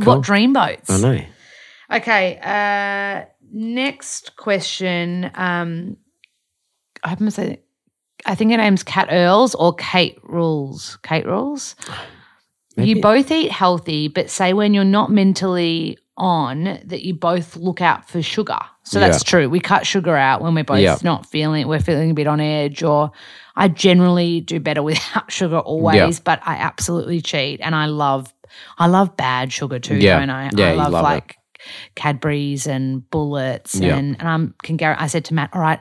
cool. 0.02 0.16
What 0.16 0.22
dreamboats? 0.24 0.88
I 0.90 0.98
know. 1.00 1.24
Okay. 1.98 2.38
Uh, 2.42 3.26
next 3.52 4.36
question. 4.36 5.30
Um, 5.34 5.96
I 7.02 7.08
happen 7.08 7.26
to 7.26 7.30
say, 7.32 7.60
I 8.26 8.34
think 8.34 8.50
her 8.50 8.56
name's 8.56 8.82
Kat 8.82 9.08
Earls 9.10 9.54
or 9.54 9.74
Kate 9.74 10.18
Rules. 10.22 10.98
Kate 11.02 11.26
Rules. 11.26 11.74
Maybe- 12.76 12.90
You 12.90 13.00
both 13.00 13.30
eat 13.30 13.50
healthy, 13.50 14.08
but 14.08 14.30
say 14.30 14.52
when 14.52 14.74
you're 14.74 14.84
not 14.84 15.10
mentally 15.10 15.98
on 16.16 16.64
that 16.84 17.02
you 17.04 17.14
both 17.14 17.56
look 17.56 17.80
out 17.80 18.08
for 18.08 18.20
sugar. 18.20 18.58
So 18.84 19.00
that's 19.00 19.22
true. 19.24 19.48
We 19.48 19.58
cut 19.60 19.86
sugar 19.86 20.14
out 20.16 20.42
when 20.42 20.54
we're 20.54 20.64
both 20.64 20.80
Yeah. 20.80 20.98
not 21.02 21.24
feeling 21.26 21.66
we're 21.66 21.80
feeling 21.80 22.10
a 22.10 22.14
bit 22.14 22.26
on 22.26 22.40
edge 22.40 22.82
or 22.82 23.10
I 23.56 23.68
generally 23.68 24.40
do 24.42 24.60
better 24.60 24.82
without 24.90 25.32
sugar 25.32 25.58
always, 25.58 26.20
but 26.20 26.40
I 26.44 26.56
absolutely 26.56 27.20
cheat 27.22 27.60
and 27.62 27.74
I 27.74 27.86
love 27.86 28.34
I 28.78 28.86
love 28.88 29.16
bad 29.16 29.50
sugar 29.52 29.78
too, 29.78 29.96
Yeah. 29.96 30.18
don't 30.18 30.28
I? 30.30 30.50
Yeah, 30.54 30.70
I 30.70 30.74
love, 30.74 30.92
love 30.92 31.00
it. 31.02 31.04
like 31.04 31.36
Cadbury's 31.94 32.66
and 32.66 33.08
bullets 33.10 33.74
Yeah. 33.76 33.96
and 33.96 34.16
and 34.18 34.28
I'm 34.28 34.54
can 34.62 34.76
guarantee 34.76 35.04
I 35.04 35.06
said 35.06 35.24
to 35.26 35.34
Matt, 35.34 35.50
all 35.54 35.62
right, 35.62 35.80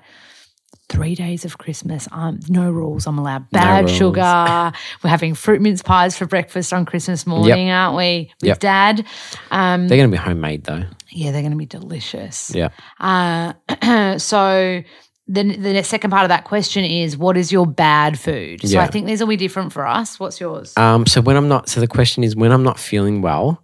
three 0.90 1.16
days 1.16 1.46
of 1.46 1.58
Christmas. 1.58 2.08
Um, 2.12 2.40
no 2.50 2.70
rules. 2.72 3.06
I'm 3.08 3.18
allowed 3.20 3.50
bad 3.52 3.86
rules. 3.86 3.96
sugar. 3.98 4.72
We're 5.04 5.10
having 5.10 5.36
fruit 5.36 5.62
mince 5.62 5.82
pies 5.82 6.18
for 6.18 6.26
breakfast 6.26 6.74
on 6.74 6.86
Christmas 6.86 7.26
morning, 7.28 7.70
aren't 7.70 7.96
we? 7.96 8.32
With 8.42 8.48
Yep. 8.48 8.60
Dad. 8.60 9.06
Um, 9.52 9.88
They're 9.88 9.98
going 9.98 10.10
to 10.12 10.18
be 10.18 10.22
homemade 10.22 10.64
though. 10.66 10.84
yeah, 11.12 11.32
they're 11.32 11.42
going 11.42 11.52
to 11.52 11.58
be 11.58 11.66
delicious. 11.66 12.52
Yeah. 12.54 12.70
Uh, 13.00 14.18
so 14.18 14.82
then 15.28 15.62
the 15.62 15.84
second 15.84 16.10
part 16.10 16.24
of 16.24 16.30
that 16.30 16.44
question 16.46 16.84
is, 16.84 17.16
what 17.16 17.38
is 17.38 17.52
your 17.52 17.68
bad 17.68 18.20
food? 18.20 18.62
So 18.62 18.68
Yeah. 18.70 18.84
I 18.84 18.88
think 18.88 19.06
these 19.06 19.20
will 19.20 19.28
be 19.28 19.38
different 19.38 19.72
for 19.72 19.86
us. 19.86 20.20
What's 20.20 20.40
yours? 20.40 20.76
Um. 20.76 21.06
So 21.06 21.22
when 21.22 21.36
I'm 21.38 21.48
not, 21.48 21.70
so 21.70 21.80
the 21.80 21.88
question 21.88 22.24
is, 22.24 22.36
when 22.36 22.52
I'm 22.52 22.64
not 22.64 22.80
feeling 22.80 23.22
well, 23.22 23.64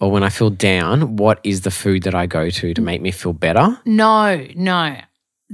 or 0.00 0.10
when 0.10 0.24
I 0.24 0.28
feel 0.28 0.50
down, 0.50 1.16
what 1.16 1.38
is 1.44 1.60
the 1.60 1.70
food 1.70 2.02
that 2.02 2.16
I 2.16 2.26
go 2.26 2.50
to 2.50 2.74
to 2.74 2.82
make 2.82 3.00
me 3.00 3.12
feel 3.12 3.32
better? 3.32 3.78
no, 3.86 4.44
no. 4.56 4.96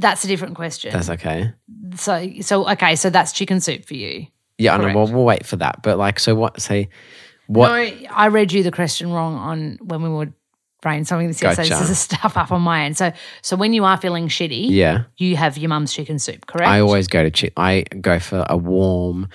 That's 0.01 0.25
a 0.25 0.29
different 0.29 0.57
question. 0.57 0.93
That's 0.93 1.11
okay. 1.11 1.53
so, 1.95 2.29
so 2.41 2.69
okay, 2.71 2.97
so 2.97 3.11
that's 3.11 3.33
chicken 3.33 3.61
soup 3.61 3.85
for 3.85 3.95
you. 3.95 4.27
Yeah, 4.59 4.75
I 4.75 4.77
know. 4.77 4.83
Correct. 4.85 4.97
Well, 4.97 5.07
we'll 5.13 5.25
wait 5.25 5.47
for 5.47 5.57
that. 5.57 5.83
But 5.83 5.99
like, 5.99 6.19
so 6.19 6.35
what? 6.35 6.61
Say, 6.61 6.89
what? 7.47 7.69
No, 7.69 8.07
I 8.11 8.29
read 8.29 8.53
you 8.53 8.63
the 8.63 8.71
question 8.73 9.11
wrong 9.11 9.35
on 9.35 9.79
when 9.83 10.03
we 10.03 10.09
were 10.09 10.33
brainstorming 10.83 11.29
this. 11.29 11.41
Gotcha. 11.41 11.63
This 11.63 11.81
is 11.83 11.91
a 11.91 11.95
stuff 12.09 12.37
up 12.37 12.51
on 12.53 12.63
my 12.63 12.85
end. 12.85 12.97
So, 12.97 13.13
so 13.43 13.57
when 13.57 13.73
you 13.73 13.85
are 13.85 13.97
feeling 13.99 14.29
shitty, 14.29 14.71
Yeah. 14.71 15.05
you 15.19 15.37
have 15.37 15.59
your 15.59 15.69
mum's 15.69 15.93
chicken 15.93 16.19
soup, 16.19 16.47
correct? 16.47 16.69
I 16.71 16.81
always 16.81 17.07
go 17.09 17.29
to 17.29 17.31
chi- 17.31 17.53
I 17.57 17.85
go 18.01 18.19
for 18.19 18.45
a 18.49 18.57
warm, 18.57 19.29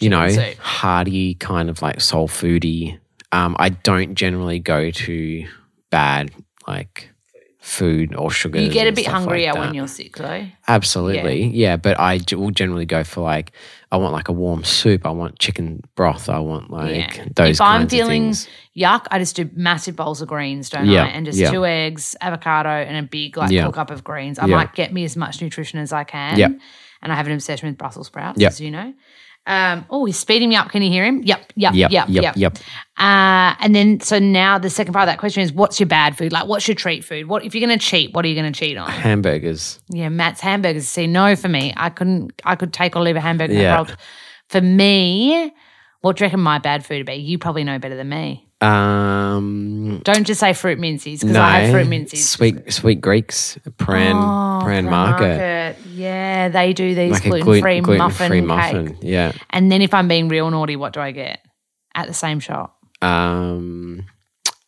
you 0.00 0.10
know, 0.10 0.28
soup. 0.28 0.56
hearty 0.58 1.34
kind 1.34 1.70
of 1.70 1.80
like 1.82 2.00
soul 2.00 2.28
foody. 2.28 2.98
Um, 3.32 3.56
I 3.58 3.70
don't 3.70 4.14
generally 4.14 4.58
go 4.58 4.90
to 4.90 5.46
bad 5.90 6.30
like 6.66 7.10
food 7.68 8.14
or 8.14 8.30
sugar. 8.30 8.58
You 8.58 8.70
get 8.70 8.86
a 8.88 8.92
bit 8.92 9.06
hungrier 9.06 9.52
when 9.54 9.74
you're 9.74 9.86
sick, 9.88 10.16
though. 10.16 10.46
absolutely 10.66 11.46
yeah. 11.48 11.76
But 11.76 11.98
I 12.00 12.20
will 12.32 12.50
generally 12.50 12.86
go 12.86 13.04
for 13.04 13.20
like 13.20 13.52
I 13.92 13.96
want 13.98 14.12
like 14.12 14.28
a 14.28 14.32
warm 14.32 14.64
soup. 14.64 15.06
I 15.06 15.10
want 15.10 15.38
chicken 15.38 15.82
broth. 15.94 16.28
I 16.28 16.38
want 16.38 16.70
like 16.70 17.16
Yeah. 17.16 17.24
those. 17.34 17.56
if 17.56 17.60
I'm 17.60 17.88
feeling 17.88 18.24
things. 18.24 18.48
yuck, 18.76 19.06
I 19.10 19.18
just 19.18 19.36
do 19.36 19.48
massive 19.54 19.96
bowls 19.96 20.20
of 20.22 20.28
greens, 20.28 20.70
don't 20.70 20.86
Yeah, 20.86 21.04
I? 21.04 21.08
And 21.08 21.26
just 21.26 21.38
yeah. 21.38 21.50
two 21.50 21.64
eggs, 21.66 22.16
avocado, 22.20 22.68
and 22.70 22.96
a 22.96 23.02
big 23.08 23.36
like 23.36 23.50
Yeah. 23.50 23.70
cup 23.70 23.90
of 23.90 24.02
greens. 24.02 24.38
I 24.38 24.46
Yeah. 24.46 24.56
might 24.56 24.74
get 24.74 24.92
me 24.92 25.04
as 25.04 25.16
much 25.16 25.40
nutrition 25.42 25.78
as 25.78 25.92
I 25.92 26.04
can. 26.04 26.38
Yeah. 26.38 26.48
And 27.02 27.12
I 27.12 27.16
have 27.16 27.26
an 27.26 27.32
obsession 27.32 27.68
with 27.68 27.78
Brussels 27.78 28.06
sprouts, 28.08 28.40
Yeah. 28.40 28.48
as 28.48 28.60
you 28.60 28.70
know. 28.70 28.92
Um, 29.48 29.86
oh, 29.88 30.04
he's 30.04 30.18
speeding 30.18 30.50
me 30.50 30.56
up. 30.56 30.70
Can 30.70 30.82
you 30.82 30.90
hear 30.90 31.04
him? 31.04 31.22
Yep, 31.24 31.52
yep, 31.56 31.72
Yep, 31.74 31.90
yep, 31.90 32.06
yep, 32.08 32.36
yep. 32.36 32.58
Uh, 32.98 33.54
and 33.60 33.74
then, 33.74 33.98
so 34.00 34.18
now 34.18 34.58
the 34.58 34.68
second 34.68 34.92
part 34.92 35.04
of 35.04 35.12
that 35.12 35.18
question 35.18 35.42
is, 35.42 35.52
what's 35.52 35.80
your 35.80 35.86
bad 35.86 36.18
food? 36.18 36.32
Like, 36.32 36.46
what's 36.46 36.68
your 36.68 36.74
treat 36.74 37.02
food? 37.02 37.28
What 37.28 37.44
if 37.44 37.54
you're 37.54 37.66
going 37.66 37.78
to 37.78 37.84
cheat? 37.84 38.12
What 38.14 38.24
are 38.24 38.28
you 38.28 38.34
going 38.34 38.52
to 38.52 38.58
cheat 38.58 38.76
on? 38.76 38.90
Hamburgers. 38.90 39.80
Yeah, 39.88 40.10
Matt's 40.10 40.40
hamburgers. 40.42 40.86
See, 40.86 41.06
no 41.06 41.34
for 41.34 41.48
me. 41.48 41.72
I 41.76 41.88
couldn't. 41.90 42.32
I 42.44 42.56
could 42.56 42.72
take 42.74 42.94
or 42.94 43.02
leave 43.02 43.16
a 43.16 43.20
hamburger. 43.20 43.54
Yeah. 43.54 43.86
For 44.50 44.60
me, 44.60 45.52
what 46.02 46.16
do 46.16 46.24
you 46.24 46.26
reckon 46.26 46.40
my 46.40 46.58
bad 46.58 46.84
food 46.84 46.98
would 46.98 47.06
be? 47.06 47.14
You 47.14 47.38
probably 47.38 47.64
know 47.64 47.78
better 47.78 47.96
than 47.96 48.08
me. 48.08 48.44
Um, 48.60 50.00
Don't 50.04 50.26
just 50.26 50.40
say 50.40 50.52
fruit 50.52 50.78
minces 50.78 51.20
because 51.20 51.34
no, 51.34 51.40
I 51.42 51.60
have 51.60 51.70
fruit 51.70 51.88
minces. 51.88 52.28
Sweet, 52.28 52.72
sweet 52.72 53.00
Greeks, 53.00 53.58
Prahran, 53.78 54.14
Oh, 54.14 54.64
Prahran 54.64 54.84
Prahran 54.86 54.90
Market. 54.90 55.76
Yeah, 55.98 56.48
they 56.48 56.72
do 56.72 56.94
these 56.94 57.12
like 57.12 57.22
gluten 57.24 57.60
free 57.62 57.80
gluten 57.80 57.98
muffin, 57.98 58.28
free 58.28 58.38
cake. 58.40 58.46
muffin. 58.46 58.98
Yeah. 59.02 59.32
And 59.50 59.70
then 59.70 59.82
if 59.82 59.92
I'm 59.94 60.08
being 60.08 60.28
real 60.28 60.50
naughty, 60.50 60.76
what 60.76 60.92
do 60.92 61.00
I 61.00 61.10
get 61.12 61.40
at 61.94 62.06
the 62.06 62.14
same 62.14 62.40
shop? 62.40 62.76
Um, 63.02 64.04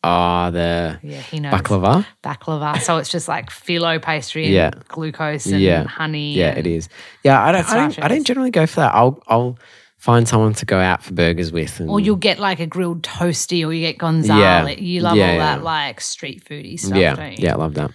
ah, 0.03 0.49
the 0.51 0.99
Yeah, 1.03 1.21
he 1.21 1.39
knows. 1.39 1.53
baklava. 1.53 2.05
Baklava. 2.23 2.79
So 2.81 2.97
it's 2.97 3.09
just 3.09 3.27
like 3.27 3.49
phyllo 3.49 4.01
pastry 4.01 4.45
and 4.45 4.53
Yeah. 4.53 4.71
glucose 4.87 5.45
and 5.45 5.59
Yeah. 5.61 5.85
honey. 5.87 6.33
Yeah, 6.35 6.57
it 6.57 6.67
is. 6.67 6.89
Yeah, 7.23 7.41
I 7.43 7.51
don't. 7.51 7.69
I 7.69 7.75
don't, 7.75 7.99
I 8.03 8.07
don't 8.07 8.23
generally 8.25 8.51
go 8.51 8.65
for 8.67 8.81
that. 8.81 8.93
I'll 8.93 9.21
I'll 9.27 9.57
find 9.97 10.27
someone 10.27 10.53
to 10.55 10.65
go 10.65 10.79
out 10.79 11.03
for 11.03 11.13
burgers 11.13 11.51
with. 11.51 11.79
And, 11.79 11.89
Or 11.89 11.99
you'll 11.99 12.15
get 12.15 12.39
like 12.39 12.59
a 12.59 12.65
grilled 12.65 13.03
toasty 13.03 13.65
or 13.65 13.71
you 13.71 13.81
get 13.81 13.99
gonzale. 13.99 14.35
Yeah. 14.67 14.67
You 14.69 15.01
love 15.01 15.15
Yeah, 15.15 15.31
all 15.33 15.37
that 15.37 15.63
like 15.63 16.01
street 16.01 16.43
foody 16.43 16.79
stuff, 16.79 16.97
yeah, 16.97 17.15
don't 17.15 17.33
you? 17.33 17.37
yeah, 17.45 17.53
I 17.53 17.57
love 17.57 17.75
that. 17.75 17.91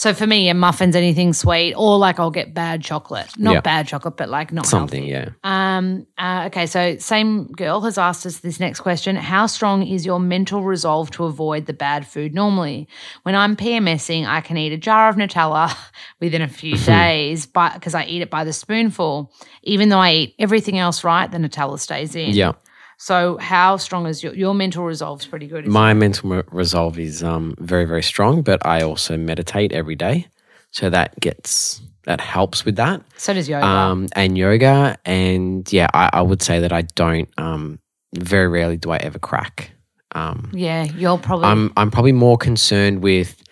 So 0.00 0.14
for 0.14 0.26
me, 0.26 0.46
yeah, 0.46 0.54
muffins, 0.54 0.96
anything 0.96 1.34
sweet, 1.34 1.74
or 1.74 1.98
like 1.98 2.18
I'll 2.18 2.30
get 2.30 2.54
bad 2.54 2.80
chocolate. 2.80 3.28
Not 3.36 3.52
Yeah. 3.52 3.60
bad 3.60 3.86
chocolate, 3.86 4.16
but 4.16 4.30
like 4.30 4.50
not 4.50 4.64
Something. 4.64 5.06
healthy. 5.06 5.28
Yeah. 5.44 5.76
Um, 5.76 6.06
uh, 6.16 6.44
okay, 6.46 6.64
so 6.64 6.96
same 6.96 7.48
girl 7.48 7.82
has 7.82 7.98
asked 7.98 8.24
us 8.24 8.38
this 8.38 8.58
next 8.58 8.80
question. 8.80 9.14
How 9.14 9.44
strong 9.44 9.86
is 9.86 10.06
your 10.06 10.18
mental 10.18 10.62
resolve 10.62 11.10
to 11.10 11.24
avoid 11.24 11.66
the 11.66 11.74
bad 11.74 12.06
food 12.06 12.32
normally? 12.34 12.88
When 13.24 13.34
I'm 13.34 13.56
PMSing, 13.56 14.26
I 14.26 14.40
can 14.40 14.56
eat 14.56 14.72
a 14.72 14.78
jar 14.78 15.10
of 15.10 15.16
Nutella 15.16 15.76
within 16.18 16.40
a 16.40 16.48
few 16.48 16.78
days 16.96 17.44
but 17.44 17.74
because 17.74 17.94
I 17.94 18.04
eat 18.04 18.22
it 18.22 18.30
by 18.30 18.44
the 18.44 18.54
spoonful. 18.54 19.30
Even 19.64 19.90
though 19.90 19.98
I 19.98 20.12
eat 20.12 20.34
everything 20.38 20.78
else 20.78 21.04
right, 21.04 21.30
the 21.30 21.36
Nutella 21.36 21.78
stays 21.78 22.16
in. 22.16 22.30
Yeah. 22.30 22.52
So 23.00 23.38
how 23.38 23.78
strong 23.78 24.06
is 24.06 24.22
your, 24.22 24.34
your 24.34 24.52
mental 24.52 24.84
resolve? 24.84 25.20
Is 25.20 25.26
pretty 25.26 25.46
good. 25.46 25.66
My 25.66 25.94
mental 25.94 26.42
resolve 26.50 26.98
is 26.98 27.24
um 27.24 27.54
very 27.58 27.86
very 27.86 28.02
strong, 28.02 28.42
but 28.42 28.64
I 28.66 28.82
also 28.82 29.16
meditate 29.16 29.72
every 29.72 29.96
day, 29.96 30.26
so 30.70 30.90
that 30.90 31.18
gets 31.18 31.80
that 32.04 32.20
helps 32.20 32.66
with 32.66 32.76
that. 32.76 33.00
So 33.16 33.32
does 33.32 33.48
yoga. 33.48 33.64
Um, 33.64 34.08
and 34.12 34.36
yoga, 34.36 34.98
and 35.06 35.72
yeah, 35.72 35.88
I, 35.94 36.10
I 36.12 36.20
would 36.20 36.42
say 36.42 36.60
that 36.60 36.74
I 36.74 36.82
don't. 36.82 37.30
Um, 37.38 37.78
very 38.18 38.48
rarely 38.48 38.76
do 38.76 38.90
I 38.90 38.98
ever 38.98 39.18
crack. 39.18 39.70
Um, 40.12 40.50
yeah, 40.52 40.84
you're 40.84 41.16
probably 41.16 41.46
I'm 41.46 41.72
I'm 41.78 41.90
probably 41.90 42.12
more 42.12 42.36
concerned 42.36 43.02
with 43.02 43.42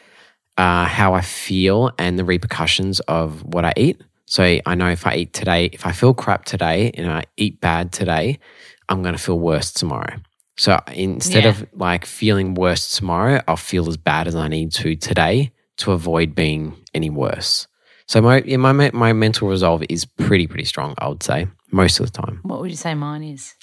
uh, 0.59 0.85
how 0.85 1.15
I 1.15 1.23
feel 1.23 1.91
and 1.97 2.19
the 2.19 2.25
repercussions 2.25 3.01
of 3.01 3.43
what 3.45 3.65
I 3.65 3.73
eat. 3.79 4.03
So 4.27 4.59
I 4.67 4.75
know 4.75 4.91
if 4.91 5.07
I 5.07 5.15
eat 5.15 5.33
today, 5.33 5.71
if 5.73 5.87
I 5.87 5.93
feel 5.93 6.13
crap 6.13 6.45
today 6.45 6.91
and 6.93 7.11
I 7.11 7.25
eat 7.39 7.63
bad 7.63 7.93
today, 7.93 8.41
I'm 8.89 9.03
going 9.03 9.15
to 9.15 9.21
feel 9.23 9.39
worse 9.39 9.73
tomorrow. 9.73 10.17
So 10.57 10.81
instead 10.93 11.45
Yeah. 11.45 11.51
of 11.51 11.67
like 11.73 12.05
feeling 12.05 12.55
worse 12.55 12.97
tomorrow, 12.97 13.41
I'll 13.47 13.57
feel 13.57 13.89
as 13.89 13.97
bad 13.97 14.27
as 14.27 14.35
I 14.35 14.49
need 14.49 14.73
to 14.73 14.97
today 14.97 15.53
to 15.79 15.93
avoid 15.93 16.35
being 16.35 16.75
any 16.95 17.11
worse. 17.11 17.69
So 18.07 18.21
my 18.21 18.41
my 18.57 18.91
my 18.93 19.13
mental 19.13 19.49
resolve 19.49 19.85
is 19.89 20.05
pretty 20.05 20.47
pretty 20.47 20.65
strong. 20.65 20.95
I 20.99 21.09
would 21.09 21.23
say 21.23 21.47
most 21.71 22.01
of 22.01 22.11
the 22.11 22.23
time. 22.23 22.41
what 22.43 22.61
would 22.61 22.71
you 22.71 22.77
say 22.77 22.95
mine 22.95 23.23
is? 23.23 23.55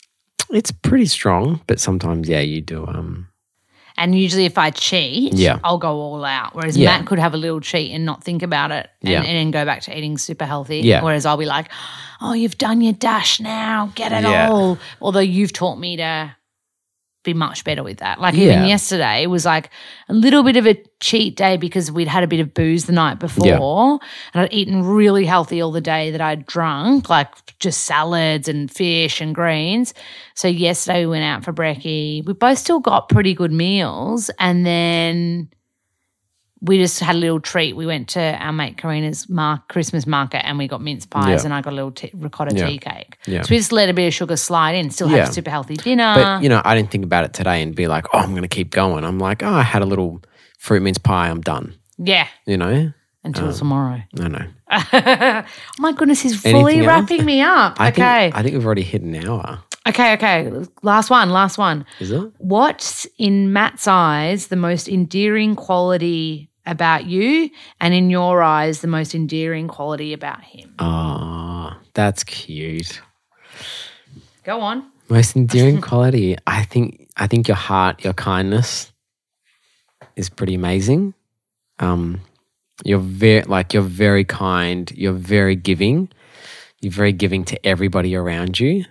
It's 0.51 0.71
pretty 0.71 1.07
strong, 1.07 1.61
but 1.67 1.79
sometimes 1.79 2.29
yeah, 2.29 2.41
you 2.41 2.61
do 2.61 2.85
um 2.87 3.27
And 3.97 4.13
usually, 4.17 4.45
if 4.45 4.57
I 4.57 4.71
cheat, 4.71 5.33
Yeah. 5.33 5.59
I'll 5.63 5.77
go 5.77 5.91
all 5.99 6.25
out. 6.25 6.53
Whereas 6.53 6.77
Yeah. 6.77 6.97
Matt 6.97 7.05
could 7.07 7.19
have 7.19 7.33
a 7.33 7.37
little 7.37 7.61
cheat 7.61 7.91
and 7.93 8.05
not 8.05 8.23
think 8.23 8.43
about 8.43 8.71
it 8.71 8.89
and, 9.01 9.11
Yeah. 9.11 9.17
and 9.23 9.37
then 9.37 9.51
go 9.51 9.63
back 9.65 9.81
to 9.83 9.97
eating 9.97 10.17
super 10.17 10.45
healthy. 10.45 10.79
Yeah. 10.81 11.01
Whereas 11.01 11.25
I'll 11.25 11.37
be 11.37 11.45
like, 11.45 11.69
oh, 12.21 12.33
you've 12.33 12.57
done 12.57 12.81
your 12.81 12.93
dash 12.93 13.39
now, 13.39 13.91
get 13.95 14.11
it 14.11 14.23
Yeah. 14.23 14.49
all. 14.49 14.77
Although 15.01 15.19
you've 15.21 15.53
taught 15.53 15.79
me 15.79 15.95
to 15.97 16.35
be 17.25 17.33
much 17.33 17.63
better 17.65 17.83
with 17.83 17.97
that. 17.97 18.21
Like 18.21 18.35
Yeah. 18.35 18.53
even 18.53 18.65
yesterday 18.65 19.23
it 19.23 19.27
was 19.27 19.43
like 19.45 19.69
a 20.07 20.13
little 20.13 20.43
bit 20.43 20.55
of 20.55 20.65
a 20.65 20.81
cheat 21.01 21.35
day 21.35 21.57
because 21.57 21.91
we'd 21.91 22.07
had 22.07 22.23
a 22.23 22.27
bit 22.27 22.39
of 22.39 22.53
booze 22.53 22.85
the 22.85 22.93
night 22.93 23.19
before 23.19 23.45
Yeah. 23.47 24.07
and 24.33 24.43
I'd 24.43 24.53
eaten 24.53 24.83
really 24.83 25.25
healthy 25.25 25.61
all 25.61 25.71
the 25.71 25.81
day 25.81 26.11
that 26.11 26.21
I'd 26.21 26.45
drunk, 26.45 27.09
like 27.09 27.27
just 27.59 27.81
salads 27.83 28.47
and 28.47 28.71
fish 28.71 29.19
and 29.19 29.35
greens. 29.35 29.93
So 30.35 30.47
yesterday 30.47 31.01
we 31.01 31.11
went 31.11 31.25
out 31.25 31.43
for 31.43 31.51
brekkie. 31.51 32.25
We 32.25 32.33
both 32.33 32.57
still 32.57 32.79
got 32.79 33.09
pretty 33.09 33.33
good 33.33 33.51
meals 33.51 34.29
and 34.39 34.65
then 34.65 35.49
we 36.61 36.77
just 36.77 36.99
had 36.99 37.15
a 37.15 37.19
little 37.19 37.39
treat. 37.39 37.75
We 37.75 37.85
went 37.85 38.07
to 38.09 38.21
our 38.21 38.53
mate 38.53 38.77
Karina's 38.77 39.29
mark, 39.29 39.67
Christmas 39.67 40.07
market 40.07 40.45
and 40.45 40.57
we 40.57 40.67
got 40.67 40.81
mince 40.81 41.05
pies 41.05 41.41
Yeah. 41.41 41.45
and 41.45 41.53
I 41.53 41.61
got 41.61 41.73
a 41.73 41.75
little 41.75 41.91
tea, 41.91 42.11
ricotta 42.13 42.55
Yeah. 42.55 42.67
tea 42.67 42.77
cake. 42.79 43.17
Yeah. 43.25 43.41
So 43.41 43.47
we 43.51 43.57
just 43.57 43.71
let 43.71 43.89
a 43.89 43.93
bit 43.93 44.07
of 44.07 44.13
sugar 44.13 44.37
slide 44.37 44.73
in, 44.75 44.89
still 44.89 45.09
Yeah. 45.11 45.27
a 45.29 45.31
super 45.31 45.49
healthy 45.49 45.75
dinner. 45.75 46.13
But 46.15 46.43
you 46.43 46.49
know, 46.49 46.61
I 46.63 46.75
didn't 46.75 46.91
think 46.91 47.03
about 47.03 47.23
it 47.25 47.33
today 47.33 47.61
and 47.61 47.75
be 47.75 47.87
like, 47.87 48.05
oh, 48.13 48.19
I'm 48.19 48.31
going 48.31 48.41
to 48.43 48.47
keep 48.47 48.71
going. 48.71 49.03
I'm 49.03 49.19
like, 49.19 49.43
oh, 49.43 49.53
I 49.53 49.63
had 49.63 49.81
a 49.81 49.85
little 49.85 50.21
fruit 50.57 50.81
mince 50.81 50.97
pie. 50.97 51.29
I'm 51.29 51.41
done. 51.41 51.75
yeah, 51.97 52.27
You 52.47 52.57
know, 52.57 52.91
until 53.23 53.47
um, 53.49 53.53
tomorrow. 53.53 54.01
I 54.19 54.27
know. 54.27 54.45
oh 54.71 55.43
my 55.79 55.91
goodness, 55.91 56.21
he's 56.21 56.41
fully 56.41 56.81
wrapping 56.81 57.23
me 57.25 57.41
up. 57.41 57.79
I 57.79 57.89
okay. 57.89 57.95
think 58.31 58.35
I 58.35 58.41
think 58.43 58.53
we've 58.55 58.65
already 58.65 58.81
hit 58.81 59.01
an 59.01 59.15
hour. 59.15 59.59
Okay, 59.87 60.13
okay. 60.13 60.51
Last 60.81 61.09
one, 61.09 61.29
last 61.29 61.57
one. 61.57 61.85
Is 61.99 62.11
it? 62.11 62.31
What's 62.37 63.05
in 63.17 63.53
Matt's 63.53 63.87
eyes 63.87 64.47
the 64.47 64.55
most 64.55 64.87
endearing 64.87 65.55
quality 65.55 66.49
about 66.65 67.05
you, 67.05 67.49
and 67.79 67.93
in 67.93 68.09
your 68.09 68.41
eyes, 68.41 68.81
the 68.81 68.87
most 68.87 69.13
endearing 69.13 69.67
quality 69.67 70.13
about 70.13 70.43
him? 70.43 70.73
Oh, 70.79 71.73
that's 71.93 72.23
cute. 72.23 73.01
Go 74.43 74.61
on. 74.61 74.91
Most 75.09 75.35
endearing 75.35 75.81
quality. 75.89 76.35
I 76.47 76.63
think 76.63 77.07
I 77.17 77.27
think 77.27 77.47
your 77.47 77.57
heart, 77.57 78.03
your 78.03 78.13
kindness 78.13 78.91
is 80.15 80.29
pretty 80.29 80.55
amazing. 80.55 81.13
Um 81.79 82.21
you're 82.83 82.99
very 82.99 83.43
like 83.43 83.73
you're 83.73 83.83
very 83.83 84.25
kind, 84.25 84.91
you're 84.91 85.13
very 85.13 85.55
giving. 85.55 86.09
You're 86.81 86.91
very 86.91 87.13
giving 87.13 87.45
to 87.45 87.65
everybody 87.65 88.15
around 88.15 88.59
you. 88.59 88.85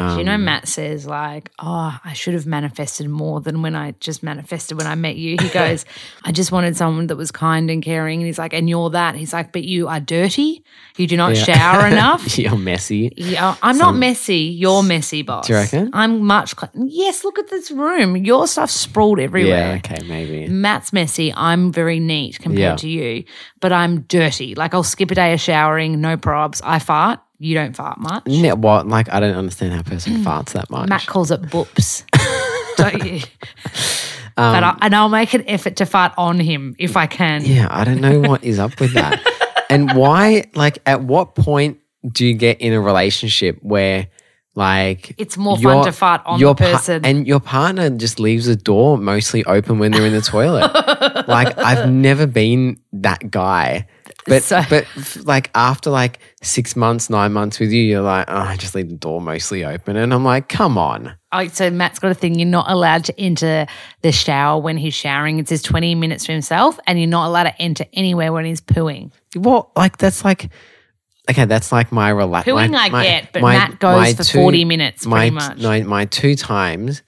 Um, 0.00 0.18
you 0.18 0.24
know 0.24 0.38
Matt 0.38 0.66
says 0.68 1.06
like, 1.06 1.50
"Oh, 1.58 1.98
I 2.04 2.12
should 2.14 2.34
have 2.34 2.46
manifested 2.46 3.08
more 3.08 3.40
than 3.40 3.62
when 3.62 3.74
I 3.74 3.92
just 4.00 4.22
manifested 4.22 4.78
when 4.78 4.86
I 4.86 4.94
met 4.94 5.16
you." 5.16 5.36
He 5.40 5.48
goes, 5.52 5.84
"I 6.24 6.32
just 6.32 6.50
wanted 6.52 6.76
someone 6.76 7.06
that 7.08 7.16
was 7.16 7.30
kind 7.30 7.70
and 7.70 7.82
caring." 7.82 8.20
And 8.20 8.26
he's 8.26 8.38
like, 8.38 8.52
"And 8.54 8.68
you're 8.68 8.90
that." 8.90 9.14
He's 9.14 9.32
like, 9.32 9.52
"But 9.52 9.64
you 9.64 9.88
are 9.88 10.00
dirty. 10.00 10.64
You 10.96 11.06
do 11.06 11.16
not 11.16 11.36
Yeah. 11.36 11.44
shower 11.44 11.86
enough." 11.92 12.38
you're 12.38 12.56
messy. 12.56 13.12
Yeah, 13.16 13.54
I'm 13.62 13.78
not 13.78 13.94
messy. 13.94 14.36
You're 14.38 14.82
messy, 14.82 15.22
boss. 15.22 15.46
Do 15.46 15.52
you 15.52 15.58
reckon? 15.58 15.90
I'm 15.92 16.24
much. 16.24 16.54
Cl- 16.58 16.72
yes, 16.86 17.24
look 17.24 17.38
at 17.38 17.48
this 17.50 17.70
room. 17.70 18.16
Your 18.16 18.46
stuff's 18.46 18.72
sprawled 18.72 19.18
everywhere. 19.20 19.80
Yeah, 19.84 19.92
okay, 19.92 20.06
maybe. 20.08 20.48
Matt's 20.48 20.92
messy. 20.92 21.32
I'm 21.34 21.72
very 21.72 22.00
neat 22.00 22.38
compared 22.38 22.58
Yeah. 22.58 22.76
to 22.76 22.88
you, 22.88 23.24
but 23.60 23.72
I'm 23.72 24.00
dirty. 24.02 24.54
Like 24.54 24.74
I'll 24.74 24.82
skip 24.82 25.10
a 25.10 25.14
day 25.14 25.32
of 25.32 25.40
showering, 25.40 26.00
no 26.00 26.16
probs. 26.16 26.60
I 26.64 26.78
fart. 26.78 27.20
You 27.42 27.54
don't 27.54 27.74
fart 27.74 27.98
much. 27.98 28.26
Ne- 28.26 28.52
what? 28.52 28.86
Like, 28.86 29.10
I 29.10 29.18
don't 29.18 29.34
understand 29.34 29.72
how 29.72 29.80
a 29.80 29.82
person 29.82 30.22
farts 30.22 30.52
that 30.52 30.68
much. 30.70 30.90
Matt 30.90 31.06
calls 31.06 31.30
it 31.30 31.40
boops. 31.40 32.04
don't 32.76 33.02
you? 33.02 33.20
Um, 34.36 34.54
but 34.54 34.62
I, 34.62 34.78
and 34.82 34.94
I'll 34.94 35.08
make 35.08 35.32
an 35.32 35.44
effort 35.48 35.76
to 35.76 35.86
fart 35.86 36.12
on 36.18 36.38
him 36.38 36.76
if 36.78 36.98
I 36.98 37.06
can. 37.06 37.42
Yeah, 37.44 37.66
I 37.70 37.84
don't 37.84 38.02
know 38.02 38.20
what 38.20 38.44
is 38.44 38.58
up 38.58 38.78
with 38.78 38.92
that. 38.92 39.22
and 39.70 39.92
why, 39.94 40.44
like, 40.54 40.80
at 40.84 41.02
what 41.02 41.34
point 41.34 41.78
do 42.12 42.26
you 42.26 42.34
get 42.34 42.60
in 42.60 42.74
a 42.74 42.80
relationship 42.80 43.58
where, 43.62 44.08
like, 44.54 45.14
It's 45.16 45.38
more 45.38 45.56
fun 45.56 45.76
your- 45.76 45.84
to 45.84 45.92
fart 45.92 46.20
on 46.26 46.38
your 46.40 46.54
person. 46.54 47.06
and 47.06 47.26
your 47.26 47.40
partner 47.40 47.88
just 47.88 48.20
leaves 48.20 48.44
the 48.44 48.56
door 48.56 48.98
mostly 48.98 49.44
open 49.46 49.78
when 49.78 49.92
they're 49.92 50.04
in 50.04 50.12
the 50.12 50.20
toilet. 50.20 50.70
like, 51.26 51.56
I've 51.56 51.90
never 51.90 52.26
been 52.26 52.80
that 52.92 53.30
guy. 53.30 53.86
But, 54.30 54.42
So- 54.44 54.62
but 54.70 54.86
like 55.24 55.50
after 55.54 55.90
like 55.90 56.20
six 56.42 56.74
months, 56.76 57.10
nine 57.10 57.32
months 57.32 57.58
with 57.60 57.70
you, 57.72 57.82
you're 57.82 58.00
like, 58.00 58.24
oh, 58.28 58.36
I 58.36 58.56
just 58.56 58.74
leave 58.74 58.88
the 58.88 58.96
door 58.96 59.20
mostly 59.20 59.64
open. 59.64 59.96
And 59.96 60.14
I'm 60.14 60.24
like, 60.24 60.48
come 60.48 60.78
on. 60.78 61.14
Oh, 61.32 61.46
so 61.48 61.68
Matt's 61.70 61.98
got 61.98 62.10
a 62.10 62.14
thing. 62.14 62.38
You're 62.38 62.48
not 62.48 62.70
allowed 62.70 63.04
to 63.04 63.20
enter 63.20 63.66
the 64.02 64.12
shower 64.12 64.60
when 64.60 64.76
he's 64.76 64.94
showering. 64.94 65.38
It 65.38 65.48
says 65.48 65.62
20 65.62 65.94
minutes 65.96 66.26
for 66.26 66.32
himself, 66.32 66.78
and 66.86 66.98
you're 66.98 67.08
not 67.08 67.26
allowed 67.26 67.44
to 67.44 67.60
enter 67.62 67.84
anywhere 67.92 68.32
when 68.32 68.44
he's 68.46 68.60
pooing. 68.60 69.10
Well, 69.36 69.70
like 69.76 69.98
that's 69.98 70.24
like 70.24 70.48
okay, 71.30 71.44
that's 71.44 71.70
like 71.70 71.92
my 71.92 72.08
relax. 72.08 72.48
Pooing 72.48 72.70
my, 72.72 72.86
I 72.86 72.88
my- 72.88 73.04
get, 73.04 73.32
but 73.32 73.42
my- 73.42 73.56
Matt 73.56 73.78
goes 73.78 74.14
for 74.14 74.24
two- 74.24 74.38
40 74.38 74.64
minutes 74.64 75.06
my, 75.06 75.18
pretty 75.18 75.30
much. 75.34 75.58
No, 75.58 75.82
my 75.84 76.04
two 76.06 76.34
times, 76.34 77.02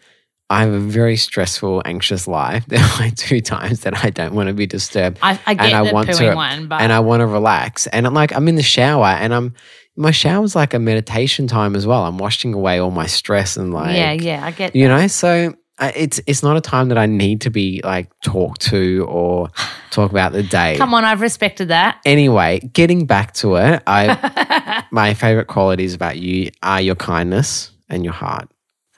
I 0.52 0.60
have 0.60 0.72
a 0.72 0.78
very 0.78 1.16
stressful, 1.16 1.82
anxious 1.84 2.28
life. 2.28 2.64
There 2.72 2.80
are 2.80 2.98
my 2.98 3.10
two 3.10 3.40
times 3.40 3.80
that 3.80 4.04
I 4.04 4.10
don't 4.10 4.34
want 4.34 4.48
to 4.48 4.54
be 4.54 4.66
disturbed. 4.66 5.18
I, 5.22 5.38
I 5.46 5.54
get 5.54 5.72
and 5.72 5.86
the 5.86 5.90
I 5.90 5.92
want 5.92 6.12
to, 6.12 6.34
one, 6.34 6.68
but 6.68 6.80
and 6.80 6.92
I 6.92 7.00
want 7.00 7.20
to 7.20 7.26
relax. 7.26 7.86
And 7.86 8.06
I'm 8.06 8.14
like, 8.14 8.34
I'm 8.34 8.48
in 8.48 8.56
the 8.56 8.62
shower, 8.62 9.06
and 9.06 9.34
I'm 9.34 9.54
my 9.96 10.10
shower's 10.10 10.54
like 10.54 10.74
a 10.74 10.78
meditation 10.78 11.46
time 11.46 11.74
as 11.74 11.86
well. 11.86 12.04
I'm 12.04 12.18
washing 12.18 12.54
away 12.54 12.78
all 12.78 12.90
my 12.90 13.06
stress 13.06 13.56
and 13.56 13.72
like, 13.72 13.96
yeah, 13.96 14.12
yeah, 14.12 14.44
I 14.44 14.50
get 14.50 14.76
you 14.76 14.88
know. 14.88 15.06
So 15.06 15.54
uh, 15.78 15.90
it's 15.96 16.20
it's 16.26 16.42
not 16.42 16.56
a 16.56 16.60
time 16.60 16.88
that 16.88 16.98
I 16.98 17.06
need 17.06 17.40
to 17.42 17.50
be 17.50 17.80
like 17.82 18.10
talked 18.22 18.60
to 18.72 19.06
or 19.08 19.48
talk 19.90 20.10
about 20.10 20.32
the 20.32 20.42
day. 20.42 20.76
Come 20.76 20.92
on, 20.92 21.04
I've 21.04 21.22
respected 21.22 21.68
that. 21.68 21.98
Anyway, 22.04 22.60
getting 22.72 23.06
back 23.06 23.32
to 23.34 23.56
it, 23.56 23.82
I 23.86 24.84
my 24.90 25.14
favorite 25.14 25.46
qualities 25.46 25.94
about 25.94 26.18
you 26.18 26.50
are 26.62 26.80
your 26.80 26.96
kindness 26.96 27.72
and 27.88 28.04
your 28.04 28.14
heart. 28.14 28.51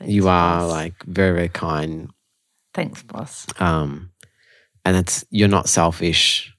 You 0.06 0.28
are 0.28 0.60
boss. 0.60 0.70
like 0.70 0.94
very 1.04 1.34
very 1.34 1.48
kind, 1.48 2.10
Thanks, 2.72 3.02
boss. 3.02 3.46
um, 3.60 4.10
and 4.84 4.96
it's 4.96 5.24
you're 5.30 5.48
not 5.48 5.68
selfish. 5.68 6.52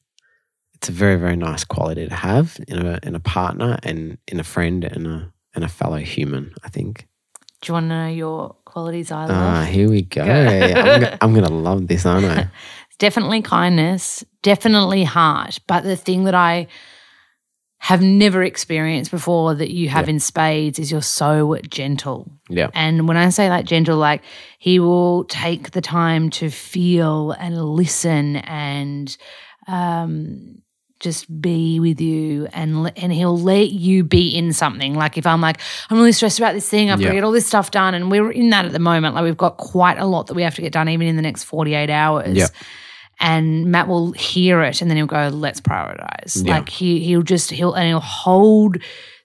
It's 0.75 0.89
a 0.89 0.91
very 0.91 1.15
very 1.17 1.35
nice 1.35 1.63
quality 1.63 2.07
to 2.07 2.13
have 2.15 2.57
in 2.67 2.85
a 2.85 2.99
in 3.03 3.15
a 3.15 3.19
partner 3.19 3.77
and 3.83 4.17
in 4.27 4.39
a 4.39 4.43
friend 4.43 4.83
and 4.83 5.07
a 5.07 5.33
and 5.53 5.63
a 5.63 5.67
fellow 5.69 5.97
human. 5.97 6.53
I 6.63 6.69
think. 6.69 7.07
Do 7.61 7.69
you 7.71 7.73
want 7.73 7.85
to 7.85 7.87
know 7.89 8.07
your 8.09 8.55
qualities 8.65 9.11
I 9.11 9.25
love? 9.25 9.31
Ah, 9.31 9.63
here 9.63 9.89
we 9.89 10.03
go. 10.03 10.21
I'm, 10.21 11.01
go- 11.01 11.17
I'm 11.21 11.33
gonna 11.33 11.49
love 11.49 11.87
this, 11.87 12.05
aren't 12.05 12.25
I? 12.25 12.49
definitely 12.99 13.41
kindness, 13.41 14.23
definitely 14.43 15.03
heart. 15.03 15.59
But 15.67 15.83
the 15.83 15.95
thing 15.95 16.25
that 16.25 16.35
I 16.35 16.67
have 17.86 18.01
never 18.01 18.41
experienced 18.41 19.11
before 19.11 19.53
that 19.53 19.69
you 19.69 19.89
have 19.89 20.09
in 20.09 20.19
spades 20.19 20.79
is 20.79 20.89
you're 20.89 21.03
so 21.03 21.55
gentle. 21.69 22.27
Yeah. 22.49 22.71
And 22.73 23.07
when 23.07 23.15
I 23.15 23.29
say 23.29 23.47
like 23.47 23.67
gentle, 23.67 23.97
like 23.97 24.23
he 24.57 24.79
will 24.79 25.25
take 25.25 25.69
the 25.69 25.81
time 25.81 26.31
to 26.31 26.49
feel 26.49 27.33
and 27.33 27.63
listen 27.63 28.38
and 28.38 29.15
um, 29.67 30.63
just 30.99 31.39
be 31.39 31.79
with 31.79 32.01
you 32.01 32.47
and 32.53 32.91
and 32.97 33.13
he'll 33.13 33.38
let 33.38 33.69
you 33.69 34.03
be 34.03 34.36
in 34.36 34.51
something. 34.51 34.95
Like 34.95 35.15
if 35.19 35.27
I'm 35.27 35.41
like 35.41 35.59
I'm 35.91 35.99
really 35.99 36.11
stressed 36.11 36.39
about 36.39 36.53
this 36.55 36.67
thing, 36.67 36.89
I've 36.89 36.99
got 36.99 37.09
to 37.09 37.13
get 37.13 37.23
all 37.23 37.31
this 37.31 37.45
stuff 37.45 37.69
done, 37.69 37.93
and 37.93 38.09
we're 38.09 38.31
in 38.31 38.49
that 38.49 38.65
at 38.65 38.71
the 38.71 38.79
moment. 38.79 39.13
Like 39.13 39.25
we've 39.25 39.38
got 39.38 39.57
quite 39.57 39.99
a 39.99 40.07
lot 40.07 40.25
that 40.25 40.33
we 40.33 40.41
have 40.41 40.55
to 40.55 40.61
get 40.63 40.73
done, 40.73 40.89
even 40.89 41.05
in 41.05 41.17
the 41.17 41.21
next 41.21 41.43
48 41.43 41.91
hours. 41.91 42.36
Yeah. 42.36 42.47
And 43.20 43.72
Matt 43.72 43.88
will 43.88 44.11
hear 44.11 44.61
it, 44.61 44.82
and 44.82 44.89
then 44.89 44.97
he'll 44.97 45.05
go, 45.05 45.30
"Let's 45.30 45.61
prioritize." 45.61 46.45
Yeah. 46.45 46.55
Like 46.55 46.70
he 46.70 46.99
he'll 46.99 47.22
just 47.22 47.51
he'll 47.51 47.74
and 47.74 47.88
he'll 47.88 47.99
hold 47.99 48.78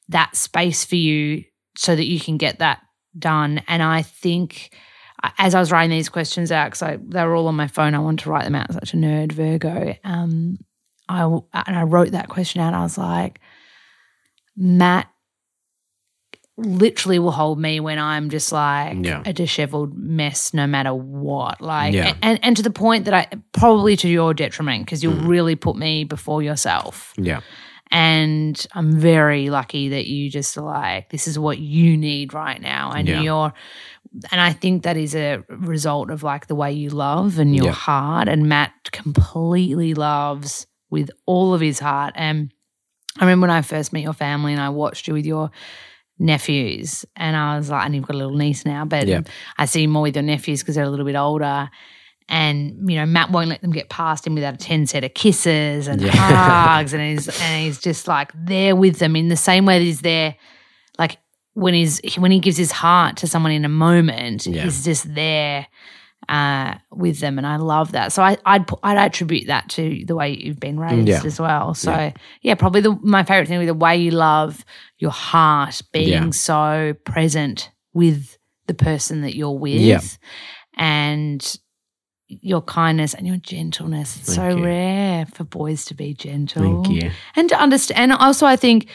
that 0.08 0.36
space 0.36 0.84
for 0.84 0.96
you 0.96 1.44
so 1.76 1.96
that 1.96 2.06
you 2.06 2.20
can 2.20 2.36
get 2.36 2.58
that 2.58 2.80
done. 3.18 3.62
And 3.66 3.82
I 3.82 4.02
think 4.02 4.72
as 5.38 5.54
I 5.54 5.60
was 5.60 5.72
writing 5.72 5.90
these 5.90 6.08
questions 6.08 6.50
out, 6.50 6.72
because 6.72 6.98
they 7.08 7.24
were 7.24 7.34
all 7.34 7.48
on 7.48 7.56
my 7.56 7.66
phone, 7.66 7.94
I 7.94 7.98
wanted 7.98 8.24
to 8.24 8.30
write 8.30 8.44
them 8.44 8.54
out. 8.54 8.72
Such 8.72 8.94
a 8.94 8.96
nerd, 8.96 9.32
Virgo. 9.32 9.94
Um, 10.04 10.58
I 11.08 11.22
and 11.24 11.76
I 11.76 11.82
wrote 11.82 12.12
that 12.12 12.28
question 12.28 12.60
out. 12.60 12.74
I 12.74 12.82
was 12.82 12.96
like, 12.96 13.40
Matt 14.56 15.08
literally 16.64 17.18
will 17.18 17.30
hold 17.32 17.58
me 17.58 17.80
when 17.80 17.98
I'm 17.98 18.30
just 18.30 18.52
like 18.52 19.04
Yeah. 19.04 19.22
a 19.26 19.32
disheveled 19.32 19.96
mess, 19.96 20.52
no 20.54 20.66
matter 20.66 20.94
what. 20.94 21.60
Like, 21.60 21.94
Yeah. 21.94 22.14
and 22.22 22.38
and 22.42 22.56
to 22.56 22.62
the 22.62 22.70
point 22.70 23.04
that 23.06 23.14
I 23.14 23.26
probably 23.52 23.96
to 23.96 24.08
your 24.08 24.34
detriment 24.34 24.84
because 24.86 25.02
you'll 25.02 25.14
Mm. 25.14 25.26
really 25.28 25.56
put 25.56 25.76
me 25.76 26.04
before 26.04 26.42
yourself. 26.42 27.12
Yeah. 27.16 27.40
And 27.92 28.64
I'm 28.72 28.92
very 29.00 29.50
lucky 29.50 29.88
that 29.88 30.06
you 30.06 30.30
just 30.30 30.56
are 30.56 30.64
like, 30.64 31.10
this 31.10 31.26
is 31.26 31.38
what 31.38 31.58
you 31.58 31.96
need 31.96 32.32
right 32.32 32.60
now. 32.62 32.92
And 32.92 33.08
Yeah. 33.08 33.20
you're, 33.20 33.52
and 34.30 34.40
I 34.40 34.52
think 34.52 34.84
that 34.84 34.96
is 34.96 35.14
a 35.16 35.42
result 35.48 36.10
of 36.10 36.22
like 36.22 36.46
the 36.46 36.54
way 36.54 36.70
you 36.72 36.90
love 36.90 37.38
and 37.40 37.54
your 37.56 37.66
Yeah. 37.66 37.72
heart. 37.72 38.28
And 38.28 38.48
Matt 38.48 38.72
completely 38.92 39.94
loves 39.94 40.66
with 40.88 41.10
all 41.26 41.52
of 41.52 41.60
his 41.60 41.80
heart. 41.80 42.12
And 42.16 42.52
I 43.18 43.24
remember 43.24 43.48
when 43.48 43.56
I 43.56 43.62
first 43.62 43.92
met 43.92 44.02
your 44.04 44.12
family 44.12 44.52
and 44.52 44.62
I 44.62 44.68
watched 44.68 45.08
you 45.08 45.14
with 45.14 45.26
your 45.26 45.50
nephews, 46.20 47.04
and 47.16 47.36
I 47.36 47.56
was 47.56 47.70
like, 47.70 47.84
and 47.86 47.94
you've 47.94 48.06
got 48.06 48.14
a 48.14 48.18
little 48.18 48.36
niece 48.36 48.64
now, 48.64 48.84
but 48.84 49.08
Yeah. 49.08 49.22
I 49.58 49.64
see 49.64 49.86
more 49.88 50.02
with 50.02 50.14
your 50.14 50.22
nephews 50.22 50.60
because 50.60 50.74
they're 50.76 50.84
a 50.84 50.90
little 50.90 51.06
bit 51.06 51.16
older. 51.16 51.68
and 52.32 52.88
you 52.88 52.94
know 52.94 53.04
Matt 53.06 53.32
won't 53.32 53.48
let 53.48 53.60
them 53.60 53.72
get 53.72 53.88
past 53.88 54.24
him 54.24 54.36
without 54.36 54.54
a 54.54 54.56
ten 54.56 54.86
set 54.86 55.02
of 55.02 55.12
kisses 55.14 55.88
and 55.88 56.00
Yeah. 56.00 56.12
hugs, 56.12 56.92
and 56.92 57.02
he's 57.10 57.26
and 57.26 57.64
he's 57.64 57.80
just 57.80 58.06
like 58.06 58.30
there 58.36 58.76
with 58.76 59.00
them 59.00 59.16
in 59.16 59.26
the 59.26 59.36
same 59.36 59.66
way 59.66 59.80
that 59.80 59.84
he's 59.84 60.02
there, 60.02 60.36
like 60.96 61.18
when 61.54 61.74
he's 61.74 62.00
when 62.16 62.30
he 62.30 62.38
gives 62.38 62.56
his 62.56 62.70
heart 62.70 63.16
to 63.16 63.26
someone 63.26 63.50
in 63.50 63.64
a 63.64 63.68
moment, 63.68 64.46
Yeah. 64.46 64.62
he's 64.62 64.84
just 64.84 65.12
there 65.12 65.66
uh, 66.30 66.76
with 66.92 67.18
them, 67.18 67.36
and 67.38 67.46
I 67.46 67.56
love 67.56 67.92
that. 67.92 68.12
So 68.12 68.22
I, 68.22 68.38
I'd 68.46 68.64
I'd 68.82 68.96
attribute 68.96 69.48
that 69.48 69.68
to 69.70 70.04
the 70.06 70.14
way 70.14 70.30
you've 70.30 70.60
been 70.60 70.78
raised 70.78 71.08
Yeah. 71.08 71.22
as 71.24 71.40
well. 71.40 71.74
So 71.74 72.12
yeah, 72.40 72.54
probably 72.54 72.80
the 72.82 72.96
my 73.02 73.24
favorite 73.24 73.48
thing 73.48 73.58
with 73.58 73.66
the 73.66 73.74
way 73.74 73.96
you 73.96 74.12
love 74.12 74.64
your 74.98 75.10
heart 75.10 75.82
being 75.92 76.08
Yeah. 76.08 76.30
so 76.30 76.94
present 77.04 77.70
with 77.92 78.38
the 78.68 78.74
person 78.74 79.22
that 79.22 79.34
you're 79.34 79.58
with, 79.58 79.80
Yeah. 79.80 80.00
and 80.76 81.56
your 82.28 82.62
kindness 82.62 83.12
and 83.14 83.26
your 83.26 83.38
gentleness. 83.38 84.16
It's 84.20 84.34
so 84.36 84.50
you. 84.50 84.64
rare 84.64 85.26
for 85.26 85.42
boys 85.42 85.84
to 85.86 85.94
be 85.94 86.14
gentle. 86.14 86.84
Thank 86.84 87.02
you. 87.02 87.10
And 87.34 87.48
to 87.48 87.60
understand, 87.60 88.12
and 88.12 88.12
also 88.12 88.46
I 88.46 88.54
think 88.54 88.86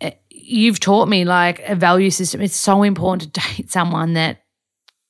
uh, 0.00 0.12
you've 0.28 0.78
taught 0.78 1.08
me 1.08 1.24
like 1.24 1.60
a 1.68 1.74
value 1.74 2.10
system. 2.10 2.40
It's 2.40 2.54
so 2.54 2.84
important 2.84 3.34
to 3.34 3.40
date 3.56 3.72
someone 3.72 4.12
that 4.12 4.42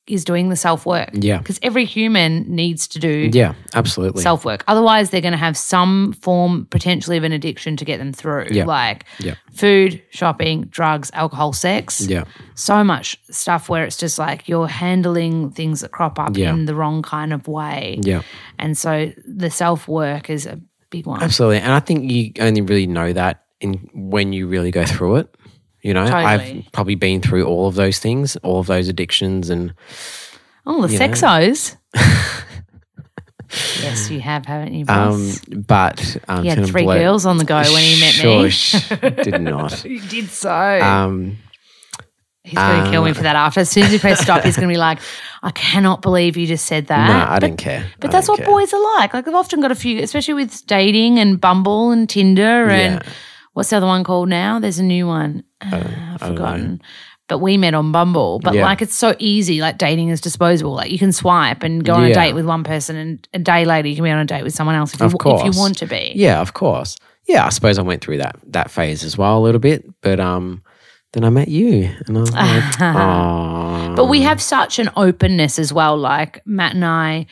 is 0.07 0.25
doing 0.25 0.49
the 0.49 0.57
self 0.57 0.87
work. 0.87 1.11
Yeah. 1.13 1.39
Because 1.39 1.59
every 1.63 1.85
human 1.85 2.43
needs 2.53 2.89
to 2.89 2.99
do 2.99 3.31
Yeah, 3.33 3.55
absolutely. 3.75 4.23
self 4.23 4.45
work. 4.45 4.65
Otherwise, 4.67 5.11
they're 5.11 5.21
going 5.21 5.33
to 5.33 5.39
have 5.39 5.57
some 5.57 6.15
form 6.15 6.67
potentially 6.71 7.17
of 7.17 7.23
an 7.25 7.33
addiction 7.33 7.77
to 7.77 7.85
get 7.85 7.99
them 7.99 8.13
through, 8.13 8.47
Yeah. 8.51 8.65
like 8.65 9.05
Yeah. 9.21 9.35
food, 9.53 10.03
shopping, 10.11 10.63
drugs, 10.71 11.11
alcohol, 11.15 11.53
sex. 11.53 12.07
yeah. 12.09 12.25
So 12.55 12.83
much 12.83 13.19
stuff 13.31 13.69
where 13.69 13.85
it's 13.85 13.97
just 13.97 14.19
like 14.19 14.49
you're 14.49 14.67
handling 14.69 15.51
things 15.51 15.81
that 15.83 15.93
crop 15.93 16.19
up 16.19 16.37
Yeah. 16.37 16.53
in 16.53 16.65
the 16.65 16.75
wrong 16.75 17.03
kind 17.03 17.33
of 17.33 17.47
way. 17.47 17.99
Yeah. 18.03 18.23
And 18.59 18.77
so 18.77 19.13
the 19.27 19.51
self 19.51 19.87
work 19.87 20.29
is 20.29 20.45
a 20.47 20.59
big 20.91 21.07
one. 21.07 21.23
Absolutely. 21.23 21.59
And 21.61 21.73
I 21.73 21.79
think 21.81 22.11
you 22.11 22.33
only 22.41 22.63
really 22.63 22.87
know 22.89 23.13
that 23.13 23.45
in 23.61 23.75
when 23.95 24.33
you 24.33 24.49
really 24.49 24.71
go 24.73 24.85
through 24.85 25.17
it. 25.17 25.35
You 25.83 25.95
know, 25.95 26.05
Totally. 26.05 26.25
I've 26.25 26.73
probably 26.73 26.95
been 26.95 27.21
through 27.23 27.45
all 27.47 27.67
of 27.67 27.75
those 27.75 27.99
things, 27.99 28.37
all 28.37 28.61
of 28.61 28.67
those 28.67 28.89
addictions 28.89 29.49
and 29.51 29.73
Oh, 30.67 30.87
the 30.87 30.95
sexos. 30.97 31.77
yes, 33.83 34.11
you 34.11 34.21
have, 34.21 34.47
haven't 34.47 34.75
you, 34.75 34.85
um 34.89 35.33
but 35.67 36.17
um 36.29 36.43
he 36.45 36.51
had 36.51 36.65
three 36.67 36.85
blow- 36.85 36.99
girls 36.99 37.27
on 37.27 37.39
the 37.39 37.45
go 37.45 37.57
when 37.61 37.83
he 37.83 37.99
met 38.01 38.23
me. 38.23 38.51
Shush, 38.51 38.89
did 39.25 39.41
not. 39.41 39.85
You 39.91 40.01
did 40.01 40.29
so. 40.29 40.51
Um 40.51 41.39
he's 42.45 42.55
going 42.59 42.85
to 42.85 42.91
kill 42.91 43.05
me 43.05 43.13
for 43.13 43.23
that 43.23 43.37
after. 43.37 43.61
As 43.61 43.71
soon 43.71 43.85
as 43.85 43.93
you 43.93 43.99
press 43.99 44.21
stop, 44.21 44.43
he's 44.45 44.57
going 44.57 44.69
to 44.69 44.73
be 44.73 44.79
like, 44.79 44.99
I 45.43 45.51
cannot 45.51 46.03
believe 46.03 46.37
you 46.37 46.47
just 46.47 46.67
said 46.67 46.87
that. 46.89 47.07
no, 47.07 47.15
I 47.33 47.37
but, 47.37 47.41
don't 47.41 47.57
care. 47.57 47.87
But 48.01 48.09
I 48.11 48.13
that's 48.13 48.29
what 48.29 48.39
care. 48.39 48.47
boys 48.47 48.73
are 48.73 48.83
like. 48.99 49.13
Like, 49.15 49.29
I've 49.29 49.35
often 49.35 49.61
got 49.61 49.71
a 49.71 49.75
few, 49.75 50.01
especially 50.03 50.35
with 50.35 50.67
dating 50.67 51.19
and 51.19 51.41
Bumble 51.41 51.91
and 51.91 52.09
Tinder 52.09 52.69
and 52.71 53.03
Yeah. 53.05 53.13
What's 53.53 53.71
the 53.71 53.77
other 53.77 53.87
one 53.87 54.05
called 54.05 54.29
now? 54.29 54.59
There's 54.59 54.79
a 54.79 54.85
new 54.85 55.07
one. 55.07 55.45
Uh, 55.61 55.85
I've 56.15 56.21
forgotten. 56.21 56.81
But 57.29 57.39
we 57.39 57.57
met 57.57 57.75
on 57.75 57.93
Bumble. 57.93 58.41
But 58.43 58.55
Yeah. 58.55 58.65
like, 58.65 58.83
it's 58.83 58.95
so 58.95 59.15
easy. 59.21 59.61
Like, 59.61 59.79
dating 59.79 60.09
is 60.09 60.21
disposable. 60.21 60.73
Like, 60.75 60.91
you 60.91 60.99
can 60.99 61.13
swipe 61.13 61.63
and 61.63 61.85
go 61.85 61.95
on 61.95 62.05
a 62.05 62.09
Yeah. 62.09 62.15
date 62.15 62.33
with 62.33 62.45
one 62.45 62.65
person, 62.65 62.97
and 62.97 63.29
a 63.33 63.39
day 63.39 63.65
later, 63.65 63.87
you 63.87 63.95
can 63.95 64.03
be 64.05 64.11
on 64.11 64.19
a 64.19 64.25
date 64.25 64.43
with 64.43 64.53
someone 64.55 64.75
else 64.75 64.95
if 64.95 65.01
you, 65.01 65.07
Of 65.07 65.13
if 65.15 65.19
course. 65.19 65.45
you 65.45 65.53
want 65.61 65.79
to 65.79 65.87
be. 65.87 66.13
Yeah, 66.17 66.41
of 66.41 66.55
course. 66.55 66.97
Yeah, 67.29 67.47
I 67.47 67.51
suppose 67.51 67.79
I 67.79 67.83
went 67.83 68.03
through 68.03 68.17
that 68.19 68.37
that 68.49 68.71
phase 68.71 69.05
as 69.05 69.17
well 69.17 69.39
a 69.39 69.43
little 69.45 69.61
bit, 69.61 69.85
but 70.03 70.19
um 70.19 70.63
then 71.13 71.23
I 71.25 71.31
met 71.31 71.49
you 71.49 71.91
and 72.07 72.17
I 72.17 72.21
was 72.21 72.33
like, 72.33 72.65
oh. 72.81 73.93
But 73.97 74.07
we 74.07 74.23
have 74.23 74.41
such 74.41 74.79
an 74.79 74.91
openness 74.97 75.59
as 75.59 75.73
well. 75.73 75.97
Like 75.97 76.41
Matt 76.47 76.75
and 76.75 76.85
I, 76.85 77.27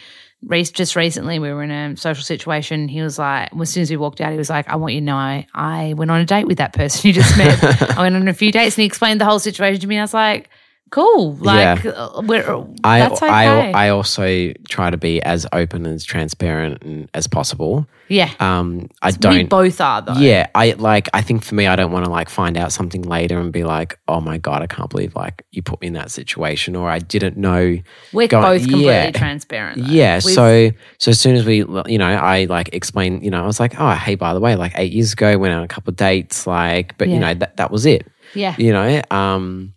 just 0.47 0.97
recently, 0.97 1.39
we 1.39 1.53
were 1.53 1.63
in 1.63 1.71
a 1.71 1.97
social 1.97 2.23
situation. 2.23 2.89
He 2.89 3.03
was 3.03 3.19
like, 3.19 3.51
as 3.59 3.71
soon 3.71 3.83
as 3.83 3.91
we 3.91 3.97
walked 3.97 4.21
out, 4.21 4.33
he 4.33 4.39
was 4.39 4.51
like, 4.51 4.69
I 4.69 4.77
want 4.77 4.95
you 4.95 5.01
to 5.01 5.05
know 5.05 5.17
I, 5.17 5.47
I 5.55 5.95
went 5.95 6.11
on 6.11 6.21
a 6.21 6.25
date 6.25 6.47
with 6.47 6.59
that 6.59 6.73
person 6.73 7.09
you 7.09 7.13
just 7.15 7.37
met. 7.37 7.63
I 7.99 8.03
went 8.03 8.15
on 8.15 8.29
a 8.29 8.35
few 8.35 8.53
dates 8.53 8.77
and 8.77 8.83
he 8.83 8.87
explained 8.87 9.21
the 9.21 9.25
whole 9.25 9.41
situation 9.41 9.81
to 9.81 9.87
me. 9.87 9.99
I 9.99 10.03
was 10.03 10.15
like, 10.15 10.49
cool. 10.91 11.35
Like, 11.37 11.85
uh, 11.87 12.23
we're, 12.25 12.65
I, 12.85 13.01
that's 13.01 13.23
okay. 13.23 13.31
I 13.33 13.87
I 13.87 13.89
also 13.91 14.53
try 14.69 14.91
to 14.91 14.97
be 14.97 15.23
as 15.23 15.47
open 15.53 15.85
and 15.87 15.95
as 15.95 16.05
transparent 16.05 16.83
and, 16.83 17.09
as 17.15 17.27
possible. 17.27 17.87
yeah. 18.09 18.33
Um, 18.41 18.89
I 19.03 19.11
don't. 19.11 19.35
We 19.35 19.45
both 19.45 19.81
are, 19.81 20.03
though. 20.03 20.15
Yeah, 20.15 20.47
I 20.55 20.73
like. 20.73 21.09
I 21.15 21.21
think 21.23 21.45
for 21.45 21.55
me, 21.55 21.67
I 21.67 21.77
don't 21.77 21.93
want 21.93 22.05
to 22.07 22.11
like 22.11 22.29
find 22.29 22.57
out 22.57 22.73
something 22.73 23.03
later 23.03 23.39
and 23.39 23.53
be 23.53 23.65
like, 23.65 23.99
"Oh 24.09 24.21
my 24.21 24.39
god, 24.39 24.63
I 24.63 24.67
can't 24.67 24.89
believe 24.91 25.15
like 25.15 25.45
you 25.51 25.63
put 25.63 25.81
me 25.81 25.89
in 25.89 25.93
that 25.95 26.11
situation," 26.11 26.75
or 26.77 26.89
I 26.91 26.99
didn't 26.99 27.37
know. 27.37 27.77
We're 28.13 28.29
Go- 28.29 28.43
both 28.43 28.63
completely 28.63 28.87
yeah. 28.87 29.11
transparent. 29.11 29.79
though. 29.87 29.93
Yeah, 29.93 30.17
We've- 30.25 30.35
so 30.35 30.71
so 30.99 31.11
as 31.11 31.21
soon 31.21 31.37
as 31.37 31.45
we, 31.45 31.59
you 31.87 31.99
know, 31.99 32.07
I 32.09 32.45
like 32.45 32.71
explain, 32.75 33.23
you 33.23 33.31
know, 33.31 33.43
I 33.43 33.47
was 33.47 33.61
like, 33.61 33.79
"Oh, 33.79 33.93
hey, 33.93 34.15
by 34.15 34.33
the 34.35 34.41
way, 34.41 34.57
like 34.57 34.73
eight 34.77 34.93
years 34.93 35.13
ago, 35.13 35.37
went 35.39 35.53
on 35.55 35.63
a 35.63 35.69
couple 35.69 35.91
of 35.91 35.97
dates, 35.97 36.47
like, 36.47 36.97
but 36.99 37.09
Yeah. 37.09 37.15
you 37.15 37.21
know, 37.21 37.35
that 37.35 37.57
that 37.59 37.71
was 37.71 37.85
it, 37.87 38.07
yeah. 38.35 38.55
you 38.59 38.73
know." 38.73 39.03
Um, 39.11 39.75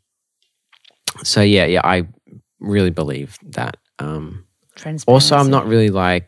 so 1.23 1.41
yeah, 1.41 1.65
yeah, 1.65 1.81
I 1.83 2.07
really 2.59 2.89
believe 2.91 3.37
that. 3.51 3.77
Um, 3.99 4.45
also, 5.07 5.35
I'm 5.37 5.49
not 5.49 5.67
really 5.67 5.89
like 5.89 6.27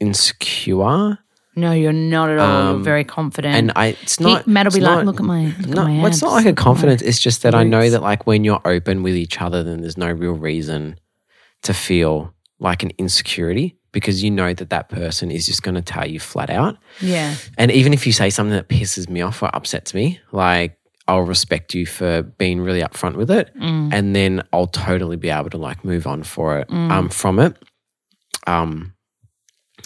insecure, 0.00 1.18
No, 1.56 1.70
you're 1.72 1.92
not 1.92 2.30
at 2.30 2.38
all. 2.38 2.64
you're 2.64 2.74
Um, 2.76 2.84
very 2.84 3.04
confident. 3.04 3.54
and 3.54 3.72
I 3.76 3.86
it's 4.02 4.16
He- 4.18 4.24
not. 4.24 4.46
Matt 4.46 4.66
will 4.66 4.72
be 4.72 4.80
like, 4.80 4.96
not- 4.96 5.06
look 5.06 5.20
at 5.20 5.26
my, 5.26 5.54
look 5.60 5.68
No, 5.68 5.82
at 5.82 5.88
my 5.88 5.96
well, 5.98 6.06
it's 6.06 6.20
not 6.22 6.32
like 6.32 6.44
a 6.46 6.48
Look 6.48 6.58
at 6.58 6.60
my-" 6.60 6.64
confidence. 6.64 7.02
It's 7.02 7.18
just 7.20 7.42
that 7.42 7.54
I 7.54 7.62
know 7.62 7.88
that 7.90 8.02
like 8.02 8.26
when 8.26 8.42
you're 8.44 8.60
open 8.64 9.02
with 9.04 9.14
each 9.16 9.40
other, 9.40 9.62
then 9.62 9.80
there's 9.80 9.96
no 9.98 10.10
real 10.10 10.32
reason 10.32 10.98
to 11.62 11.72
feel 11.74 12.34
like 12.58 12.82
an 12.82 12.90
insecurity 12.98 13.76
because 13.92 14.22
you 14.24 14.30
know 14.30 14.52
that 14.52 14.70
that 14.70 14.88
person 14.88 15.30
is 15.30 15.46
just 15.46 15.62
going 15.62 15.76
to 15.76 15.82
tell 15.82 16.06
you 16.08 16.18
flat 16.18 16.50
out. 16.50 16.76
Yeah. 17.00 17.34
And 17.56 17.70
even 17.70 17.92
if 17.92 18.06
you 18.06 18.12
say 18.12 18.30
something 18.30 18.54
that 18.56 18.68
pisses 18.68 19.08
me 19.08 19.20
off 19.22 19.40
or 19.42 19.54
upsets 19.54 19.94
me, 19.94 20.18
like 20.32 20.76
I'll 21.06 21.20
respect 21.22 21.74
you 21.74 21.84
for 21.86 22.22
being 22.22 22.60
really 22.60 22.80
upfront 22.80 23.16
with 23.16 23.30
it, 23.30 23.50
Mm. 23.58 23.92
and 23.92 24.16
then 24.16 24.42
I'll 24.52 24.66
totally 24.66 25.16
be 25.16 25.28
able 25.30 25.50
to 25.50 25.58
like 25.58 25.84
move 25.84 26.06
on 26.06 26.22
for 26.22 26.58
it 26.58 26.70
um, 26.70 27.08
from 27.10 27.38
it, 27.38 27.56
um, 28.46 28.94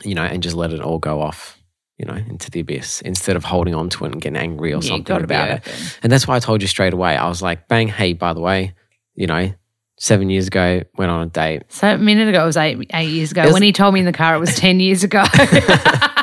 you 0.05 0.15
know, 0.15 0.23
and 0.25 0.43
just 0.43 0.55
let 0.57 0.73
it 0.73 0.81
all 0.81 0.99
go 0.99 1.21
off. 1.21 1.57
You 2.01 2.07
know, 2.07 2.15
into 2.15 2.49
the 2.49 2.61
abyss 2.61 3.01
instead 3.01 3.35
of 3.35 3.43
holding 3.43 3.75
on 3.75 3.89
to 3.89 4.05
it 4.05 4.13
and 4.13 4.23
getting 4.23 4.37
angry 4.37 4.73
or 4.73 4.81
Yeah, 4.81 4.91
something 4.91 5.25
about 5.25 5.51
it. 5.51 5.99
And 6.01 6.13
that's 6.13 6.29
why 6.29 6.37
I 6.37 6.39
told 6.39 6.63
you 6.63 6.69
straight 6.69 6.93
away. 6.93 7.17
I 7.17 7.27
was 7.29 7.43
like, 7.43 7.67
bang, 7.67 7.89
hey, 7.89 8.13
by 8.13 8.35
the 8.35 8.41
way, 8.41 8.73
you 9.17 9.27
know, 9.27 9.53
seven 9.99 10.31
years 10.31 10.47
ago, 10.47 10.85
went 10.97 11.11
on 11.11 11.23
a 11.23 11.27
date. 11.27 11.65
So 11.71 11.89
a 11.89 11.99
minute 11.99 12.29
ago 12.29 12.45
it 12.45 12.47
was 12.47 12.57
eight 12.57 12.79
eight 12.95 13.09
years 13.11 13.33
ago. 13.33 13.43
Was- 13.47 13.53
when 13.53 13.65
he 13.65 13.73
told 13.73 13.95
me 13.95 13.99
in 13.99 14.07
the 14.07 14.13
car 14.13 14.37
it 14.37 14.39
was 14.39 14.55
ten 14.55 14.79
years 14.79 15.03
ago. 15.03 15.25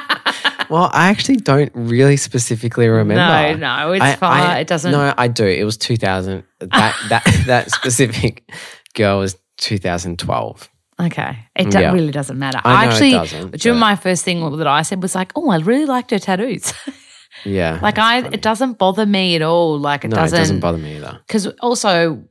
Well, 0.70 0.90
I 0.94 1.10
actually 1.10 1.38
don't 1.38 1.72
really 1.76 2.18
specifically 2.18 2.88
remember. 2.88 3.16
no, 3.16 3.56
no, 3.88 3.92
it's 3.94 4.04
I- 4.04 4.16
fine. 4.16 4.42
I- 4.44 4.60
it 4.60 4.68
doesn't. 4.68 4.92
No, 4.92 5.14
I 5.18 5.28
do. 5.28 5.46
It 5.46 5.64
was 5.64 5.78
2000. 5.78 6.44
That 6.60 6.96
that 7.10 7.44
that 7.48 7.72
specific 7.72 8.50
girl 8.94 9.20
was 9.20 9.38
2012. 9.58 10.70
Okay, 10.98 11.38
it 11.56 11.70
do- 11.72 11.80
Yeah. 11.80 11.92
really 11.92 12.12
doesn't 12.12 12.40
matter. 12.40 12.62
I 12.64 12.86
it 12.86 12.88
actually, 12.88 13.12
doesn't, 13.12 13.52
but- 13.52 13.76
my 13.76 13.96
first 13.96 14.24
thing 14.24 14.58
that 14.58 14.68
I 14.68 14.82
said 14.84 15.02
was 15.02 15.14
like, 15.14 15.32
"Oh, 15.36 15.50
I 15.50 15.58
really 15.58 15.86
liked 15.86 16.12
her 16.12 16.20
tattoos." 16.20 16.74
Yeah. 17.44 17.80
like 17.82 18.00
I, 18.00 18.26
it 18.26 18.42
doesn't 18.42 18.78
bother 18.80 19.06
me 19.06 19.36
at 19.36 19.42
all. 19.42 19.78
Like 19.78 20.06
it 20.06 20.08
no, 20.08 20.16
doesn't. 20.16 20.38
it 20.38 20.40
doesn't 20.40 20.60
bother 20.62 20.78
me 20.78 20.96
either. 20.96 21.20
because 21.28 21.46
also 21.60 22.24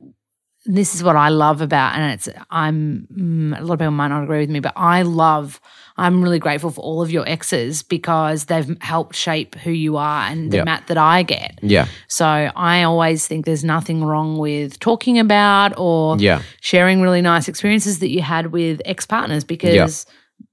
this 0.65 0.95
is 0.95 1.03
what 1.03 1.15
I 1.15 1.29
love 1.29 1.61
about, 1.61 1.93
and 1.95 2.11
it's 2.11 2.27
I'm 2.49 3.07
mm, 3.15 3.57
a 3.57 3.61
lot 3.63 3.75
of 3.75 3.79
people 3.79 3.91
might 3.91 4.07
not 4.07 4.23
agree 4.23 4.39
with 4.39 4.49
me, 4.49 4.59
but 4.61 4.73
I 4.75 5.03
love. 5.03 5.61
I'm 5.97 6.21
really 6.21 6.39
grateful 6.39 6.71
for 6.71 6.81
all 6.81 7.01
of 7.01 7.09
your 7.09 7.27
exes 7.27 7.81
because 7.81 8.45
they've 8.45 8.75
helped 8.81 9.15
shape 9.15 9.55
who 9.55 9.71
you 9.71 9.95
are 9.95 10.23
and 10.29 10.51
the 10.51 10.57
Yeah. 10.57 10.63
Matt 10.65 10.87
that 10.87 10.97
I 10.97 11.23
get. 11.23 11.57
Yeah. 11.61 11.87
So 12.09 12.25
I 12.25 12.83
always 12.83 13.25
think 13.27 13.45
there's 13.45 13.63
nothing 13.63 14.03
wrong 14.03 14.37
with 14.37 14.77
talking 14.79 15.19
about 15.19 15.73
or 15.77 16.17
Yeah. 16.19 16.41
sharing 16.59 17.01
really 17.01 17.21
nice 17.21 17.47
experiences 17.47 17.99
that 17.99 18.09
you 18.09 18.21
had 18.21 18.47
with 18.51 18.81
ex 18.83 19.05
partners 19.05 19.43
because 19.45 20.05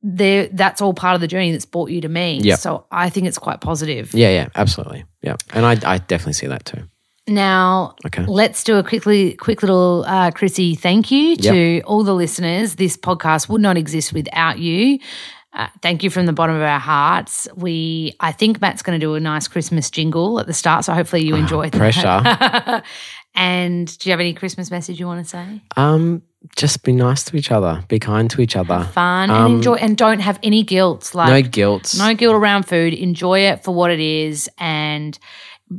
they're 0.04 0.46
that's 0.52 0.80
all 0.80 0.94
part 0.94 1.16
of 1.16 1.20
the 1.20 1.28
journey 1.28 1.50
that's 1.50 1.64
brought 1.66 1.90
you 1.90 2.00
to 2.02 2.08
me. 2.08 2.38
Yeah. 2.42 2.54
So 2.56 2.86
I 2.92 3.08
think 3.10 3.26
it's 3.26 3.38
quite 3.38 3.60
positive. 3.60 4.14
Yeah. 4.14 4.30
Yeah. 4.30 4.48
Absolutely. 4.54 5.04
Yeah. 5.22 5.36
And 5.52 5.66
I, 5.66 5.72
I 5.84 5.98
definitely 5.98 6.34
see 6.34 6.46
that 6.46 6.64
too. 6.64 6.82
Now, 7.28 7.94
Okay. 8.04 8.24
let's 8.26 8.64
do 8.64 8.78
a 8.78 8.82
quickly, 8.82 9.34
quick 9.34 9.62
little 9.62 10.04
uh, 10.08 10.32
Chrissy 10.32 10.74
thank 10.74 11.12
you 11.12 11.36
to 11.36 11.80
all 11.82 12.02
the 12.02 12.14
listeners. 12.16 12.74
This 12.74 12.96
podcast 12.96 13.48
would 13.48 13.60
not 13.60 13.76
exist 13.76 14.12
without 14.12 14.58
you. 14.58 14.98
Uh, 15.54 15.68
thank 15.82 16.02
you 16.02 16.08
from 16.08 16.24
the 16.26 16.32
bottom 16.32 16.56
of 16.56 16.62
our 16.62 16.78
hearts. 16.78 17.46
We, 17.54 18.14
I 18.20 18.32
think 18.32 18.60
Matt's 18.62 18.80
going 18.82 18.98
to 18.98 19.04
do 19.04 19.14
a 19.14 19.20
nice 19.20 19.48
Christmas 19.48 19.90
jingle 19.90 20.40
at 20.40 20.46
the 20.46 20.54
start, 20.54 20.84
so 20.86 20.94
hopefully 20.94 21.24
you 21.26 21.34
enjoyed 21.34 21.72
that. 21.72 21.78
Pressure. 21.78 22.82
and 23.34 23.98
do 23.98 24.08
you 24.08 24.12
have 24.12 24.20
any 24.20 24.32
Christmas 24.34 24.70
message 24.70 24.98
you 24.98 25.06
want 25.06 25.22
to 25.24 25.28
say? 25.28 25.60
um, 25.76 26.22
just 26.56 26.82
be 26.82 26.90
nice 26.92 27.22
to 27.24 27.36
each 27.36 27.52
other. 27.52 27.84
Be 27.86 28.00
kind 28.00 28.28
to 28.30 28.40
each 28.40 28.56
other. 28.56 28.82
Fun 28.92 29.30
Um, 29.30 29.44
and 29.46 29.54
enjoy, 29.56 29.74
and 29.74 29.96
don't 29.96 30.18
have 30.18 30.40
any 30.42 30.64
guilt. 30.64 31.14
Like 31.14 31.28
no 31.28 31.48
guilt. 31.48 31.94
no 31.96 32.14
guilt 32.14 32.34
around 32.34 32.64
food. 32.64 32.94
Enjoy 32.94 33.38
it 33.40 33.62
for 33.62 33.72
what 33.72 33.92
it 33.92 34.00
is, 34.00 34.50
and 34.58 35.16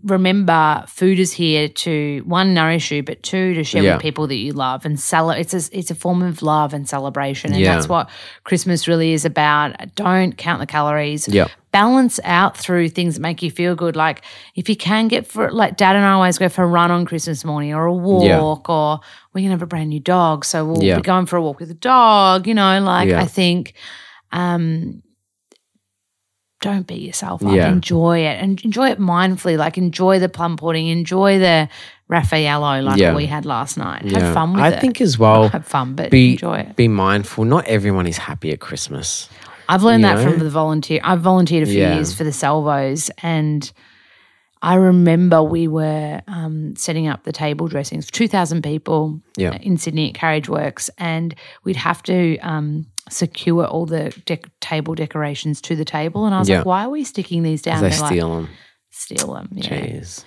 remember 0.04 0.84
food 0.88 1.20
is 1.20 1.32
here 1.32 1.68
to 1.68 2.22
one 2.26 2.54
nourish 2.54 2.92
you, 2.92 3.04
but 3.04 3.22
two 3.24 3.54
to 3.54 3.64
share 3.64 3.84
Yeah. 3.84 3.94
with 3.94 4.02
people 4.02 4.28
that 4.28 4.36
you 4.36 4.54
love 4.54 4.86
and 4.86 5.00
cel- 5.00 5.32
It's 5.32 5.54
a 5.54 5.78
it's 5.78 5.92
a 5.92 5.96
form 5.96 6.22
of 6.22 6.42
love 6.42 6.74
and 6.74 6.88
celebration, 6.88 7.52
and 7.54 7.62
Yeah. 7.62 7.76
that's 7.76 7.88
what 7.90 8.10
Christmas 8.44 8.88
really 8.88 9.14
is 9.14 9.26
about. 9.26 9.76
Don't 9.96 10.38
count 10.38 10.60
the 10.60 10.66
calories. 10.66 11.28
Yeah. 11.28 11.48
Balance 11.72 12.20
out 12.24 12.56
through 12.58 12.90
things 12.90 13.16
that 13.16 13.22
make 13.22 13.42
you 13.42 13.50
feel 13.52 13.76
good. 13.76 13.96
Like 13.96 14.22
if 14.56 14.70
you 14.70 14.76
can 14.76 15.08
get 15.08 15.26
for 15.28 15.52
like 15.52 15.76
Dad 15.78 15.96
and 15.96 16.06
I 16.06 16.12
always 16.12 16.38
go 16.38 16.48
for 16.50 16.64
a 16.64 16.68
run 16.68 16.92
on 16.92 17.06
Christmas 17.06 17.44
morning 17.44 17.74
or 17.74 17.86
a 17.86 17.94
walk, 17.94 18.70
or 18.70 19.00
we're 19.34 19.42
gonna 19.42 19.52
have 19.52 19.62
a 19.62 19.66
brand 19.68 19.90
new 19.90 20.00
dog, 20.00 20.46
so 20.46 20.66
we'll 20.66 20.84
Yeah. 20.84 20.98
be 20.98 21.02
going 21.02 21.26
for 21.26 21.38
a 21.38 21.42
walk 21.42 21.60
with 21.60 21.70
the 21.70 21.74
dog. 21.76 22.48
You 22.48 22.54
know, 22.54 22.80
like 22.82 23.10
Yeah. 23.10 23.22
I 23.22 23.26
think. 23.26 23.74
um 24.32 25.02
don't 26.64 26.88
beat 26.88 27.02
yourself 27.02 27.46
up. 27.46 27.54
Yeah. 27.54 27.70
Enjoy 27.70 28.20
it 28.20 28.42
and 28.42 28.60
enjoy 28.64 28.90
it 28.90 29.00
mindfully. 29.00 29.58
Like 29.58 29.78
enjoy 29.78 30.20
the 30.20 30.30
plum 30.30 30.56
pudding, 30.58 30.88
enjoy 30.88 31.38
the 31.38 31.68
Raffaello 32.08 32.82
like 32.82 33.00
Yeah. 33.00 33.16
we 33.16 33.26
had 33.26 33.46
last 33.46 33.78
night. 33.78 34.04
Yeah. 34.06 34.20
Have 34.20 34.34
fun 34.34 34.54
with 34.54 34.64
I 34.64 34.70
it. 34.70 34.76
I 34.76 34.80
think 34.80 35.02
as 35.02 35.20
well, 35.20 35.50
have 35.50 35.68
fun, 35.68 35.94
but 35.96 36.10
be 36.10 36.32
enjoy 36.32 36.60
it. 36.60 36.76
be 36.76 36.88
mindful. 36.88 37.44
Not 37.46 37.66
everyone 37.66 38.08
is 38.08 38.18
happy 38.18 38.52
at 38.52 38.60
Christmas. 38.60 39.30
I've 39.70 39.84
learned 39.84 40.04
that 40.04 40.18
know? 40.18 40.32
from 40.32 40.40
the 40.40 40.50
volunteer. 40.50 41.00
I've 41.04 41.22
volunteered 41.22 41.64
a 41.68 41.72
few 41.72 41.80
years 41.80 42.14
for 42.14 42.24
the 42.24 42.34
Salvos, 42.34 43.10
and 43.22 43.72
I 44.64 44.76
remember 44.76 45.44
we 45.44 45.68
were 45.68 46.22
um, 46.28 46.76
setting 46.78 47.08
up 47.08 47.24
the 47.26 47.34
table 47.34 47.68
dressings 47.68 48.06
for 48.06 48.14
two 48.14 48.28
thousand 48.30 48.64
people 48.64 49.22
Yeah. 49.38 49.58
in 49.62 49.78
Sydney 49.78 50.10
at 50.10 50.16
Carriageworks, 50.16 50.90
and 50.98 51.36
we'd 51.66 51.76
have 51.76 52.02
to 52.04 52.38
um, 52.40 52.88
secure 53.10 53.66
all 53.66 53.86
the 53.86 54.14
dec- 54.26 54.50
table 54.62 54.96
decorations 54.96 55.60
to 55.62 55.76
the 55.76 55.84
table. 55.86 56.26
And 56.26 56.34
I 56.34 56.40
was 56.40 56.48
Yeah. 56.50 56.60
like, 56.60 56.66
"Why 56.66 56.86
are 56.86 56.90
we 56.90 57.04
sticking 57.04 57.44
these 57.44 57.62
down?" 57.62 57.84
They 57.84 57.90
They're 57.90 58.00
like, 58.00 58.08
steal 58.14 58.36
them. 58.36 58.50
steal 58.90 59.34
them. 59.34 59.50
Yeah. 59.52 59.70
Jeez. 59.70 60.24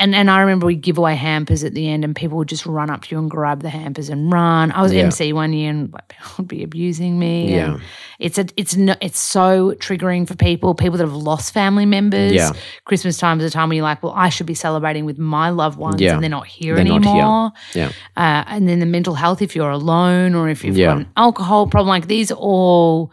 And 0.00 0.14
and 0.14 0.30
I 0.30 0.40
remember 0.40 0.66
we'd 0.66 0.80
give 0.80 0.98
away 0.98 1.14
hampers 1.14 1.62
at 1.62 1.74
the 1.74 1.88
end, 1.88 2.04
and 2.04 2.16
people 2.16 2.38
would 2.38 2.48
just 2.48 2.66
run 2.66 2.90
up 2.90 3.02
to 3.02 3.14
you 3.14 3.18
and 3.20 3.30
grab 3.30 3.62
the 3.62 3.68
hampers 3.68 4.08
and 4.08 4.32
run. 4.32 4.72
I 4.72 4.82
was 4.82 4.92
Yeah. 4.92 5.02
MC 5.04 5.32
one 5.32 5.52
year, 5.52 5.70
and 5.70 5.92
people 6.08 6.26
would 6.38 6.48
be 6.48 6.62
abusing 6.64 7.18
me. 7.18 7.52
Yeah. 7.54 7.78
it's 8.18 8.38
a 8.38 8.46
it's 8.56 8.76
no, 8.76 8.94
it's 9.00 9.18
so 9.18 9.72
triggering 9.74 10.26
for 10.26 10.34
people, 10.34 10.74
people 10.74 10.96
that 10.98 11.04
have 11.04 11.14
lost 11.14 11.52
family 11.54 11.86
members. 11.86 12.32
Yeah. 12.32 12.52
Christmas 12.86 13.18
time 13.18 13.38
is 13.40 13.46
a 13.46 13.50
time 13.50 13.68
when 13.68 13.76
you're 13.76 13.84
like, 13.84 14.02
well, 14.02 14.12
I 14.16 14.30
should 14.30 14.46
be 14.46 14.54
celebrating 14.54 15.04
with 15.04 15.18
my 15.18 15.50
loved 15.50 15.78
ones, 15.78 16.00
Yeah. 16.00 16.14
and 16.14 16.22
they're 16.22 16.30
not 16.30 16.46
here 16.46 16.74
They're 16.76 16.84
not 16.84 17.02
here. 17.04 17.12
anymore. 17.12 17.52
Yeah. 17.74 17.88
Uh, 18.16 18.44
and 18.48 18.68
then 18.68 18.78
the 18.80 18.86
mental 18.86 19.14
health, 19.14 19.42
if 19.42 19.54
you're 19.54 19.70
alone 19.70 20.34
or 20.34 20.48
if 20.48 20.64
you've 20.64 20.76
Yeah. 20.76 20.86
got 20.88 20.96
an 20.98 21.06
alcohol 21.16 21.66
problem, 21.66 21.88
like 21.88 22.06
these 22.08 22.30
are 22.32 22.38
all 22.38 23.12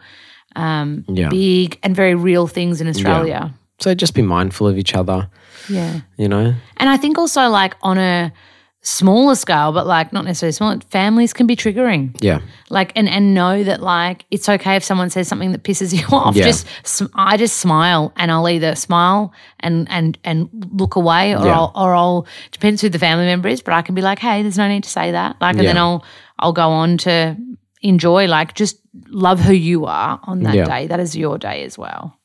um, 0.56 1.04
Yeah. 1.06 1.28
big 1.28 1.78
and 1.82 1.94
very 1.94 2.14
real 2.14 2.46
things 2.46 2.80
in 2.80 2.88
Australia. 2.88 3.54
So 3.80 3.94
just 3.94 4.14
be 4.14 4.22
mindful 4.22 4.66
of 4.66 4.76
each 4.76 4.94
other, 4.94 5.28
yeah. 5.68 6.00
you 6.16 6.28
know? 6.28 6.54
And 6.78 6.88
I 6.90 6.96
think 6.96 7.16
also 7.18 7.48
like 7.48 7.76
on 7.82 7.96
a 7.98 8.32
smaller 8.80 9.34
scale, 9.34 9.72
but 9.72 9.86
like 9.86 10.12
not 10.12 10.24
necessarily 10.24 10.52
small, 10.52 10.78
families 10.90 11.32
can 11.32 11.46
be 11.46 11.54
triggering. 11.56 12.16
Yeah. 12.20 12.40
Like 12.70 12.92
and 12.96 13.08
and 13.08 13.34
know 13.34 13.62
that 13.64 13.80
like 13.82 14.24
it's 14.30 14.48
okay 14.48 14.76
if 14.76 14.82
someone 14.84 15.10
says 15.10 15.28
something 15.28 15.52
that 15.52 15.62
pisses 15.62 15.92
you 15.98 16.06
off. 16.16 16.34
Yeah. 16.34 16.44
Just 16.44 16.66
I 17.14 17.36
just 17.36 17.58
smile 17.58 18.12
and 18.16 18.30
I'll 18.32 18.48
either 18.48 18.74
smile 18.74 19.32
and 19.60 19.86
and 19.90 20.18
and 20.24 20.48
look 20.72 20.96
away 20.96 21.34
or 21.36 21.44
Yeah. 21.44 21.54
I'll 21.58 21.72
or 21.74 21.94
I'll 21.94 22.26
depends 22.50 22.80
who 22.82 22.88
the 22.88 22.98
family 22.98 23.26
member 23.26 23.48
is, 23.48 23.60
but 23.62 23.74
I 23.74 23.82
can 23.82 23.94
be 23.94 24.02
like, 24.02 24.18
hey, 24.18 24.42
there's 24.42 24.58
no 24.58 24.68
need 24.68 24.84
to 24.84 24.90
say 24.90 25.12
that. 25.12 25.36
Like 25.40 25.56
and 25.56 25.66
then 25.66 25.76
I'll 25.78 26.04
I'll 26.38 26.52
go 26.52 26.68
on 26.70 26.98
to 26.98 27.36
enjoy 27.82 28.26
like 28.26 28.54
just 28.54 28.80
love 29.08 29.38
who 29.40 29.52
you 29.52 29.84
are 29.86 30.18
on 30.24 30.42
that 30.44 30.54
Yeah. 30.54 30.64
day. 30.64 30.86
That 30.88 30.98
is 31.00 31.16
your 31.16 31.38
day 31.38 31.62
as 31.64 31.76
well. 31.78 32.16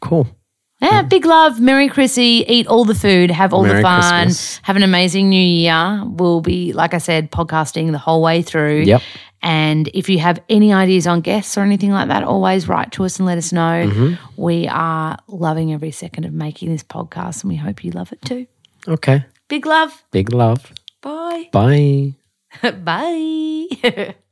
Cool. 0.00 0.26
Yeah, 0.80 1.02
big 1.02 1.24
love. 1.24 1.60
Merry 1.60 1.88
Chrissy. 1.88 2.44
Eat 2.46 2.66
all 2.68 2.84
the 2.84 2.94
food. 2.94 3.30
Have 3.30 3.52
all 3.52 3.64
Merry 3.64 3.76
the 3.78 3.82
fun. 3.82 4.26
Christmas. 4.26 4.60
Have 4.62 4.76
an 4.76 4.84
amazing 4.84 5.28
new 5.28 5.42
year. 5.42 6.02
We'll 6.06 6.40
be, 6.40 6.72
like 6.72 6.94
I 6.94 6.98
said, 6.98 7.32
podcasting 7.32 7.90
the 7.90 7.98
whole 7.98 8.22
way 8.22 8.42
through. 8.42 8.82
Yep. 8.82 9.02
And 9.42 9.88
if 9.88 10.08
you 10.08 10.18
have 10.18 10.40
any 10.48 10.72
ideas 10.72 11.06
on 11.06 11.20
guests 11.20 11.56
or 11.56 11.62
anything 11.62 11.90
like 11.90 12.08
that, 12.08 12.22
always 12.22 12.68
write 12.68 12.92
to 12.92 13.04
us 13.04 13.18
and 13.18 13.26
let 13.26 13.38
us 13.38 13.52
know. 13.52 13.88
Mm-hmm. 13.88 14.42
We 14.42 14.68
are 14.68 15.18
loving 15.26 15.72
every 15.72 15.90
second 15.90 16.24
of 16.24 16.32
making 16.32 16.70
this 16.70 16.82
podcast 16.82 17.42
and 17.42 17.50
we 17.50 17.56
hope 17.56 17.84
you 17.84 17.90
love 17.92 18.12
it 18.12 18.22
too. 18.22 18.46
Okay. 18.86 19.24
Big 19.48 19.66
love. 19.66 20.04
Big 20.10 20.32
love. 20.32 20.72
Bye. 21.00 21.48
Bye. 21.52 22.14
Bye. 22.62 24.14